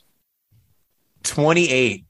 28. 1.24 2.04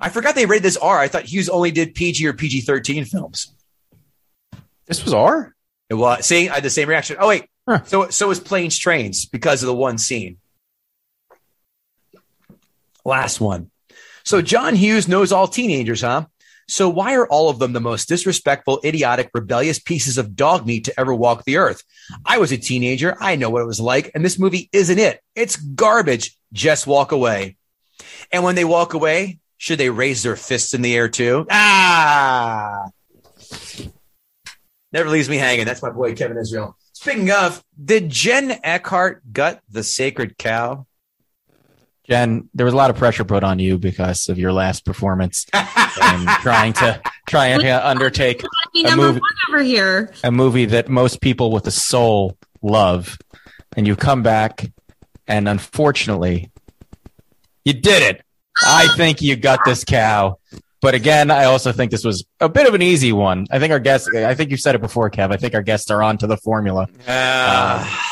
I 0.00 0.08
forgot 0.08 0.34
they 0.34 0.46
rated 0.46 0.64
this 0.64 0.76
R. 0.76 0.98
I 0.98 1.08
thought 1.08 1.24
Hughes 1.24 1.48
only 1.48 1.70
did 1.70 1.94
PG 1.94 2.26
or 2.26 2.32
PG 2.32 2.62
13 2.62 3.04
films. 3.04 3.54
This 4.86 5.04
was 5.04 5.14
R. 5.14 5.54
It 5.88 5.94
was. 5.94 6.26
See, 6.26 6.48
I 6.48 6.56
had 6.56 6.64
the 6.64 6.70
same 6.70 6.88
reaction. 6.88 7.16
Oh, 7.18 7.28
wait. 7.28 7.46
Huh. 7.68 7.82
So, 7.84 8.08
so 8.10 8.28
was 8.28 8.40
Planes 8.40 8.78
Trains 8.78 9.26
because 9.26 9.62
of 9.62 9.66
the 9.66 9.74
one 9.74 9.98
scene. 9.98 10.38
Last 13.04 13.40
one. 13.40 13.70
So 14.24 14.42
John 14.42 14.74
Hughes 14.74 15.08
knows 15.08 15.32
all 15.32 15.46
teenagers, 15.46 16.00
huh? 16.00 16.26
So 16.66 16.88
why 16.88 17.14
are 17.14 17.26
all 17.26 17.50
of 17.50 17.58
them 17.58 17.74
the 17.74 17.80
most 17.80 18.08
disrespectful, 18.08 18.80
idiotic, 18.82 19.30
rebellious 19.34 19.78
pieces 19.78 20.16
of 20.16 20.34
dog 20.34 20.66
meat 20.66 20.84
to 20.84 20.98
ever 20.98 21.14
walk 21.14 21.44
the 21.44 21.58
earth? 21.58 21.82
I 22.24 22.38
was 22.38 22.52
a 22.52 22.56
teenager. 22.56 23.16
I 23.20 23.36
know 23.36 23.50
what 23.50 23.60
it 23.60 23.66
was 23.66 23.80
like. 23.80 24.10
And 24.14 24.24
this 24.24 24.38
movie 24.38 24.70
isn't 24.72 24.98
it. 24.98 25.20
It's 25.34 25.56
garbage. 25.56 26.36
Just 26.52 26.86
walk 26.86 27.12
away. 27.12 27.56
And 28.32 28.42
when 28.44 28.54
they 28.54 28.64
walk 28.64 28.94
away, 28.94 29.40
should 29.56 29.78
they 29.78 29.90
raise 29.90 30.22
their 30.22 30.36
fists 30.36 30.74
in 30.74 30.82
the 30.82 30.94
air 30.94 31.08
too? 31.08 31.46
Ah, 31.50 32.88
never 34.92 35.08
leaves 35.08 35.28
me 35.28 35.36
hanging. 35.36 35.64
That's 35.66 35.82
my 35.82 35.90
boy, 35.90 36.14
Kevin 36.14 36.36
Israel. 36.38 36.76
Speaking 36.92 37.30
of, 37.30 37.62
did 37.82 38.08
Jen 38.10 38.58
Eckhart 38.62 39.22
gut 39.32 39.60
the 39.68 39.82
sacred 39.82 40.38
cow? 40.38 40.86
Jen, 42.08 42.48
there 42.54 42.66
was 42.66 42.74
a 42.74 42.76
lot 42.76 42.90
of 42.90 42.96
pressure 42.96 43.24
put 43.24 43.42
on 43.42 43.58
you 43.58 43.78
because 43.78 44.28
of 44.28 44.38
your 44.38 44.52
last 44.52 44.84
performance 44.84 45.46
and 45.54 46.28
trying 46.42 46.74
to 46.74 47.00
try 47.26 47.46
and 47.46 47.64
undertake 47.64 48.42
A 48.42 48.94
movie- 48.96 49.20
one 49.20 49.30
over 49.48 49.62
here. 49.62 50.12
a 50.22 50.30
movie 50.30 50.66
that 50.66 50.88
most 50.88 51.20
people 51.22 51.50
with 51.50 51.66
a 51.66 51.70
soul 51.70 52.36
love, 52.62 53.16
and 53.76 53.86
you 53.86 53.96
come 53.96 54.22
back, 54.22 54.70
and 55.26 55.48
unfortunately, 55.48 56.50
you 57.64 57.72
did 57.72 58.02
it. 58.02 58.23
I 58.66 58.88
think 58.96 59.22
you 59.22 59.36
got 59.36 59.60
this 59.64 59.84
cow. 59.84 60.38
But 60.80 60.94
again, 60.94 61.30
I 61.30 61.44
also 61.44 61.72
think 61.72 61.90
this 61.90 62.04
was 62.04 62.24
a 62.40 62.48
bit 62.48 62.68
of 62.68 62.74
an 62.74 62.82
easy 62.82 63.12
one. 63.12 63.46
I 63.50 63.58
think 63.58 63.72
our 63.72 63.80
guests, 63.80 64.08
I 64.14 64.34
think 64.34 64.50
you 64.50 64.58
said 64.58 64.74
it 64.74 64.82
before, 64.82 65.10
Kev. 65.10 65.32
I 65.32 65.38
think 65.38 65.54
our 65.54 65.62
guests 65.62 65.90
are 65.90 66.02
on 66.02 66.18
to 66.18 66.26
the 66.26 66.36
formula. 66.36 66.86
Ah. 67.08 68.10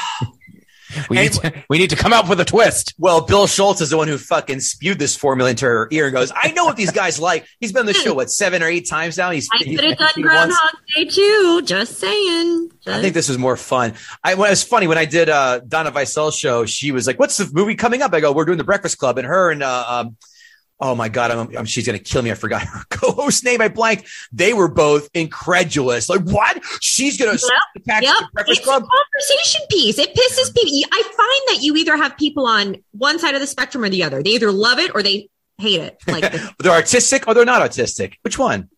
We 1.09 1.17
need, 1.17 1.33
to, 1.33 1.65
we 1.71 1.79
need 1.79 1.89
to 1.91 1.97
come 1.97 2.13
up 2.13 2.29
with 2.29 2.39
a 2.41 2.45
twist. 2.45 2.93
well, 2.99 3.23
Bill 3.23 3.47
Schultz 3.47 3.81
is 3.81 3.89
the 3.89 3.97
one 3.97 4.09
who 4.09 4.19
fucking 4.19 4.61
spewed 4.61 4.99
this 4.99 5.17
formula 5.17 5.49
into 5.51 5.65
her 5.65 5.89
ear 5.91 6.05
and 6.07 6.15
goes, 6.15 6.31
I 6.37 6.53
know 6.53 6.67
what 6.67 6.77
these 6.77 6.91
guys 6.91 7.19
like. 7.19 7.47
He's 7.61 7.73
been 7.73 7.81
on 7.81 7.87
the 7.87 7.95
show, 7.95 8.13
what, 8.13 8.31
seven 8.31 8.63
or 8.63 8.67
eight 8.67 8.87
times 8.89 9.17
now? 9.17 9.31
He's, 9.31 9.49
I 9.55 9.65
could 9.65 9.69
have 9.85 9.97
done 9.99 10.11
he 10.15 10.23
wants- 10.23 10.55
Groundhog 10.55 10.71
Day 10.95 11.05
too. 11.07 11.63
Just 11.65 11.99
saying. 11.99 12.71
I 12.87 13.01
think 13.01 13.15
this 13.15 13.29
was 13.31 13.39
more 13.39 13.57
fun. 13.57 13.95
I 14.23 14.35
when 14.35 14.49
it 14.49 14.51
was 14.53 14.63
funny 14.65 14.87
when 14.87 14.99
I 14.99 15.07
did 15.07 15.31
uh 15.31 15.61
Donna 15.61 15.91
Vicel's 15.93 16.37
show, 16.37 16.67
she 16.67 16.93
was 16.93 17.07
like, 17.07 17.19
What's 17.19 17.39
the 17.39 17.49
movie 17.55 17.75
coming 17.75 18.03
up? 18.03 18.13
I 18.13 18.21
go, 18.21 18.33
We're 18.33 18.45
doing 18.45 18.59
the 18.59 18.65
Breakfast 18.65 18.99
Club, 18.99 19.17
and 19.17 19.27
her 19.27 19.51
and 19.51 19.63
uh 19.63 19.85
um 19.89 20.17
Oh 20.85 20.97
my 20.97 21.09
god, 21.09 21.31
I'm, 21.31 21.57
I'm- 21.57 21.65
she's 21.65 21.87
gonna 21.87 21.99
kill 22.01 22.23
me. 22.23 22.31
I 22.33 22.35
forgot 22.35 22.63
her 22.63 22.81
co-host 22.91 23.45
name. 23.45 23.61
I 23.61 23.69
blanked. 23.69 24.09
They 24.33 24.53
were 24.53 24.69
both 24.69 25.09
incredulous. 25.15 26.09
Like, 26.09 26.23
what? 26.23 26.61
She's 26.81 27.17
gonna 27.17 27.39
attack 27.77 28.03
Yep. 28.03 28.15
Breakfast 28.33 28.59
It's 28.59 28.67
Club? 28.67 28.83
a 28.83 28.87
conversation 28.87 29.61
piece. 29.71 29.99
It 29.99 30.15
pisses 30.15 30.53
people. 30.55 30.89
I 30.93 31.03
find 31.03 31.57
that 31.57 31.59
you 31.63 31.77
either 31.77 31.97
have 31.97 32.17
people 32.17 32.47
on 32.47 32.77
one 32.91 33.19
side 33.21 33.35
of 33.35 33.41
the 33.41 33.47
spectrum 33.47 33.85
or 33.85 33.89
the 33.89 34.03
other. 34.03 34.23
They 34.23 34.31
either 34.31 34.51
love 34.51 34.79
it 34.81 34.93
or 34.95 35.03
they 35.05 35.29
hate 35.59 35.81
it. 35.81 35.97
Like. 36.09 36.33
They're 36.59 36.73
artistic 36.73 37.29
or 37.29 37.35
they're 37.35 37.45
not 37.45 37.63
artistic. 37.63 38.19
Which 38.23 38.39
one? 38.39 38.69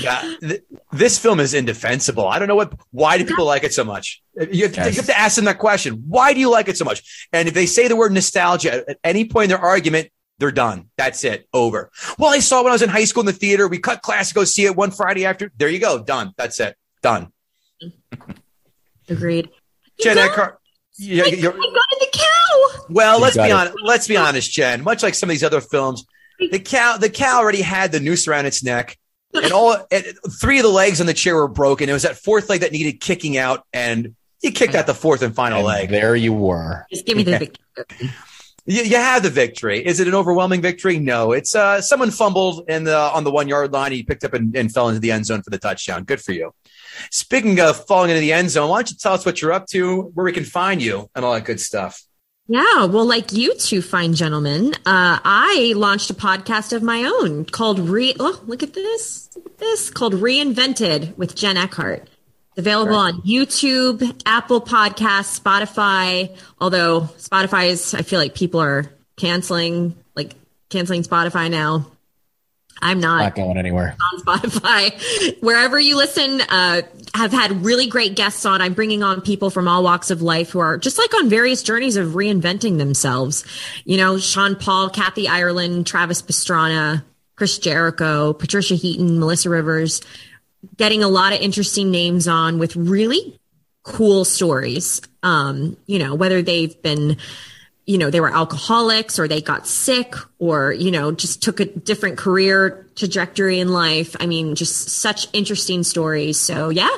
Yeah, 0.00 0.34
th- 0.40 0.62
this 0.92 1.18
film 1.18 1.40
is 1.40 1.52
indefensible. 1.54 2.26
I 2.26 2.38
don't 2.38 2.48
know 2.48 2.56
what. 2.56 2.72
Why 2.90 3.18
do 3.18 3.24
people 3.26 3.44
like 3.44 3.64
it 3.64 3.74
so 3.74 3.84
much? 3.84 4.22
You 4.34 4.64
have, 4.64 4.72
to, 4.74 4.90
you 4.90 4.96
have 4.96 5.06
to 5.06 5.18
ask 5.18 5.36
them 5.36 5.44
that 5.44 5.58
question. 5.58 6.04
Why 6.08 6.32
do 6.32 6.40
you 6.40 6.50
like 6.50 6.68
it 6.68 6.76
so 6.78 6.84
much? 6.84 7.26
And 7.32 7.48
if 7.48 7.54
they 7.54 7.66
say 7.66 7.86
the 7.88 7.96
word 7.96 8.12
nostalgia 8.12 8.72
at- 8.72 8.88
at 8.88 8.98
any 9.04 9.26
point 9.26 9.44
in 9.44 9.50
their 9.50 9.58
argument, 9.58 10.08
they're 10.38 10.50
done. 10.52 10.90
That's 10.96 11.22
it. 11.24 11.46
Over. 11.52 11.90
Well, 12.18 12.30
I 12.32 12.38
saw 12.40 12.62
when 12.62 12.70
I 12.70 12.74
was 12.74 12.82
in 12.82 12.88
high 12.88 13.04
school 13.04 13.20
in 13.20 13.26
the 13.26 13.32
theater. 13.32 13.68
We 13.68 13.78
cut 13.78 14.00
class 14.02 14.28
to 14.30 14.34
go 14.34 14.44
see 14.44 14.64
it 14.64 14.74
one 14.74 14.90
Friday 14.90 15.26
after. 15.26 15.52
There 15.56 15.68
you 15.68 15.78
go. 15.78 16.02
Done. 16.02 16.32
That's 16.36 16.58
it. 16.60 16.76
Done. 17.02 17.30
Agreed. 19.08 19.50
You 19.98 20.04
Jen 20.04 20.16
got- 20.16 20.30
Eckhart. 20.30 20.58
Yeah, 20.96 21.24
I 21.24 21.26
you're, 21.26 21.50
got 21.52 21.60
in 21.60 21.98
the 22.00 22.08
cow. 22.12 22.84
Well, 22.88 23.16
You 23.16 23.22
let's 23.22 23.36
be 23.36 23.50
honest. 23.50 23.74
Let's 23.82 24.06
be 24.08 24.16
honest, 24.16 24.52
Jen. 24.52 24.82
Much 24.84 25.02
like 25.02 25.14
some 25.14 25.28
of 25.28 25.32
these 25.32 25.42
other 25.42 25.60
films, 25.60 26.04
the 26.38 26.60
cow, 26.60 26.96
the 26.98 27.10
cow 27.10 27.38
already 27.40 27.62
had 27.62 27.90
the 27.90 27.98
noose 27.98 28.28
around 28.28 28.46
its 28.46 28.62
neck, 28.62 28.96
and 29.34 29.52
all 29.52 29.76
and 29.90 30.04
three 30.40 30.58
of 30.58 30.62
the 30.64 30.70
legs 30.70 31.00
on 31.00 31.06
the 31.06 31.14
chair 31.14 31.34
were 31.36 31.48
broken. 31.48 31.88
It 31.88 31.92
was 31.92 32.02
that 32.02 32.16
fourth 32.16 32.48
leg 32.48 32.60
that 32.60 32.72
needed 32.72 33.00
kicking 33.00 33.36
out, 33.36 33.64
and 33.72 34.14
you 34.42 34.52
kicked 34.52 34.74
out 34.74 34.86
the 34.86 34.94
fourth 34.94 35.22
and 35.22 35.34
final 35.34 35.58
And 35.58 35.66
leg. 35.66 35.88
there 35.90 36.14
you 36.16 36.32
were. 36.32 36.86
Just 36.92 37.06
give 37.06 37.16
me 37.16 37.22
the 37.22 37.30
Yeah. 37.32 37.38
victory. 37.38 38.10
You, 38.66 38.82
you 38.82 38.96
have 38.96 39.22
the 39.22 39.28
victory. 39.30 39.84
Is 39.84 40.00
it 40.00 40.08
an 40.08 40.14
overwhelming 40.14 40.62
victory? 40.62 40.98
No. 40.98 41.32
It's 41.32 41.54
uh, 41.54 41.82
someone 41.82 42.10
fumbled 42.10 42.64
in 42.68 42.84
the 42.84 42.96
on 42.96 43.22
the 43.24 43.30
one 43.30 43.46
yard 43.46 43.72
line. 43.74 43.92
He 43.92 44.02
picked 44.02 44.24
up 44.24 44.32
and, 44.32 44.56
and 44.56 44.72
fell 44.72 44.88
into 44.88 45.00
the 45.00 45.12
end 45.12 45.26
zone 45.26 45.42
for 45.42 45.50
the 45.50 45.58
touchdown. 45.58 46.04
Good 46.04 46.22
for 46.22 46.32
you. 46.32 46.54
Speaking 47.10 47.60
of 47.60 47.84
falling 47.86 48.10
into 48.10 48.20
the 48.20 48.32
end 48.32 48.50
zone, 48.50 48.70
why 48.70 48.78
don't 48.78 48.90
you 48.90 48.96
tell 48.96 49.12
us 49.12 49.26
what 49.26 49.42
you're 49.42 49.52
up 49.52 49.66
to, 49.68 50.02
where 50.14 50.24
we 50.24 50.32
can 50.32 50.44
find 50.44 50.80
you, 50.80 51.10
and 51.14 51.24
all 51.24 51.34
that 51.34 51.44
good 51.44 51.60
stuff. 51.60 52.00
Yeah, 52.46 52.84
well, 52.84 53.06
like 53.06 53.32
you 53.32 53.54
two 53.54 53.80
fine 53.80 54.12
gentlemen, 54.12 54.74
uh, 54.84 55.18
I 55.24 55.72
launched 55.76 56.10
a 56.10 56.14
podcast 56.14 56.74
of 56.74 56.82
my 56.82 57.04
own 57.04 57.46
called 57.46 57.78
Re. 57.78 58.14
Oh, 58.20 58.38
look 58.46 58.62
at 58.62 58.74
this! 58.74 59.30
Look 59.34 59.46
at 59.46 59.58
this 59.58 59.88
called 59.88 60.12
Reinvented 60.12 61.16
with 61.16 61.34
Jen 61.34 61.56
Eckhart. 61.56 62.02
It's 62.02 62.58
available 62.58 62.96
on 62.96 63.22
YouTube, 63.22 64.22
Apple 64.26 64.60
Podcasts, 64.60 65.40
Spotify. 65.40 66.36
Although 66.60 67.02
Spotify 67.16 67.70
is, 67.70 67.94
I 67.94 68.02
feel 68.02 68.20
like 68.20 68.34
people 68.34 68.60
are 68.60 68.92
canceling, 69.16 69.96
like 70.14 70.34
canceling 70.68 71.02
Spotify 71.02 71.50
now. 71.50 71.90
I'm 72.84 73.00
not. 73.00 73.20
Not 73.20 73.34
going 73.34 73.56
anywhere. 73.56 73.96
on 74.12 74.20
Spotify. 74.20 75.42
Wherever 75.42 75.80
you 75.80 75.96
listen, 75.96 76.42
uh, 76.42 76.82
have 77.14 77.32
had 77.32 77.64
really 77.64 77.86
great 77.86 78.14
guests 78.14 78.44
on. 78.44 78.60
I'm 78.60 78.74
bringing 78.74 79.02
on 79.02 79.22
people 79.22 79.48
from 79.48 79.66
all 79.66 79.82
walks 79.82 80.10
of 80.10 80.20
life 80.20 80.50
who 80.50 80.58
are 80.58 80.76
just 80.76 80.98
like 80.98 81.14
on 81.14 81.30
various 81.30 81.62
journeys 81.62 81.96
of 81.96 82.08
reinventing 82.08 82.76
themselves. 82.76 83.44
You 83.84 83.96
know, 83.96 84.18
Sean 84.18 84.54
Paul, 84.54 84.90
Kathy 84.90 85.28
Ireland, 85.28 85.86
Travis 85.86 86.20
Pastrana, 86.20 87.02
Chris 87.36 87.58
Jericho, 87.58 88.34
Patricia 88.34 88.74
Heaton, 88.74 89.18
Melissa 89.18 89.48
Rivers, 89.48 90.02
getting 90.76 91.02
a 91.02 91.08
lot 91.08 91.32
of 91.32 91.40
interesting 91.40 91.90
names 91.90 92.28
on 92.28 92.58
with 92.58 92.76
really 92.76 93.40
cool 93.82 94.26
stories. 94.26 95.00
Um, 95.22 95.78
you 95.86 95.98
know, 95.98 96.14
whether 96.14 96.42
they've 96.42 96.80
been 96.82 97.16
you 97.86 97.98
know, 97.98 98.10
they 98.10 98.20
were 98.20 98.32
alcoholics 98.32 99.18
or 99.18 99.28
they 99.28 99.42
got 99.42 99.66
sick 99.66 100.14
or, 100.38 100.72
you 100.72 100.90
know, 100.90 101.12
just 101.12 101.42
took 101.42 101.60
a 101.60 101.66
different 101.66 102.16
career 102.16 102.88
trajectory 102.96 103.60
in 103.60 103.68
life. 103.68 104.16
I 104.18 104.26
mean, 104.26 104.54
just 104.54 104.88
such 104.88 105.28
interesting 105.32 105.82
stories. 105.82 106.40
So, 106.40 106.70
yeah, 106.70 106.96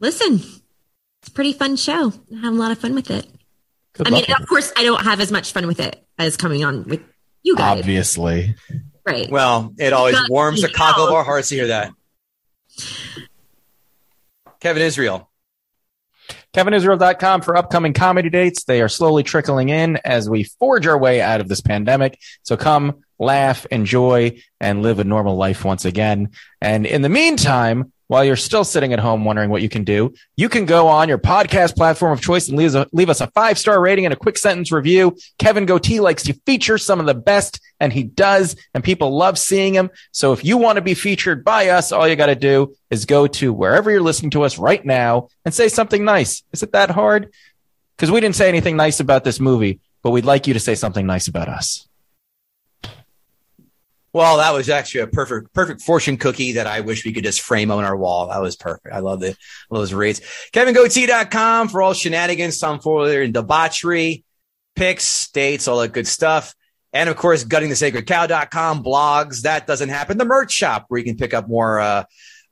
listen, 0.00 0.34
it's 0.34 1.28
a 1.28 1.30
pretty 1.30 1.54
fun 1.54 1.76
show. 1.76 2.12
I 2.32 2.40
have 2.40 2.52
a 2.52 2.56
lot 2.56 2.72
of 2.72 2.78
fun 2.78 2.94
with 2.94 3.10
it. 3.10 3.26
Good 3.94 4.08
I 4.08 4.10
mean, 4.10 4.24
of 4.38 4.46
course, 4.46 4.72
I 4.76 4.84
don't 4.84 5.02
have 5.02 5.20
as 5.20 5.32
much 5.32 5.52
fun 5.52 5.66
with 5.66 5.80
it 5.80 6.02
as 6.18 6.36
coming 6.36 6.64
on 6.64 6.84
with 6.84 7.02
you 7.42 7.56
guys. 7.56 7.78
Obviously. 7.78 8.54
Right. 9.06 9.30
Well, 9.30 9.74
it 9.78 9.92
always 9.92 10.18
But, 10.18 10.30
warms 10.30 10.62
the 10.62 10.68
you 10.68 10.74
cockle 10.74 11.06
of 11.06 11.14
our 11.14 11.24
hearts 11.24 11.48
to 11.48 11.56
hear 11.56 11.66
that. 11.68 11.92
Kevin 14.60 14.82
Israel. 14.82 15.28
KevinIsrael.com 16.54 17.40
for 17.40 17.56
upcoming 17.56 17.94
comedy 17.94 18.28
dates. 18.28 18.64
They 18.64 18.82
are 18.82 18.88
slowly 18.88 19.22
trickling 19.22 19.70
in 19.70 19.96
as 20.04 20.28
we 20.28 20.44
forge 20.44 20.86
our 20.86 20.98
way 20.98 21.22
out 21.22 21.40
of 21.40 21.48
this 21.48 21.62
pandemic. 21.62 22.20
So 22.42 22.56
come 22.56 23.04
laugh, 23.18 23.64
enjoy, 23.70 24.42
and 24.60 24.82
live 24.82 24.98
a 24.98 25.04
normal 25.04 25.36
life 25.36 25.64
once 25.64 25.84
again. 25.84 26.30
And 26.60 26.84
in 26.84 27.00
the 27.00 27.08
meantime, 27.08 27.92
while 28.12 28.26
you're 28.26 28.36
still 28.36 28.62
sitting 28.62 28.92
at 28.92 28.98
home 28.98 29.24
wondering 29.24 29.48
what 29.48 29.62
you 29.62 29.70
can 29.70 29.84
do, 29.84 30.12
you 30.36 30.50
can 30.50 30.66
go 30.66 30.86
on 30.86 31.08
your 31.08 31.16
podcast 31.16 31.74
platform 31.74 32.12
of 32.12 32.20
choice 32.20 32.46
and 32.46 32.58
leave 32.58 33.08
us 33.08 33.22
a, 33.22 33.26
five 33.28 33.58
star 33.58 33.80
rating 33.80 34.04
and 34.04 34.12
a 34.12 34.16
quick 34.18 34.36
sentence 34.36 34.70
review. 34.70 35.16
Kevin 35.38 35.64
Goatee 35.64 35.98
likes 35.98 36.22
to 36.24 36.34
feature 36.44 36.76
some 36.76 37.00
of 37.00 37.06
the 37.06 37.14
best, 37.14 37.58
and 37.80 37.90
he 37.90 38.02
does, 38.02 38.54
and 38.74 38.84
people 38.84 39.16
love 39.16 39.38
seeing 39.38 39.72
him. 39.72 39.88
So 40.10 40.34
if 40.34 40.44
you 40.44 40.58
want 40.58 40.76
to 40.76 40.82
be 40.82 40.92
featured 40.92 41.42
by 41.42 41.70
us, 41.70 41.90
all 41.90 42.06
you 42.06 42.14
got 42.14 42.26
to 42.26 42.34
do 42.34 42.74
is 42.90 43.06
go 43.06 43.26
to 43.28 43.50
wherever 43.50 43.90
you're 43.90 44.02
listening 44.02 44.32
to 44.32 44.42
us 44.42 44.58
right 44.58 44.84
now 44.84 45.28
and 45.46 45.54
say 45.54 45.70
something 45.70 46.04
nice. 46.04 46.42
Is 46.52 46.62
it 46.62 46.72
that 46.72 46.90
hard? 46.90 47.32
Because 47.96 48.10
we 48.10 48.20
didn't 48.20 48.36
say 48.36 48.50
anything 48.50 48.76
nice 48.76 49.00
about 49.00 49.24
this 49.24 49.40
movie, 49.40 49.80
but 50.02 50.10
we'd 50.10 50.26
like 50.26 50.46
you 50.46 50.52
to 50.52 50.60
say 50.60 50.74
something 50.74 51.06
nice 51.06 51.28
about 51.28 51.48
us. 51.48 51.88
Well, 54.12 54.36
that 54.38 54.52
was 54.52 54.68
actually 54.68 55.02
a 55.02 55.06
perfect, 55.06 55.54
perfect 55.54 55.80
fortune 55.80 56.18
cookie 56.18 56.52
that 56.52 56.66
I 56.66 56.80
wish 56.80 57.04
we 57.04 57.12
could 57.12 57.24
just 57.24 57.40
frame 57.40 57.70
on 57.70 57.84
our 57.84 57.96
wall. 57.96 58.28
That 58.28 58.42
was 58.42 58.56
perfect. 58.56 58.94
I 58.94 58.98
love. 58.98 59.22
Love 59.22 59.36
those 59.70 59.94
rates. 59.94 60.20
KevinGoatee.com 60.52 61.68
for 61.68 61.80
all 61.80 61.94
shenanigans, 61.94 62.58
tomfoolery, 62.58 63.24
and 63.24 63.32
debauchery, 63.32 64.24
picks, 64.76 65.30
dates, 65.30 65.66
all 65.66 65.78
that 65.78 65.92
good 65.92 66.06
stuff. 66.06 66.54
And 66.92 67.08
of 67.08 67.16
course, 67.16 67.44
guttingthesacredcow.com 67.44 68.84
blogs. 68.84 69.42
That 69.42 69.66
doesn't 69.66 69.88
happen. 69.88 70.18
The 70.18 70.26
merch 70.26 70.52
shop 70.52 70.84
where 70.88 70.98
you 70.98 71.04
can 71.04 71.16
pick 71.16 71.32
up 71.32 71.48
more, 71.48 71.80
uh, 71.80 72.04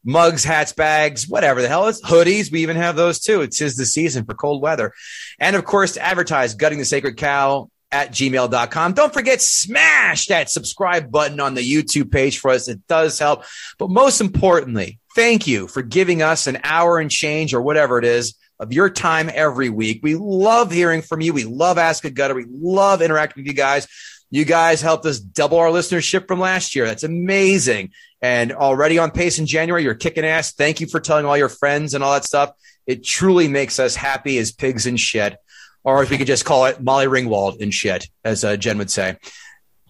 mugs, 0.03 0.45
hats, 0.45 0.73
bags, 0.73 1.29
whatever 1.29 1.61
the 1.61 1.69
hell 1.69 1.89
it's 1.89 2.01
hoodies. 2.01 2.51
We 2.51 2.63
even 2.63 2.77
have 2.77 2.97
those 2.97 3.21
too. 3.21 3.43
It's 3.43 3.61
is 3.61 3.77
the 3.77 3.85
season 3.85 4.25
for 4.25 4.35
cold 4.35 4.63
weather. 4.63 4.93
And 5.39 5.57
of 5.57 5.65
course, 5.65 5.93
to 5.93 6.03
advertise 6.03 6.55
gutting 6.55 6.79
the 6.79 6.87
sacred 6.87 7.19
cow 7.19 7.71
at 7.93 8.13
gmail.com. 8.13 8.93
Don't 8.93 9.13
forget, 9.13 9.43
smash 9.43 10.27
that 10.27 10.51
subscribe 10.51 11.11
button 11.11 11.41
on 11.41 11.55
the 11.55 11.61
YouTube 11.61 12.11
page 12.11 12.39
for 12.39 12.51
us. 12.51 12.69
It 12.69 12.87
does 12.87 13.19
help. 13.19 13.45
But 13.79 13.91
most 13.91 14.21
importantly, 14.21 14.99
thank 15.15 15.47
you 15.47 15.67
for 15.67 15.83
giving 15.83 16.23
us 16.23 16.47
an 16.47 16.59
hour 16.63 16.99
and 16.99 17.11
change 17.11 17.53
or 17.53 17.61
whatever 17.61 17.99
it 17.99 18.05
is 18.05 18.37
of 18.59 18.73
your 18.73 18.91
time 18.91 19.31
every 19.33 19.71
week. 19.71 20.01
We 20.03 20.15
love 20.15 20.71
hearing 20.71 21.03
from 21.03 21.21
you. 21.21 21.33
We 21.33 21.45
love 21.45 21.79
Ask 21.79 22.05
a 22.05 22.11
Gutter. 22.11 22.35
We 22.35 22.47
love 22.49 23.03
interacting 23.03 23.43
with 23.43 23.49
you 23.49 23.57
guys. 23.57 23.89
You 24.31 24.45
guys 24.45 24.81
helped 24.81 25.07
us 25.07 25.19
double 25.19 25.59
our 25.59 25.71
listenership 25.71 26.29
from 26.29 26.39
last 26.39 26.77
year. 26.77 26.87
That's 26.87 27.03
amazing. 27.03 27.91
And 28.23 28.53
already 28.53 28.99
on 28.99 29.11
pace 29.11 29.39
in 29.39 29.47
January, 29.47 29.83
you're 29.83 29.95
kicking 29.95 30.25
ass. 30.25 30.53
Thank 30.53 30.81
you 30.81 30.87
for 30.87 31.01
telling 31.01 31.25
all 31.25 31.37
your 31.37 31.49
friends 31.49 31.95
and 31.95 32.05
all 32.05 32.13
that 32.13 32.25
stuff. 32.25 32.53
It 32.87 33.05
truly 33.05 33.49
makes 33.49 33.81
us 33.81 33.97
happy 33.97 34.39
as 34.39 34.53
pigs 34.53 34.87
in 34.87 34.97
shit 34.97 35.37
or 35.85 36.03
if 36.03 36.11
we 36.11 36.19
could 36.19 36.27
just 36.27 36.45
call 36.45 36.67
it 36.67 36.81
Molly 36.81 37.07
Ringwald 37.07 37.61
and 37.61 37.73
shit, 37.73 38.09
as 38.25 38.45
uh, 38.45 38.57
Jen 38.57 38.79
would 38.79 38.91
say. 38.91 39.17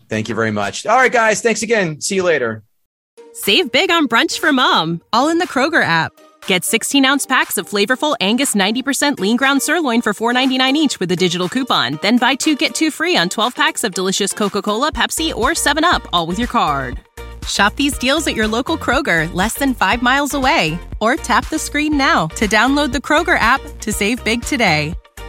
Thank 0.09 0.29
you 0.29 0.35
very 0.35 0.51
much. 0.51 0.87
All 0.87 0.97
right, 0.97 1.12
guys. 1.12 1.41
Thanks 1.41 1.62
again. 1.62 2.01
See 2.01 2.17
you 2.17 2.25
later. 2.25 2.65
Save 3.33 3.71
big 3.71 3.91
on 3.91 4.09
brunch 4.09 4.39
for 4.39 4.53
mom, 4.53 5.03
all 5.12 5.29
in 5.29 5.39
the 5.39 5.47
Kroger 5.47 5.83
app. 5.83 6.12
Get 6.47 6.65
16 6.65 7.05
ounce 7.05 7.27
packs 7.27 7.59
of 7.59 7.69
flavorful 7.69 8.17
Angus 8.21 8.55
90% 8.55 9.21
lean 9.21 9.37
ground 9.37 9.62
sirloin 9.62 10.03
for 10.03 10.12
$4.99 10.12 10.75
each 10.75 11.01
with 11.01 11.12
a 11.12 11.17
digital 11.17 11.49
coupon. 11.49 11.99
Then 12.03 12.19
buy 12.19 12.35
two 12.35 12.57
get 12.57 12.75
two 12.75 12.91
free 12.91 13.17
on 13.17 13.29
12 13.29 13.55
packs 13.55 13.85
of 13.85 13.95
delicious 13.95 14.33
Coca 14.33 14.62
Cola, 14.62 14.93
Pepsi, 14.93 15.35
or 15.35 15.51
7UP, 15.51 16.07
all 16.12 16.27
with 16.27 16.39
your 16.39 16.49
card. 16.49 16.99
Shop 17.47 17.75
these 17.77 17.97
deals 17.99 18.27
at 18.27 18.35
your 18.35 18.47
local 18.49 18.77
Kroger, 18.77 19.33
less 19.33 19.55
than 19.55 19.75
five 19.75 20.03
miles 20.03 20.35
away. 20.35 20.79
Or 21.01 21.17
tap 21.17 21.49
the 21.49 21.59
screen 21.59 21.97
now 21.97 22.27
to 22.37 22.47
download 22.47 22.93
the 22.93 22.99
Kroger 22.99 23.39
app 23.39 23.61
to 23.81 23.93
save 23.93 24.23
big 24.25 24.43
today. 24.43 24.95